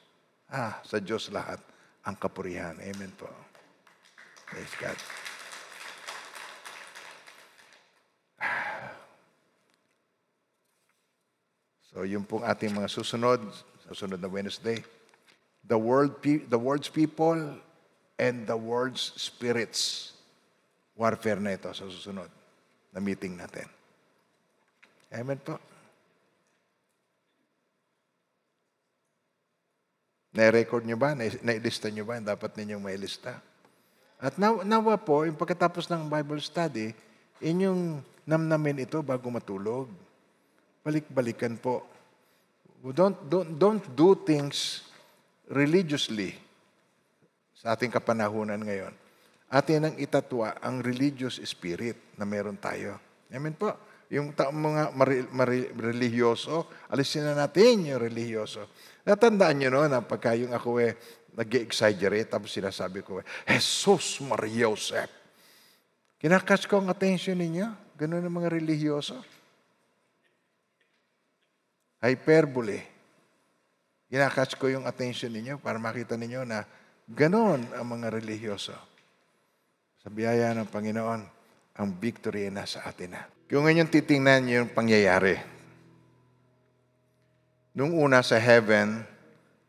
Ah, 0.54 0.78
sa 0.86 1.02
Diyos 1.02 1.34
lahat 1.34 1.58
ang 2.06 2.14
kapurihan. 2.14 2.78
Amen 2.78 3.10
po. 3.18 3.26
Praise 4.46 4.76
God. 4.78 4.98
So 11.98 12.06
yung 12.06 12.30
pong 12.30 12.46
ating 12.46 12.78
mga 12.78 12.94
susunod, 12.94 13.42
susunod 13.90 14.22
na 14.22 14.30
Wednesday, 14.30 14.86
the 15.66 15.74
world 15.74 16.22
the 16.22 16.62
world's 16.62 16.94
people 16.94 17.58
and 18.22 18.46
the 18.46 18.54
world's 18.54 19.18
spirits. 19.18 20.14
Warfare 20.94 21.42
na 21.42 21.58
ito 21.58 21.74
sa 21.74 21.90
susunod 21.90 22.30
na 22.94 23.02
meeting 23.02 23.34
natin. 23.34 23.66
Amen 25.10 25.42
po. 25.42 25.58
Na-record 30.38 30.86
nyo 30.86 30.94
ba? 31.02 31.18
Na-lista 31.18 31.90
nyo 31.90 32.06
ba? 32.06 32.22
Dapat 32.22 32.54
ninyong 32.62 32.84
may 32.86 32.94
lista. 32.94 33.42
At 34.22 34.38
naw, 34.38 34.62
nawa 34.62 34.94
po, 35.02 35.26
yung 35.26 35.34
pagkatapos 35.34 35.90
ng 35.90 36.06
Bible 36.06 36.38
study, 36.38 36.94
inyong 37.42 38.06
namnamin 38.22 38.86
ito 38.86 39.02
bago 39.02 39.34
matulog. 39.34 39.90
Balik-balikan 40.86 41.58
po. 41.58 41.82
Don't, 42.86 43.18
don't, 43.26 43.50
don't 43.58 43.86
do 43.98 44.14
things 44.14 44.86
religiously 45.50 46.38
sa 47.58 47.74
ating 47.74 47.90
kapanahunan 47.90 48.62
ngayon. 48.62 48.94
Atin 49.50 49.90
ang 49.90 49.96
itatwa 49.98 50.54
ang 50.62 50.86
religious 50.86 51.42
spirit 51.42 51.98
na 52.14 52.30
meron 52.30 52.62
tayo. 52.62 53.02
Amen 53.34 53.58
po. 53.58 53.74
Yung 54.14 54.32
ta- 54.38 54.54
mga 54.54 54.94
mari- 54.94 55.28
mari- 55.34 55.72
religyoso, 55.74 56.70
alisin 56.94 57.26
na 57.26 57.36
natin 57.36 57.90
yung 57.90 58.00
religyoso. 58.00 58.70
Natandaan 59.08 59.56
nyo 59.56 59.70
no, 59.72 59.88
na 59.88 60.04
pagka 60.04 60.36
yung 60.36 60.52
ako 60.52 60.84
eh, 60.84 61.00
nag-exaggerate, 61.32 62.28
tapos 62.28 62.52
sinasabi 62.52 63.00
ko, 63.08 63.24
Jesus 63.48 64.20
Maria 64.20 64.68
Josep. 64.68 65.08
Kinakas 66.20 66.68
ko 66.68 66.84
ang 66.84 66.92
attention 66.92 67.40
ninyo. 67.40 67.96
Ganun 67.96 68.28
ang 68.28 68.36
mga 68.36 68.52
religyoso. 68.52 69.16
Hyperbole. 72.04 72.84
Kinakas 74.12 74.60
ko 74.60 74.68
yung 74.68 74.84
attention 74.84 75.32
ninyo 75.32 75.62
para 75.64 75.80
makita 75.80 76.20
ninyo 76.20 76.44
na 76.44 76.68
ganon 77.08 77.64
ang 77.72 77.88
mga 77.88 78.12
religyoso. 78.12 78.76
Sa 80.04 80.12
biyaya 80.12 80.52
ng 80.52 80.68
Panginoon, 80.68 81.22
ang 81.78 81.90
victory 82.02 82.50
ay 82.50 82.54
nasa 82.54 82.84
atin 82.84 83.16
na. 83.16 83.24
Kung 83.48 83.64
ngayon 83.64 83.88
titingnan 83.88 84.44
yung 84.52 84.70
pangyayari, 84.76 85.57
nung 87.78 87.94
una 87.94 88.26
sa 88.26 88.42
heaven, 88.42 89.06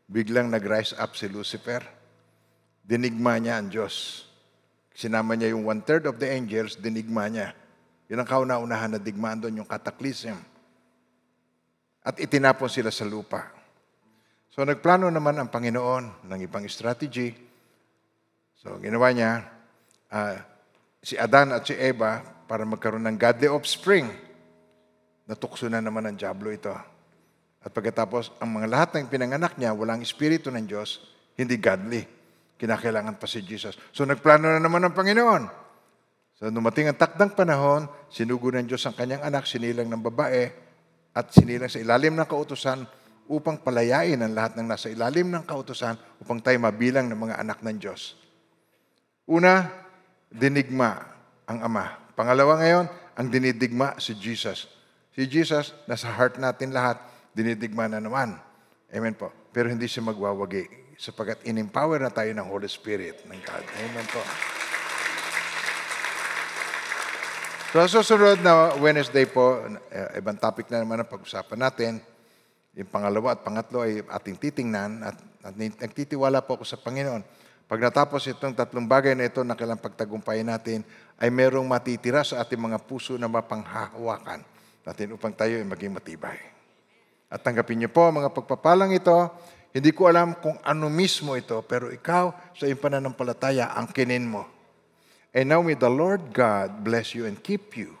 biglang 0.09 0.49
nag-rise 0.49 0.97
up 0.97 1.13
si 1.13 1.29
Lucifer. 1.29 1.85
Dinigma 2.81 3.37
niya 3.37 3.61
ang 3.61 3.69
Diyos. 3.69 4.25
Sinama 4.97 5.37
niya 5.37 5.53
yung 5.53 5.61
one-third 5.61 6.09
of 6.09 6.17
the 6.17 6.25
angels, 6.25 6.73
dinigma 6.73 7.29
niya. 7.29 7.53
Yun 8.09 8.25
ang 8.25 8.25
kauna-unahan 8.25 8.97
na 8.97 8.99
digmaan 8.99 9.37
doon, 9.37 9.61
yung 9.61 9.69
cataclysm. 9.69 10.41
At 12.01 12.17
itinapon 12.17 12.65
sila 12.65 12.89
sa 12.89 13.05
lupa. 13.05 13.45
So 14.49 14.65
nagplano 14.65 15.13
naman 15.13 15.37
ang 15.37 15.53
Panginoon 15.53 16.25
ng 16.25 16.39
ibang 16.49 16.65
strategy. 16.65 17.37
So 18.57 18.81
ginawa 18.81 19.13
niya, 19.13 19.45
ah, 20.09 20.41
si 21.05 21.13
Adan 21.13 21.53
at 21.53 21.69
si 21.69 21.77
Eva 21.77 22.25
para 22.49 22.65
magkaroon 22.65 23.05
ng 23.05 23.21
godly 23.21 23.53
offspring. 23.53 24.09
Natukso 25.29 25.69
na 25.69 25.77
naman 25.77 26.09
ng 26.09 26.17
Diablo 26.17 26.49
ito. 26.49 26.73
At 27.59 27.75
pagkatapos, 27.75 28.39
ang 28.39 28.55
mga 28.55 28.67
lahat 28.71 28.89
ng 28.95 29.11
pinanganak 29.11 29.59
niya, 29.59 29.75
walang 29.75 29.99
espiritu 29.99 30.47
ng 30.47 30.63
Diyos, 30.63 31.03
hindi 31.35 31.59
godly. 31.59 32.03
Kinakailangan 32.59 33.19
pa 33.19 33.27
si 33.27 33.43
Jesus. 33.43 33.75
So 33.91 34.03
nagplano 34.03 34.51
na 34.51 34.59
naman 34.59 34.83
ang 34.83 34.95
Panginoon. 34.95 35.43
So 36.39 36.47
dumating 36.47 36.91
ang 36.91 36.95
takdang 36.99 37.35
panahon, 37.35 37.87
sinugo 38.07 38.51
ng 38.51 38.67
Diyos 38.67 38.83
ang 38.87 38.95
kanyang 38.95 39.27
anak, 39.27 39.43
sinilang 39.43 39.91
ng 39.91 40.03
babae, 40.07 40.43
at 41.11 41.35
sinilang 41.35 41.67
sa 41.67 41.83
ilalim 41.83 42.15
ng 42.15 42.27
kautusan 42.27 42.87
upang 43.27 43.59
palayain 43.59 44.17
ang 44.23 44.31
lahat 44.31 44.55
ng 44.55 44.65
nasa 44.65 44.87
ilalim 44.87 45.27
ng 45.27 45.43
kautusan 45.43 45.99
upang 46.23 46.39
tayo 46.39 46.57
mabilang 46.63 47.11
ng 47.11 47.19
mga 47.19 47.35
anak 47.43 47.59
ng 47.59 47.75
Diyos. 47.75 48.15
Una, 49.29 49.67
dinigma 50.31 51.05
ang 51.43 51.59
Ama. 51.61 52.15
Pangalawa 52.15 52.57
ngayon, 52.57 52.85
ang 53.19 53.27
dinidigma 53.27 53.99
si 53.99 54.15
Jesus. 54.15 54.71
Si 55.13 55.27
Jesus, 55.27 55.75
nasa 55.85 56.09
heart 56.09 56.41
natin 56.41 56.71
lahat, 56.71 56.97
dinidigma 57.33 57.87
na 57.89 58.01
naman. 58.01 58.37
Amen 58.89 59.13
po. 59.13 59.29
Pero 59.53 59.69
hindi 59.69 59.85
siya 59.85 60.05
magwawagi 60.05 60.95
sapagkat 60.99 61.47
in-empower 61.47 62.03
na 62.03 62.11
tayo 62.11 62.29
ng 62.35 62.47
Holy 62.49 62.67
Spirit 62.67 63.23
ng 63.23 63.39
God. 63.39 63.63
Amen 63.63 64.07
po. 64.11 64.21
So, 67.69 67.85
susunod 67.85 68.41
na 68.41 68.73
Wednesday 68.81 69.29
po, 69.29 69.61
eh, 69.93 70.17
ibang 70.17 70.41
topic 70.41 70.67
na 70.73 70.81
naman 70.81 71.05
ang 71.05 71.09
pag-usapan 71.09 71.59
natin. 71.69 71.91
Yung 72.73 72.89
pangalawa 72.89 73.37
at 73.37 73.45
pangatlo 73.45 73.85
ay 73.85 74.01
ating 74.01 74.41
titingnan 74.41 75.05
at, 75.05 75.17
at 75.45 75.53
nagtitiwala 75.53 76.41
po 76.41 76.57
ako 76.57 76.65
sa 76.65 76.81
Panginoon. 76.81 77.21
Pag 77.69 77.79
natapos 77.85 78.25
itong 78.25 78.57
tatlong 78.57 78.89
bagay 78.89 79.13
na 79.13 79.29
ito 79.29 79.45
na 79.45 79.53
kailang 79.53 79.77
pagtagumpayan 79.77 80.49
natin, 80.49 80.81
ay 81.21 81.29
merong 81.29 81.69
matitira 81.69 82.25
sa 82.25 82.41
ating 82.41 82.57
mga 82.57 82.81
puso 82.81 83.13
na 83.21 83.29
mapanghahawakan 83.29 84.41
natin 84.81 85.13
upang 85.13 85.37
tayo 85.37 85.53
ay 85.53 85.67
maging 85.69 85.93
matibay. 85.93 86.58
At 87.29 87.45
tanggapin 87.45 87.77
niyo 87.77 87.93
po 87.93 88.09
mga 88.09 88.33
pagpapalang 88.33 88.91
ito. 88.91 89.29
Hindi 89.69 89.93
ko 89.93 90.09
alam 90.09 90.33
kung 90.41 90.57
ano 90.65 90.89
mismo 90.89 91.37
ito, 91.37 91.61
pero 91.61 91.93
ikaw 91.93 92.33
sa 92.57 92.65
iyong 92.65 92.81
pananampalataya, 92.81 93.77
ang 93.77 93.93
kinin 93.93 94.25
mo. 94.25 94.49
And 95.29 95.53
now 95.53 95.61
may 95.61 95.77
the 95.77 95.93
Lord 95.93 96.33
God 96.33 96.81
bless 96.81 97.13
you 97.13 97.29
and 97.29 97.37
keep 97.37 97.77
you. 97.77 97.93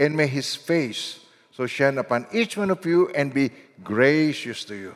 And 0.00 0.16
may 0.16 0.24
His 0.24 0.56
face 0.56 1.20
so 1.52 1.68
shine 1.68 2.00
upon 2.00 2.24
each 2.32 2.56
one 2.56 2.72
of 2.72 2.80
you 2.88 3.12
and 3.12 3.28
be 3.28 3.52
gracious 3.84 4.64
to 4.72 4.74
you. 4.74 4.92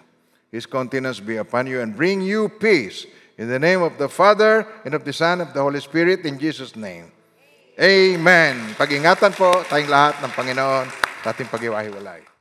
His 0.48 0.64
countenance 0.64 1.20
be 1.20 1.36
upon 1.36 1.68
you 1.68 1.84
and 1.84 1.92
bring 1.92 2.24
you 2.24 2.48
peace. 2.48 3.04
In 3.36 3.52
the 3.52 3.60
name 3.60 3.84
of 3.84 4.00
the 4.00 4.08
Father, 4.08 4.64
and 4.88 4.96
of 4.96 5.04
the 5.04 5.12
Son, 5.12 5.44
and 5.44 5.50
of 5.50 5.52
the 5.52 5.60
Holy 5.60 5.84
Spirit, 5.84 6.24
in 6.24 6.40
Jesus' 6.40 6.72
name. 6.72 7.12
Amen. 7.76 8.72
Pag-ingatan 8.78 9.34
po 9.36 9.52
tayong 9.68 9.90
lahat 9.90 10.22
ng 10.24 10.32
Panginoon 10.32 10.86
sa 11.20 11.34
ating 11.34 11.50
pag-iwahiwalay. 11.52 12.24